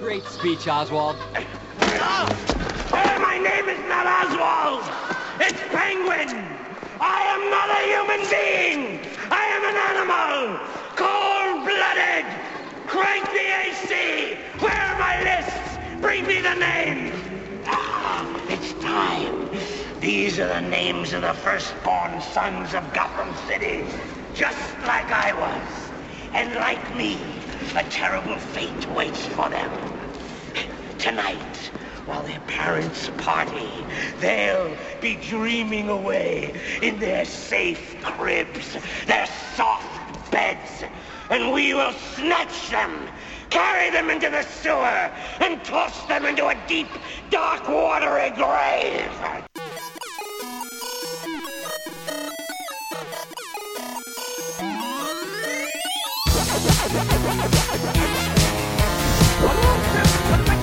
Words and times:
Great 0.00 0.24
speech, 0.24 0.66
Oswald. 0.66 1.16
Oh, 1.36 2.26
my 3.20 3.36
name 3.36 3.68
is 3.68 3.78
not 3.86 4.06
Oswald. 4.06 4.82
It's 5.38 5.60
Penguin. 5.68 6.42
I 6.98 7.20
am 7.28 7.50
not 7.50 7.68
a 7.68 7.80
human 7.84 8.22
being. 8.30 9.04
I 9.30 9.44
am 9.56 9.62
an 9.68 9.76
animal. 9.92 10.58
Cold-blooded. 10.96 12.24
Crank 12.86 13.26
the 13.28 13.44
AC. 13.60 14.38
Where 14.60 14.72
are 14.72 14.98
my 14.98 15.22
lists? 15.22 15.76
Bring 16.00 16.26
me 16.26 16.40
the 16.40 16.54
names. 16.54 17.14
Ah, 17.66 18.26
it's 18.48 18.72
time. 18.82 19.50
These 20.00 20.38
are 20.40 20.48
the 20.48 20.62
names 20.62 21.12
of 21.12 21.20
the 21.20 21.34
firstborn 21.34 22.22
sons 22.22 22.72
of 22.72 22.90
Gotham 22.94 23.34
City. 23.46 23.84
Just 24.32 24.78
like 24.86 25.12
I 25.12 25.34
was. 25.34 25.90
And 26.32 26.54
like 26.54 26.96
me, 26.96 27.18
a 27.76 27.82
terrible 27.90 28.38
fate 28.38 28.88
waits 28.88 29.26
for 29.26 29.50
them. 29.50 29.89
Tonight, 31.00 31.56
while 32.04 32.22
their 32.24 32.40
parents 32.40 33.10
party, 33.16 33.70
they'll 34.20 34.76
be 35.00 35.16
dreaming 35.16 35.88
away 35.88 36.52
in 36.82 37.00
their 37.00 37.24
safe 37.24 37.96
cribs, 38.02 38.76
their 39.06 39.26
soft 39.56 40.30
beds, 40.30 40.84
and 41.30 41.52
we 41.52 41.72
will 41.72 41.94
snatch 42.16 42.68
them, 42.68 43.08
carry 43.48 43.88
them 43.88 44.10
into 44.10 44.28
the 44.28 44.42
sewer, 44.42 45.10
and 45.40 45.64
toss 45.64 46.06
them 46.06 46.26
into 46.26 46.46
a 46.46 46.56
deep, 46.68 46.88
dark, 47.30 47.66
watery 47.66 48.28
grave. 48.36 49.40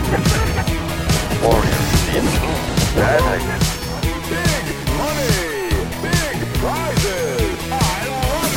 Big 0.07 0.15
money, 4.95 5.69
big 6.01 6.37
prizes. 6.55 7.59
I 7.69 8.07
love 8.07 8.53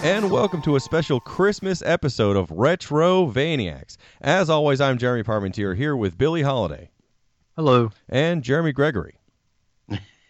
it. 0.00 0.04
And 0.04 0.32
welcome 0.32 0.60
to 0.62 0.74
a 0.74 0.80
special 0.80 1.20
Christmas 1.20 1.82
episode 1.82 2.36
of 2.36 2.50
Retro 2.50 3.26
Vaniacs. 3.26 3.96
As 4.20 4.50
always, 4.50 4.80
I'm 4.80 4.98
Jeremy 4.98 5.22
Parmentier 5.22 5.76
here 5.76 5.94
with 5.94 6.18
Billy 6.18 6.42
Holiday 6.42 6.90
Hello. 7.54 7.90
and 8.08 8.42
Jeremy 8.42 8.72
Gregory. 8.72 9.14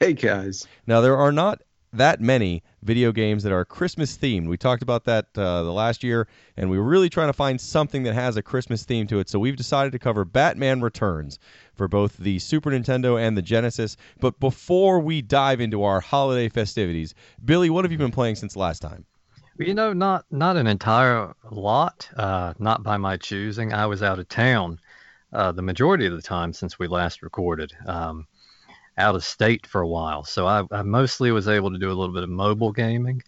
Hey 0.00 0.12
guys. 0.12 0.66
Now, 0.86 1.00
there 1.00 1.16
are 1.16 1.32
not 1.32 1.62
that 1.92 2.20
many 2.20 2.62
video 2.83 3.12
games 3.12 3.42
that 3.42 3.52
are 3.52 3.64
Christmas 3.64 4.16
themed. 4.16 4.46
We 4.48 4.56
talked 4.56 4.83
about 4.83 5.05
that 5.05 5.27
uh, 5.36 5.62
the 5.62 5.72
last 5.72 6.05
year, 6.05 6.28
and 6.56 6.70
we 6.70 6.78
were 6.78 6.84
really 6.84 7.08
trying 7.08 7.28
to 7.28 7.32
find 7.32 7.60
something 7.60 8.02
that 8.05 8.14
has 8.14 8.36
a 8.36 8.42
Christmas 8.42 8.84
theme 8.84 9.06
to 9.08 9.19
it. 9.19 9.28
So 9.28 9.38
we've 9.38 9.56
decided 9.56 9.92
to 9.92 9.98
cover 9.98 10.24
Batman 10.24 10.80
Returns 10.80 11.38
for 11.74 11.88
both 11.88 12.16
the 12.16 12.38
Super 12.38 12.70
Nintendo 12.70 13.20
and 13.20 13.36
the 13.36 13.42
Genesis. 13.42 13.97
But 14.20 14.38
before 14.41 15.00
we 15.00 15.22
dive 15.22 15.60
into 15.60 15.82
our 15.82 16.00
holiday 16.00 16.48
festivities, 16.48 17.14
Billy, 17.44 17.70
what 17.70 17.84
have 17.84 17.92
you 17.92 17.98
been 17.98 18.12
playing 18.12 18.36
since 18.36 18.56
last 18.56 18.80
time? 18.80 19.04
You 19.58 19.75
know, 19.75 19.92
not 19.92 20.25
not 20.30 20.56
an 20.56 20.66
entire 20.66 21.34
lot, 21.50 22.08
uh, 22.16 22.54
not 22.58 22.82
by 22.82 22.97
my 22.97 23.16
choosing. 23.19 23.75
I 23.75 23.86
was 23.86 24.02
out 24.02 24.19
of 24.19 24.28
town 24.28 24.78
uh, 25.32 25.52
the 25.52 25.62
majority 25.62 26.06
of 26.06 26.12
the 26.12 26.22
time 26.22 26.52
since 26.52 26.78
we 26.78 26.88
last 26.88 27.22
recorded, 27.22 27.72
um, 27.86 28.27
out 28.98 29.14
of 29.14 29.24
state 29.24 29.66
for 29.66 29.80
a 29.80 29.88
while. 29.88 30.24
So 30.24 30.46
I, 30.46 30.64
I 30.70 30.83
mostly 30.83 31.33
was 31.33 31.48
able 31.48 31.70
to 31.70 31.78
do 31.78 31.88
a 31.91 31.94
little 31.94 32.14
bit 32.14 32.22
of 32.22 32.28
mobile 32.28 32.72
gaming, 32.72 33.22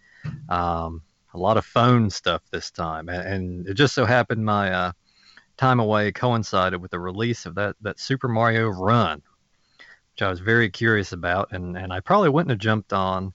um, 0.49 1.03
a 1.35 1.39
lot 1.39 1.57
of 1.57 1.65
phone 1.65 2.11
stuff 2.11 2.43
this 2.51 2.71
time, 2.71 3.09
and, 3.09 3.27
and 3.27 3.67
it 3.69 3.75
just 3.75 3.95
so 3.95 4.05
happened 4.05 4.45
my 4.45 4.71
uh, 4.71 4.93
time 5.57 5.81
away 5.81 6.13
coincided 6.13 6.81
with 6.81 6.91
the 6.91 6.99
release 6.99 7.47
of 7.47 7.55
that 7.55 7.77
that 7.81 7.99
Super 7.99 8.29
Mario 8.29 8.69
Run, 8.69 9.23
which 10.13 10.23
I 10.23 10.29
was 10.29 10.41
very 10.41 10.69
curious 10.71 11.13
about, 11.13 11.53
and 11.53 11.77
and 11.77 11.93
I 11.93 12.01
probably 12.01 12.29
wouldn't 12.29 12.51
have 12.51 12.59
jumped 12.59 12.93
on 12.93 13.33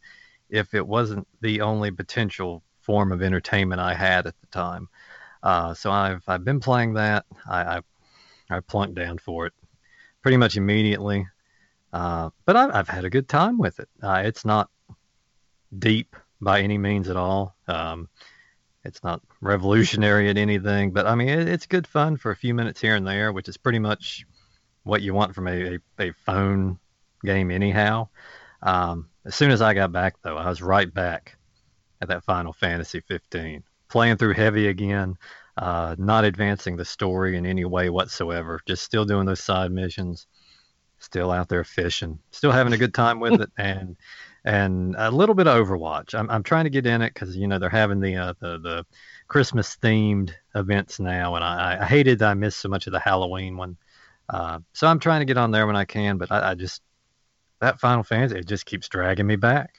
if 0.49 0.73
it 0.73 0.85
wasn't 0.85 1.27
the 1.41 1.61
only 1.61 1.91
potential 1.91 2.63
form 2.81 3.11
of 3.11 3.21
entertainment 3.21 3.81
I 3.81 3.93
had 3.93 4.27
at 4.27 4.39
the 4.39 4.47
time. 4.47 4.87
Uh, 5.41 5.73
so 5.73 5.91
I've 5.91 6.23
I've 6.27 6.45
been 6.45 6.59
playing 6.59 6.93
that. 6.93 7.25
I, 7.49 7.61
I 7.61 7.81
I 8.49 8.59
plunked 8.61 8.95
down 8.95 9.17
for 9.17 9.47
it 9.47 9.53
pretty 10.21 10.37
much 10.37 10.57
immediately, 10.57 11.25
uh, 11.93 12.29
but 12.45 12.55
I've, 12.55 12.73
I've 12.73 12.87
had 12.87 13.05
a 13.05 13.09
good 13.09 13.27
time 13.27 13.57
with 13.57 13.79
it. 13.79 13.89
Uh, 14.01 14.23
it's 14.25 14.45
not 14.45 14.69
deep 15.77 16.15
by 16.41 16.61
any 16.61 16.77
means 16.77 17.09
at 17.09 17.17
all. 17.17 17.55
Um, 17.67 18.09
it's 18.83 19.03
not 19.03 19.21
revolutionary 19.41 20.29
at 20.29 20.37
anything, 20.37 20.91
but 20.91 21.05
I 21.05 21.15
mean 21.15 21.29
it, 21.29 21.47
it's 21.47 21.65
good 21.65 21.87
fun 21.87 22.17
for 22.17 22.31
a 22.31 22.35
few 22.35 22.53
minutes 22.53 22.79
here 22.79 22.95
and 22.95 23.05
there, 23.05 23.31
which 23.33 23.49
is 23.49 23.57
pretty 23.57 23.79
much 23.79 24.25
what 24.83 25.01
you 25.01 25.13
want 25.13 25.35
from 25.35 25.47
a, 25.47 25.75
a, 25.75 25.79
a 25.99 26.11
phone 26.25 26.79
game 27.23 27.51
anyhow. 27.51 28.07
Um, 28.61 29.09
as 29.25 29.35
soon 29.35 29.51
as 29.51 29.61
I 29.61 29.73
got 29.73 29.91
back, 29.91 30.15
though, 30.23 30.37
I 30.37 30.47
was 30.47 30.61
right 30.61 30.91
back 30.91 31.37
at 32.01 32.07
that 32.09 32.23
Final 32.23 32.53
Fantasy 32.53 33.01
15, 33.01 33.63
playing 33.89 34.17
through 34.17 34.33
heavy 34.33 34.67
again, 34.67 35.17
uh, 35.57 35.95
not 35.97 36.23
advancing 36.23 36.77
the 36.77 36.85
story 36.85 37.37
in 37.37 37.45
any 37.45 37.65
way 37.65 37.89
whatsoever, 37.89 38.61
just 38.65 38.83
still 38.83 39.05
doing 39.05 39.25
those 39.25 39.43
side 39.43 39.71
missions, 39.71 40.27
still 40.99 41.31
out 41.31 41.49
there 41.49 41.63
fishing, 41.63 42.19
still 42.31 42.51
having 42.51 42.73
a 42.73 42.77
good 42.77 42.93
time 42.93 43.19
with 43.19 43.41
it, 43.41 43.49
and 43.57 43.95
and 44.43 44.95
a 44.97 45.11
little 45.11 45.35
bit 45.35 45.47
of 45.47 45.67
Overwatch. 45.67 46.17
I'm 46.17 46.29
I'm 46.29 46.43
trying 46.43 46.63
to 46.65 46.69
get 46.69 46.85
in 46.85 47.01
it 47.01 47.13
because 47.13 47.35
you 47.35 47.47
know 47.47 47.59
they're 47.59 47.69
having 47.69 47.99
the 47.99 48.15
uh, 48.15 48.33
the 48.39 48.59
the 48.59 48.85
Christmas 49.27 49.75
themed 49.77 50.31
events 50.55 50.99
now, 50.99 51.35
and 51.35 51.43
I, 51.43 51.79
I 51.81 51.85
hated 51.85 52.19
that 52.19 52.29
I 52.29 52.33
missed 52.33 52.59
so 52.59 52.69
much 52.69 52.87
of 52.87 52.93
the 52.93 52.99
Halloween 52.99 53.57
one. 53.57 53.77
Uh, 54.29 54.59
so 54.73 54.87
I'm 54.87 54.99
trying 54.99 55.21
to 55.21 55.25
get 55.25 55.37
on 55.37 55.51
there 55.51 55.67
when 55.67 55.75
I 55.75 55.85
can, 55.85 56.17
but 56.17 56.31
I, 56.31 56.51
I 56.51 56.55
just 56.55 56.81
that 57.59 57.79
Final 57.79 58.03
Fantasy 58.03 58.39
it 58.39 58.47
just 58.47 58.65
keeps 58.65 58.87
dragging 58.87 59.27
me 59.27 59.35
back. 59.35 59.75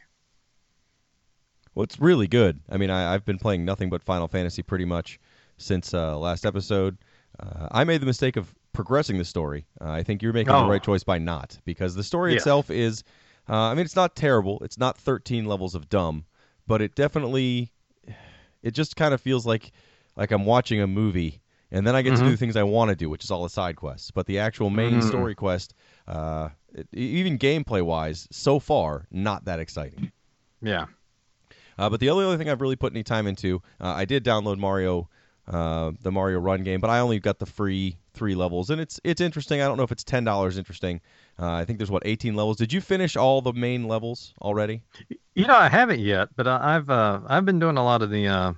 Well, 1.74 1.84
it's 1.84 2.00
really 2.00 2.26
good. 2.26 2.60
I 2.68 2.76
mean, 2.76 2.90
I, 2.90 3.14
I've 3.14 3.24
been 3.24 3.38
playing 3.38 3.64
nothing 3.64 3.88
but 3.88 4.02
Final 4.02 4.26
Fantasy 4.26 4.62
pretty 4.62 4.84
much 4.84 5.20
since 5.58 5.94
uh, 5.94 6.18
last 6.18 6.44
episode. 6.44 6.98
Uh, 7.38 7.68
I 7.70 7.84
made 7.84 8.00
the 8.00 8.06
mistake 8.06 8.36
of 8.36 8.52
progressing 8.78 9.18
the 9.18 9.24
story. 9.24 9.66
Uh, 9.80 9.90
I 9.90 10.04
think 10.04 10.22
you're 10.22 10.32
making 10.32 10.52
the 10.52 10.58
Oh. 10.60 10.68
right 10.68 10.80
choice 10.80 11.02
by 11.02 11.18
not, 11.18 11.58
because 11.64 11.96
the 11.96 12.04
story 12.04 12.30
Yeah. 12.30 12.36
itself 12.36 12.70
is, 12.70 13.02
uh, 13.48 13.56
I 13.56 13.74
mean, 13.74 13.84
it's 13.84 13.96
not 13.96 14.14
terrible. 14.14 14.60
It's 14.62 14.78
not 14.78 14.96
13 14.96 15.46
levels 15.46 15.74
of 15.74 15.88
dumb, 15.88 16.26
but 16.64 16.80
it 16.80 16.94
definitely, 16.94 17.72
it 18.62 18.70
just 18.74 18.94
kind 18.94 19.12
of 19.12 19.20
feels 19.20 19.44
like 19.44 19.72
like 20.16 20.30
I'm 20.30 20.44
watching 20.44 20.80
a 20.80 20.86
movie, 20.86 21.40
and 21.72 21.84
then 21.86 21.96
I 21.96 22.02
get 22.02 22.16
to 22.16 22.22
do 22.22 22.30
the 22.30 22.36
things 22.36 22.56
I 22.56 22.62
want 22.62 22.88
to 22.90 22.96
do, 22.96 23.08
which 23.10 23.24
is 23.24 23.30
all 23.32 23.42
the 23.42 23.48
side 23.48 23.74
quests. 23.76 24.12
But 24.12 24.26
the 24.26 24.38
actual 24.38 24.70
main 24.70 25.02
story 25.02 25.34
quest, 25.34 25.74
uh, 26.06 26.50
it, 26.72 26.86
even 26.92 27.36
gameplay 27.38 27.82
wise, 27.82 28.28
so 28.30 28.58
far, 28.60 29.06
not 29.10 29.44
that 29.46 29.58
exciting. 29.60 30.10
Yeah. 30.62 30.86
Uh, 31.78 31.88
but 31.90 31.98
the 32.00 32.10
only 32.10 32.24
other 32.24 32.36
thing 32.36 32.48
I've 32.48 32.60
really 32.60 32.74
put 32.76 32.92
any 32.92 33.02
time 33.04 33.26
into, 33.28 33.62
uh, 33.80 33.88
I 33.90 34.04
did 34.04 34.24
download 34.24 34.58
Mario, 34.58 35.08
uh, 35.48 35.92
the 36.02 36.12
Mario 36.12 36.38
Run 36.38 36.62
game, 36.62 36.80
but 36.80 36.90
I 36.90 37.00
only 37.00 37.18
got 37.20 37.38
the 37.38 37.46
free 37.46 37.96
three 38.14 38.34
levels, 38.34 38.70
and 38.70 38.80
it's 38.80 39.00
it's 39.04 39.20
interesting. 39.20 39.60
I 39.60 39.64
don't 39.66 39.76
know 39.76 39.82
if 39.82 39.92
it's 39.92 40.04
ten 40.04 40.24
dollars 40.24 40.58
interesting. 40.58 41.00
Uh, 41.40 41.52
I 41.52 41.64
think 41.64 41.78
there's 41.78 41.90
what 41.90 42.02
18 42.04 42.34
levels. 42.34 42.56
Did 42.56 42.72
you 42.72 42.80
finish 42.80 43.16
all 43.16 43.40
the 43.40 43.52
main 43.52 43.86
levels 43.86 44.34
already? 44.42 44.82
You 45.34 45.46
know, 45.46 45.54
I 45.56 45.68
haven't 45.68 46.00
yet, 46.00 46.28
but 46.36 46.48
I- 46.48 46.76
I've 46.76 46.90
uh, 46.90 47.20
I've 47.26 47.44
been 47.44 47.60
doing 47.60 47.76
a 47.76 47.84
lot 47.84 48.02
of 48.02 48.10
the 48.10 48.26
uh, 48.26 48.52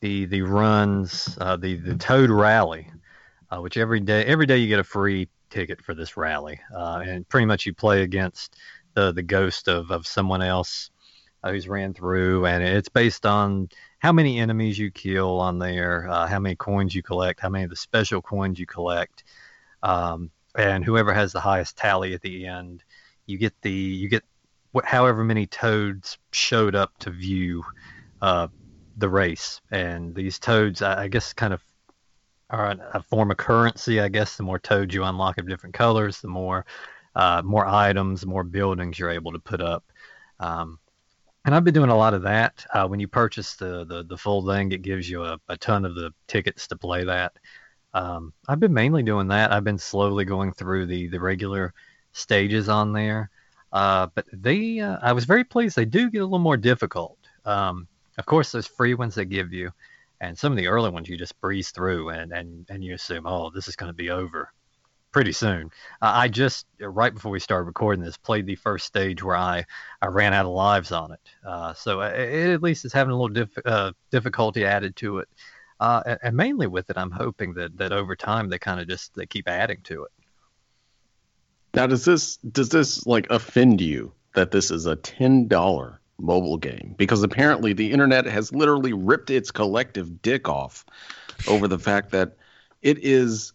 the 0.00 0.26
the 0.26 0.42
runs, 0.42 1.36
uh, 1.40 1.56
the 1.56 1.76
the 1.76 1.96
Toad 1.96 2.30
Rally, 2.30 2.90
which 3.52 3.76
every 3.76 4.00
day 4.00 4.24
every 4.24 4.46
day 4.46 4.58
you 4.58 4.68
get 4.68 4.78
a 4.78 4.84
free 4.84 5.28
ticket 5.50 5.82
for 5.82 5.94
this 5.94 6.16
rally, 6.16 6.60
and 6.70 7.28
pretty 7.28 7.46
much 7.46 7.66
you 7.66 7.74
play 7.74 8.02
against 8.02 8.56
the 8.94 9.12
the 9.12 9.22
ghost 9.22 9.68
of 9.68 9.90
of 9.90 10.06
someone 10.06 10.42
else 10.42 10.90
who's 11.44 11.68
ran 11.68 11.94
through, 11.94 12.46
and 12.46 12.62
it's 12.62 12.88
based 12.90 13.24
on 13.26 13.68
how 14.00 14.12
many 14.12 14.40
enemies 14.40 14.78
you 14.78 14.90
kill 14.90 15.38
on 15.40 15.58
there, 15.58 16.08
uh, 16.08 16.26
how 16.26 16.38
many 16.38 16.56
coins 16.56 16.94
you 16.94 17.02
collect, 17.02 17.40
how 17.40 17.50
many 17.50 17.64
of 17.64 17.70
the 17.70 17.76
special 17.76 18.20
coins 18.20 18.58
you 18.58 18.66
collect, 18.66 19.24
um, 19.82 20.30
and 20.56 20.84
whoever 20.84 21.12
has 21.12 21.32
the 21.32 21.40
highest 21.40 21.76
tally 21.76 22.14
at 22.14 22.22
the 22.22 22.46
end, 22.46 22.82
you 23.26 23.38
get 23.38 23.54
the 23.62 23.70
you 23.70 24.08
get 24.08 24.24
wh- 24.74 24.84
however 24.84 25.22
many 25.22 25.46
toads 25.46 26.18
showed 26.32 26.74
up 26.74 26.98
to 26.98 27.10
view 27.10 27.62
uh, 28.22 28.48
the 28.96 29.08
race, 29.08 29.60
and 29.70 30.14
these 30.14 30.38
toads, 30.38 30.82
I, 30.82 31.04
I 31.04 31.08
guess, 31.08 31.32
kind 31.32 31.52
of 31.52 31.62
are 32.48 32.72
a, 32.72 32.90
a 32.94 33.02
form 33.02 33.30
of 33.30 33.36
currency. 33.36 34.00
I 34.00 34.08
guess 34.08 34.36
the 34.36 34.42
more 34.42 34.58
toads 34.58 34.94
you 34.94 35.04
unlock 35.04 35.38
of 35.38 35.48
different 35.48 35.74
colors, 35.74 36.20
the 36.20 36.28
more 36.28 36.64
uh, 37.14 37.42
more 37.44 37.66
items, 37.66 38.26
more 38.26 38.44
buildings 38.44 38.98
you're 38.98 39.10
able 39.10 39.32
to 39.32 39.38
put 39.38 39.60
up. 39.60 39.84
Um, 40.40 40.78
and 41.44 41.54
I've 41.54 41.64
been 41.64 41.74
doing 41.74 41.90
a 41.90 41.96
lot 41.96 42.14
of 42.14 42.22
that. 42.22 42.64
Uh, 42.72 42.86
when 42.88 43.00
you 43.00 43.08
purchase 43.08 43.54
the, 43.56 43.84
the 43.84 44.04
the 44.04 44.16
full 44.18 44.46
thing, 44.46 44.72
it 44.72 44.82
gives 44.82 45.08
you 45.08 45.24
a, 45.24 45.38
a 45.48 45.56
ton 45.56 45.84
of 45.84 45.94
the 45.94 46.12
tickets 46.26 46.68
to 46.68 46.76
play 46.76 47.04
that. 47.04 47.32
Um, 47.94 48.32
I've 48.48 48.60
been 48.60 48.74
mainly 48.74 49.02
doing 49.02 49.28
that. 49.28 49.52
I've 49.52 49.64
been 49.64 49.78
slowly 49.78 50.24
going 50.24 50.52
through 50.52 50.86
the 50.86 51.08
the 51.08 51.20
regular 51.20 51.74
stages 52.12 52.68
on 52.68 52.92
there. 52.92 53.30
Uh, 53.72 54.08
but 54.14 54.26
they, 54.32 54.80
uh, 54.80 54.98
I 55.02 55.12
was 55.12 55.24
very 55.24 55.44
pleased. 55.44 55.76
They 55.76 55.84
do 55.84 56.10
get 56.10 56.20
a 56.22 56.24
little 56.24 56.38
more 56.40 56.56
difficult. 56.56 57.18
Um, 57.44 57.86
of 58.18 58.26
course, 58.26 58.52
there's 58.52 58.66
free 58.66 58.94
ones 58.94 59.14
they 59.14 59.24
give 59.24 59.52
you, 59.52 59.70
And 60.20 60.36
some 60.38 60.52
of 60.52 60.58
the 60.58 60.66
early 60.68 60.90
ones 60.90 61.08
you 61.08 61.16
just 61.16 61.40
breeze 61.40 61.70
through 61.70 62.10
and 62.10 62.32
and 62.32 62.66
and 62.70 62.84
you 62.84 62.94
assume, 62.94 63.26
oh, 63.26 63.50
this 63.50 63.68
is 63.68 63.76
going 63.76 63.90
to 63.90 63.94
be 63.94 64.10
over 64.10 64.52
pretty 65.12 65.32
soon. 65.32 65.70
Uh, 66.00 66.12
I 66.14 66.28
just 66.28 66.66
right 66.80 67.12
before 67.12 67.32
we 67.32 67.40
started 67.40 67.64
recording 67.64 68.04
this 68.04 68.16
played 68.16 68.46
the 68.46 68.56
first 68.56 68.86
stage 68.86 69.22
where 69.22 69.36
I 69.36 69.64
I 70.00 70.06
ran 70.06 70.32
out 70.32 70.46
of 70.46 70.52
lives 70.52 70.92
on 70.92 71.12
it. 71.12 71.20
Uh, 71.46 71.74
so 71.74 72.00
it, 72.00 72.18
it 72.18 72.52
at 72.52 72.62
least 72.62 72.84
is 72.84 72.92
having 72.92 73.12
a 73.12 73.20
little 73.20 73.46
uh, 73.64 73.92
difficulty 74.10 74.64
added 74.64 74.96
to 74.96 75.18
it. 75.18 75.28
Uh, 75.78 76.02
and, 76.06 76.18
and 76.22 76.36
mainly 76.36 76.66
with 76.66 76.90
it, 76.90 76.98
I'm 76.98 77.10
hoping 77.10 77.54
that 77.54 77.76
that 77.78 77.92
over 77.92 78.14
time 78.14 78.48
they 78.48 78.58
kind 78.58 78.80
of 78.80 78.88
just 78.88 79.14
they 79.14 79.26
keep 79.26 79.48
adding 79.48 79.80
to 79.84 80.04
it. 80.04 80.10
Now, 81.74 81.86
does 81.86 82.04
this 82.04 82.36
does 82.36 82.68
this 82.68 83.06
like 83.06 83.26
offend 83.30 83.80
you 83.80 84.12
that 84.34 84.50
this 84.50 84.70
is 84.70 84.86
a 84.86 84.96
ten 84.96 85.48
dollar 85.48 86.00
mobile 86.18 86.56
game? 86.58 86.94
Because 86.98 87.22
apparently 87.22 87.72
the 87.72 87.90
internet 87.90 88.26
has 88.26 88.52
literally 88.52 88.92
ripped 88.92 89.30
its 89.30 89.50
collective 89.50 90.20
dick 90.22 90.48
off 90.48 90.84
over 91.48 91.66
the 91.66 91.78
fact 91.78 92.10
that 92.10 92.36
it 92.82 92.98
is 93.02 93.52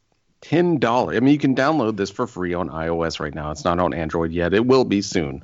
ten 0.50 0.78
dollars. 0.78 1.18
I 1.18 1.20
mean, 1.22 1.34
you 1.34 1.40
can 1.40 1.56
download 1.56 1.98
this 1.98 2.12
for 2.12 2.28
free 2.28 2.54
on 2.54 2.70
iOS 2.70 3.20
right 3.20 3.34
now. 3.34 3.50
It's 3.50 3.66
not 3.66 3.80
on 3.80 3.94
Android 3.94 4.32
yet. 4.32 4.54
It 4.54 4.66
will 4.66 4.86
be 4.86 5.02
soon. 5.02 5.42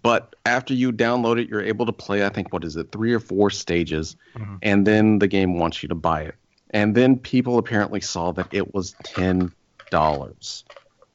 But 0.00 0.36
after 0.46 0.74
you 0.74 0.92
download 0.92 1.40
it, 1.40 1.48
you're 1.48 1.62
able 1.62 1.86
to 1.86 1.92
play. 1.92 2.24
I 2.24 2.28
think 2.28 2.52
what 2.52 2.62
is 2.62 2.76
it, 2.76 2.92
three 2.92 3.12
or 3.12 3.18
four 3.18 3.50
stages, 3.50 4.16
mm-hmm. 4.36 4.56
and 4.62 4.86
then 4.86 5.18
the 5.18 5.26
game 5.26 5.58
wants 5.58 5.82
you 5.82 5.88
to 5.88 5.96
buy 5.96 6.22
it. 6.22 6.36
And 6.70 6.94
then 6.94 7.18
people 7.18 7.58
apparently 7.58 8.00
saw 8.00 8.30
that 8.32 8.48
it 8.52 8.72
was 8.72 8.94
ten 9.02 9.52
dollars. 9.90 10.64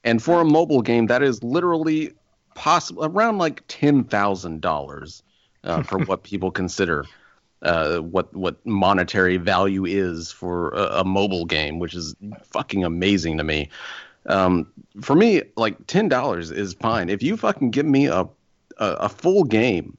And 0.04 0.22
for 0.22 0.42
a 0.42 0.46
mobile 0.46 0.82
game, 0.82 1.08
that 1.08 1.24
is 1.24 1.42
literally 1.44 2.14
possible 2.56 3.06
around 3.06 3.38
like 3.38 3.64
ten 3.70 4.04
thousand 4.04 4.66
uh, 4.66 4.68
dollars 4.68 5.24
for 5.86 6.00
what 6.06 6.24
people 6.24 6.52
consider 6.52 7.06
uh, 7.64 8.00
what 8.00 8.34
what 8.36 8.64
monetary 8.66 9.38
value 9.38 9.86
is 9.86 10.32
for 10.32 10.70
a, 10.72 11.00
a, 11.00 11.06
mobile 11.06 11.46
game, 11.46 11.80
which 11.80 11.94
is 11.94 12.16
fucking 12.44 12.84
amazing 12.84 13.38
to 13.38 13.44
me. 13.44 13.70
Um, 14.26 14.68
for 15.02 15.16
me, 15.16 15.44
like 15.56 15.88
ten 15.88 16.10
dollars 16.10 16.52
is 16.52 16.74
fine. 16.74 17.10
If 17.10 17.24
you 17.24 17.38
fucking 17.38 17.72
give 17.72 17.86
me 17.86 18.08
a 18.08 18.22
a, 18.22 18.28
a 18.78 19.10
full 19.10 19.44
game 19.46 19.98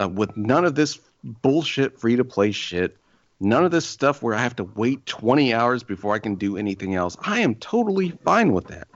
uh, 0.00 0.08
with 0.08 0.36
none 0.36 0.64
of 0.64 0.74
this 0.74 0.98
bullshit 1.22 1.98
free 1.98 2.16
to 2.16 2.24
play 2.24 2.50
shit, 2.50 2.96
none 3.40 3.64
of 3.64 3.70
this 3.70 3.86
stuff 3.86 4.22
where 4.22 4.34
I 4.34 4.42
have 4.42 4.56
to 4.56 4.64
wait 4.64 5.04
twenty 5.04 5.52
hours 5.52 5.82
before 5.82 6.14
I 6.14 6.18
can 6.18 6.36
do 6.36 6.56
anything 6.56 6.94
else, 6.94 7.16
I 7.20 7.40
am 7.40 7.54
totally 7.56 8.10
fine 8.24 8.52
with 8.52 8.68
that. 8.68 8.88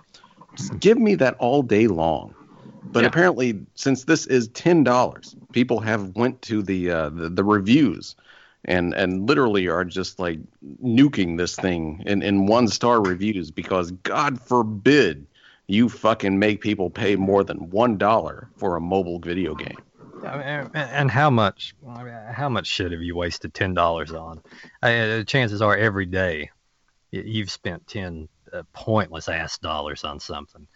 Just 0.57 0.79
give 0.81 0.99
me 0.99 1.15
that 1.17 1.37
all 1.39 1.63
day 1.63 1.87
long. 1.87 2.35
But 2.83 3.03
yeah. 3.03 3.09
apparently, 3.09 3.61
since 3.75 4.05
this 4.05 4.27
is 4.27 4.49
ten 4.49 4.85
dollars, 4.85 5.37
people 5.53 5.81
have 5.81 6.17
went 6.17 6.43
to 6.43 6.63
the, 6.63 6.91
uh, 6.91 7.09
the, 7.11 7.29
the 7.29 7.45
reviews 7.45 8.17
and 8.65 8.95
and 8.95 9.27
literally 9.29 9.69
are 9.69 9.85
just 9.85 10.19
like 10.19 10.39
nuking 10.83 11.39
this 11.39 11.57
thing 11.57 12.03
in 12.07 12.23
in 12.23 12.47
one 12.47 12.69
star 12.69 13.03
reviews 13.03 13.51
because 13.51 13.91
God 13.91 14.41
forbid 14.41 15.27
you 15.67 15.89
fucking 15.89 16.39
make 16.39 16.61
people 16.61 16.91
pay 16.91 17.17
more 17.17 17.45
than 17.45 17.71
one 17.71 17.97
dollar 17.97 18.49
for 18.57 18.77
a 18.77 18.81
mobile 18.81 19.19
video 19.19 19.55
game. 19.55 19.79
And 20.75 21.11
how 21.11 21.31
much? 21.31 21.75
How 22.33 22.49
much 22.49 22.67
shit 22.67 22.93
have 22.93 23.01
you 23.01 23.17
wasted 23.17 23.55
ten 23.55 23.73
dollars 23.73 24.13
on? 24.13 24.43
Uh, 24.83 25.23
chances 25.23 25.63
are, 25.63 25.77
every 25.77 26.07
day 26.07 26.51
you've 27.11 27.51
spent 27.51 27.87
ten 27.87 28.29
uh, 28.53 28.63
pointless 28.73 29.29
ass 29.29 29.59
dollars 29.59 30.05
on 30.05 30.21
something. 30.21 30.67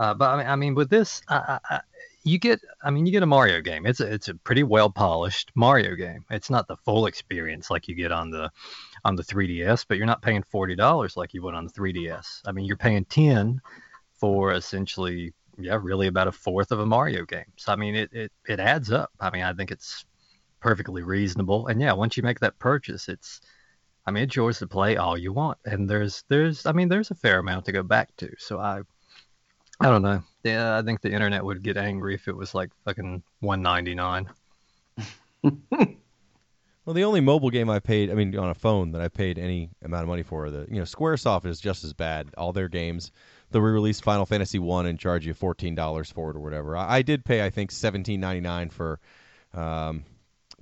Uh, 0.00 0.14
but 0.14 0.30
I 0.30 0.36
mean, 0.38 0.46
I 0.46 0.56
mean, 0.56 0.74
with 0.74 0.88
this, 0.88 1.20
I, 1.28 1.60
I, 1.68 1.80
you 2.24 2.38
get, 2.38 2.58
I 2.82 2.90
mean, 2.90 3.04
you 3.04 3.12
get 3.12 3.22
a 3.22 3.26
Mario 3.26 3.60
game. 3.60 3.84
It's 3.84 4.00
a, 4.00 4.10
it's 4.10 4.28
a 4.28 4.34
pretty 4.34 4.62
well 4.62 4.88
polished 4.88 5.52
Mario 5.54 5.94
game. 5.94 6.24
It's 6.30 6.48
not 6.48 6.66
the 6.68 6.76
full 6.78 7.04
experience 7.04 7.70
like 7.70 7.86
you 7.86 7.94
get 7.94 8.10
on 8.10 8.30
the, 8.30 8.50
on 9.04 9.14
the 9.14 9.22
3DS, 9.22 9.84
but 9.86 9.98
you're 9.98 10.06
not 10.06 10.22
paying 10.22 10.42
forty 10.42 10.74
dollars 10.74 11.18
like 11.18 11.34
you 11.34 11.42
would 11.42 11.54
on 11.54 11.66
the 11.66 11.72
3DS. 11.72 12.40
I 12.46 12.52
mean, 12.52 12.64
you're 12.64 12.78
paying 12.78 13.04
ten 13.04 13.60
for 14.14 14.54
essentially, 14.54 15.34
yeah, 15.58 15.78
really 15.80 16.06
about 16.06 16.28
a 16.28 16.32
fourth 16.32 16.72
of 16.72 16.80
a 16.80 16.86
Mario 16.86 17.26
game. 17.26 17.52
So 17.56 17.70
I 17.72 17.76
mean, 17.76 17.94
it 17.94 18.10
it 18.12 18.32
it 18.48 18.58
adds 18.58 18.90
up. 18.90 19.10
I 19.20 19.30
mean, 19.30 19.42
I 19.42 19.52
think 19.52 19.70
it's 19.70 20.06
perfectly 20.60 21.02
reasonable. 21.02 21.66
And 21.66 21.80
yeah, 21.80 21.92
once 21.92 22.16
you 22.16 22.22
make 22.22 22.40
that 22.40 22.58
purchase, 22.58 23.08
it's 23.08 23.42
I 24.06 24.12
mean, 24.12 24.24
it's 24.24 24.36
yours 24.36 24.58
to 24.60 24.66
play 24.66 24.96
all 24.96 25.18
you 25.18 25.32
want. 25.32 25.58
And 25.66 25.88
there's, 25.88 26.24
there's, 26.28 26.66
I 26.66 26.72
mean, 26.72 26.88
there's 26.88 27.10
a 27.10 27.14
fair 27.14 27.38
amount 27.38 27.66
to 27.66 27.72
go 27.72 27.82
back 27.82 28.16
to. 28.16 28.30
So 28.38 28.58
I, 28.58 28.80
I 29.80 29.86
don't 29.88 30.02
know. 30.02 30.22
Yeah, 30.44 30.76
I 30.76 30.82
think 30.82 31.00
the 31.00 31.12
internet 31.12 31.44
would 31.44 31.62
get 31.62 31.76
angry 31.76 32.14
if 32.14 32.28
it 32.28 32.36
was 32.36 32.54
like 32.54 32.70
fucking 32.84 33.22
199. 33.40 34.28
well, 36.84 36.94
the 36.94 37.04
only 37.04 37.20
mobile 37.20 37.50
game 37.50 37.70
I 37.70 37.78
paid, 37.78 38.10
I 38.10 38.14
mean, 38.14 38.36
on 38.36 38.50
a 38.50 38.54
phone 38.54 38.92
that 38.92 39.00
I 39.00 39.08
paid 39.08 39.38
any 39.38 39.70
amount 39.82 40.02
of 40.02 40.08
money 40.08 40.22
for, 40.22 40.50
the 40.50 40.66
you 40.70 40.76
know, 40.76 40.82
SquareSoft 40.82 41.46
is 41.46 41.60
just 41.60 41.82
as 41.84 41.94
bad. 41.94 42.28
All 42.36 42.52
their 42.52 42.68
games, 42.68 43.10
the 43.50 43.60
re-release 43.60 44.00
Final 44.00 44.26
Fantasy 44.26 44.58
One 44.58 44.86
and 44.86 44.98
charge 44.98 45.26
you 45.26 45.32
fourteen 45.32 45.74
dollars 45.74 46.10
for 46.10 46.30
it 46.30 46.36
or 46.36 46.40
whatever. 46.40 46.76
I, 46.76 46.96
I, 46.96 47.02
did 47.02 47.24
pay, 47.24 47.42
I 47.42 47.48
think, 47.50 47.70
seventeen 47.70 48.20
ninety 48.20 48.40
nine 48.40 48.68
for 48.68 49.00
um, 49.54 50.04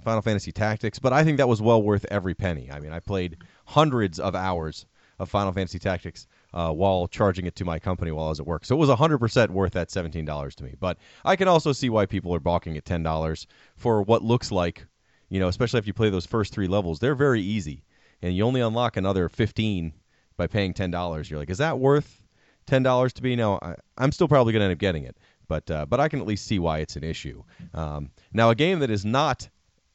Final 0.05 0.23
Fantasy 0.23 0.53
Tactics, 0.53 0.99
but 1.01 1.13
I 1.13 1.25
think 1.25 1.39
that 1.39 1.49
was 1.49 1.61
well 1.61 1.83
worth 1.83 2.07
every 2.11 2.35
penny. 2.35 2.71
I 2.71 2.79
mean, 2.79 2.93
I 2.93 3.01
played 3.01 3.39
hundreds 3.65 4.21
of 4.21 4.35
hours 4.35 4.87
of 5.19 5.29
Final 5.29 5.53
Fantasy 5.53 5.81
Tactics 5.81 6.27
uh, 6.59 6.73
while 6.73 7.07
charging 7.07 7.47
it 7.47 7.55
to 7.55 7.65
my 7.65 7.79
company 7.79 8.11
while 8.11 8.27
I 8.27 8.31
was 8.31 8.41
at 8.41 8.47
work. 8.47 8.65
So 8.65 8.75
it 8.75 8.81
was 8.81 8.91
100% 8.91 9.51
worth 9.51 9.75
that 9.75 9.91
$17 9.91 10.55
to 10.57 10.65
me. 10.65 10.75
But 10.81 10.99
I 11.25 11.37
can 11.37 11.47
also 11.47 11.73
see 11.73 11.89
why 11.89 12.05
people 12.05 12.35
are 12.35 12.41
balking 12.41 12.77
at 12.77 12.85
$10 12.85 13.47
for 13.77 14.03
what 14.03 14.25
looks 14.25 14.51
like, 14.51 14.85
you 15.29 15.39
know, 15.39 15.47
especially 15.47 15.79
if 15.79 15.87
you 15.87 15.93
play 15.93 16.11
those 16.11 16.27
first 16.27 16.53
three 16.53 16.67
levels. 16.67 16.99
They're 16.99 17.15
very 17.15 17.41
easy. 17.41 17.85
And 18.23 18.35
you 18.35 18.43
only 18.43 18.61
unlock 18.61 18.97
another 18.97 19.29
15 19.29 19.93
by 20.37 20.49
paying 20.49 20.75
$10. 20.75 21.31
You're 21.31 21.39
like, 21.39 21.51
is 21.51 21.59
that 21.59 21.79
worth 21.79 22.25
$10 22.67 23.13
to 23.13 23.23
me? 23.23 23.37
No, 23.37 23.61
I, 23.63 23.77
am 23.97 24.11
still 24.11 24.27
probably 24.27 24.53
going 24.53 24.63
to 24.63 24.65
end 24.65 24.73
up 24.73 24.79
getting 24.79 25.05
it. 25.05 25.17
But, 25.47 25.71
uh, 25.71 25.87
but 25.87 26.01
I 26.01 26.09
can 26.09 26.19
at 26.19 26.27
least 26.27 26.45
see 26.45 26.59
why 26.59 26.81
it's 26.81 26.97
an 26.97 27.05
issue. 27.05 27.45
Um, 27.73 28.11
now, 28.33 28.51
a 28.51 28.57
game 28.57 28.81
that 28.81 28.91
is 28.91 29.05
not 29.05 29.49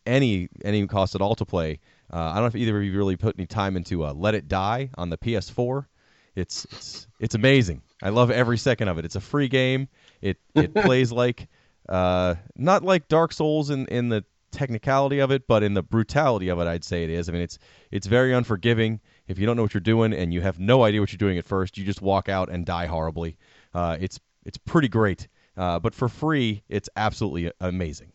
any 0.06 0.50
any 0.66 0.86
cost 0.88 1.16
at 1.16 1.21
all 1.21 1.36
to 1.36 1.45
play. 1.45 1.80
Uh, 2.12 2.18
I 2.18 2.33
don't 2.36 2.44
know 2.44 2.48
if 2.48 2.56
either 2.56 2.77
of 2.77 2.83
you 2.83 2.98
really 2.98 3.16
put 3.16 3.36
any 3.38 3.48
time 3.48 3.77
into 3.77 4.06
uh, 4.06 4.13
Let 4.13 4.36
It 4.36 4.48
Die 4.48 4.89
on 4.95 5.09
the 5.09 5.18
PS4. 5.18 5.86
It's 6.35 6.65
it's 6.71 7.07
it's 7.19 7.35
amazing. 7.35 7.81
I 8.01 8.09
love 8.09 8.31
every 8.31 8.57
second 8.57 8.88
of 8.88 8.97
it. 8.97 9.06
It's 9.06 9.15
a 9.15 9.21
free 9.21 9.47
game. 9.47 9.88
It 10.21 10.38
it 10.56 10.74
plays 10.85 11.12
like 11.12 11.47
uh, 11.89 12.35
not 12.56 12.83
like 12.83 13.07
Dark 13.07 13.33
Souls 13.33 13.69
in 13.69 13.88
in 13.88 14.09
the 14.09 14.24
technicality 14.51 15.19
of 15.19 15.31
it, 15.31 15.47
but 15.47 15.63
in 15.63 15.74
the 15.74 15.83
brutality 15.83 16.50
of 16.50 16.59
it, 16.59 16.68
I'd 16.68 16.83
say 16.83 17.03
it 17.03 17.09
is. 17.09 17.27
I 17.27 17.31
mean, 17.31 17.41
it's 17.41 17.59
it's 17.91 18.07
very 18.07 18.33
unforgiving. 18.33 19.00
If 19.27 19.39
you 19.39 19.45
don't 19.45 19.56
know 19.56 19.63
what 19.63 19.73
you're 19.73 19.81
doing 19.81 20.13
and 20.13 20.33
you 20.33 20.42
have 20.42 20.59
no 20.59 20.83
idea 20.83 21.02
what 21.02 21.11
you're 21.11 21.18
doing 21.18 21.37
at 21.37 21.45
first, 21.45 21.78
you 21.78 21.85
just 21.85 22.02
walk 22.02 22.30
out 22.30 22.49
and 22.49 22.66
die 22.66 22.85
horribly. 22.85 23.37
Uh, 23.73 23.97
it's 23.99 24.19
it's 24.45 24.57
pretty 24.57 24.87
great, 24.87 25.28
uh, 25.57 25.80
but 25.80 25.94
for 25.94 26.07
free, 26.07 26.63
it's 26.69 26.90
absolutely 26.95 27.52
amazing. 27.59 28.11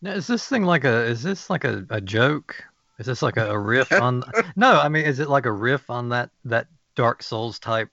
Now, 0.00 0.12
is 0.12 0.26
this 0.26 0.46
thing 0.46 0.64
like 0.64 0.84
a? 0.84 1.04
Is 1.04 1.22
this 1.22 1.50
like 1.50 1.64
a, 1.64 1.86
a 1.90 2.00
joke? 2.00 2.62
Is 2.98 3.06
this 3.06 3.22
like 3.22 3.36
a, 3.36 3.50
a 3.50 3.58
riff 3.58 3.92
on? 4.00 4.24
no, 4.56 4.78
I 4.78 4.88
mean, 4.88 5.04
is 5.04 5.18
it 5.18 5.28
like 5.28 5.46
a 5.46 5.52
riff 5.52 5.90
on 5.90 6.10
that 6.10 6.30
that 6.44 6.66
Dark 6.98 7.22
Souls 7.22 7.58
type 7.58 7.90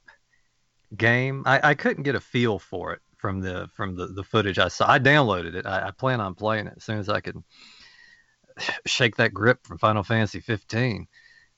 game? 0.96 1.44
I, 1.46 1.70
I 1.70 1.74
couldn't 1.76 2.04
get 2.04 2.16
a 2.16 2.20
feel 2.20 2.60
for 2.60 2.94
it 2.94 3.02
from 3.18 3.40
the 3.40 3.70
from 3.74 3.96
the, 3.96 4.08
the 4.08 4.24
footage 4.24 4.60
I 4.60 4.68
saw. 4.68 4.90
I 4.90 5.00
downloaded 5.00 5.56
it. 5.56 5.66
I, 5.66 5.88
I 5.88 5.92
plan 5.92 6.20
on 6.20 6.36
playing 6.36 6.68
it 6.68 6.74
as 6.78 6.84
soon 6.84 6.98
as 6.98 7.08
I 7.08 7.22
can 7.22 7.44
shake 8.86 9.16
that 9.18 9.34
grip 9.34 9.66
from 9.66 9.78
Final 9.78 10.04
Fantasy 10.04 10.40
15. 10.40 11.08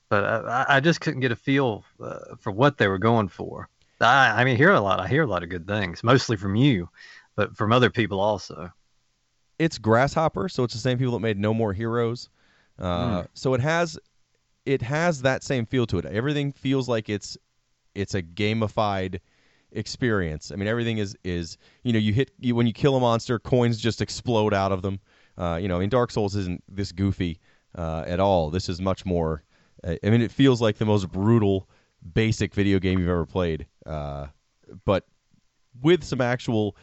But 0.10 0.24
I, 0.24 0.66
I 0.70 0.80
just 0.80 1.02
couldn't 1.02 1.22
get 1.22 1.32
a 1.32 1.36
feel 1.36 1.84
uh, 2.02 2.36
for 2.40 2.52
what 2.52 2.78
they 2.78 2.88
were 2.88 3.00
going 3.00 3.28
for. 3.28 3.70
I, 4.00 4.42
I 4.42 4.44
mean, 4.44 4.54
I 4.54 4.58
hear 4.58 4.72
a 4.72 4.80
lot. 4.80 5.00
I 5.00 5.08
hear 5.08 5.24
a 5.24 5.28
lot 5.28 5.44
of 5.44 5.50
good 5.50 5.68
things, 5.68 6.04
mostly 6.04 6.38
from 6.38 6.56
you, 6.56 6.90
but 7.36 7.58
from 7.58 7.72
other 7.72 7.90
people 7.90 8.20
also 8.20 8.72
it's 9.60 9.78
Grasshopper, 9.78 10.50
so 10.50 10.64
it's 10.64 10.74
the 10.74 10.80
same 10.80 10.98
people 10.98 11.14
that 11.14 11.20
made 11.20 11.38
No 11.38 11.54
More 11.54 11.74
Heroes. 11.74 12.30
Uh, 12.80 13.22
mm. 13.22 13.28
So 13.34 13.54
it 13.54 13.62
has 13.62 13.98
it 14.68 14.82
has 14.82 15.22
that 15.22 15.44
same 15.44 15.66
feel 15.66 15.88
to 15.88 15.98
it. 15.98 16.06
Everything 16.06 16.52
feels 16.52 16.90
like 16.90 17.10
it's 17.10 17.38
it's 17.96 18.14
a 18.14 18.22
gamified 18.22 19.20
experience. 19.72 20.52
I 20.52 20.58
mean, 20.58 20.68
everything 20.68 20.98
is 20.98 21.16
is 21.24 21.58
you 21.84 21.94
know 21.94 22.00
you 22.00 22.12
hit 22.12 22.32
you, 22.40 22.54
when 22.54 22.68
you 22.68 22.74
kill 22.74 22.96
a 22.98 23.00
monster, 23.00 23.40
coins 23.40 23.80
just 23.80 24.02
explode 24.02 24.54
out 24.54 24.74
of 24.74 24.82
them. 24.82 25.00
Uh, 25.38 25.58
you 25.62 25.70
know, 25.70 25.80
in 25.80 25.90
Dark 25.90 26.12
Souls 26.12 26.36
isn't 26.36 26.64
this 26.68 26.92
goofy 26.92 27.40
uh, 27.76 28.04
at 28.06 28.20
all. 28.20 28.50
This 28.50 28.68
is 28.68 28.82
much 28.82 29.06
more. 29.06 29.44
Uh, 29.84 29.96
I 30.04 30.10
mean, 30.10 30.22
it 30.22 30.32
feels 30.32 30.62
like 30.62 30.78
the 30.78 30.86
most 30.86 31.10
brutal, 31.10 31.70
basic 32.14 32.54
video 32.54 32.80
game 32.80 33.00
you've 33.00 33.08
ever 33.08 33.26
played, 33.26 33.68
uh, 33.86 34.28
but 34.84 35.06
with 35.82 36.04
some 36.04 36.20
actual 36.20 36.76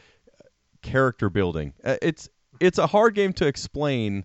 character 0.80 1.28
building. 1.28 1.74
Uh, 1.84 1.96
it's 2.00 2.30
it's 2.60 2.78
a 2.78 2.86
hard 2.86 3.14
game 3.14 3.34
to 3.34 3.46
explain 3.46 4.24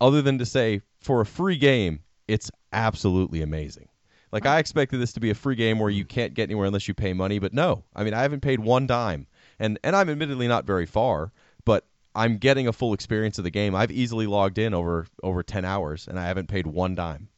other 0.00 0.22
than 0.22 0.38
to 0.38 0.46
say 0.46 0.80
for 1.00 1.20
a 1.20 1.26
free 1.26 1.56
game, 1.56 2.00
it's 2.32 2.50
absolutely 2.72 3.42
amazing. 3.42 3.88
Like 4.32 4.46
I 4.46 4.58
expected 4.58 4.98
this 4.98 5.12
to 5.12 5.20
be 5.20 5.28
a 5.28 5.34
free 5.34 5.54
game 5.54 5.78
where 5.78 5.90
you 5.90 6.06
can't 6.06 6.32
get 6.32 6.44
anywhere 6.44 6.66
unless 6.66 6.88
you 6.88 6.94
pay 6.94 7.12
money, 7.12 7.38
but 7.38 7.52
no. 7.52 7.84
I 7.94 8.04
mean, 8.04 8.14
I 8.14 8.22
haven't 8.22 8.40
paid 8.40 8.58
one 8.58 8.86
dime. 8.86 9.26
And 9.58 9.78
and 9.84 9.94
I'm 9.94 10.08
admittedly 10.08 10.48
not 10.48 10.64
very 10.64 10.86
far, 10.86 11.30
but 11.66 11.84
I'm 12.14 12.38
getting 12.38 12.68
a 12.68 12.72
full 12.72 12.94
experience 12.94 13.36
of 13.36 13.44
the 13.44 13.50
game. 13.50 13.74
I've 13.74 13.90
easily 13.90 14.26
logged 14.26 14.56
in 14.56 14.72
over 14.72 15.06
over 15.22 15.42
10 15.42 15.66
hours 15.66 16.08
and 16.08 16.18
I 16.18 16.26
haven't 16.26 16.48
paid 16.48 16.66
one 16.66 16.94
dime. 16.94 17.28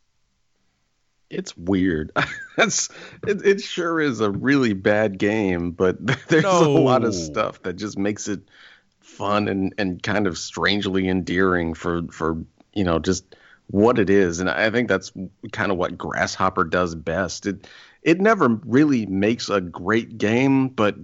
It's 1.28 1.56
weird. 1.56 2.12
That's 2.56 2.88
it, 3.26 3.44
it. 3.44 3.62
Sure 3.62 4.00
is 4.00 4.20
a 4.20 4.30
really 4.30 4.74
bad 4.74 5.18
game, 5.18 5.72
but 5.72 5.96
there's 6.28 6.44
a 6.44 6.68
lot 6.68 7.02
of 7.02 7.16
stuff 7.16 7.60
that 7.62 7.72
just 7.72 7.98
makes 7.98 8.28
it 8.28 8.42
fun 9.00 9.48
and 9.48 9.74
and 9.76 10.00
kind 10.00 10.28
of 10.28 10.38
strangely 10.38 11.08
endearing 11.08 11.74
for 11.74 12.02
for 12.12 12.44
you 12.72 12.84
know 12.84 13.00
just 13.00 13.34
what 13.68 13.98
it 13.98 14.10
is. 14.10 14.40
And 14.40 14.50
I 14.50 14.70
think 14.70 14.88
that's 14.88 15.12
kind 15.52 15.72
of 15.72 15.78
what 15.78 15.98
Grasshopper 15.98 16.64
does 16.64 16.94
best. 16.94 17.46
It 17.46 17.66
it 18.02 18.20
never 18.20 18.48
really 18.66 19.06
makes 19.06 19.48
a 19.48 19.60
great 19.60 20.18
game, 20.18 20.68
but 20.68 20.96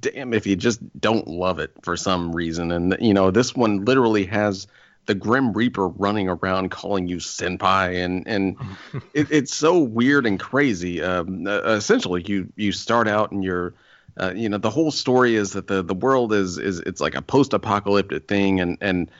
damn 0.00 0.34
if 0.34 0.46
you 0.46 0.56
just 0.56 0.80
don't 0.98 1.28
love 1.28 1.58
it 1.58 1.72
for 1.82 1.96
some 1.96 2.34
reason. 2.34 2.72
And 2.72 2.96
you 3.00 3.14
know 3.14 3.30
this 3.30 3.54
one 3.54 3.84
literally 3.84 4.26
has 4.26 4.66
the 5.06 5.14
Grim 5.14 5.52
Reaper 5.52 5.88
running 5.88 6.28
around 6.28 6.70
calling 6.70 7.06
you 7.06 7.16
senpai, 7.16 8.04
and 8.04 8.26
and 8.26 8.56
it, 9.14 9.30
it's 9.30 9.54
so 9.54 9.78
weird 9.78 10.26
and 10.26 10.38
crazy. 10.38 11.02
Um, 11.02 11.46
uh, 11.46 11.62
essentially, 11.62 12.24
you 12.26 12.52
you 12.56 12.72
start 12.72 13.08
out 13.08 13.32
and 13.32 13.42
you're, 13.42 13.74
uh, 14.20 14.32
you 14.34 14.48
know, 14.48 14.58
the 14.58 14.70
whole 14.70 14.90
story 14.90 15.36
is 15.36 15.52
that 15.52 15.68
the 15.68 15.82
the 15.82 15.94
world 15.94 16.32
is 16.32 16.58
is 16.58 16.80
it's 16.80 17.00
like 17.00 17.14
a 17.14 17.22
post-apocalyptic 17.22 18.28
thing, 18.28 18.60
and 18.60 18.78
and 18.80 19.10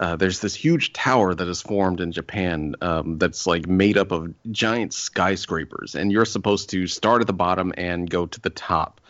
uh, 0.00 0.16
there's 0.16 0.40
this 0.40 0.54
huge 0.54 0.94
tower 0.94 1.34
that 1.34 1.46
is 1.46 1.60
formed 1.60 2.00
in 2.00 2.10
Japan 2.10 2.74
um, 2.80 3.18
that's 3.18 3.46
like 3.46 3.68
made 3.68 3.98
up 3.98 4.12
of 4.12 4.32
giant 4.50 4.94
skyscrapers, 4.94 5.94
and 5.94 6.10
you're 6.10 6.24
supposed 6.24 6.70
to 6.70 6.86
start 6.86 7.20
at 7.20 7.26
the 7.26 7.34
bottom 7.34 7.72
and 7.76 8.08
go 8.08 8.24
to 8.24 8.40
the 8.40 8.48
top, 8.48 9.02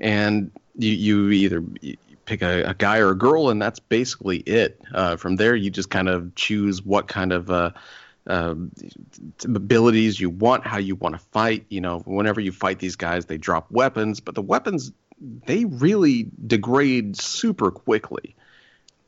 and 0.00 0.52
you 0.76 0.92
you 0.92 1.30
either 1.30 1.64
pick 2.24 2.40
a, 2.42 2.62
a 2.62 2.74
guy 2.74 2.98
or 2.98 3.10
a 3.10 3.18
girl, 3.18 3.50
and 3.50 3.60
that's 3.60 3.80
basically 3.80 4.38
it. 4.38 4.80
Uh, 4.94 5.16
from 5.16 5.34
there, 5.34 5.56
you 5.56 5.70
just 5.70 5.90
kind 5.90 6.08
of 6.08 6.32
choose 6.36 6.84
what 6.84 7.08
kind 7.08 7.32
of 7.32 7.50
uh, 7.50 7.72
uh, 8.28 8.54
abilities 9.44 10.20
you 10.20 10.30
want, 10.30 10.64
how 10.64 10.78
you 10.78 10.94
want 10.94 11.16
to 11.16 11.20
fight. 11.32 11.66
You 11.68 11.80
know, 11.80 11.98
whenever 12.00 12.40
you 12.40 12.52
fight 12.52 12.78
these 12.78 12.94
guys, 12.94 13.26
they 13.26 13.38
drop 13.38 13.72
weapons, 13.72 14.20
but 14.20 14.36
the 14.36 14.42
weapons 14.42 14.92
they 15.46 15.64
really 15.64 16.30
degrade 16.46 17.20
super 17.20 17.72
quickly. 17.72 18.36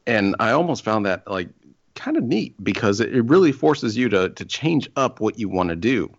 And 0.07 0.37
I 0.41 0.53
almost 0.53 0.85
found 0.85 1.07
that 1.07 1.29
like 1.29 1.49
kind 1.95 2.17
of 2.17 2.23
neat 2.23 2.55
because 2.63 3.01
it, 3.01 3.15
it 3.15 3.23
really 3.23 3.53
forces 3.53 3.97
you 3.97 4.09
to 4.09 4.31
to 4.31 4.45
change 4.45 4.91
up 4.97 5.21
what 5.21 5.39
you 5.39 5.49
want 5.49 5.69
to 5.71 5.77
do 5.77 6.11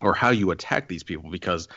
or 0.00 0.14
how 0.14 0.30
you 0.30 0.50
attack 0.50 0.88
these 0.88 1.02
people 1.02 1.30
because 1.30 1.68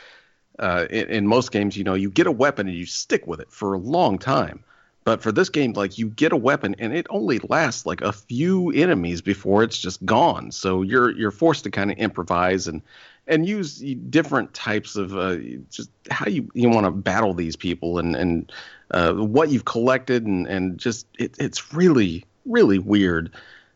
uh, 0.59 0.88
in, 0.89 1.07
in 1.07 1.27
most 1.27 1.51
games, 1.51 1.77
you 1.77 1.83
know, 1.83 1.93
you 1.93 2.09
get 2.09 2.27
a 2.27 2.31
weapon 2.31 2.67
and 2.67 2.75
you 2.75 2.86
stick 2.86 3.27
with 3.27 3.39
it 3.39 3.50
for 3.50 3.74
a 3.74 3.77
long 3.77 4.17
time. 4.17 4.63
But 5.05 5.24
for 5.24 5.31
this 5.31 5.50
game, 5.50 5.74
like 5.74 5.98
you 5.98 6.09
get 6.09 6.33
a 6.33 6.38
weapon 6.38 6.75
and 6.77 6.93
it 6.93 7.07
only 7.09 7.39
lasts 7.39 7.86
like 7.86 8.01
a 8.01 8.12
few 8.12 8.69
enemies 8.71 9.21
before 9.21 9.63
it's 9.63 9.79
just 9.79 10.05
gone. 10.05 10.51
So 10.51 10.81
you're 10.81 11.12
you're 11.12 11.31
forced 11.31 11.63
to 11.63 11.71
kind 11.71 11.91
of 11.91 11.98
improvise 11.98 12.67
and 12.67 12.81
and 13.25 13.48
use 13.48 13.79
different 14.09 14.53
types 14.53 14.95
of 14.95 15.15
uh, 15.15 15.38
just 15.71 15.89
how 16.12 16.27
you 16.27 16.50
you 16.53 16.69
want 16.69 16.86
to 16.86 16.91
battle 16.91 17.33
these 17.33 17.55
people 17.55 17.98
and 17.98 18.15
and 18.15 18.51
uh, 18.91 19.13
what 19.13 19.50
you've 19.50 19.65
collected 19.65 20.25
and 20.25 20.48
and 20.48 20.77
just 20.77 21.08
it, 21.19 21.36
it's 21.39 21.74
really 21.74 22.25
really 22.46 22.79
weird. 22.79 23.31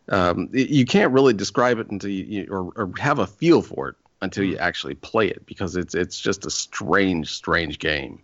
Um, 0.08 0.48
it- 0.52 0.70
you 0.70 0.84
can't 0.84 1.12
really 1.12 1.32
describe 1.32 1.78
it 1.78 1.90
until 1.90 2.10
you, 2.10 2.46
or, 2.50 2.72
or 2.76 2.92
have 2.98 3.18
a 3.20 3.26
feel 3.26 3.62
for 3.62 3.88
it 3.90 3.96
until 4.22 4.44
you 4.44 4.56
actually 4.58 4.94
play 4.94 5.28
it 5.28 5.44
because 5.46 5.76
it's 5.76 5.94
it's 5.94 6.18
just 6.18 6.46
a 6.46 6.50
strange 6.50 7.30
strange 7.32 7.78
game. 7.78 8.20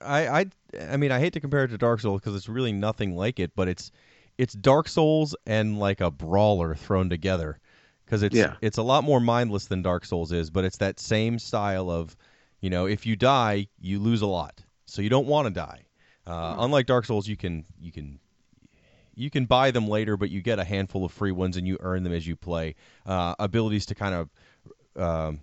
I, 0.00 0.40
I 0.40 0.46
I 0.90 0.96
mean 0.96 1.12
I 1.12 1.18
hate 1.18 1.32
to 1.34 1.40
compare 1.40 1.64
it 1.64 1.68
to 1.68 1.78
Dark 1.78 2.00
Souls 2.00 2.20
because 2.20 2.34
it's 2.34 2.48
really 2.48 2.72
nothing 2.72 3.14
like 3.14 3.38
it, 3.38 3.52
but 3.54 3.68
it's 3.68 3.92
it's 4.38 4.54
Dark 4.54 4.88
Souls 4.88 5.36
and 5.46 5.78
like 5.78 6.00
a 6.00 6.10
brawler 6.10 6.74
thrown 6.74 7.08
together 7.10 7.58
because 8.04 8.22
it's 8.22 8.34
Yeah. 8.34 8.56
it's 8.60 8.78
a 8.78 8.82
lot 8.82 9.04
more 9.04 9.20
mindless 9.20 9.66
than 9.66 9.82
Dark 9.82 10.04
Souls 10.04 10.32
is, 10.32 10.50
but 10.50 10.64
it's 10.64 10.78
that 10.78 10.98
same 10.98 11.38
style 11.38 11.90
of 11.90 12.16
you 12.60 12.70
know 12.70 12.86
if 12.86 13.04
you 13.06 13.16
die 13.16 13.68
you 13.78 13.98
lose 13.98 14.22
a 14.22 14.26
lot, 14.26 14.62
so 14.86 15.02
you 15.02 15.08
don't 15.08 15.26
want 15.26 15.46
to 15.46 15.52
die. 15.52 15.82
Uh, 16.26 16.56
Unlike 16.58 16.86
Dark 16.86 17.04
Souls, 17.04 17.28
you 17.28 17.36
can 17.36 17.64
you 17.78 17.92
can 17.92 18.18
you 19.14 19.30
can 19.30 19.46
buy 19.46 19.70
them 19.70 19.88
later, 19.88 20.16
but 20.16 20.30
you 20.30 20.42
get 20.42 20.58
a 20.58 20.64
handful 20.64 21.04
of 21.04 21.12
free 21.12 21.32
ones 21.32 21.56
and 21.56 21.66
you 21.66 21.76
earn 21.80 22.02
them 22.02 22.12
as 22.12 22.26
you 22.26 22.36
play. 22.36 22.74
Uh, 23.06 23.34
abilities 23.38 23.86
to 23.86 23.94
kind 23.94 24.14
of 24.14 25.02
um, 25.02 25.40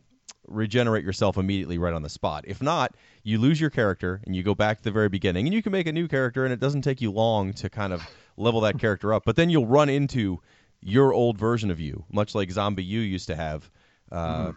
regenerate 0.48 1.04
yourself 1.04 1.38
immediately 1.38 1.78
right 1.78 1.94
on 1.94 2.04
the 2.04 2.10
spot. 2.10 2.44
If 2.48 2.62
not, 2.62 2.96
you 3.24 3.38
lose 3.40 3.60
your 3.62 3.70
character 3.70 4.22
and 4.26 4.36
you 4.36 4.44
go 4.44 4.54
back 4.54 4.78
to 4.78 4.84
the 4.84 4.92
very 4.92 5.10
beginning, 5.10 5.48
and 5.48 5.54
you 5.54 5.64
can 5.64 5.72
make 5.72 5.88
a 5.88 5.92
new 5.92 6.08
character, 6.08 6.44
and 6.44 6.54
it 6.54 6.60
doesn't 6.60 6.82
take 6.82 7.02
you 7.02 7.12
long 7.12 7.54
to 7.54 7.70
kind 7.70 7.94
of 7.94 8.02
level 8.38 8.62
that 8.62 8.78
character 8.80 9.14
up. 9.14 9.24
But 9.26 9.36
then 9.36 9.50
you'll 9.50 9.68
run 9.68 9.90
into 9.90 10.40
your 10.82 11.14
old 11.14 11.38
version 11.38 11.72
of 11.72 11.80
you, 11.80 12.04
much 12.12 12.36
like 12.36 12.50
ZombiU 12.50 12.86
used 13.10 13.28
to 13.28 13.36
have. 13.36 13.72
Uh, 14.12 14.52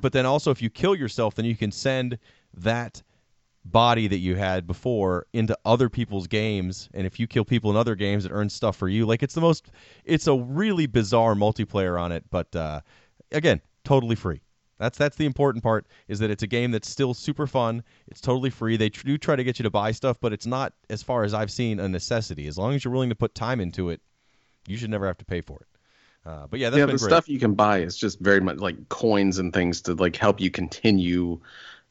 But 0.00 0.12
then 0.12 0.26
also, 0.26 0.50
if 0.52 0.62
you 0.62 0.70
kill 0.70 0.94
yourself, 0.94 1.34
then 1.34 1.44
you 1.44 1.56
can 1.56 1.72
send 1.72 2.18
that 2.54 3.02
body 3.72 4.06
that 4.06 4.18
you 4.18 4.36
had 4.36 4.66
before 4.66 5.26
into 5.32 5.56
other 5.64 5.88
people's 5.88 6.26
games. 6.26 6.88
And 6.94 7.06
if 7.06 7.18
you 7.18 7.26
kill 7.26 7.44
people 7.44 7.70
in 7.70 7.76
other 7.76 7.94
games 7.94 8.24
it 8.24 8.32
earns 8.32 8.52
stuff 8.54 8.76
for 8.76 8.88
you. 8.88 9.06
Like 9.06 9.22
it's 9.22 9.34
the 9.34 9.40
most 9.40 9.70
it's 10.04 10.26
a 10.26 10.34
really 10.34 10.86
bizarre 10.86 11.34
multiplayer 11.34 12.00
on 12.00 12.12
it 12.12 12.24
but 12.30 12.54
uh 12.54 12.80
again 13.32 13.60
totally 13.84 14.16
free. 14.16 14.40
That's 14.78 14.98
that's 14.98 15.16
the 15.16 15.26
important 15.26 15.64
part 15.64 15.86
is 16.08 16.18
that 16.20 16.30
it's 16.30 16.42
a 16.42 16.46
game 16.46 16.70
that's 16.70 16.88
still 16.88 17.14
super 17.14 17.46
fun. 17.46 17.82
It's 18.08 18.20
totally 18.20 18.50
free. 18.50 18.76
They 18.76 18.90
tr- 18.90 19.06
do 19.06 19.18
try 19.18 19.34
to 19.36 19.44
get 19.44 19.58
you 19.58 19.64
to 19.64 19.70
buy 19.70 19.92
stuff 19.92 20.18
but 20.20 20.32
it's 20.32 20.46
not 20.46 20.72
as 20.90 21.02
far 21.02 21.24
as 21.24 21.34
i've 21.34 21.50
seen 21.50 21.80
a 21.80 21.88
necessity. 21.88 22.46
As 22.46 22.56
long 22.56 22.74
as 22.74 22.84
you're 22.84 22.92
willing 22.92 23.10
to 23.10 23.16
put 23.16 23.34
time 23.34 23.60
into 23.60 23.90
it 23.90 24.00
you 24.68 24.76
should 24.76 24.90
never 24.90 25.06
have 25.06 25.18
to 25.18 25.24
pay 25.24 25.40
for 25.40 25.60
it. 25.60 25.66
Uh, 26.24 26.46
but 26.48 26.58
yeah 26.58 26.70
that's 26.70 26.80
yeah, 26.80 26.86
the 26.86 26.92
great. 26.92 27.00
stuff 27.00 27.28
you 27.28 27.38
can 27.38 27.54
buy 27.54 27.78
is 27.78 27.96
just 27.96 28.18
very 28.20 28.40
much 28.40 28.58
like 28.58 28.88
coins 28.88 29.38
and 29.38 29.52
things 29.52 29.80
to 29.82 29.94
like 29.94 30.16
help 30.16 30.40
you 30.40 30.50
continue. 30.50 31.40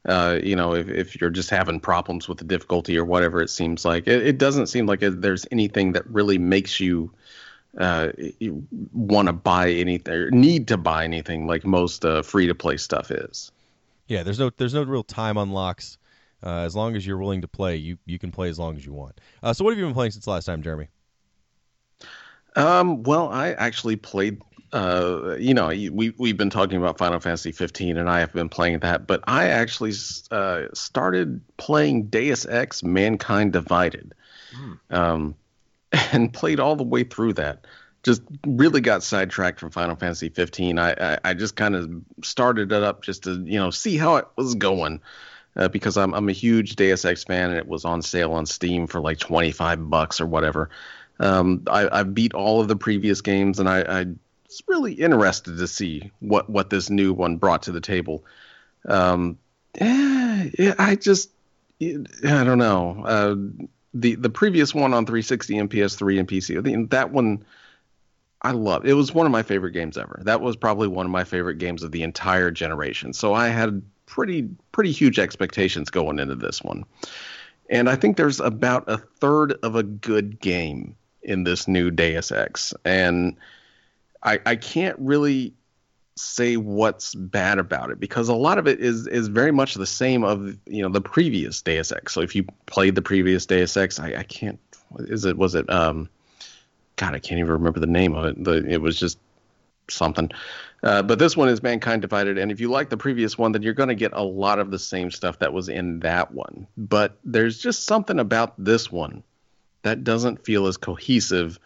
Uh, 0.05 0.39
you 0.43 0.55
know, 0.55 0.75
if, 0.75 0.87
if 0.87 1.19
you're 1.19 1.29
just 1.31 1.49
having 1.49 1.79
problems 1.79 2.27
with 2.27 2.37
the 2.37 2.43
difficulty 2.43 2.97
or 2.97 3.03
whatever, 3.03 3.41
it 3.41 3.49
seems 3.49 3.83
like 3.85 4.07
it, 4.07 4.25
it 4.25 4.37
doesn't 4.37 4.67
seem 4.67 4.85
like 4.85 4.99
there's 5.01 5.47
anything 5.51 5.93
that 5.93 6.05
really 6.07 6.37
makes 6.37 6.79
you 6.79 7.11
uh, 7.79 8.11
want 8.93 9.27
to 9.27 9.33
buy 9.33 9.69
anything 9.69 10.13
or 10.13 10.31
need 10.31 10.67
to 10.67 10.77
buy 10.77 11.03
anything 11.03 11.47
like 11.47 11.65
most 11.65 12.05
uh, 12.05 12.21
free 12.21 12.47
to 12.47 12.55
play 12.55 12.77
stuff 12.77 13.11
is. 13.11 13.51
Yeah, 14.07 14.23
there's 14.23 14.39
no 14.39 14.51
there's 14.57 14.73
no 14.73 14.83
real 14.83 15.03
time 15.03 15.37
unlocks. 15.37 15.97
Uh, 16.43 16.59
as 16.59 16.75
long 16.75 16.95
as 16.95 17.07
you're 17.07 17.17
willing 17.17 17.41
to 17.41 17.47
play, 17.47 17.75
you 17.75 17.97
you 18.05 18.19
can 18.19 18.31
play 18.31 18.49
as 18.49 18.59
long 18.59 18.77
as 18.77 18.85
you 18.85 18.93
want. 18.93 19.19
Uh, 19.41 19.53
so 19.53 19.63
what 19.63 19.71
have 19.71 19.79
you 19.79 19.85
been 19.85 19.95
playing 19.95 20.11
since 20.11 20.27
last 20.27 20.45
time, 20.45 20.61
Jeremy? 20.61 20.87
Um, 22.55 23.03
well, 23.03 23.29
I 23.29 23.53
actually 23.53 23.95
played. 23.95 24.41
Uh, 24.75 25.37
you 25.39 25.53
know, 25.53 25.67
we 25.67 26.13
we've 26.17 26.35
been 26.35 26.49
talking 26.49 26.77
about 26.77 26.97
Final 26.97 27.21
Fantasy 27.21 27.53
15, 27.53 27.95
and 27.95 28.09
I 28.09 28.19
have 28.19 28.33
been 28.33 28.49
playing 28.49 28.79
that. 28.79 29.07
But 29.07 29.23
I 29.25 29.47
actually 29.47 29.93
uh, 30.31 30.63
started 30.73 31.39
playing 31.55 32.07
Deus 32.07 32.45
Ex: 32.45 32.83
Mankind 32.83 33.53
Divided, 33.53 34.13
um, 34.89 35.33
and 36.11 36.33
played 36.33 36.59
all 36.59 36.75
the 36.75 36.83
way 36.83 37.05
through 37.05 37.33
that. 37.33 37.65
Just 38.03 38.21
really 38.45 38.81
got 38.81 39.01
sidetracked 39.01 39.61
from 39.61 39.71
Final 39.71 39.95
Fantasy 39.95 40.27
15. 40.27 40.77
I 40.77 40.91
I, 40.91 41.17
I 41.23 41.33
just 41.35 41.55
kind 41.55 41.73
of 41.73 41.89
started 42.21 42.73
it 42.73 42.83
up 42.83 43.01
just 43.01 43.23
to 43.23 43.41
you 43.45 43.57
know 43.57 43.71
see 43.71 43.95
how 43.95 44.17
it 44.17 44.27
was 44.35 44.55
going. 44.55 44.99
Uh, 45.55 45.69
because 45.69 45.95
I'm 45.95 46.13
I'm 46.13 46.27
a 46.27 46.33
huge 46.33 46.75
Deus 46.75 47.05
Ex 47.05 47.23
fan 47.23 47.51
and 47.51 47.57
it 47.57 47.65
was 47.65 47.85
on 47.85 48.01
sale 48.01 48.33
on 48.33 48.45
Steam 48.45 48.87
for 48.87 48.99
like 48.99 49.19
25 49.19 49.89
bucks 49.89 50.19
or 50.19 50.25
whatever. 50.25 50.69
Um, 51.21 51.63
I, 51.67 51.99
I 51.99 52.03
beat 52.03 52.33
all 52.33 52.59
of 52.59 52.67
the 52.67 52.75
previous 52.75 53.21
games, 53.21 53.57
and 53.57 53.69
I, 53.69 54.01
I 54.01 54.05
really 54.67 54.93
interested 54.93 55.57
to 55.57 55.67
see 55.67 56.11
what, 56.19 56.49
what 56.49 56.69
this 56.69 56.89
new 56.89 57.13
one 57.13 57.37
brought 57.37 57.63
to 57.63 57.71
the 57.71 57.81
table. 57.81 58.23
Um, 58.87 59.37
yeah, 59.79 60.75
I 60.77 60.97
just, 60.99 61.31
I 61.81 62.43
don't 62.43 62.57
know. 62.57 63.03
Uh, 63.05 63.35
the 63.95 64.15
the 64.15 64.29
previous 64.29 64.75
one 64.75 64.93
on 64.93 65.05
360 65.05 65.57
and 65.57 65.69
PS3 65.69 66.19
and 66.19 66.27
PC, 66.27 66.89
that 66.89 67.11
one 67.11 67.45
I 68.41 68.51
love. 68.51 68.85
It 68.85 68.93
was 68.93 69.13
one 69.13 69.25
of 69.25 69.31
my 69.31 69.41
favorite 69.41 69.71
games 69.71 69.97
ever. 69.97 70.21
That 70.23 70.41
was 70.41 70.55
probably 70.55 70.87
one 70.87 71.05
of 71.05 71.11
my 71.11 71.23
favorite 71.23 71.57
games 71.57 71.81
of 71.81 71.91
the 71.91 72.03
entire 72.03 72.51
generation. 72.51 73.13
So 73.13 73.33
I 73.33 73.47
had 73.47 73.81
pretty 74.05 74.49
pretty 74.71 74.91
huge 74.91 75.17
expectations 75.17 75.89
going 75.89 76.19
into 76.19 76.35
this 76.35 76.61
one. 76.61 76.85
And 77.69 77.89
I 77.89 77.95
think 77.95 78.17
there's 78.17 78.39
about 78.39 78.83
a 78.87 78.97
third 78.97 79.53
of 79.63 79.75
a 79.75 79.81
good 79.81 80.39
game 80.39 80.95
in 81.23 81.43
this 81.43 81.67
new 81.67 81.89
Deus 81.89 82.31
Ex. 82.31 82.73
And 82.83 83.35
I, 84.25 84.39
I 84.45 84.55
can't 84.55 84.97
really 84.99 85.53
say 86.17 86.57
what's 86.57 87.13
bad 87.13 87.59
about 87.59 87.91
it 87.91 87.99
because 87.99 88.29
a 88.29 88.33
lot 88.33 88.57
of 88.57 88.67
it 88.67 88.79
is 88.79 89.05
is 89.07 89.27
very 89.27 89.51
much 89.51 89.75
the 89.75 89.85
same 89.85 90.23
of 90.23 90.57
you 90.65 90.81
know 90.81 90.89
the 90.89 91.01
previous 91.01 91.61
Deus 91.61 91.91
Ex. 91.91 92.13
So 92.13 92.21
if 92.21 92.35
you 92.35 92.45
played 92.65 92.95
the 92.95 93.01
previous 93.01 93.45
Deus 93.45 93.77
Ex, 93.77 93.99
I, 93.99 94.15
I 94.15 94.23
can't 94.23 94.59
is 94.99 95.25
it 95.25 95.37
was 95.37 95.55
it 95.55 95.69
um 95.69 96.09
God 96.95 97.13
I 97.13 97.19
can't 97.19 97.39
even 97.39 97.51
remember 97.51 97.79
the 97.79 97.87
name 97.87 98.15
of 98.15 98.25
it. 98.25 98.43
The 98.43 98.65
it 98.67 98.81
was 98.81 98.99
just 98.99 99.19
something. 99.89 100.31
Uh, 100.83 101.01
but 101.01 101.19
this 101.19 101.35
one 101.35 101.49
is 101.49 101.63
Mankind 101.63 102.01
Divided, 102.01 102.37
and 102.37 102.51
if 102.51 102.59
you 102.59 102.69
like 102.69 102.89
the 102.89 102.97
previous 102.97 103.37
one, 103.37 103.51
then 103.51 103.63
you're 103.63 103.73
going 103.73 103.89
to 103.89 103.95
get 103.95 104.13
a 104.13 104.21
lot 104.21 104.59
of 104.59 104.69
the 104.69 104.77
same 104.77 105.09
stuff 105.09 105.39
that 105.39 105.51
was 105.51 105.67
in 105.67 105.99
that 106.01 106.31
one. 106.31 106.67
But 106.77 107.17
there's 107.23 107.57
just 107.57 107.85
something 107.85 108.19
about 108.19 108.53
this 108.63 108.91
one 108.91 109.23
that 109.81 110.03
doesn't 110.03 110.45
feel 110.45 110.67
as 110.67 110.77
cohesive 110.77 111.59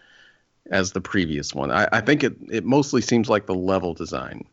as 0.71 0.91
the 0.91 1.01
previous 1.01 1.53
one. 1.53 1.71
I, 1.71 1.87
I 1.91 2.01
think 2.01 2.23
it, 2.23 2.35
it 2.49 2.65
mostly 2.65 3.01
seems 3.01 3.29
like 3.29 3.45
the 3.45 3.55
level 3.55 3.93
design. 3.93 4.45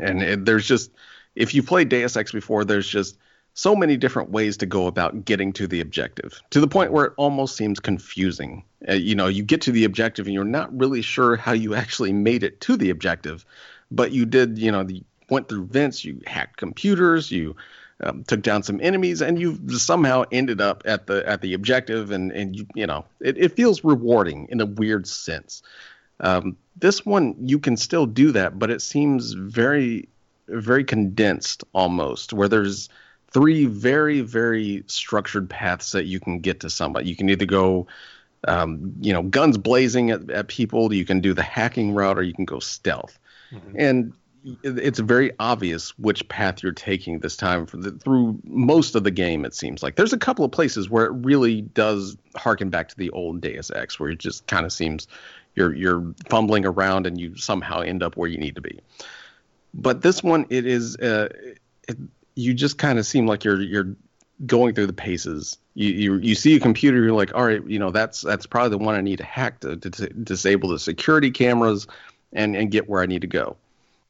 And 0.00 0.22
it, 0.22 0.44
there's 0.44 0.66
just, 0.66 0.90
if 1.34 1.54
you 1.54 1.62
played 1.62 1.88
Deus 1.88 2.16
Ex 2.16 2.32
before, 2.32 2.64
there's 2.64 2.88
just 2.88 3.18
so 3.54 3.74
many 3.74 3.96
different 3.96 4.30
ways 4.30 4.56
to 4.58 4.66
go 4.66 4.86
about 4.86 5.24
getting 5.24 5.52
to 5.52 5.66
the 5.66 5.80
objective 5.80 6.40
to 6.50 6.60
the 6.60 6.68
point 6.68 6.92
where 6.92 7.06
it 7.06 7.12
almost 7.16 7.56
seems 7.56 7.80
confusing. 7.80 8.62
Uh, 8.88 8.94
you 8.94 9.14
know, 9.14 9.26
you 9.26 9.42
get 9.42 9.60
to 9.62 9.72
the 9.72 9.84
objective 9.84 10.26
and 10.26 10.34
you're 10.34 10.44
not 10.44 10.76
really 10.78 11.02
sure 11.02 11.36
how 11.36 11.52
you 11.52 11.74
actually 11.74 12.12
made 12.12 12.42
it 12.42 12.60
to 12.60 12.76
the 12.76 12.90
objective, 12.90 13.44
but 13.90 14.12
you 14.12 14.24
did, 14.24 14.56
you 14.58 14.70
know, 14.70 14.84
the, 14.84 15.02
went 15.28 15.48
through 15.48 15.66
vents, 15.66 16.04
you 16.04 16.20
hacked 16.26 16.56
computers, 16.56 17.30
you 17.30 17.56
um, 18.02 18.24
took 18.24 18.42
down 18.42 18.62
some 18.62 18.80
enemies, 18.82 19.20
and 19.20 19.40
you 19.40 19.58
somehow 19.70 20.24
ended 20.32 20.60
up 20.60 20.82
at 20.84 21.06
the 21.06 21.26
at 21.28 21.40
the 21.40 21.54
objective, 21.54 22.10
and 22.10 22.32
and 22.32 22.56
you 22.56 22.66
you 22.74 22.86
know 22.86 23.04
it, 23.20 23.36
it 23.38 23.56
feels 23.56 23.84
rewarding 23.84 24.46
in 24.50 24.60
a 24.60 24.66
weird 24.66 25.06
sense. 25.06 25.62
Um, 26.20 26.56
this 26.76 27.04
one 27.04 27.34
you 27.40 27.58
can 27.58 27.76
still 27.76 28.06
do 28.06 28.32
that, 28.32 28.58
but 28.58 28.70
it 28.70 28.82
seems 28.82 29.32
very 29.32 30.08
very 30.48 30.84
condensed 30.84 31.64
almost, 31.72 32.32
where 32.32 32.48
there's 32.48 32.88
three 33.32 33.66
very 33.66 34.20
very 34.20 34.82
structured 34.86 35.48
paths 35.48 35.92
that 35.92 36.06
you 36.06 36.20
can 36.20 36.40
get 36.40 36.60
to 36.60 36.70
somebody. 36.70 37.08
You 37.08 37.16
can 37.16 37.30
either 37.30 37.46
go 37.46 37.86
um, 38.48 38.94
you 39.00 39.12
know, 39.12 39.22
guns 39.22 39.58
blazing 39.58 40.10
at, 40.10 40.30
at 40.30 40.48
people. 40.48 40.92
You 40.92 41.04
can 41.04 41.20
do 41.20 41.34
the 41.34 41.42
hacking 41.42 41.92
route, 41.92 42.18
or 42.18 42.22
you 42.22 42.32
can 42.32 42.44
go 42.44 42.58
stealth. 42.58 43.18
Mm-hmm. 43.52 43.76
And 43.78 44.12
it's 44.62 44.98
very 44.98 45.32
obvious 45.38 45.98
which 45.98 46.26
path 46.28 46.62
you're 46.62 46.72
taking 46.72 47.18
this 47.18 47.36
time 47.36 47.66
the, 47.72 47.92
through 47.92 48.38
most 48.44 48.94
of 48.94 49.04
the 49.04 49.10
game. 49.10 49.44
It 49.44 49.54
seems 49.54 49.82
like 49.82 49.96
there's 49.96 50.12
a 50.12 50.18
couple 50.18 50.44
of 50.44 50.50
places 50.50 50.88
where 50.88 51.06
it 51.06 51.12
really 51.12 51.62
does 51.62 52.16
harken 52.36 52.70
back 52.70 52.88
to 52.88 52.96
the 52.96 53.10
old 53.10 53.40
Deus 53.40 53.70
Ex, 53.70 54.00
where 54.00 54.10
it 54.10 54.18
just 54.18 54.46
kind 54.46 54.64
of 54.64 54.72
seems 54.72 55.08
you're 55.54 55.74
you're 55.74 56.14
fumbling 56.28 56.64
around 56.64 57.06
and 57.06 57.20
you 57.20 57.36
somehow 57.36 57.80
end 57.80 58.02
up 58.02 58.16
where 58.16 58.28
you 58.28 58.38
need 58.38 58.54
to 58.54 58.60
be. 58.60 58.80
But 59.74 60.02
this 60.02 60.22
one, 60.22 60.46
it 60.48 60.66
is 60.66 60.96
uh, 60.96 61.28
it, 61.88 61.98
you 62.34 62.54
just 62.54 62.78
kind 62.78 62.98
of 62.98 63.06
seem 63.06 63.26
like 63.26 63.44
you're 63.44 63.60
you're 63.60 63.94
going 64.46 64.74
through 64.74 64.86
the 64.86 64.92
paces. 64.92 65.58
You, 65.74 65.90
you 65.90 66.16
you 66.16 66.34
see 66.34 66.56
a 66.56 66.60
computer, 66.60 67.02
you're 67.02 67.12
like, 67.12 67.34
all 67.34 67.44
right, 67.44 67.64
you 67.66 67.78
know 67.78 67.90
that's 67.90 68.22
that's 68.22 68.46
probably 68.46 68.70
the 68.70 68.78
one 68.78 68.94
I 68.94 69.00
need 69.02 69.18
to 69.18 69.24
hack 69.24 69.60
to, 69.60 69.76
to, 69.76 69.90
to 69.90 70.08
disable 70.08 70.70
the 70.70 70.78
security 70.78 71.30
cameras 71.30 71.86
and 72.32 72.56
and 72.56 72.70
get 72.70 72.88
where 72.88 73.02
I 73.02 73.06
need 73.06 73.20
to 73.20 73.26
go 73.26 73.56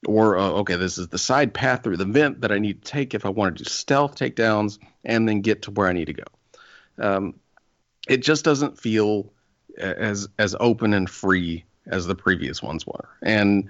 or 0.07 0.39
uh, 0.39 0.51
okay, 0.51 0.77
this 0.77 0.99
is 0.99 1.09
the 1.09 1.19
side 1.19 1.53
path 1.53 1.83
through 1.83 1.97
the 1.97 2.05
vent 2.05 2.41
that 2.41 2.53
I 2.53 2.59
need 2.59 2.83
to 2.83 2.91
take 2.91 3.15
if 3.15 3.25
I 3.25 3.29
want 3.29 3.57
to 3.57 3.65
do 3.65 3.69
stealth 3.69 4.17
takedowns 4.17 4.79
and 5.05 5.29
then 5.29 5.41
get 5.41 5.63
to 5.63 5.71
where 5.71 5.89
I 5.89 5.93
need 5.93 6.07
to 6.07 6.13
go. 6.15 6.25
Um, 6.99 7.35
it 8.09 8.19
just 8.19 8.45
doesn't 8.45 8.79
feel 8.79 9.33
as 9.77 10.29
as 10.39 10.57
open 10.59 10.95
and 10.95 11.09
free 11.09 11.65
as 11.87 12.07
the 12.07 12.15
previous 12.15 12.63
ones 12.63 12.87
were, 12.87 13.09
and 13.23 13.69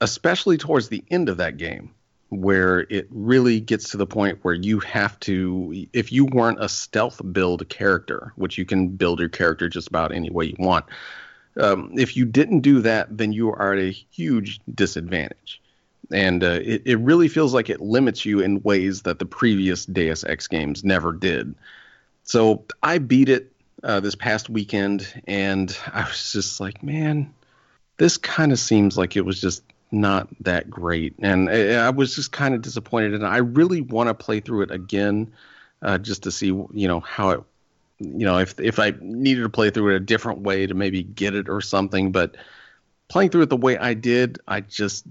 especially 0.00 0.56
towards 0.56 0.88
the 0.88 1.04
end 1.10 1.28
of 1.28 1.36
that 1.38 1.56
game, 1.56 1.94
where 2.30 2.80
it 2.88 3.06
really 3.10 3.60
gets 3.60 3.90
to 3.90 3.96
the 3.96 4.06
point 4.06 4.38
where 4.42 4.54
you 4.54 4.78
have 4.80 5.18
to, 5.20 5.86
if 5.92 6.12
you 6.12 6.24
weren't 6.24 6.62
a 6.62 6.68
stealth 6.68 7.20
build 7.32 7.68
character, 7.68 8.32
which 8.36 8.56
you 8.56 8.64
can 8.64 8.88
build 8.88 9.20
your 9.20 9.28
character 9.28 9.68
just 9.68 9.88
about 9.88 10.12
any 10.12 10.30
way 10.30 10.46
you 10.46 10.56
want 10.58 10.86
um, 11.56 11.92
if 11.96 12.16
you 12.16 12.24
didn't 12.24 12.60
do 12.60 12.80
that, 12.80 13.16
then 13.16 13.32
you 13.32 13.50
are 13.52 13.72
at 13.72 13.78
a 13.78 13.90
huge 13.90 14.60
disadvantage. 14.74 15.60
And 16.12 16.42
uh, 16.42 16.58
it, 16.62 16.82
it 16.84 16.96
really 16.96 17.28
feels 17.28 17.54
like 17.54 17.70
it 17.70 17.80
limits 17.80 18.24
you 18.24 18.40
in 18.40 18.62
ways 18.62 19.02
that 19.02 19.18
the 19.18 19.26
previous 19.26 19.86
Deus 19.86 20.24
Ex 20.24 20.48
games 20.48 20.84
never 20.84 21.12
did. 21.12 21.54
So 22.24 22.64
I 22.82 22.98
beat 22.98 23.28
it 23.28 23.52
uh, 23.82 24.00
this 24.00 24.14
past 24.14 24.50
weekend, 24.50 25.06
and 25.26 25.76
I 25.92 26.02
was 26.02 26.32
just 26.32 26.60
like, 26.60 26.82
man, 26.82 27.32
this 27.96 28.16
kind 28.16 28.52
of 28.52 28.58
seems 28.58 28.98
like 28.98 29.16
it 29.16 29.24
was 29.24 29.40
just 29.40 29.62
not 29.92 30.28
that 30.40 30.70
great. 30.70 31.14
And 31.20 31.48
I, 31.48 31.86
I 31.86 31.90
was 31.90 32.14
just 32.14 32.32
kind 32.32 32.54
of 32.54 32.62
disappointed. 32.62 33.14
And 33.14 33.26
I 33.26 33.38
really 33.38 33.80
want 33.80 34.08
to 34.08 34.14
play 34.14 34.40
through 34.40 34.62
it 34.62 34.70
again 34.70 35.32
uh, 35.82 35.98
just 35.98 36.24
to 36.24 36.30
see, 36.30 36.46
you 36.46 36.88
know, 36.88 37.00
how 37.00 37.30
it 37.30 37.42
you 38.00 38.24
know, 38.24 38.38
if 38.38 38.58
if 38.58 38.78
I 38.78 38.94
needed 39.00 39.42
to 39.42 39.48
play 39.48 39.70
through 39.70 39.94
it 39.94 39.96
a 39.96 40.00
different 40.00 40.40
way 40.40 40.66
to 40.66 40.74
maybe 40.74 41.02
get 41.02 41.34
it 41.34 41.48
or 41.48 41.60
something, 41.60 42.12
but 42.12 42.36
playing 43.08 43.30
through 43.30 43.42
it 43.42 43.50
the 43.50 43.56
way 43.56 43.76
I 43.76 43.94
did, 43.94 44.38
I 44.48 44.62
just 44.62 45.06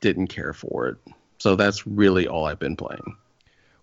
didn't 0.00 0.28
care 0.28 0.52
for 0.52 0.88
it. 0.88 0.96
So 1.38 1.56
that's 1.56 1.86
really 1.86 2.28
all 2.28 2.46
I've 2.46 2.58
been 2.58 2.76
playing. 2.76 3.16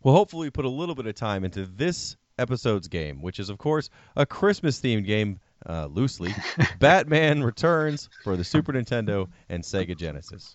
Well, 0.04 0.16
hopefully, 0.16 0.48
we 0.48 0.52
put 0.52 0.66
a 0.66 0.70
little 0.70 0.96
bit 0.96 1.08
of 1.08 1.16
time 1.16 1.44
into 1.44 1.66
this 1.66 2.16
episode's 2.38 2.88
game, 2.88 3.22
which 3.22 3.40
is, 3.40 3.50
of 3.50 3.58
course, 3.58 3.90
a 4.16 4.26
Christmas 4.26 4.80
themed 4.80 5.06
game, 5.06 5.40
uh, 5.68 5.88
loosely 5.88 6.34
Batman 6.80 7.44
Returns 7.44 8.10
for 8.24 8.38
the 8.38 8.44
Super 8.44 8.74
Nintendo 8.74 9.28
and 9.50 9.64
Sega 9.64 9.98
Genesis. 9.98 10.54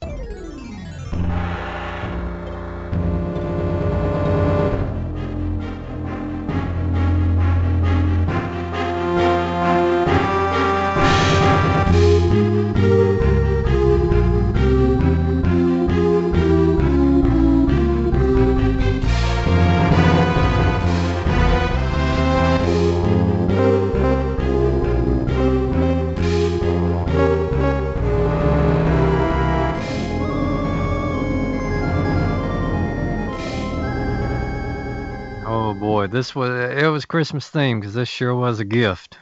This 36.20 36.34
was 36.34 36.50
it 36.50 36.86
was 36.86 37.06
Christmas 37.06 37.48
themed 37.48 37.80
because 37.80 37.94
this 37.94 38.06
sure 38.06 38.34
was 38.34 38.60
a 38.60 38.64
gift. 38.66 39.16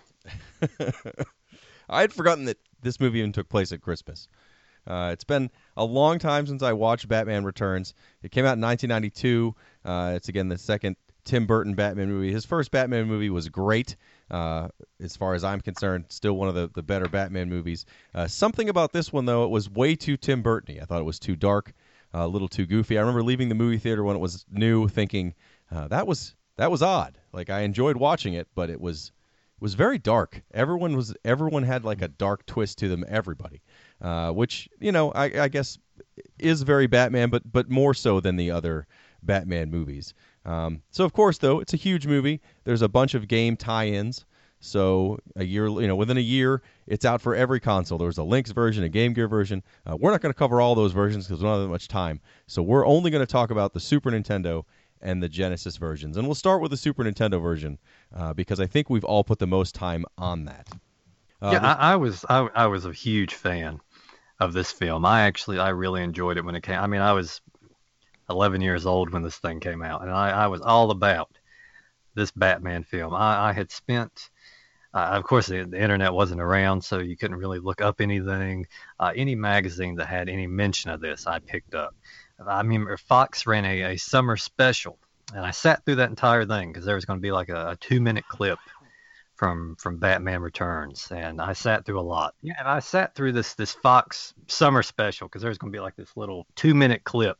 I 1.88 2.00
had 2.00 2.12
forgotten 2.12 2.46
that 2.46 2.58
this 2.82 2.98
movie 2.98 3.20
even 3.20 3.30
took 3.30 3.48
place 3.48 3.70
at 3.70 3.80
Christmas. 3.80 4.26
Uh, 4.84 5.10
it's 5.12 5.22
been 5.22 5.48
a 5.76 5.84
long 5.84 6.18
time 6.18 6.44
since 6.48 6.60
I 6.60 6.72
watched 6.72 7.06
Batman 7.06 7.44
Returns. 7.44 7.94
It 8.24 8.32
came 8.32 8.44
out 8.44 8.58
in 8.58 8.62
1992. 8.62 9.54
Uh, 9.84 10.14
it's 10.16 10.28
again 10.28 10.48
the 10.48 10.58
second 10.58 10.96
Tim 11.24 11.46
Burton 11.46 11.74
Batman 11.76 12.08
movie. 12.08 12.32
His 12.32 12.44
first 12.44 12.72
Batman 12.72 13.06
movie 13.06 13.30
was 13.30 13.48
great. 13.48 13.94
Uh, 14.28 14.66
as 15.00 15.16
far 15.16 15.34
as 15.34 15.44
I'm 15.44 15.60
concerned, 15.60 16.06
still 16.08 16.32
one 16.32 16.48
of 16.48 16.56
the, 16.56 16.68
the 16.74 16.82
better 16.82 17.08
Batman 17.08 17.48
movies. 17.48 17.86
Uh, 18.12 18.26
something 18.26 18.68
about 18.68 18.92
this 18.92 19.12
one, 19.12 19.24
though, 19.24 19.44
it 19.44 19.50
was 19.50 19.70
way 19.70 19.94
too 19.94 20.16
Tim 20.16 20.42
Burton 20.42 20.80
I 20.82 20.84
thought 20.84 21.00
it 21.00 21.04
was 21.04 21.20
too 21.20 21.36
dark, 21.36 21.72
a 22.12 22.26
little 22.26 22.48
too 22.48 22.66
goofy. 22.66 22.98
I 22.98 23.02
remember 23.02 23.22
leaving 23.22 23.48
the 23.48 23.54
movie 23.54 23.78
theater 23.78 24.02
when 24.02 24.16
it 24.16 24.20
was 24.20 24.44
new 24.50 24.88
thinking, 24.88 25.34
uh, 25.70 25.86
that 25.88 26.04
was 26.08 26.34
that 26.58 26.70
was 26.70 26.82
odd. 26.82 27.16
Like 27.32 27.48
I 27.50 27.60
enjoyed 27.60 27.96
watching 27.96 28.34
it, 28.34 28.48
but 28.54 28.68
it 28.68 28.80
was 28.80 29.12
it 29.56 29.62
was 29.62 29.74
very 29.74 29.98
dark. 29.98 30.42
Everyone 30.52 30.94
was 30.94 31.14
everyone 31.24 31.62
had 31.62 31.84
like 31.84 32.02
a 32.02 32.08
dark 32.08 32.44
twist 32.46 32.78
to 32.78 32.88
them. 32.88 33.04
Everybody, 33.08 33.62
uh, 34.02 34.32
which 34.32 34.68
you 34.78 34.92
know 34.92 35.10
I, 35.12 35.42
I, 35.42 35.48
guess 35.48 35.78
is 36.38 36.62
very 36.62 36.86
Batman, 36.86 37.30
but 37.30 37.50
but 37.50 37.70
more 37.70 37.94
so 37.94 38.20
than 38.20 38.36
the 38.36 38.50
other 38.50 38.86
Batman 39.22 39.70
movies. 39.70 40.14
Um, 40.44 40.82
so 40.90 41.04
of 41.04 41.12
course, 41.12 41.38
though, 41.38 41.60
it's 41.60 41.74
a 41.74 41.78
huge 41.78 42.06
movie. 42.06 42.40
There's 42.64 42.82
a 42.82 42.88
bunch 42.88 43.14
of 43.14 43.28
game 43.28 43.56
tie-ins. 43.56 44.24
So 44.60 45.18
a 45.36 45.44
year, 45.44 45.68
you 45.68 45.86
know, 45.86 45.94
within 45.94 46.16
a 46.16 46.20
year, 46.20 46.62
it's 46.88 47.04
out 47.04 47.22
for 47.22 47.36
every 47.36 47.60
console. 47.60 47.96
There's 47.96 48.18
a 48.18 48.24
Lynx 48.24 48.50
version, 48.50 48.82
a 48.82 48.88
Game 48.88 49.12
Gear 49.12 49.28
version. 49.28 49.62
Uh, 49.86 49.96
we're 49.96 50.10
not 50.10 50.20
going 50.20 50.32
to 50.32 50.38
cover 50.38 50.60
all 50.60 50.74
those 50.74 50.90
versions 50.90 51.26
because 51.28 51.38
we 51.38 51.44
don't 51.44 51.52
have 51.52 51.62
that 51.62 51.68
much 51.68 51.86
time. 51.86 52.20
So 52.48 52.62
we're 52.62 52.84
only 52.84 53.12
going 53.12 53.24
to 53.24 53.30
talk 53.30 53.52
about 53.52 53.72
the 53.72 53.78
Super 53.78 54.10
Nintendo 54.10 54.64
and 55.00 55.22
the 55.22 55.28
Genesis 55.28 55.76
versions. 55.76 56.16
And 56.16 56.26
we'll 56.26 56.34
start 56.34 56.60
with 56.60 56.70
the 56.70 56.76
Super 56.76 57.04
Nintendo 57.04 57.40
version 57.40 57.78
uh, 58.14 58.34
because 58.34 58.60
I 58.60 58.66
think 58.66 58.90
we've 58.90 59.04
all 59.04 59.24
put 59.24 59.38
the 59.38 59.46
most 59.46 59.74
time 59.74 60.04
on 60.16 60.44
that. 60.46 60.68
Uh, 61.40 61.50
yeah, 61.52 61.74
I, 61.74 61.92
I, 61.92 61.96
was 61.96 62.24
I, 62.28 62.48
I 62.54 62.66
was 62.66 62.84
a 62.84 62.92
huge 62.92 63.34
fan 63.34 63.80
of 64.40 64.52
this 64.52 64.72
film. 64.72 65.04
I 65.04 65.22
actually 65.22 65.58
I 65.58 65.70
really 65.70 66.02
enjoyed 66.02 66.36
it 66.36 66.44
when 66.44 66.54
it 66.54 66.62
came. 66.62 66.78
I 66.78 66.86
mean, 66.86 67.00
I 67.00 67.12
was 67.12 67.40
11 68.30 68.60
years 68.60 68.86
old 68.86 69.10
when 69.10 69.22
this 69.22 69.38
thing 69.38 69.60
came 69.60 69.82
out, 69.82 70.02
and 70.02 70.10
I, 70.10 70.30
I 70.30 70.46
was 70.48 70.60
all 70.60 70.90
about 70.90 71.30
this 72.14 72.30
Batman 72.30 72.82
film. 72.82 73.14
I, 73.14 73.50
I 73.50 73.52
had 73.52 73.70
spent. 73.70 74.30
Uh, 74.94 75.10
of 75.12 75.24
course, 75.24 75.46
the, 75.46 75.64
the, 75.64 75.80
internet 75.80 76.14
wasn't 76.14 76.40
around, 76.40 76.82
so 76.82 76.98
you 76.98 77.16
couldn't 77.16 77.36
really 77.36 77.58
look 77.58 77.82
up 77.82 78.00
anything. 78.00 78.66
Uh, 78.98 79.12
any 79.14 79.34
magazine 79.34 79.96
that 79.96 80.06
had 80.06 80.30
any 80.30 80.46
mention 80.46 80.90
of 80.90 81.00
this, 81.00 81.26
I 81.26 81.40
picked 81.40 81.74
up. 81.74 81.94
I 82.46 82.58
remember 82.60 82.96
Fox 82.96 83.46
ran 83.46 83.64
a, 83.64 83.94
a 83.94 83.96
summer 83.96 84.36
special, 84.36 84.98
and 85.34 85.44
I 85.44 85.50
sat 85.50 85.84
through 85.84 85.96
that 85.96 86.10
entire 86.10 86.44
thing 86.46 86.72
because 86.72 86.84
there 86.84 86.94
was 86.94 87.04
going 87.04 87.18
to 87.18 87.22
be 87.22 87.32
like 87.32 87.48
a, 87.48 87.70
a 87.70 87.76
two 87.76 88.00
minute 88.00 88.26
clip 88.28 88.58
from 89.34 89.76
from 89.76 89.98
Batman 89.98 90.40
Returns, 90.42 91.08
and 91.10 91.40
I 91.40 91.52
sat 91.52 91.84
through 91.84 92.00
a 92.00 92.02
lot. 92.02 92.34
Yeah, 92.42 92.54
and 92.58 92.68
I 92.68 92.80
sat 92.80 93.14
through 93.14 93.32
this 93.32 93.54
this 93.54 93.72
Fox 93.72 94.34
summer 94.46 94.82
special 94.82 95.28
because 95.28 95.42
there's 95.42 95.58
going 95.58 95.72
to 95.72 95.76
be 95.76 95.80
like 95.80 95.96
this 95.96 96.16
little 96.16 96.46
two 96.54 96.74
minute 96.74 97.04
clip, 97.04 97.38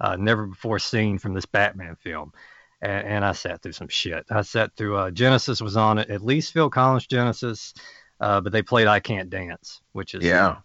uh, 0.00 0.16
never 0.16 0.46
before 0.46 0.78
seen 0.78 1.18
from 1.18 1.34
this 1.34 1.46
Batman 1.46 1.96
film, 1.96 2.32
and, 2.80 3.06
and, 3.06 3.24
I 3.24 3.32
sat 3.32 3.62
through 3.62 3.72
some 3.72 3.88
shit. 3.88 4.24
I 4.30 4.42
sat 4.42 4.76
through 4.76 4.96
uh, 4.96 5.10
Genesis 5.10 5.60
was 5.60 5.76
on 5.76 5.98
it, 5.98 6.10
at 6.10 6.22
least 6.22 6.52
Phil 6.52 6.70
Collins 6.70 7.06
Genesis, 7.06 7.74
uh, 8.20 8.40
but 8.40 8.52
they 8.52 8.62
played 8.62 8.86
I 8.86 9.00
Can't 9.00 9.30
Dance, 9.30 9.80
which 9.92 10.14
is 10.14 10.24
yeah, 10.24 10.58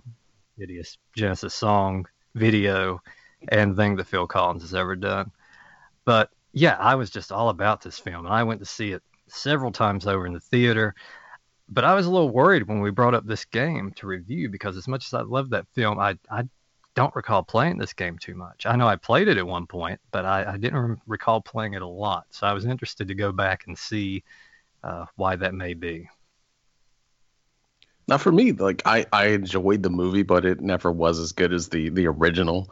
hideous 0.57 0.97
Genesis 1.15 1.55
song 1.55 2.07
video 2.35 3.01
anything 3.51 3.95
that 3.95 4.07
Phil 4.07 4.27
Collins 4.27 4.61
has 4.61 4.73
ever 4.73 4.95
done. 4.95 5.31
But 6.05 6.29
yeah, 6.53 6.77
I 6.79 6.95
was 6.95 7.09
just 7.09 7.31
all 7.31 7.49
about 7.49 7.81
this 7.81 7.99
film, 7.99 8.25
and 8.25 8.33
I 8.33 8.43
went 8.43 8.59
to 8.61 8.65
see 8.65 8.91
it 8.91 9.03
several 9.27 9.71
times 9.71 10.07
over 10.07 10.25
in 10.25 10.33
the 10.33 10.39
theater. 10.39 10.95
But 11.69 11.83
I 11.83 11.93
was 11.95 12.05
a 12.05 12.11
little 12.11 12.29
worried 12.29 12.67
when 12.67 12.79
we 12.79 12.91
brought 12.91 13.13
up 13.13 13.25
this 13.25 13.43
game 13.43 13.91
to 13.97 14.07
review 14.07 14.49
because 14.49 14.77
as 14.77 14.87
much 14.87 15.05
as 15.05 15.13
I 15.13 15.21
love 15.21 15.49
that 15.49 15.67
film, 15.73 15.99
I 15.99 16.17
I 16.31 16.43
don't 16.95 17.15
recall 17.15 17.43
playing 17.43 17.77
this 17.77 17.93
game 17.93 18.17
too 18.17 18.33
much. 18.33 18.65
I 18.65 18.75
know 18.75 18.87
I 18.87 18.95
played 18.95 19.27
it 19.27 19.37
at 19.37 19.45
one 19.45 19.67
point, 19.67 19.99
but 20.11 20.25
I, 20.25 20.53
I 20.53 20.57
didn't 20.57 20.79
re- 20.79 20.97
recall 21.05 21.41
playing 21.41 21.75
it 21.75 21.83
a 21.83 21.87
lot. 21.87 22.25
So 22.31 22.47
I 22.47 22.53
was 22.53 22.65
interested 22.65 23.07
to 23.09 23.13
go 23.13 23.31
back 23.31 23.67
and 23.67 23.77
see 23.77 24.23
uh, 24.83 25.05
why 25.15 25.35
that 25.35 25.53
may 25.53 25.75
be. 25.75 26.09
Now, 28.07 28.17
for 28.17 28.31
me, 28.31 28.51
like 28.53 28.81
I, 28.85 29.05
I 29.13 29.27
enjoyed 29.27 29.83
the 29.83 29.91
movie, 29.91 30.23
but 30.23 30.43
it 30.43 30.61
never 30.61 30.91
was 30.91 31.19
as 31.19 31.33
good 31.33 31.53
as 31.53 31.69
the 31.69 31.89
the 31.89 32.07
original. 32.07 32.71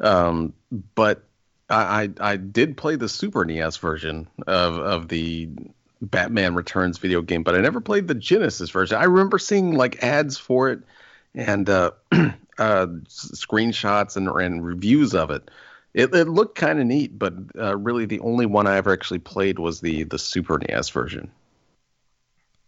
Um, 0.00 0.54
but 0.94 1.24
I, 1.68 2.04
I 2.20 2.32
I 2.32 2.36
did 2.36 2.76
play 2.76 2.96
the 2.96 3.08
Super 3.08 3.44
NES 3.44 3.76
version 3.76 4.28
of 4.46 4.78
of 4.78 5.08
the 5.08 5.48
Batman 6.02 6.54
Returns 6.54 6.98
video 6.98 7.22
game, 7.22 7.42
but 7.42 7.54
I 7.54 7.60
never 7.60 7.80
played 7.80 8.08
the 8.08 8.14
Genesis 8.14 8.70
version. 8.70 8.96
I 8.98 9.04
remember 9.04 9.38
seeing 9.38 9.74
like 9.76 10.02
ads 10.02 10.38
for 10.38 10.70
it 10.70 10.80
and 11.34 11.68
uh, 11.68 11.92
uh, 12.12 12.86
screenshots 13.08 14.16
and, 14.16 14.28
and 14.28 14.64
reviews 14.64 15.14
of 15.14 15.30
it. 15.30 15.50
It, 15.92 16.14
it 16.14 16.28
looked 16.28 16.56
kind 16.56 16.78
of 16.78 16.86
neat, 16.86 17.18
but 17.18 17.34
uh, 17.58 17.76
really 17.76 18.06
the 18.06 18.20
only 18.20 18.46
one 18.46 18.66
I 18.66 18.76
ever 18.76 18.92
actually 18.92 19.18
played 19.18 19.58
was 19.58 19.80
the 19.80 20.04
the 20.04 20.18
Super 20.18 20.58
NES 20.58 20.88
version. 20.90 21.30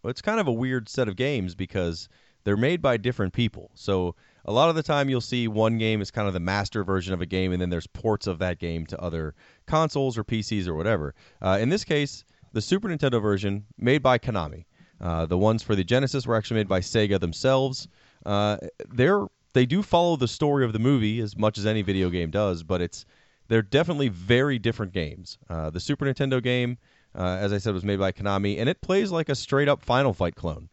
Well, 0.01 0.11
it's 0.11 0.21
kind 0.21 0.39
of 0.39 0.47
a 0.47 0.51
weird 0.51 0.89
set 0.89 1.07
of 1.07 1.15
games 1.15 1.55
because 1.55 2.09
they're 2.43 2.57
made 2.57 2.81
by 2.81 2.97
different 2.97 3.33
people. 3.33 3.71
So 3.73 4.15
a 4.45 4.51
lot 4.51 4.69
of 4.69 4.75
the 4.75 4.83
time 4.83 5.09
you'll 5.09 5.21
see 5.21 5.47
one 5.47 5.77
game 5.77 6.01
is 6.01 6.11
kind 6.11 6.27
of 6.27 6.33
the 6.33 6.39
master 6.39 6.83
version 6.83 7.13
of 7.13 7.21
a 7.21 7.25
game, 7.25 7.51
and 7.51 7.61
then 7.61 7.69
there's 7.69 7.87
ports 7.87 8.27
of 8.27 8.39
that 8.39 8.59
game 8.59 8.85
to 8.87 9.01
other 9.01 9.35
consoles 9.67 10.17
or 10.17 10.23
PCs 10.23 10.67
or 10.67 10.75
whatever. 10.75 11.15
Uh, 11.41 11.57
in 11.61 11.69
this 11.69 11.83
case, 11.83 12.25
the 12.51 12.61
Super 12.61 12.89
Nintendo 12.89 13.21
version 13.21 13.65
made 13.77 14.03
by 14.03 14.17
Konami. 14.17 14.65
Uh, 15.01 15.25
the 15.25 15.37
ones 15.37 15.63
for 15.63 15.75
the 15.75 15.83
Genesis 15.83 16.25
were 16.25 16.35
actually 16.35 16.57
made 16.57 16.67
by 16.67 16.79
Sega 16.79 17.19
themselves. 17.19 17.87
Uh, 18.25 18.57
they're 18.89 19.25
they 19.53 19.65
do 19.65 19.83
follow 19.83 20.15
the 20.15 20.27
story 20.27 20.65
of 20.65 20.73
the 20.73 20.79
movie 20.79 21.19
as 21.19 21.37
much 21.37 21.57
as 21.57 21.65
any 21.65 21.81
video 21.81 22.09
game 22.09 22.31
does, 22.31 22.63
but 22.63 22.81
it's 22.81 23.05
they're 23.47 23.61
definitely 23.61 24.09
very 24.09 24.57
different 24.57 24.93
games. 24.93 25.37
Uh, 25.49 25.69
the 25.69 25.79
Super 25.79 26.05
Nintendo 26.05 26.41
game, 26.41 26.77
uh, 27.15 27.37
as 27.39 27.53
I 27.53 27.57
said, 27.59 27.73
was 27.73 27.83
made 27.83 27.99
by 27.99 28.11
Konami, 28.11 28.59
and 28.59 28.67
it 28.67 28.81
plays 28.81 29.11
like 29.11 29.29
a 29.29 29.35
straight 29.35 29.67
up 29.67 29.81
Final 29.81 30.13
Fight 30.13 30.35
clone. 30.35 30.69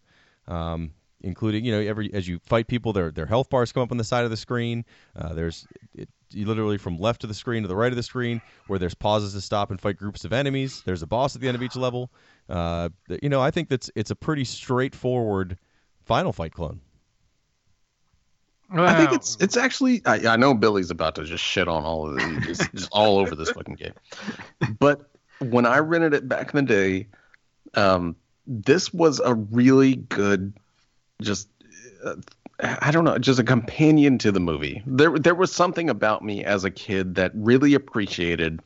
Um, 0.49 0.93
including 1.21 1.65
you 1.65 1.73
know 1.73 1.81
every 1.81 2.13
as 2.13 2.27
you 2.29 2.39
fight 2.41 2.67
people, 2.67 2.93
their 2.93 3.11
their 3.11 3.27
health 3.27 3.51
bars 3.51 3.73
come 3.73 3.83
up 3.83 3.91
on 3.91 3.97
the 3.97 4.05
side 4.05 4.25
of 4.25 4.31
the 4.31 4.37
screen. 4.37 4.85
Uh, 5.17 5.33
there's 5.35 5.67
it, 5.95 6.09
you 6.33 6.47
literally 6.47 6.79
from 6.79 6.97
left 6.99 7.25
of 7.25 7.29
the 7.29 7.35
screen 7.35 7.63
to 7.63 7.69
the 7.69 7.77
right 7.77 7.93
of 7.93 7.97
the 7.97 8.03
screen 8.03 8.41
where 8.69 8.79
there's 8.79 8.95
pauses 8.95 9.33
to 9.35 9.41
stop 9.41 9.71
and 9.71 9.81
fight 9.81 9.97
groups 9.97 10.25
of 10.25 10.33
enemies. 10.33 10.83
There's 10.85 11.03
a 11.03 11.07
boss 11.07 11.35
at 11.35 11.43
the 11.43 11.49
end 11.49 11.57
of 11.57 11.63
each 11.63 11.77
level. 11.77 12.11
Uh, 12.49 12.91
you 13.23 13.29
know, 13.29 13.41
I 13.41 13.51
think 13.51 13.69
that's 13.69 13.91
it's 13.95 14.11
a 14.11 14.17
pretty 14.17 14.45
straightforward 14.45 15.59
Final 16.05 16.33
Fight 16.33 16.53
clone. 16.53 16.81
Well, 18.73 18.87
I 18.87 18.97
think 18.97 19.13
it's 19.13 19.37
it's 19.41 19.57
actually 19.57 20.03
I, 20.07 20.35
I, 20.35 20.37
know 20.37 20.55
Billy's 20.55 20.93
about 20.93 21.17
to 21.17 21.25
just 21.25 21.43
shit 21.43 21.67
on 21.67 21.83
all 21.83 22.09
of 22.09 22.17
these, 22.17 22.47
just, 22.47 22.73
just 22.73 22.89
all 22.93 23.19
over 23.19 23.35
this 23.35 23.51
fucking 23.51 23.75
game. 23.75 23.95
But 24.79 25.11
when 25.41 25.67
I 25.67 25.79
rented 25.79 26.15
it 26.15 26.29
back 26.29 26.55
in 26.55 26.65
the 26.65 26.73
day, 26.73 27.09
um, 27.75 28.15
this 28.47 28.93
was 28.93 29.21
a 29.21 29.35
really 29.35 29.97
good, 29.97 30.53
just 31.21 31.49
uh, 32.05 32.17
I 32.63 32.91
don't 32.91 33.05
know, 33.05 33.19
just 33.19 33.39
a 33.39 33.45
companion 33.45 34.19
to 34.19 34.33
the 34.33 34.41
movie. 34.41 34.83
There 34.87 35.19
there 35.19 35.35
was 35.35 35.53
something 35.53 35.89
about 35.89 36.25
me 36.25 36.45
as 36.45 36.65
a 36.65 36.71
kid 36.71 37.15
that 37.15 37.33
really 37.35 37.75
appreciated 37.75 38.61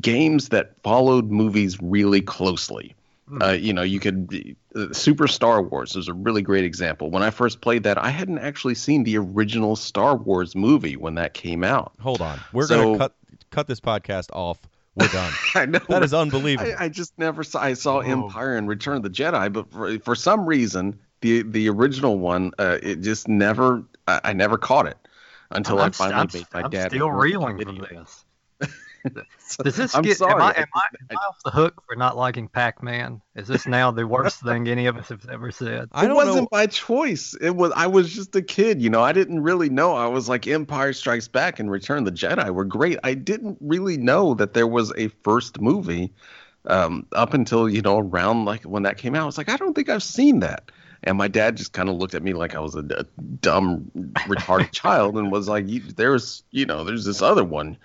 games 0.00 0.50
that 0.50 0.74
followed 0.82 1.30
movies 1.30 1.80
really 1.82 2.20
closely. 2.20 2.94
Hmm. 3.28 3.42
Uh, 3.42 3.52
you 3.52 3.72
know, 3.72 3.82
you 3.82 4.00
could 4.00 4.56
uh, 4.74 4.92
Super 4.92 5.28
Star 5.28 5.62
Wars 5.62 5.94
is 5.94 6.08
a 6.08 6.14
really 6.14 6.42
great 6.42 6.64
example. 6.64 7.10
When 7.10 7.22
I 7.22 7.30
first 7.30 7.60
played 7.60 7.82
that, 7.82 7.98
I 7.98 8.10
hadn't 8.10 8.38
actually 8.38 8.74
seen 8.74 9.04
the 9.04 9.18
original 9.18 9.76
Star 9.76 10.16
Wars 10.16 10.54
movie 10.54 10.96
when 10.96 11.14
that 11.16 11.34
came 11.34 11.62
out. 11.62 11.92
Hold 12.00 12.22
on, 12.22 12.40
we're 12.52 12.66
so, 12.66 12.82
gonna 12.82 12.98
cut 12.98 13.14
cut 13.50 13.66
this 13.66 13.80
podcast 13.80 14.30
off. 14.32 14.58
We're 14.96 15.08
done. 15.08 15.32
I 15.54 15.66
know 15.66 15.80
that 15.88 16.02
is 16.02 16.14
unbelievable. 16.14 16.72
I, 16.78 16.86
I, 16.86 16.88
just 16.88 17.16
never 17.18 17.44
saw. 17.44 17.60
I 17.60 17.74
saw 17.74 18.02
Whoa. 18.02 18.10
Empire 18.10 18.56
and 18.56 18.68
Return 18.68 18.96
of 18.96 19.02
the 19.02 19.10
Jedi, 19.10 19.52
but 19.52 19.70
for, 19.70 19.98
for 20.00 20.14
some 20.16 20.46
reason, 20.46 20.98
the 21.20 21.42
the 21.42 21.68
original 21.68 22.18
one, 22.18 22.52
uh, 22.58 22.78
it 22.82 23.00
just 23.00 23.28
never. 23.28 23.84
I, 24.08 24.20
I, 24.24 24.32
never 24.32 24.58
caught 24.58 24.86
it 24.86 24.96
until 25.50 25.78
I'm, 25.78 25.88
I 25.88 25.90
finally 25.90 26.28
st- 26.28 26.34
made 26.34 26.54
my 26.54 26.64
I'm 26.64 26.70
dad. 26.70 26.90
Still 26.90 27.10
reeling 27.10 27.60
from 27.60 27.78
this. 27.78 28.24
Does 29.62 29.76
this 29.76 29.94
I'm 29.94 30.02
get? 30.02 30.18
Sorry. 30.18 30.32
Am 30.32 30.42
I, 30.42 30.50
am, 30.50 30.66
I, 30.74 30.82
am 30.92 31.06
I 31.10 31.14
off 31.14 31.38
the 31.44 31.50
hook 31.50 31.82
for 31.86 31.96
not 31.96 32.16
liking 32.16 32.48
Pac-Man? 32.48 33.20
Is 33.34 33.48
this 33.48 33.66
now 33.66 33.90
the 33.90 34.06
worst 34.06 34.40
thing 34.44 34.68
any 34.68 34.86
of 34.86 34.96
us 34.96 35.08
have 35.08 35.26
ever 35.28 35.50
said? 35.50 35.88
I 35.92 36.06
it 36.06 36.14
wasn't 36.14 36.42
know. 36.42 36.48
by 36.50 36.66
choice. 36.66 37.34
It 37.40 37.56
was. 37.56 37.72
I 37.74 37.86
was 37.86 38.12
just 38.12 38.36
a 38.36 38.42
kid. 38.42 38.82
You 38.82 38.90
know, 38.90 39.02
I 39.02 39.12
didn't 39.12 39.40
really 39.40 39.70
know. 39.70 39.94
I 39.94 40.06
was 40.06 40.28
like, 40.28 40.46
Empire 40.46 40.92
Strikes 40.92 41.28
Back 41.28 41.58
and 41.58 41.70
Return 41.70 42.04
the 42.04 42.12
Jedi 42.12 42.50
were 42.50 42.64
great. 42.64 42.98
I 43.02 43.14
didn't 43.14 43.58
really 43.60 43.96
know 43.96 44.34
that 44.34 44.54
there 44.54 44.66
was 44.66 44.92
a 44.96 45.08
first 45.08 45.60
movie 45.60 46.12
um, 46.66 47.06
up 47.12 47.34
until 47.34 47.68
you 47.68 47.82
know 47.82 47.98
around 47.98 48.44
like 48.44 48.62
when 48.64 48.82
that 48.82 48.98
came 48.98 49.14
out. 49.14 49.22
I 49.22 49.26
was 49.26 49.38
like, 49.38 49.48
I 49.48 49.56
don't 49.56 49.74
think 49.74 49.88
I've 49.88 50.02
seen 50.02 50.40
that. 50.40 50.70
And 51.02 51.16
my 51.16 51.28
dad 51.28 51.56
just 51.56 51.72
kind 51.72 51.88
of 51.88 51.96
looked 51.96 52.14
at 52.14 52.22
me 52.22 52.34
like 52.34 52.54
I 52.54 52.60
was 52.60 52.74
a, 52.74 52.84
a 52.96 53.04
dumb, 53.40 53.90
retarded 54.26 54.70
child, 54.72 55.16
and 55.16 55.32
was 55.32 55.48
like, 55.48 55.66
"There's, 55.96 56.42
you 56.50 56.66
know, 56.66 56.84
there's 56.84 57.04
this 57.04 57.22
other 57.22 57.44
one." 57.44 57.78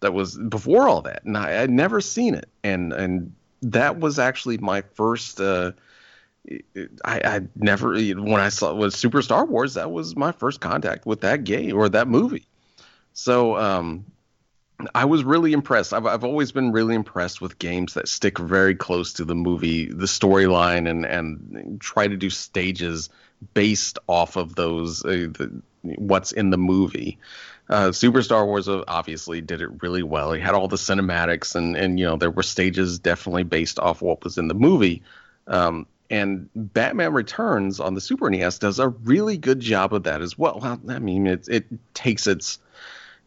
that 0.00 0.12
was 0.12 0.36
before 0.36 0.88
all 0.88 1.02
that, 1.02 1.24
and 1.24 1.36
I 1.36 1.50
had 1.50 1.70
never 1.70 2.00
seen 2.00 2.34
it, 2.34 2.48
and 2.62 2.92
and 2.92 3.34
that 3.62 3.98
was 3.98 4.18
actually 4.18 4.58
my 4.58 4.82
first. 4.94 5.40
Uh, 5.40 5.72
I, 7.04 7.20
I 7.24 7.40
never 7.56 7.94
when 7.94 8.40
I 8.40 8.50
saw 8.50 8.72
was 8.72 8.94
Super 8.94 9.22
Star 9.22 9.44
Wars. 9.44 9.74
That 9.74 9.90
was 9.90 10.14
my 10.14 10.32
first 10.32 10.60
contact 10.60 11.06
with 11.06 11.22
that 11.22 11.44
game 11.44 11.76
or 11.76 11.88
that 11.88 12.08
movie. 12.08 12.46
So 13.14 13.56
um, 13.56 14.04
I 14.94 15.06
was 15.06 15.24
really 15.24 15.52
impressed. 15.52 15.92
I've 15.92 16.06
I've 16.06 16.24
always 16.24 16.52
been 16.52 16.72
really 16.72 16.94
impressed 16.94 17.40
with 17.40 17.58
games 17.58 17.94
that 17.94 18.08
stick 18.08 18.38
very 18.38 18.74
close 18.74 19.14
to 19.14 19.24
the 19.24 19.34
movie, 19.34 19.86
the 19.86 20.06
storyline, 20.06 20.88
and 20.88 21.06
and 21.06 21.80
try 21.80 22.06
to 22.06 22.16
do 22.16 22.28
stages 22.28 23.08
based 23.54 23.98
off 24.06 24.36
of 24.36 24.54
those 24.54 25.04
uh, 25.04 25.28
the, 25.32 25.62
what's 25.82 26.32
in 26.32 26.50
the 26.50 26.58
movie. 26.58 27.18
Uh, 27.68 27.90
Super 27.90 28.22
Star 28.22 28.44
Wars 28.44 28.68
obviously 28.68 29.40
did 29.40 29.60
it 29.60 29.82
really 29.82 30.02
well. 30.02 30.32
He 30.32 30.40
had 30.40 30.54
all 30.54 30.68
the 30.68 30.76
cinematics, 30.76 31.54
and 31.54 31.76
and 31.76 31.98
you 31.98 32.06
know 32.06 32.16
there 32.16 32.30
were 32.30 32.42
stages 32.42 32.98
definitely 32.98 33.44
based 33.44 33.78
off 33.78 34.02
what 34.02 34.22
was 34.24 34.36
in 34.36 34.48
the 34.48 34.54
movie. 34.54 35.02
Um, 35.46 35.86
and 36.10 36.48
Batman 36.54 37.12
Returns 37.12 37.80
on 37.80 37.94
the 37.94 38.00
Super 38.00 38.30
NES 38.30 38.58
does 38.58 38.78
a 38.78 38.88
really 38.88 39.38
good 39.38 39.60
job 39.60 39.92
of 39.92 40.04
that 40.04 40.22
as 40.22 40.38
well. 40.38 40.60
well 40.60 40.80
I 40.88 40.98
mean, 40.98 41.26
it 41.26 41.48
it 41.48 41.66
takes 41.94 42.26
its 42.26 42.58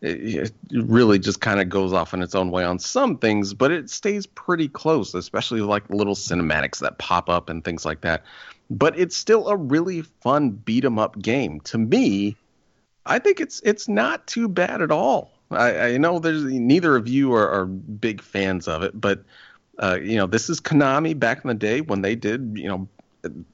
it, 0.02 0.52
really 0.72 1.20
just 1.20 1.42
kind 1.42 1.60
of 1.60 1.70
goes 1.70 1.94
off 1.94 2.14
in 2.14 2.22
its 2.22 2.36
own 2.36 2.52
way 2.52 2.64
on 2.64 2.80
some 2.80 3.18
things, 3.18 3.54
but 3.54 3.72
it 3.72 3.90
stays 3.90 4.26
pretty 4.26 4.68
close, 4.68 5.14
especially 5.14 5.62
like 5.62 5.90
little 5.90 6.16
cinematics 6.16 6.80
that 6.80 6.98
pop 6.98 7.30
up 7.30 7.50
and 7.50 7.64
things 7.64 7.86
like 7.86 8.02
that. 8.02 8.24
But 8.70 8.98
it's 8.98 9.18
still 9.18 9.48
a 9.50 9.58
really 9.58 10.02
fun 10.02 10.52
beat 10.52 10.86
'em 10.86 11.00
up 11.00 11.20
game. 11.20 11.60
To 11.62 11.78
me, 11.78 12.36
I 13.06 13.20
think 13.20 13.40
it's 13.42 13.62
it's 13.66 13.88
not 13.88 14.28
too 14.28 14.48
bad 14.48 14.82
at 14.82 14.92
all. 14.92 15.32
I, 15.52 15.80
I 15.80 15.98
know 15.98 16.20
there's 16.20 16.44
neither 16.44 16.96
of 16.96 17.08
you 17.08 17.34
are, 17.34 17.50
are 17.50 17.66
big 17.66 18.22
fans 18.22 18.68
of 18.68 18.84
it, 18.84 19.00
but 19.00 19.24
uh, 19.80 19.98
you 20.02 20.18
know 20.18 20.28
this 20.28 20.50
is 20.50 20.62
Konami 20.62 21.18
back 21.18 21.44
in 21.44 21.48
the 21.48 21.56
day 21.56 21.82
when 21.82 22.02
they 22.02 22.16
did 22.16 22.54
you 22.56 22.68
know 22.68 22.88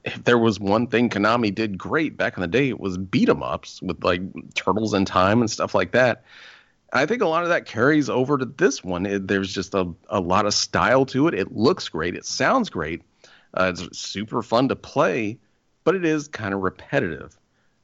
if 0.04 0.24
there 0.24 0.38
was 0.38 0.60
one 0.60 0.86
thing 0.86 1.08
Konami 1.08 1.54
did 1.54 1.78
great 1.78 2.16
back 2.16 2.36
in 2.36 2.40
the 2.40 2.46
day, 2.46 2.68
it 2.68 2.80
was 2.80 2.98
beat 2.98 3.28
'em 3.28 3.42
ups 3.42 3.82
with 3.82 4.02
like 4.04 4.22
Turtles 4.54 4.94
in 4.94 5.04
Time 5.04 5.40
and 5.40 5.50
stuff 5.50 5.74
like 5.74 5.92
that. 5.92 6.24
I 6.92 7.04
think 7.04 7.20
a 7.20 7.28
lot 7.28 7.42
of 7.42 7.48
that 7.48 7.66
carries 7.66 8.08
over 8.08 8.38
to 8.38 8.44
this 8.44 8.84
one. 8.84 9.06
It, 9.06 9.26
there's 9.28 9.52
just 9.52 9.74
a, 9.74 9.92
a 10.08 10.20
lot 10.20 10.46
of 10.46 10.54
style 10.54 11.04
to 11.06 11.28
it. 11.28 11.34
It 11.34 11.54
looks 11.54 11.88
great. 11.88 12.14
It 12.14 12.24
sounds 12.24 12.70
great. 12.70 13.02
Uh, 13.54 13.72
it's 13.74 13.98
super 13.98 14.42
fun 14.42 14.68
to 14.68 14.76
play, 14.76 15.38
but 15.84 15.94
it 15.94 16.04
is 16.04 16.28
kind 16.28 16.54
of 16.54 16.60
repetitive. 16.60 17.36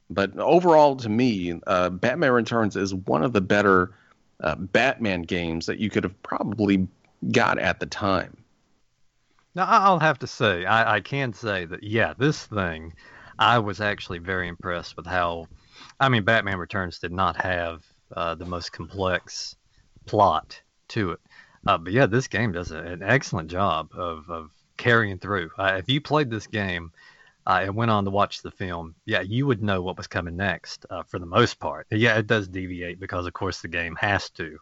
But 0.09 0.37
overall, 0.37 0.95
to 0.97 1.09
me, 1.09 1.59
uh, 1.67 1.89
Batman 1.89 2.31
Returns 2.31 2.75
is 2.75 2.93
one 2.93 3.23
of 3.23 3.33
the 3.33 3.41
better 3.41 3.91
uh, 4.41 4.55
Batman 4.55 5.23
games 5.23 5.65
that 5.65 5.79
you 5.79 5.89
could 5.89 6.03
have 6.03 6.23
probably 6.23 6.87
got 7.31 7.57
at 7.57 7.79
the 7.79 7.85
time. 7.85 8.37
Now, 9.55 9.65
I'll 9.67 9.99
have 9.99 10.19
to 10.19 10.27
say, 10.27 10.65
I, 10.65 10.95
I 10.95 10.99
can 11.01 11.33
say 11.33 11.65
that, 11.65 11.83
yeah, 11.83 12.13
this 12.17 12.43
thing, 12.45 12.93
I 13.37 13.59
was 13.59 13.81
actually 13.81 14.19
very 14.19 14.47
impressed 14.47 14.97
with 14.97 15.05
how. 15.05 15.47
I 15.99 16.09
mean, 16.09 16.23
Batman 16.23 16.57
Returns 16.57 16.99
did 16.99 17.11
not 17.11 17.35
have 17.41 17.83
uh, 18.15 18.35
the 18.35 18.45
most 18.45 18.71
complex 18.71 19.55
plot 20.05 20.59
to 20.89 21.11
it. 21.11 21.19
Uh, 21.65 21.77
but 21.77 21.93
yeah, 21.93 22.05
this 22.07 22.27
game 22.27 22.51
does 22.51 22.71
an 22.71 23.01
excellent 23.03 23.49
job 23.49 23.89
of, 23.93 24.29
of 24.29 24.51
carrying 24.77 25.19
through. 25.19 25.49
Uh, 25.57 25.75
if 25.77 25.89
you 25.89 26.01
played 26.01 26.29
this 26.29 26.47
game 26.47 26.91
uh, 27.47 27.61
and 27.63 27.75
went 27.75 27.91
on 27.91 28.05
to 28.05 28.11
watch 28.11 28.41
the 28.41 28.51
film, 28.51 28.95
yeah, 29.05 29.21
you 29.21 29.45
would 29.45 29.61
know 29.61 29.81
what 29.81 29.97
was 29.97 30.07
coming 30.07 30.35
next 30.35 30.85
uh, 30.89 31.03
for 31.03 31.19
the 31.19 31.25
most 31.25 31.59
part. 31.59 31.87
Yeah, 31.91 32.17
it 32.17 32.27
does 32.27 32.47
deviate 32.47 32.99
because, 32.99 33.27
of 33.27 33.33
course, 33.33 33.61
the 33.61 33.67
game 33.67 33.95
has 33.99 34.29
to 34.31 34.57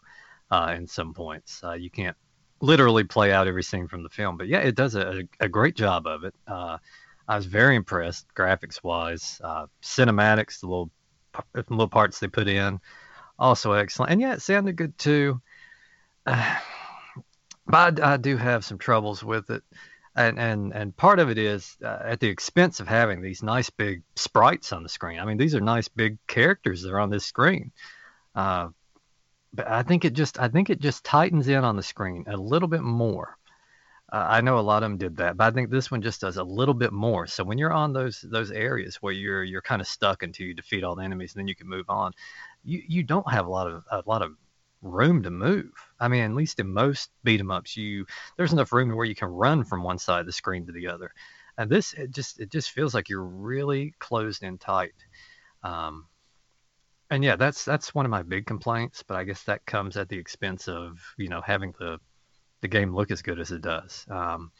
uh, 0.50 0.74
in 0.76 0.86
some 0.86 1.14
points. 1.14 1.62
You 1.78 1.90
can't 1.90 2.16
literally 2.62 3.04
play 3.04 3.32
out 3.32 3.46
every 3.46 3.62
scene 3.62 3.88
from 3.88 4.02
the 4.02 4.08
film, 4.08 4.38
but 4.38 4.48
yeah, 4.48 4.60
it 4.60 4.74
does 4.74 4.94
a, 4.94 5.24
a 5.40 5.48
great 5.48 5.76
job 5.76 6.06
of 6.06 6.24
it. 6.24 6.34
Uh, 6.46 6.78
I 7.28 7.36
was 7.36 7.44
very 7.44 7.76
impressed, 7.76 8.26
graphics 8.34 8.82
wise, 8.82 9.40
uh, 9.44 9.66
cinematics, 9.82 10.60
the 10.60 10.68
little 10.68 10.90
little 11.54 11.88
parts 11.88 12.20
they 12.20 12.28
put 12.28 12.48
in, 12.48 12.80
also 13.38 13.72
excellent. 13.72 14.12
And 14.12 14.20
yeah, 14.20 14.34
it 14.34 14.42
sounded 14.42 14.76
good 14.76 14.96
too. 14.96 15.40
but 16.24 16.36
I, 17.66 17.92
I 18.02 18.16
do 18.16 18.36
have 18.36 18.64
some 18.64 18.78
troubles 18.78 19.22
with 19.22 19.50
it 19.50 19.62
and 20.14 20.38
and 20.38 20.72
and 20.72 20.96
part 20.96 21.18
of 21.18 21.30
it 21.30 21.38
is 21.38 21.76
uh, 21.82 21.98
at 22.04 22.20
the 22.20 22.28
expense 22.28 22.80
of 22.80 22.88
having 22.88 23.22
these 23.22 23.42
nice 23.42 23.70
big 23.70 24.02
sprites 24.16 24.72
on 24.72 24.82
the 24.82 24.88
screen. 24.88 25.18
I 25.18 25.24
mean, 25.24 25.38
these 25.38 25.54
are 25.54 25.60
nice 25.60 25.88
big 25.88 26.18
characters 26.26 26.82
that 26.82 26.92
are 26.92 27.00
on 27.00 27.10
this 27.10 27.24
screen. 27.24 27.72
Uh, 28.34 28.68
but 29.54 29.68
I 29.68 29.82
think 29.82 30.04
it 30.04 30.14
just 30.14 30.38
I 30.40 30.48
think 30.48 30.70
it 30.70 30.80
just 30.80 31.04
tightens 31.04 31.48
in 31.48 31.64
on 31.64 31.76
the 31.76 31.82
screen 31.82 32.24
a 32.28 32.36
little 32.36 32.68
bit 32.68 32.82
more. 32.82 33.36
Uh, 34.12 34.26
I 34.28 34.40
know 34.42 34.58
a 34.58 34.60
lot 34.60 34.82
of 34.82 34.90
them 34.90 34.98
did 34.98 35.16
that, 35.18 35.36
but 35.36 35.44
I 35.46 35.50
think 35.52 35.70
this 35.70 35.90
one 35.90 36.02
just 36.02 36.20
does 36.20 36.36
a 36.36 36.44
little 36.44 36.74
bit 36.74 36.92
more. 36.92 37.26
So 37.26 37.44
when 37.44 37.58
you're 37.58 37.72
on 37.72 37.92
those 37.92 38.20
those 38.30 38.50
areas 38.50 38.96
where 38.96 39.12
you're 39.12 39.44
you're 39.44 39.62
kind 39.62 39.80
of 39.80 39.88
stuck 39.88 40.22
until 40.22 40.46
you 40.46 40.54
defeat 40.54 40.84
all 40.84 40.96
the 40.96 41.04
enemies, 41.04 41.34
and 41.34 41.40
then 41.40 41.48
you 41.48 41.56
can 41.56 41.68
move 41.68 41.86
on, 41.88 42.12
you 42.64 42.82
you 42.88 43.02
don't 43.02 43.30
have 43.30 43.46
a 43.46 43.50
lot 43.50 43.68
of 43.68 43.84
a 43.90 44.02
lot 44.06 44.22
of 44.22 44.32
room 44.82 45.22
to 45.22 45.30
move. 45.30 45.72
I 46.00 46.08
mean, 46.08 46.22
at 46.24 46.34
least 46.34 46.60
in 46.60 46.72
most 46.72 47.10
beat 47.24 47.40
'em 47.40 47.50
ups, 47.50 47.76
you 47.76 48.06
there's 48.36 48.52
enough 48.52 48.72
room 48.72 48.94
where 48.94 49.06
you 49.06 49.14
can 49.14 49.28
run 49.28 49.64
from 49.64 49.82
one 49.82 49.98
side 49.98 50.20
of 50.20 50.26
the 50.26 50.32
screen 50.32 50.66
to 50.66 50.72
the 50.72 50.88
other. 50.88 51.12
And 51.58 51.70
this 51.70 51.94
it 51.94 52.10
just 52.10 52.40
it 52.40 52.50
just 52.50 52.70
feels 52.70 52.94
like 52.94 53.08
you're 53.08 53.24
really 53.24 53.94
closed 53.98 54.42
in 54.42 54.58
tight. 54.58 54.94
Um, 55.64 56.06
and 57.12 57.22
yeah, 57.24 57.36
that's 57.36 57.64
that's 57.64 57.94
one 57.94 58.04
of 58.04 58.10
my 58.10 58.22
big 58.22 58.46
complaints, 58.46 59.04
but 59.06 59.16
I 59.16 59.24
guess 59.24 59.44
that 59.44 59.66
comes 59.66 59.96
at 59.96 60.08
the 60.08 60.18
expense 60.18 60.68
of 60.68 60.98
you 61.16 61.28
know 61.28 61.40
having 61.40 61.74
the 61.78 61.98
the 62.60 62.68
game 62.68 62.94
look 62.94 63.10
as 63.10 63.22
good 63.22 63.40
as 63.40 63.50
it 63.50 63.62
does. 63.62 64.06
Um, 64.10 64.50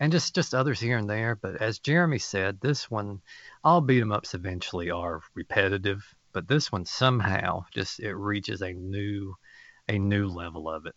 and 0.00 0.12
just 0.12 0.34
just 0.34 0.54
others 0.54 0.80
here 0.80 0.98
and 0.98 1.08
there. 1.08 1.36
But 1.36 1.60
as 1.60 1.78
Jeremy 1.78 2.18
said, 2.18 2.60
this 2.60 2.90
one, 2.90 3.20
all 3.62 3.80
beat 3.80 4.00
'em 4.00 4.12
ups 4.12 4.34
eventually 4.34 4.90
are 4.90 5.20
repetitive 5.34 6.02
but 6.32 6.48
this 6.48 6.72
one 6.72 6.84
somehow 6.84 7.64
just 7.72 8.00
it 8.00 8.14
reaches 8.14 8.62
a 8.62 8.72
new 8.72 9.34
a 9.88 9.98
new 9.98 10.28
level 10.28 10.68
of 10.68 10.86
it. 10.86 10.94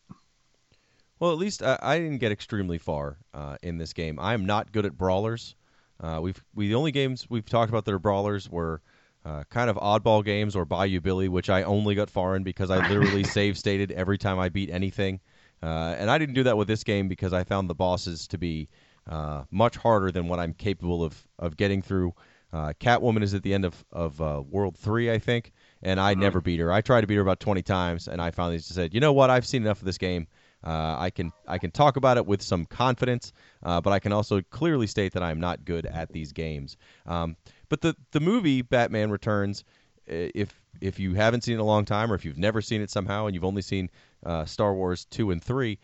Well, 1.19 1.31
at 1.31 1.37
least 1.37 1.63
I, 1.63 1.77
I 1.81 1.97
didn't 1.97 2.19
get 2.19 2.31
extremely 2.31 2.77
far 2.77 3.17
uh, 3.33 3.57
in 3.61 3.77
this 3.77 3.93
game. 3.93 4.19
I 4.19 4.33
am 4.33 4.45
not 4.45 4.71
good 4.71 4.85
at 4.85 4.97
brawlers. 4.97 5.55
Uh, 5.99 6.19
we've 6.21 6.43
we 6.53 6.67
the 6.67 6.75
only 6.75 6.91
games 6.91 7.29
we've 7.29 7.45
talked 7.45 7.69
about 7.69 7.85
that 7.85 7.93
are 7.93 7.99
brawlers 7.99 8.49
were 8.49 8.81
uh, 9.25 9.43
kind 9.49 9.69
of 9.69 9.75
oddball 9.77 10.23
games 10.23 10.55
or 10.55 10.65
Bayou 10.65 11.01
Billy, 11.01 11.27
which 11.27 11.49
I 11.49 11.63
only 11.63 11.95
got 11.95 12.09
far 12.09 12.35
in 12.35 12.43
because 12.43 12.69
I 12.69 12.88
literally 12.88 13.23
save 13.38 13.57
stated 13.57 13.91
every 13.91 14.17
time 14.17 14.39
I 14.39 14.49
beat 14.49 14.69
anything. 14.69 15.19
Uh, 15.63 15.95
and 15.97 16.11
I 16.11 16.17
didn't 16.17 16.35
do 16.35 16.43
that 16.43 16.57
with 16.57 16.67
this 16.67 16.83
game 16.83 17.07
because 17.07 17.33
I 17.33 17.43
found 17.43 17.69
the 17.69 17.75
bosses 17.75 18.27
to 18.27 18.38
be 18.38 18.69
uh, 19.09 19.43
much 19.49 19.77
harder 19.77 20.11
than 20.11 20.27
what 20.27 20.39
I'm 20.39 20.53
capable 20.53 21.03
of 21.03 21.27
of 21.39 21.57
getting 21.57 21.81
through. 21.81 22.13
Uh, 22.53 22.73
Catwoman 22.79 23.23
is 23.23 23.33
at 23.33 23.41
the 23.41 23.53
end 23.53 23.65
of 23.65 23.83
of 23.91 24.21
uh, 24.21 24.43
World 24.47 24.77
Three, 24.77 25.11
I 25.11 25.17
think, 25.17 25.51
and 25.81 25.99
I 25.99 26.13
mm-hmm. 26.13 26.21
never 26.21 26.41
beat 26.41 26.59
her. 26.59 26.71
I 26.71 26.81
tried 26.81 27.01
to 27.01 27.07
beat 27.07 27.15
her 27.15 27.21
about 27.21 27.39
twenty 27.39 27.63
times, 27.63 28.07
and 28.07 28.21
I 28.21 28.31
finally 28.31 28.57
just 28.57 28.73
said, 28.73 28.93
you 28.93 28.99
know 28.99 29.13
what? 29.13 29.29
I've 29.29 29.45
seen 29.45 29.63
enough 29.63 29.79
of 29.79 29.85
this 29.85 29.97
game. 29.97 30.27
Uh, 30.63 30.95
I 30.97 31.09
can 31.11 31.31
I 31.47 31.57
can 31.57 31.71
talk 31.71 31.95
about 31.95 32.17
it 32.17 32.25
with 32.25 32.41
some 32.41 32.65
confidence, 32.65 33.31
uh, 33.63 33.81
but 33.81 33.91
I 33.91 33.99
can 33.99 34.11
also 34.11 34.41
clearly 34.41 34.88
state 34.88 35.13
that 35.13 35.23
I'm 35.23 35.39
not 35.39 35.63
good 35.63 35.85
at 35.85 36.11
these 36.11 36.31
games. 36.31 36.77
Um, 37.05 37.38
but 37.69 37.82
the 37.82 37.95
the 38.12 38.19
movie 38.19 38.62
Batman 38.62 39.10
Returns, 39.10 39.63
if 40.08 40.60
if 40.82 40.99
you 40.99 41.13
haven't 41.13 41.43
seen 41.43 41.54
it 41.54 41.56
in 41.56 41.62
a 41.62 41.65
long 41.65 41.86
time, 41.86 42.12
or 42.12 42.15
if 42.15 42.25
you've 42.25 42.38
never 42.38 42.62
seen 42.62 42.82
it 42.82 42.89
somehow, 42.89 43.25
and 43.25 43.36
you've 43.36 43.45
only 43.45 43.62
seen 43.62 43.89
uh, 44.25 44.45
Star 44.45 44.73
Wars 44.73 45.06
two 45.06 45.32
and 45.32 45.43
three, 45.43 45.80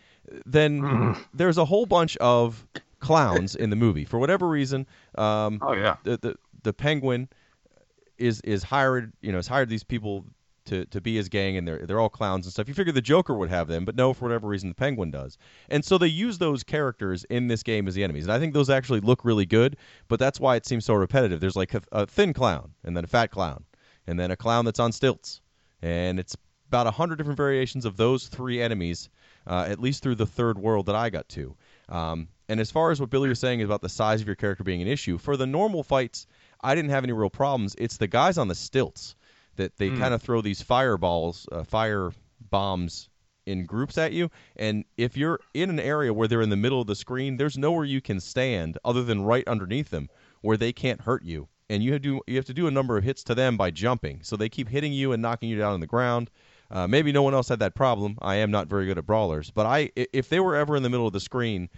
then 0.46 1.16
there's 1.34 1.58
a 1.58 1.66
whole 1.66 1.86
bunch 1.86 2.18
of 2.18 2.66
clowns 3.00 3.56
in 3.56 3.70
the 3.70 3.76
movie 3.76 4.06
for 4.06 4.20
whatever 4.20 4.48
reason. 4.48 4.86
Um, 5.16 5.60
oh 5.62 5.74
yeah, 5.74 5.98
the, 6.04 6.18
the 6.18 6.36
the 6.64 6.74
Penguin 6.74 7.30
is 8.18 8.42
is 8.42 8.64
hired, 8.64 9.14
you 9.22 9.32
know, 9.32 9.38
has 9.38 9.48
hired 9.48 9.70
these 9.70 9.84
people 9.84 10.26
to, 10.72 10.86
to 10.86 11.02
be 11.02 11.18
his 11.18 11.28
gang, 11.28 11.58
and 11.58 11.68
they're 11.68 11.86
they're 11.86 12.00
all 12.00 12.10
clowns 12.10 12.46
and 12.46 12.54
stuff. 12.54 12.70
You 12.70 12.74
figure 12.74 12.94
the 12.94 13.02
Joker 13.02 13.34
would 13.34 13.50
have 13.50 13.68
them, 13.68 13.84
but 13.84 13.96
no, 13.96 14.14
for 14.14 14.26
whatever 14.26 14.48
reason, 14.48 14.70
the 14.70 14.76
Penguin 14.76 15.12
does. 15.12 15.38
And 15.70 15.84
so 15.84 15.98
they 15.98 16.08
use 16.08 16.38
those 16.38 16.64
characters 16.64 17.26
in 17.26 17.48
this 17.48 17.62
game 17.62 17.90
as 17.90 17.94
the 17.94 18.04
enemies, 18.06 18.24
and 18.24 18.32
I 18.32 18.40
think 18.40 18.54
those 18.54 18.70
actually 18.70 19.02
look 19.02 19.26
really 19.26 19.46
good. 19.46 19.76
But 20.08 20.20
that's 20.20 20.40
why 20.40 20.56
it 20.56 20.66
seems 20.66 20.86
so 20.86 20.94
repetitive. 20.94 21.42
There's 21.42 21.58
like 21.58 21.74
a, 21.74 21.82
a 21.92 22.06
thin 22.06 22.32
clown, 22.32 22.72
and 22.86 22.96
then 22.96 23.04
a 23.04 23.08
fat 23.08 23.32
clown, 23.32 23.66
and 24.08 24.18
then 24.18 24.32
a 24.32 24.38
clown 24.38 24.64
that's 24.64 24.80
on 24.80 24.94
stilts, 24.94 25.42
and 25.82 26.20
it's 26.20 26.38
about 26.70 26.88
a 26.88 26.92
hundred 26.92 27.18
different 27.18 27.38
variations 27.38 27.84
of 27.84 27.98
those 27.98 28.28
three 28.28 28.62
enemies, 28.62 29.10
uh, 29.48 29.66
at 29.68 29.82
least 29.82 30.02
through 30.02 30.16
the 30.16 30.26
third 30.26 30.58
world 30.58 30.86
that 30.86 30.96
I 30.96 31.10
got 31.10 31.28
to. 31.30 31.54
Um, 31.90 32.30
and 32.48 32.62
as 32.62 32.72
far 32.72 32.92
as 32.92 33.02
what 33.02 33.10
Billy 33.10 33.28
was 33.28 33.40
saying 33.40 33.62
about 33.62 33.82
the 33.82 33.90
size 33.90 34.22
of 34.22 34.28
your 34.28 34.38
character 34.38 34.64
being 34.64 34.82
an 34.82 34.88
issue, 34.88 35.18
for 35.18 35.36
the 35.36 35.46
normal 35.46 35.84
fights, 35.84 36.28
I 36.62 36.76
didn't 36.76 36.92
have 36.92 37.04
any 37.04 37.12
real 37.12 37.30
problems. 37.30 37.76
It's 37.78 37.98
the 37.98 38.08
guys 38.08 38.38
on 38.38 38.48
the 38.48 38.56
stilts 38.56 39.16
that 39.62 39.78
they 39.78 39.90
mm. 39.90 39.98
kind 40.00 40.14
of 40.14 40.22
throw 40.22 40.42
these 40.42 40.62
fireballs, 40.62 41.48
uh, 41.52 41.64
fire 41.64 42.12
bombs 42.50 43.10
in 43.46 43.66
groups 43.66 43.98
at 43.98 44.12
you. 44.12 44.30
And 44.56 44.86
if 44.98 45.16
you're 45.16 45.40
in 45.54 45.70
an 45.70 45.80
area 45.80 46.14
where 46.14 46.28
they're 46.28 46.42
in 46.42 46.50
the 46.50 46.56
middle 46.56 46.82
of 46.82 46.88
the 46.88 46.96
screen, 46.96 47.38
there's 47.38 47.58
nowhere 47.58 47.86
you 47.86 48.02
can 48.02 48.20
stand 48.20 48.78
other 48.84 49.04
than 49.04 49.24
right 49.24 49.48
underneath 49.48 49.90
them 49.90 50.10
where 50.42 50.58
they 50.58 50.74
can't 50.74 51.02
hurt 51.02 51.24
you. 51.24 51.48
And 51.70 51.84
you 51.84 51.94
have 51.94 52.02
to 52.02 52.22
you 52.28 52.36
have 52.36 52.46
to 52.46 52.54
do 52.54 52.68
a 52.68 52.72
number 52.72 52.98
of 52.98 53.04
hits 53.04 53.24
to 53.26 53.36
them 53.36 53.56
by 53.56 53.72
jumping. 53.72 54.20
So 54.24 54.36
they 54.36 54.50
keep 54.50 54.68
hitting 54.68 54.92
you 54.92 55.14
and 55.14 55.22
knocking 55.22 55.50
you 55.50 55.58
down 55.58 55.74
on 55.74 55.80
the 55.80 55.88
ground. 55.88 56.30
Uh, 56.70 56.88
maybe 56.88 57.12
no 57.12 57.22
one 57.22 57.34
else 57.34 57.50
had 57.50 57.60
that 57.60 57.76
problem. 57.76 58.18
I 58.22 58.36
am 58.36 58.52
not 58.52 58.68
very 58.68 58.86
good 58.86 58.98
at 58.98 59.06
brawlers, 59.06 59.52
but 59.52 59.66
I 59.66 59.92
if 59.96 60.28
they 60.28 60.40
were 60.40 60.56
ever 60.56 60.76
in 60.76 60.84
the 60.84 60.90
middle 60.90 61.08
of 61.08 61.14
the 61.14 61.20
screen 61.20 61.70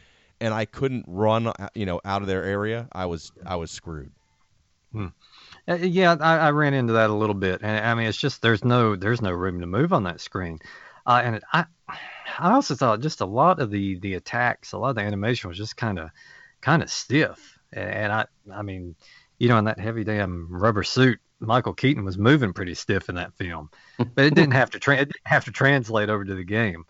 and 0.41 0.53
I 0.53 0.65
couldn't 0.65 1.05
run, 1.07 1.47
uh, 1.47 1.69
you 1.75 1.85
know, 1.85 2.01
out 2.05 2.21
of 2.21 2.27
their 2.27 2.43
area, 2.43 2.87
I 2.91 3.05
was 3.05 3.31
I 3.45 3.55
was 3.55 3.69
screwed. 3.69 4.11
Hmm. 4.91 5.07
Uh, 5.67 5.75
yeah, 5.75 6.15
I, 6.19 6.37
I, 6.37 6.51
ran 6.51 6.73
into 6.73 6.93
that 6.93 7.09
a 7.09 7.13
little 7.13 7.35
bit, 7.35 7.61
and 7.63 7.85
I 7.85 7.93
mean, 7.95 8.07
it's 8.07 8.17
just 8.17 8.41
there's 8.41 8.65
no 8.65 8.97
there's 8.97 9.21
no 9.21 9.31
room 9.31 9.61
to 9.61 9.65
move 9.65 9.93
on 9.93 10.03
that 10.03 10.19
screen, 10.19 10.59
uh, 11.05 11.21
and 11.23 11.35
it, 11.35 11.43
I 11.53 11.65
I 12.37 12.51
also 12.51 12.75
thought 12.75 12.99
just 12.99 13.21
a 13.21 13.25
lot 13.25 13.61
of 13.61 13.71
the 13.71 13.97
the 13.99 14.15
attacks, 14.15 14.73
a 14.73 14.77
lot 14.77 14.89
of 14.89 14.95
the 14.95 15.01
animation 15.01 15.47
was 15.47 15.57
just 15.57 15.77
kind 15.77 15.99
of 15.99 16.09
kind 16.59 16.83
of 16.83 16.91
stiff, 16.91 17.57
and, 17.71 17.89
and 17.89 18.11
I 18.11 18.25
I 18.53 18.61
mean, 18.61 18.95
you 19.39 19.47
know, 19.47 19.57
in 19.57 19.65
that 19.65 19.79
heavy 19.79 20.03
damn 20.03 20.47
rubber 20.49 20.83
suit, 20.83 21.19
Michael 21.39 21.73
Keaton 21.73 22.03
was 22.03 22.17
moving 22.17 22.51
pretty 22.51 22.73
stiff 22.73 23.07
in 23.07 23.15
that 23.15 23.33
film, 23.35 23.69
but 23.97 24.25
it 24.25 24.35
didn't 24.35 24.53
have 24.53 24.71
to 24.71 24.79
tra- 24.79 24.97
it 24.97 25.05
didn't 25.05 25.27
have 25.27 25.45
to 25.45 25.51
translate 25.51 26.09
over 26.09 26.25
to 26.25 26.35
the 26.35 26.43
game. 26.43 26.83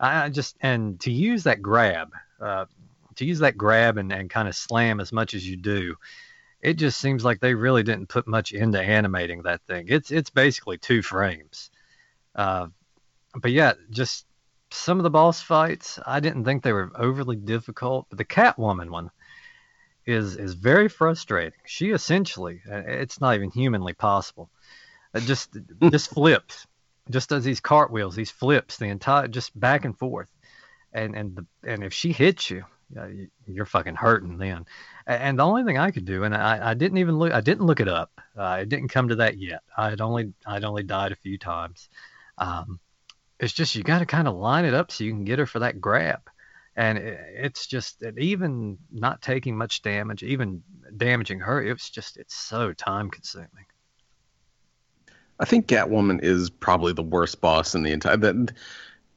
I 0.00 0.28
just 0.30 0.56
and 0.60 0.98
to 1.00 1.12
use 1.12 1.44
that 1.44 1.62
grab, 1.62 2.10
uh, 2.40 2.66
to 3.14 3.24
use 3.24 3.38
that 3.38 3.56
grab 3.56 3.98
and, 3.98 4.12
and 4.12 4.28
kind 4.28 4.48
of 4.48 4.54
slam 4.54 5.00
as 5.00 5.12
much 5.12 5.32
as 5.34 5.48
you 5.48 5.56
do, 5.56 5.96
it 6.60 6.74
just 6.74 6.98
seems 7.00 7.24
like 7.24 7.40
they 7.40 7.54
really 7.54 7.82
didn't 7.82 8.08
put 8.08 8.26
much 8.26 8.52
into 8.52 8.80
animating 8.80 9.42
that 9.42 9.62
thing. 9.62 9.86
It's 9.88 10.10
it's 10.10 10.30
basically 10.30 10.78
two 10.78 11.02
frames. 11.02 11.70
Uh, 12.34 12.68
but 13.34 13.52
yeah, 13.52 13.74
just 13.90 14.26
some 14.70 14.98
of 14.98 15.04
the 15.04 15.10
boss 15.10 15.40
fights, 15.42 15.98
I 16.04 16.20
didn't 16.20 16.44
think 16.44 16.62
they 16.62 16.72
were 16.72 16.90
overly 16.96 17.36
difficult. 17.36 18.06
But 18.08 18.18
the 18.18 18.24
Catwoman 18.24 18.90
one 18.90 19.10
is 20.06 20.36
is 20.36 20.54
very 20.54 20.88
frustrating. 20.88 21.58
She 21.66 21.90
essentially, 21.90 22.62
uh, 22.70 22.82
it's 22.86 23.20
not 23.20 23.34
even 23.34 23.50
humanly 23.50 23.92
possible. 23.92 24.50
It 25.14 25.22
just 25.22 25.56
just 25.90 26.10
flips, 26.10 26.66
just 27.10 27.28
does 27.28 27.44
these 27.44 27.60
cartwheels, 27.60 28.16
these 28.16 28.30
flips, 28.30 28.78
the 28.78 28.86
entire 28.86 29.28
just 29.28 29.58
back 29.58 29.84
and 29.84 29.98
forth, 29.98 30.30
and 30.92 31.14
and 31.14 31.36
the, 31.36 31.46
and 31.70 31.84
if 31.84 31.92
she 31.92 32.12
hits 32.12 32.50
you, 32.50 32.64
you're 33.46 33.66
fucking 33.66 33.96
hurting 33.96 34.38
then. 34.38 34.64
And 35.06 35.38
the 35.38 35.44
only 35.44 35.64
thing 35.64 35.78
I 35.78 35.90
could 35.90 36.04
do, 36.04 36.24
and 36.24 36.34
I, 36.34 36.70
I 36.70 36.74
didn't 36.74 36.98
even 36.98 37.18
look, 37.18 37.32
I 37.32 37.40
didn't 37.40 37.66
look 37.66 37.80
it 37.80 37.88
up. 37.88 38.10
Uh, 38.36 38.58
it 38.62 38.68
didn't 38.68 38.88
come 38.88 39.08
to 39.08 39.16
that 39.16 39.38
yet. 39.38 39.62
I'd 39.76 40.00
only, 40.00 40.32
I'd 40.46 40.64
only 40.64 40.82
died 40.82 41.12
a 41.12 41.16
few 41.16 41.38
times. 41.38 41.88
Um, 42.38 42.80
it's 43.38 43.52
just 43.52 43.74
you 43.74 43.82
got 43.82 43.98
to 43.98 44.06
kind 44.06 44.28
of 44.28 44.34
line 44.34 44.64
it 44.64 44.74
up 44.74 44.90
so 44.90 45.04
you 45.04 45.12
can 45.12 45.24
get 45.24 45.38
her 45.38 45.46
for 45.46 45.60
that 45.60 45.80
grab. 45.80 46.20
And 46.76 46.98
it, 46.98 47.18
it's 47.34 47.66
just 47.66 48.02
even 48.18 48.78
not 48.92 49.22
taking 49.22 49.56
much 49.56 49.82
damage, 49.82 50.22
even 50.22 50.62
damaging 50.96 51.40
her. 51.40 51.62
It's 51.62 51.90
just 51.90 52.16
it's 52.16 52.34
so 52.34 52.72
time 52.72 53.10
consuming. 53.10 53.48
I 55.38 55.44
think 55.44 55.66
Catwoman 55.66 56.22
is 56.22 56.48
probably 56.48 56.92
the 56.92 57.02
worst 57.02 57.40
boss 57.40 57.74
in 57.74 57.82
the 57.82 57.92
entire. 57.92 58.16
That 58.16 58.52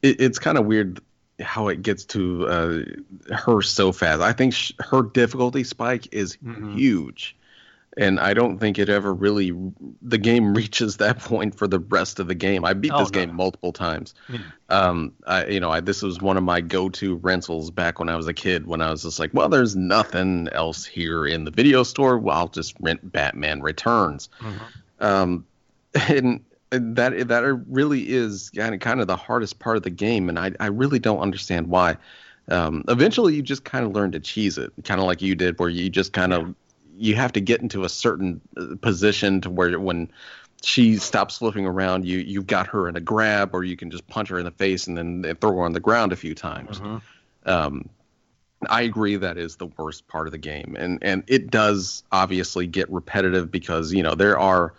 it, 0.01 0.19
it's 0.21 0.39
kind 0.39 0.57
of 0.57 0.65
weird 0.65 1.01
how 1.39 1.67
it 1.69 1.81
gets 1.81 2.05
to 2.05 2.47
uh, 2.47 2.79
her 3.35 3.61
so 3.61 3.91
fast. 3.91 4.21
I 4.21 4.33
think 4.33 4.53
sh- 4.53 4.73
her 4.79 5.01
difficulty 5.03 5.63
spike 5.63 6.07
is 6.13 6.37
mm-hmm. 6.37 6.75
huge. 6.77 7.35
and 7.97 8.19
I 8.19 8.33
don't 8.33 8.59
think 8.59 8.77
it 8.77 8.87
ever 8.87 9.13
really 9.13 9.51
the 10.01 10.17
game 10.17 10.53
reaches 10.61 10.97
that 10.97 11.19
point 11.19 11.55
for 11.55 11.67
the 11.67 11.79
rest 11.79 12.19
of 12.19 12.27
the 12.27 12.35
game. 12.35 12.63
I 12.63 12.73
beat 12.73 12.91
Oh, 12.93 12.99
this 12.99 13.11
no. 13.11 13.19
game 13.19 13.35
multiple 13.35 13.73
times. 13.73 14.13
Yeah. 14.29 14.39
Um, 14.69 15.13
I 15.25 15.45
you 15.47 15.59
know 15.59 15.71
I, 15.71 15.79
this 15.81 16.01
was 16.01 16.21
one 16.21 16.37
of 16.37 16.43
my 16.43 16.61
go-to 16.61 17.15
rentals 17.15 17.71
back 17.71 17.99
when 17.99 18.07
I 18.09 18.15
was 18.15 18.27
a 18.27 18.33
kid. 18.33 18.67
When 18.67 18.81
I 18.81 18.91
was 18.91 19.03
just 19.03 19.19
like, 19.19 19.31
well, 19.33 19.49
there's 19.49 19.75
nothing 19.75 20.47
else 20.51 20.85
here 20.85 21.25
in 21.25 21.43
the 21.45 21.51
video 21.51 21.83
store. 21.83 22.17
Well, 22.19 22.37
I'll 22.37 22.47
just 22.47 22.75
rent 22.79 23.11
Batman 23.11 23.61
Returns. 23.61 24.29
Um, 24.99 25.45
and 26.09 26.41
that 26.71 27.27
that 27.27 27.63
really 27.67 28.09
is 28.09 28.49
kind 28.51 28.73
of 28.73 28.81
kind 28.81 29.01
of 29.01 29.07
the 29.07 29.15
hardest 29.15 29.59
part 29.59 29.77
of 29.77 29.83
the 29.83 29.89
game, 29.89 30.29
and 30.29 30.37
I 30.37 30.51
I 30.59 30.67
really 30.67 30.99
don't 30.99 31.19
understand 31.19 31.67
why. 31.67 31.97
Um, 32.49 32.83
eventually, 32.87 33.35
you 33.35 33.41
just 33.41 33.63
kind 33.63 33.85
of 33.85 33.93
learn 33.93 34.11
to 34.13 34.19
cheese 34.19 34.57
it, 34.57 34.71
kind 34.83 34.99
of 34.99 35.05
like 35.05 35.21
you 35.21 35.35
did, 35.35 35.59
where 35.59 35.69
you 35.69 35.89
just 35.89 36.13
kind 36.13 36.33
of 36.33 36.55
you 36.97 37.15
have 37.15 37.31
to 37.33 37.41
get 37.41 37.61
into 37.61 37.83
a 37.83 37.89
certain 37.89 38.41
uh, 38.57 38.75
position 38.81 39.41
to 39.41 39.49
where 39.49 39.79
when 39.79 40.11
she 40.63 40.97
stops 40.97 41.37
flipping 41.37 41.65
around, 41.65 42.05
you 42.05 42.19
you've 42.19 42.47
got 42.47 42.67
her 42.67 42.87
in 42.87 42.95
a 42.95 43.01
grab, 43.01 43.53
or 43.53 43.63
you 43.63 43.77
can 43.77 43.89
just 43.89 44.07
punch 44.07 44.29
her 44.29 44.37
in 44.37 44.45
the 44.45 44.51
face 44.51 44.87
and 44.87 44.97
then 44.97 45.35
throw 45.39 45.55
her 45.57 45.63
on 45.63 45.73
the 45.73 45.79
ground 45.79 46.11
a 46.11 46.15
few 46.15 46.35
times. 46.35 46.79
Um, 47.45 47.89
I 48.69 48.81
agree 48.81 49.15
that 49.15 49.37
is 49.37 49.55
the 49.55 49.67
worst 49.67 50.07
part 50.07 50.27
of 50.27 50.31
the 50.31 50.37
game, 50.37 50.75
and 50.77 50.99
and 51.01 51.23
it 51.27 51.49
does 51.49 52.03
obviously 52.11 52.67
get 52.67 52.91
repetitive 52.91 53.49
because 53.49 53.93
you 53.93 54.03
know 54.03 54.15
there 54.15 54.37
are 54.37 54.73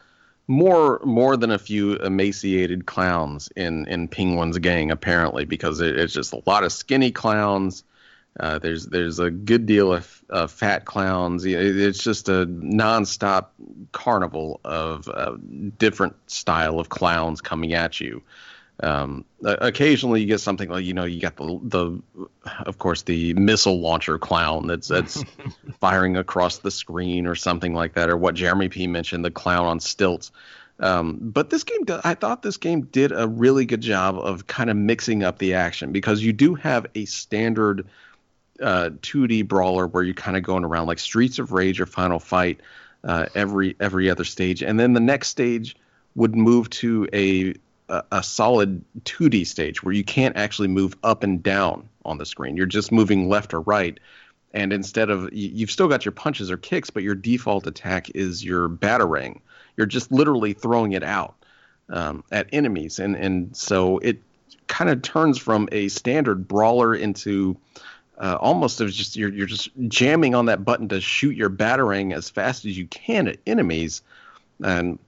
more 0.50 1.00
more 1.04 1.36
than 1.36 1.52
a 1.52 1.58
few 1.60 1.94
emaciated 1.98 2.84
clowns 2.84 3.48
in 3.54 3.86
in 3.86 4.08
Penguin's 4.08 4.58
gang 4.58 4.90
apparently 4.90 5.44
because 5.44 5.80
it, 5.80 5.96
it's 5.96 6.12
just 6.12 6.32
a 6.32 6.42
lot 6.44 6.64
of 6.64 6.72
skinny 6.72 7.12
clowns. 7.12 7.84
Uh, 8.40 8.58
there's 8.58 8.86
there's 8.86 9.20
a 9.20 9.30
good 9.30 9.64
deal 9.64 9.92
of 9.92 10.24
uh, 10.28 10.48
fat 10.48 10.86
clowns. 10.86 11.44
It's 11.44 12.02
just 12.02 12.28
a 12.28 12.46
nonstop 12.46 13.46
carnival 13.92 14.60
of 14.64 15.08
uh, 15.08 15.36
different 15.78 16.16
style 16.28 16.80
of 16.80 16.88
clowns 16.88 17.40
coming 17.40 17.72
at 17.72 18.00
you. 18.00 18.20
Um, 18.82 19.24
occasionally 19.42 20.22
you 20.22 20.26
get 20.26 20.40
something 20.40 20.70
like 20.70 20.84
you 20.84 20.94
know 20.94 21.04
you 21.04 21.20
got 21.20 21.36
the 21.36 21.60
the 21.62 22.02
of 22.64 22.78
course 22.78 23.02
the 23.02 23.34
missile 23.34 23.80
launcher 23.80 24.18
clown 24.18 24.66
that's 24.66 24.88
that's 24.88 25.22
firing 25.80 26.16
across 26.16 26.58
the 26.58 26.70
screen 26.70 27.26
or 27.26 27.34
something 27.34 27.74
like 27.74 27.94
that 27.94 28.08
or 28.08 28.16
what 28.16 28.34
Jeremy 28.34 28.68
P 28.68 28.86
mentioned 28.86 29.24
the 29.24 29.30
clown 29.30 29.66
on 29.66 29.80
stilts. 29.80 30.32
Um, 30.78 31.18
but 31.20 31.50
this 31.50 31.62
game, 31.62 31.84
I 32.04 32.14
thought 32.14 32.42
this 32.42 32.56
game 32.56 32.82
did 32.82 33.12
a 33.12 33.28
really 33.28 33.66
good 33.66 33.82
job 33.82 34.16
of 34.16 34.46
kind 34.46 34.70
of 34.70 34.76
mixing 34.76 35.22
up 35.22 35.38
the 35.38 35.52
action 35.54 35.92
because 35.92 36.22
you 36.22 36.32
do 36.32 36.54
have 36.54 36.86
a 36.94 37.04
standard 37.04 37.86
uh, 38.62 38.90
2D 39.02 39.46
brawler 39.46 39.86
where 39.86 40.02
you're 40.02 40.14
kind 40.14 40.36
of 40.36 40.42
going 40.42 40.64
around 40.64 40.86
like 40.86 40.98
Streets 40.98 41.38
of 41.38 41.52
Rage 41.52 41.80
or 41.80 41.86
Final 41.86 42.18
Fight 42.18 42.60
uh, 43.04 43.26
every 43.34 43.76
every 43.78 44.10
other 44.10 44.24
stage, 44.24 44.62
and 44.62 44.80
then 44.80 44.94
the 44.94 45.00
next 45.00 45.28
stage 45.28 45.76
would 46.14 46.34
move 46.34 46.68
to 46.70 47.06
a 47.12 47.54
a, 47.90 48.04
a 48.12 48.22
solid 48.22 48.84
2D 49.04 49.46
stage 49.46 49.82
where 49.82 49.92
you 49.92 50.04
can't 50.04 50.36
actually 50.36 50.68
move 50.68 50.96
up 51.02 51.22
and 51.22 51.42
down 51.42 51.88
on 52.04 52.18
the 52.18 52.24
screen. 52.24 52.56
You're 52.56 52.66
just 52.66 52.92
moving 52.92 53.28
left 53.28 53.52
or 53.52 53.60
right. 53.60 53.98
And 54.54 54.72
instead 54.72 55.10
of 55.10 55.32
you- 55.32 55.50
you've 55.52 55.70
still 55.70 55.88
got 55.88 56.04
your 56.04 56.12
punches 56.12 56.50
or 56.50 56.56
kicks, 56.56 56.90
but 56.90 57.02
your 57.02 57.14
default 57.14 57.66
attack 57.66 58.10
is 58.14 58.44
your 58.44 58.68
batarang. 58.68 59.40
You're 59.76 59.86
just 59.86 60.10
literally 60.10 60.52
throwing 60.52 60.92
it 60.92 61.02
out 61.02 61.34
um, 61.88 62.24
at 62.30 62.48
enemies, 62.52 62.98
and 62.98 63.16
and 63.16 63.56
so 63.56 63.98
it 63.98 64.18
kind 64.66 64.90
of 64.90 65.02
turns 65.02 65.38
from 65.38 65.68
a 65.72 65.88
standard 65.88 66.46
brawler 66.46 66.94
into 66.94 67.56
uh, 68.18 68.36
almost 68.40 68.80
as 68.80 68.94
just 68.94 69.16
you're 69.16 69.32
you're 69.32 69.46
just 69.46 69.70
jamming 69.88 70.34
on 70.34 70.46
that 70.46 70.64
button 70.64 70.88
to 70.88 71.00
shoot 71.00 71.36
your 71.36 71.50
batarang 71.50 72.14
as 72.14 72.30
fast 72.30 72.64
as 72.64 72.76
you 72.76 72.86
can 72.86 73.26
at 73.28 73.38
enemies, 73.46 74.02
and 74.62 74.98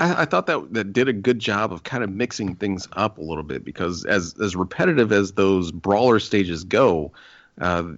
I, 0.00 0.22
I 0.22 0.24
thought 0.24 0.46
that 0.46 0.72
that 0.74 0.92
did 0.92 1.08
a 1.08 1.12
good 1.12 1.38
job 1.38 1.72
of 1.72 1.82
kind 1.84 2.02
of 2.04 2.10
mixing 2.10 2.54
things 2.56 2.88
up 2.92 3.18
a 3.18 3.22
little 3.22 3.42
bit 3.44 3.64
because 3.64 4.04
as 4.04 4.34
as 4.42 4.54
repetitive 4.56 5.12
as 5.12 5.32
those 5.32 5.72
brawler 5.72 6.18
stages 6.18 6.64
go, 6.64 7.12
uh, 7.60 7.92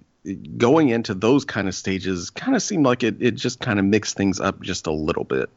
going 0.57 0.89
into 0.89 1.13
those 1.13 1.45
kind 1.45 1.67
of 1.67 1.75
stages 1.75 2.29
kind 2.29 2.55
of 2.55 2.61
seemed 2.61 2.85
like 2.85 3.03
it 3.03 3.15
it 3.19 3.31
just 3.31 3.59
kind 3.59 3.79
of 3.79 3.85
mixed 3.85 4.17
things 4.17 4.39
up 4.39 4.61
just 4.61 4.87
a 4.87 4.91
little 4.91 5.23
bit. 5.23 5.49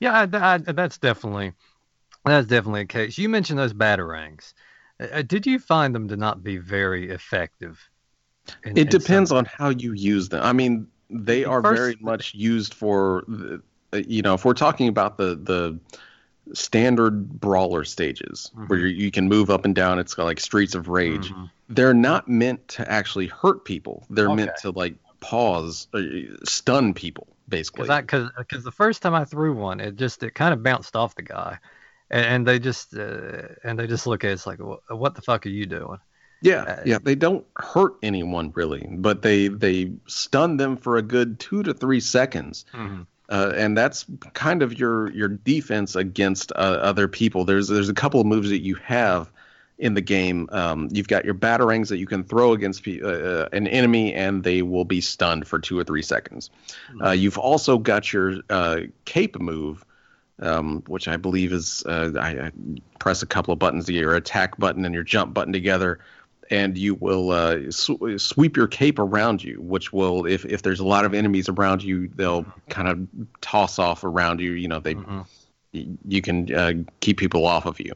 Yeah, 0.00 0.26
I, 0.32 0.54
I, 0.54 0.58
that's 0.58 0.98
definitely 0.98 1.52
that's 2.24 2.46
definitely 2.46 2.82
a 2.82 2.86
case. 2.86 3.18
You 3.18 3.28
mentioned 3.28 3.58
those 3.58 3.74
batarangs. 3.74 4.52
Uh, 5.00 5.22
did 5.22 5.46
you 5.46 5.58
find 5.58 5.94
them 5.94 6.08
to 6.08 6.16
not 6.16 6.42
be 6.42 6.56
very 6.58 7.10
effective? 7.10 7.88
in- 8.64 8.72
It 8.72 8.78
in 8.82 8.86
depends 8.88 9.30
some- 9.30 9.38
on 9.38 9.44
how 9.44 9.68
you 9.70 9.92
use 9.92 10.28
them. 10.28 10.42
I 10.42 10.52
mean, 10.52 10.88
they 11.10 11.44
are 11.44 11.62
First- 11.62 11.78
very 11.80 11.96
much 12.00 12.34
used 12.34 12.74
for, 12.74 13.24
the- 13.28 13.54
uh, 13.54 13.58
you 13.92 14.22
know, 14.22 14.34
if 14.34 14.44
we're 14.44 14.54
talking 14.54 14.88
about 14.88 15.16
the 15.18 15.34
the 15.34 15.78
standard 16.54 17.40
brawler 17.40 17.84
stages 17.84 18.50
where 18.66 18.78
you 18.78 18.86
you 18.86 19.10
can 19.10 19.28
move 19.28 19.50
up 19.50 19.64
and 19.64 19.74
down, 19.74 19.98
it's 19.98 20.16
like 20.16 20.40
Streets 20.40 20.74
of 20.74 20.88
Rage. 20.88 21.30
Mhm. 21.30 21.50
They're 21.68 21.94
not 21.94 22.28
meant 22.28 22.66
to 22.68 22.90
actually 22.90 23.26
hurt 23.26 23.64
people. 23.64 24.06
They're 24.10 24.34
meant 24.34 24.56
to 24.62 24.70
like 24.70 24.94
pause, 25.20 25.88
uh, 25.92 26.00
stun 26.44 26.94
people, 26.94 27.26
basically. 27.48 27.88
Because 27.88 28.30
because 28.38 28.64
the 28.64 28.72
first 28.72 29.02
time 29.02 29.14
I 29.14 29.24
threw 29.24 29.54
one, 29.54 29.80
it 29.80 29.96
just 29.96 30.22
it 30.22 30.34
kind 30.34 30.54
of 30.54 30.62
bounced 30.62 30.96
off 30.96 31.14
the 31.14 31.22
guy, 31.22 31.58
and, 32.10 32.24
and 32.24 32.46
they 32.46 32.58
just 32.58 32.96
uh, 32.96 33.48
and 33.64 33.78
they 33.78 33.86
just 33.86 34.06
look 34.06 34.24
at 34.24 34.30
it, 34.30 34.34
it's 34.34 34.46
like 34.46 34.60
what 34.60 35.14
the 35.14 35.22
fuck 35.22 35.44
are 35.44 35.50
you 35.50 35.66
doing? 35.66 35.98
Yeah, 36.40 36.62
Uh, 36.62 36.82
yeah, 36.86 36.98
they 37.02 37.16
don't 37.16 37.44
hurt 37.56 37.94
anyone 38.02 38.52
really, 38.54 38.86
but 38.90 39.22
they 39.22 39.48
they 39.48 39.92
stun 40.06 40.56
them 40.56 40.76
for 40.76 40.96
a 40.96 41.02
good 41.02 41.40
two 41.40 41.62
to 41.64 41.74
three 41.74 42.00
seconds, 42.00 42.64
uh, 43.28 43.52
and 43.56 43.76
that's 43.76 44.06
kind 44.32 44.62
of 44.62 44.78
your 44.78 45.10
your 45.12 45.28
defense 45.28 45.96
against 45.96 46.52
uh, 46.52 46.78
other 46.80 47.08
people. 47.08 47.44
There's 47.44 47.68
there's 47.68 47.88
a 47.88 47.94
couple 47.94 48.20
of 48.20 48.26
moves 48.26 48.50
that 48.50 48.62
you 48.62 48.76
have 48.76 49.30
in 49.78 49.94
the 49.94 50.00
game. 50.00 50.48
Um, 50.50 50.88
you've 50.90 51.08
got 51.08 51.24
your 51.24 51.34
batarangs 51.34 51.88
that 51.88 51.98
you 51.98 52.06
can 52.06 52.24
throw 52.24 52.52
against 52.52 52.82
pe- 52.82 53.00
uh, 53.00 53.08
uh, 53.08 53.48
an 53.52 53.66
enemy, 53.68 54.12
and 54.14 54.42
they 54.42 54.62
will 54.62 54.84
be 54.84 55.00
stunned 55.00 55.46
for 55.46 55.58
two 55.58 55.78
or 55.78 55.84
three 55.84 56.02
seconds. 56.02 56.50
Uh, 57.04 57.10
you've 57.10 57.38
also 57.38 57.78
got 57.78 58.12
your 58.12 58.40
uh, 58.50 58.80
cape 59.04 59.38
move. 59.40 59.84
Um, 60.40 60.84
which 60.86 61.08
I 61.08 61.16
believe 61.16 61.52
is 61.52 61.82
uh, 61.84 62.12
I, 62.16 62.28
I 62.28 62.52
press 63.00 63.22
a 63.22 63.26
couple 63.26 63.52
of 63.52 63.58
buttons 63.58 63.86
to 63.86 63.92
get 63.92 64.02
your 64.02 64.14
attack 64.14 64.56
button 64.56 64.84
and 64.84 64.94
your 64.94 65.02
jump 65.02 65.34
button 65.34 65.52
together, 65.52 65.98
and 66.50 66.76
you 66.78 66.94
will 66.94 67.30
uh, 67.30 67.70
sw- 67.70 67.92
sweep 68.16 68.56
your 68.56 68.66
cape 68.66 68.98
around 68.98 69.42
you, 69.44 69.60
which 69.60 69.92
will, 69.92 70.26
if, 70.26 70.44
if 70.44 70.62
there's 70.62 70.80
a 70.80 70.86
lot 70.86 71.04
of 71.04 71.14
enemies 71.14 71.48
around 71.48 71.82
you, 71.82 72.08
they'll 72.14 72.44
kind 72.68 72.88
of 72.88 73.06
toss 73.40 73.78
off 73.78 74.04
around 74.04 74.40
you. 74.40 74.52
You 74.52 74.68
know, 74.68 74.80
they 74.80 74.94
Mhm. 74.94 75.26
y- 75.74 75.86
you 76.06 76.22
can 76.22 76.54
uh, 76.54 76.72
keep 77.00 77.18
people 77.18 77.46
off 77.46 77.66
of 77.66 77.78
you. 77.80 77.92